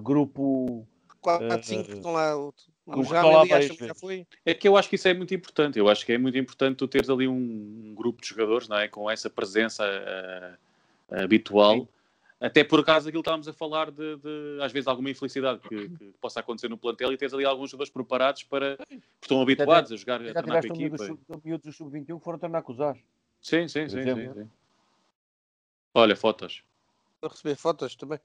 grupo. 0.02 0.86
quatro, 1.20 1.46
Eh, 1.46 1.62
cinco 1.62 1.84
que 1.88 1.94
estão 1.94 2.12
lá. 2.12 2.36
O, 2.36 2.52
que 2.52 2.70
o 2.86 3.00
estão 3.02 3.32
lá 3.32 3.44
Jamel 3.46 3.68
que 3.76 3.86
já 3.86 3.94
foi. 3.94 4.26
É 4.44 4.52
que 4.52 4.68
eu 4.68 4.76
acho 4.76 4.88
que 4.90 4.96
isso 4.96 5.08
é 5.08 5.14
muito 5.14 5.32
importante. 5.34 5.78
Eu 5.78 5.88
acho 5.88 6.04
que 6.04 6.12
é 6.12 6.18
muito 6.18 6.36
importante 6.36 6.76
tu 6.76 6.86
teres 6.86 7.08
ali 7.08 7.26
um, 7.26 7.32
um 7.34 7.94
grupo 7.94 8.20
de 8.20 8.28
jogadores, 8.28 8.68
não 8.68 8.76
é? 8.76 8.86
Com 8.86 9.10
essa 9.10 9.30
presença 9.30 9.82
eh, 9.86 11.22
habitual. 11.22 11.76
Sim. 11.76 11.88
Até 12.38 12.64
por 12.64 12.84
causa 12.84 13.06
daquilo 13.06 13.22
que 13.22 13.28
estávamos 13.28 13.46
a 13.46 13.52
falar 13.52 13.90
de, 13.92 14.16
de, 14.16 14.58
às 14.60 14.72
vezes, 14.72 14.88
alguma 14.88 15.08
infelicidade 15.08 15.60
que, 15.60 15.88
que 15.90 16.12
possa 16.20 16.40
acontecer 16.40 16.68
no 16.68 16.76
plantel 16.76 17.12
e 17.12 17.16
teres 17.16 17.32
ali 17.32 17.44
alguns 17.44 17.70
jogadores 17.70 17.92
preparados 17.92 18.42
para. 18.42 18.76
que 18.88 19.00
estão 19.22 19.40
habituados 19.40 19.92
a 19.92 19.96
jogar, 19.96 20.20
a 20.20 20.24
Já 20.24 20.42
treinar 20.42 20.60
tiveste 20.60 20.68
com 20.68 20.74
a 20.74 20.76
um 20.76 20.86
equipa. 20.86 21.06
sub- 21.06 21.42
miúdos 21.44 21.66
do 21.66 21.72
sub-21 21.72 22.18
que 22.18 22.24
foram 22.24 22.38
treinar 22.40 22.62
com 22.64 22.72
os. 22.72 22.78
Sim, 23.40 23.68
sim, 23.68 23.88
sim, 23.88 24.02
sim, 24.02 24.32
sim. 24.34 24.50
Olha, 25.94 26.16
fotos. 26.16 26.62
Para 27.20 27.30
receber 27.30 27.56
fotos 27.56 27.94
também. 27.96 28.18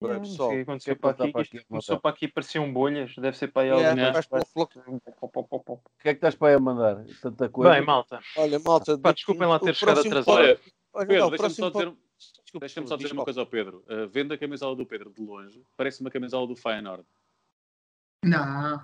Não, 0.00 0.20
pessoal. 0.20 0.50
o 0.50 0.52
que 0.52 0.60
aconteceu 0.60 0.96
para 0.96 1.10
é 1.10 1.14
que 1.14 1.22
aqui, 1.22 1.32
para 1.32 1.42
aqui 1.42 1.58
a 1.58 1.64
começou 1.64 2.00
para 2.00 2.10
aqui, 2.10 2.28
pareciam 2.28 2.72
bolhas, 2.72 3.14
deve 3.16 3.36
ser 3.36 3.48
para 3.48 3.62
aí 3.62 3.68
Yeah, 3.68 3.90
alguém. 3.90 4.22
para 4.28 4.40
o 4.40 5.80
que 6.00 6.08
é 6.08 6.12
que 6.12 6.18
estás 6.18 6.36
para 6.36 6.48
aí 6.48 6.54
a 6.54 6.60
mandar? 6.60 7.04
Tanta 7.20 7.48
coisa. 7.48 7.72
Bem, 7.72 7.84
malta, 7.84 8.20
Olha, 8.36 8.60
malta. 8.60 8.96
Pá, 8.96 9.12
desculpem 9.12 9.48
lá 9.48 9.58
ter 9.58 9.74
chegado 9.74 9.98
atrasado. 9.98 10.60
Olha, 10.92 11.06
Pedro, 11.06 11.30
deixa-me 11.30 11.54
só 11.54 11.70
dizer, 11.70 11.92
Desculpa, 12.18 12.66
deixa 12.66 12.86
só 12.86 12.96
diz, 12.96 13.04
dizer 13.04 13.12
uma 13.12 13.24
coisa 13.24 13.40
ao 13.40 13.46
Pedro. 13.46 13.84
Uh, 13.88 14.08
vendo 14.08 14.32
a 14.32 14.38
camisola 14.38 14.74
do 14.74 14.86
Pedro 14.86 15.10
de 15.10 15.20
longe, 15.20 15.62
parece 15.76 16.00
uma 16.00 16.10
camisola 16.10 16.46
do 16.46 16.56
Feyenoord. 16.56 17.04
Não. 18.24 18.82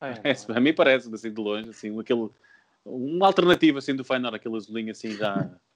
É, 0.00 0.34
a 0.54 0.60
mim 0.60 0.74
parece, 0.74 1.12
assim, 1.14 1.32
de 1.32 1.40
longe, 1.40 1.70
assim, 1.70 1.98
aquele, 1.98 2.28
uma 2.84 3.26
alternativa 3.26 3.78
assim 3.78 3.94
do 3.94 4.04
Feyenoord, 4.04 4.36
aquele 4.36 4.56
azulinho 4.56 4.90
assim 4.90 5.12
já. 5.12 5.34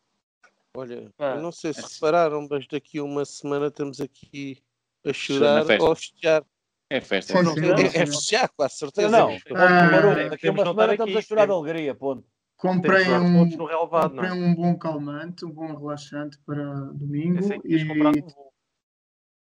Olha, 0.79 1.13
Ah, 1.19 1.35
eu 1.35 1.43
não 1.43 1.51
sei 1.51 1.75
se 1.75 1.81
assim. 1.81 1.95
repararam, 1.95 2.47
mas 2.49 2.67
daqui 2.69 2.99
a 3.01 3.03
uma 3.05 3.25
semana 3.25 3.67
estamos 3.67 4.01
aqui 4.01 4.63
a 5.05 5.09
Na 5.09 5.13
chorar 5.13 5.65
ou 5.81 5.91
a 5.93 5.97
festejar. 5.97 6.45
É 6.89 7.01
festa. 7.01 7.33
Sim, 7.33 7.39
é 7.39 7.43
Não, 7.43 7.55
sim, 7.55 7.61
é, 7.67 7.87
é 8.03 8.07
festejar, 8.07 8.49
com 8.57 8.63
a 8.63 8.69
certeza. 8.69 9.11
Não, 9.11 9.27
Temos- 9.41 9.61
Ah, 9.61 10.29
Daqui 10.31 10.47
a 10.47 10.53
uma 10.53 10.65
não 10.65 10.73
semana 10.73 10.93
estamos 10.93 11.17
aqui, 11.17 11.25
a 11.25 11.29
chorar 11.29 11.47
de 11.47 11.53
alegria, 11.53 11.95
ponto. 11.97 12.25
Comprei 12.57 13.09
um, 13.09 13.67
relevado, 13.67 14.15
não 14.15 14.23
comprei 14.23 14.31
é? 14.31 14.33
um 14.33 14.55
bom 14.55 14.79
calmante, 14.79 15.45
um 15.45 15.51
bom 15.51 15.77
relaxante 15.77 16.39
para 16.47 16.65
domingo 16.93 17.35
Pensei 17.37 17.59
que 17.61 17.69
e, 17.75 17.85
um 17.85 18.23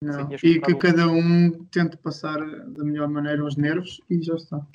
não, 0.03 0.25
tinhas 0.27 0.43
e 0.43 0.59
que 0.61 0.73
um- 0.73 0.77
cada 0.77 1.07
um 1.07 1.65
tente 1.65 1.95
passar 1.97 2.37
da 2.39 2.83
melhor 2.83 3.07
maneira 3.07 3.43
os 3.45 3.55
nervos 3.55 4.01
e 4.09 4.21
já 4.21 4.35
está. 4.35 4.65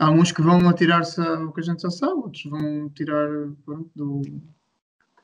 Há 0.00 0.10
uns 0.10 0.32
que 0.32 0.42
vão 0.42 0.68
atirar-se 0.68 1.20
ao 1.20 1.52
que 1.52 1.60
a 1.60 1.62
gente 1.64 1.82
já 1.82 1.90
sabe, 1.90 2.12
outros 2.14 2.44
vão 2.44 2.88
tirar 2.90 3.28
pronto, 3.64 3.90
do 3.94 4.22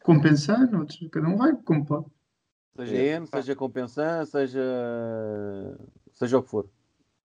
compensando, 0.09 0.79
outros 0.79 0.99
cada 1.13 1.29
um 1.29 1.37
vai 1.37 1.55
como 1.57 1.85
pode. 1.85 2.07
Seja 2.77 2.97
É. 2.97 3.07
N, 3.17 3.27
seja 3.27 3.55
compensando, 3.55 4.27
seja. 4.27 4.63
seja 6.15 6.39
o 6.39 6.43
que 6.43 6.49
for. 6.49 6.71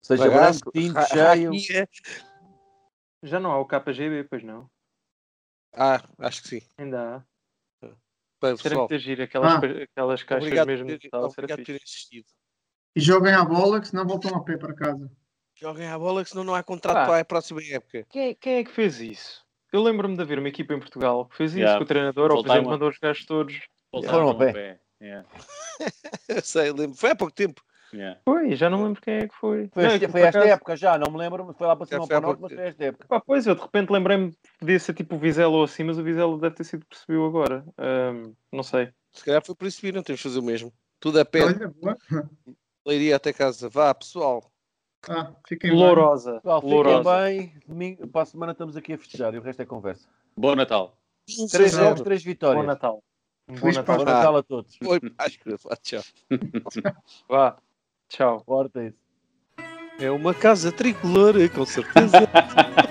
Seja 0.02 0.30
branco, 0.30 0.72
tinto, 0.72 1.00
cheio. 1.08 1.52
raquia. 1.52 1.90
Já 3.24 3.40
não 3.40 3.52
há 3.52 3.60
o 3.60 3.66
KGB, 3.66 4.26
pois 4.26 4.44
não. 4.44 4.70
Ah, 5.74 6.04
acho 6.20 6.42
que 6.44 6.48
sim. 6.50 6.62
Ainda 6.78 7.00
há. 7.18 7.24
Bem, 8.42 8.58
Será 8.58 8.70
pessoal, 8.72 8.88
que 8.90 8.94
agir 8.96 9.22
aquelas, 9.22 9.54
Ah. 9.54 9.84
aquelas 9.84 10.24
caixas 10.24 10.44
obrigado, 10.48 10.68
mesmo 10.68 10.86
de 10.88 10.94
metal, 11.06 11.30
será 11.32 11.46
obrigado 11.46 11.60
por 11.60 11.66
fixe. 11.66 11.80
ter 11.80 11.84
assistido. 11.84 12.26
E 12.96 13.00
joguem 13.00 13.34
à 13.34 13.46
bola, 13.46 13.80
que 13.80 13.88
senão 13.88 14.06
voltam 14.06 14.36
a 14.36 14.44
pé 14.44 14.58
para 14.58 14.74
casa. 14.76 15.10
Joguem 15.56 15.88
a 15.88 15.98
bola, 15.98 16.24
que 16.26 16.30
senão 16.30 16.44
não 16.44 16.54
há 16.54 16.62
contrato 16.62 16.96
Pá. 16.96 17.06
para 17.06 17.20
a 17.20 17.26
próxima 17.26 17.62
época. 17.64 18.06
Quem, 18.10 18.30
é- 18.32 18.36
quem 18.36 18.56
é 18.56 18.64
que 18.66 18.72
fez 18.72 19.00
isso? 19.00 19.46
Eu 19.74 19.82
lembro-me 19.82 20.16
de 20.16 20.22
haver 20.22 20.38
uma 20.40 20.48
equipa 20.48 20.74
em 20.74 20.80
Portugal 20.80 21.26
que 21.26 21.36
fez 21.36 21.52
isso, 21.52 21.60
Yeah. 21.60 21.78
que 21.80 21.84
o 21.84 21.88
treinador, 21.88 22.26
ou 22.26 22.32
o 22.32 22.36
Voltaram 22.36 22.54
presidente, 22.64 22.68
a- 22.68 22.72
mandou 22.72 22.90
os 22.90 22.98
gajos 23.00 23.26
todos. 23.26 23.60
Voltaram 23.92 24.14
Foram 24.14 24.30
ao 24.30 24.38
pé. 24.38 24.80
Eu 26.30 26.42
sei, 26.42 26.72
lembro. 26.72 26.96
Foi 26.96 27.10
há 27.12 27.16
pouco 27.16 27.34
tempo. 27.34 27.62
yeah. 27.94 28.20
Foi, 28.24 28.56
já 28.56 28.70
não 28.70 28.84
lembro 28.84 29.02
quem 29.02 29.16
é 29.16 29.28
que 29.28 29.36
foi. 29.36 29.68
Foi, 29.74 29.84
Não, 29.84 29.90
foi 29.90 30.08
por 30.08 30.18
esta 30.20 30.30
acaso- 30.40 30.54
época 30.54 30.76
já, 30.78 30.98
não 30.98 31.12
me 31.12 31.18
lembro, 31.18 31.44
mas 31.46 31.58
foi 31.58 31.68
lá 31.68 31.76
para 31.76 31.86
cima 31.88 32.08
para 32.08 32.18
o 32.20 32.22
norte, 32.22 32.42
mas 32.42 32.54
foi 32.54 32.64
esta 32.68 32.84
época. 32.86 33.08
Pá, 33.08 33.20
pois, 33.20 33.46
eu 33.48 33.56
de 33.56 33.62
repente 33.62 33.90
lembrei-me 33.92 34.32
que 34.32 34.38
podia 34.60 34.80
ser 34.80 34.94
tipo 34.94 35.16
o 35.16 35.20
Vizela 35.20 35.50
ou 35.54 35.64
assim, 35.64 35.84
mas 35.84 35.98
o 35.98 36.04
Vizela 36.04 36.38
deve 36.38 36.56
ter 36.56 36.64
sido 36.64 36.86
percebeu 36.86 37.26
agora. 37.26 37.66
Ahm, 37.78 38.34
não 38.52 38.64
sei. 38.64 38.90
Se 39.12 39.26
calhar 39.26 39.44
foi 39.46 39.56
por 39.56 39.68
isso 39.68 39.78
que 39.82 39.88
viram, 39.88 40.02
temos 40.04 40.20
de 40.20 40.24
fazer 40.30 40.40
o 40.40 40.44
mesmo. 40.44 40.72
Tudo 41.00 41.20
a 41.20 41.26
pé, 41.26 41.44
Olha, 41.44 41.68
boa. 41.68 41.98
leiria 42.86 43.16
até 43.16 43.34
casa. 43.34 43.68
Vá, 43.70 43.94
pessoal. 43.94 44.50
Ah, 45.10 45.32
fiquem 45.48 45.72
bem. 45.72 45.80
Lourosa. 45.80 46.36
Pessoal, 46.36 46.62
fiquem 46.62 46.76
Lourosa. 46.76 47.22
bem. 47.24 47.54
Domingo, 47.68 48.08
para 48.08 48.22
a 48.22 48.26
semana 48.26 48.52
estamos 48.54 48.78
aqui 48.78 48.94
a 48.94 48.98
festejar 48.98 49.34
e 49.34 49.38
o 49.38 49.42
resto 49.42 49.62
é 49.62 49.66
conversa. 49.66 50.08
Bom 50.38 50.56
Natal. 50.56 50.98
Três 51.52 51.72
jogos, 51.74 52.02
três 52.02 52.24
Bom 52.24 52.30
vitórias. 52.30 52.66
Natal. 52.66 53.04
Um 53.48 53.54
bom 53.54 53.60
Feliz 53.60 53.76
Natal. 53.78 53.98
Bom 53.98 54.02
Ah. 54.04 54.06
Natal 54.14 54.38
a 54.38 54.44
todos. 54.44 54.78
Oi, 54.86 55.00
Páscoa. 55.12 55.56
Vá, 55.64 55.76
tchau. 55.78 56.02
Vá. 57.30 57.58
Tchau. 58.10 58.44
Corta 58.46 58.84
isso. 58.84 58.98
É 60.00 60.10
uma 60.10 60.34
casa 60.34 60.72
tricolor, 60.72 61.36
com 61.54 61.66
certeza. 61.66 62.18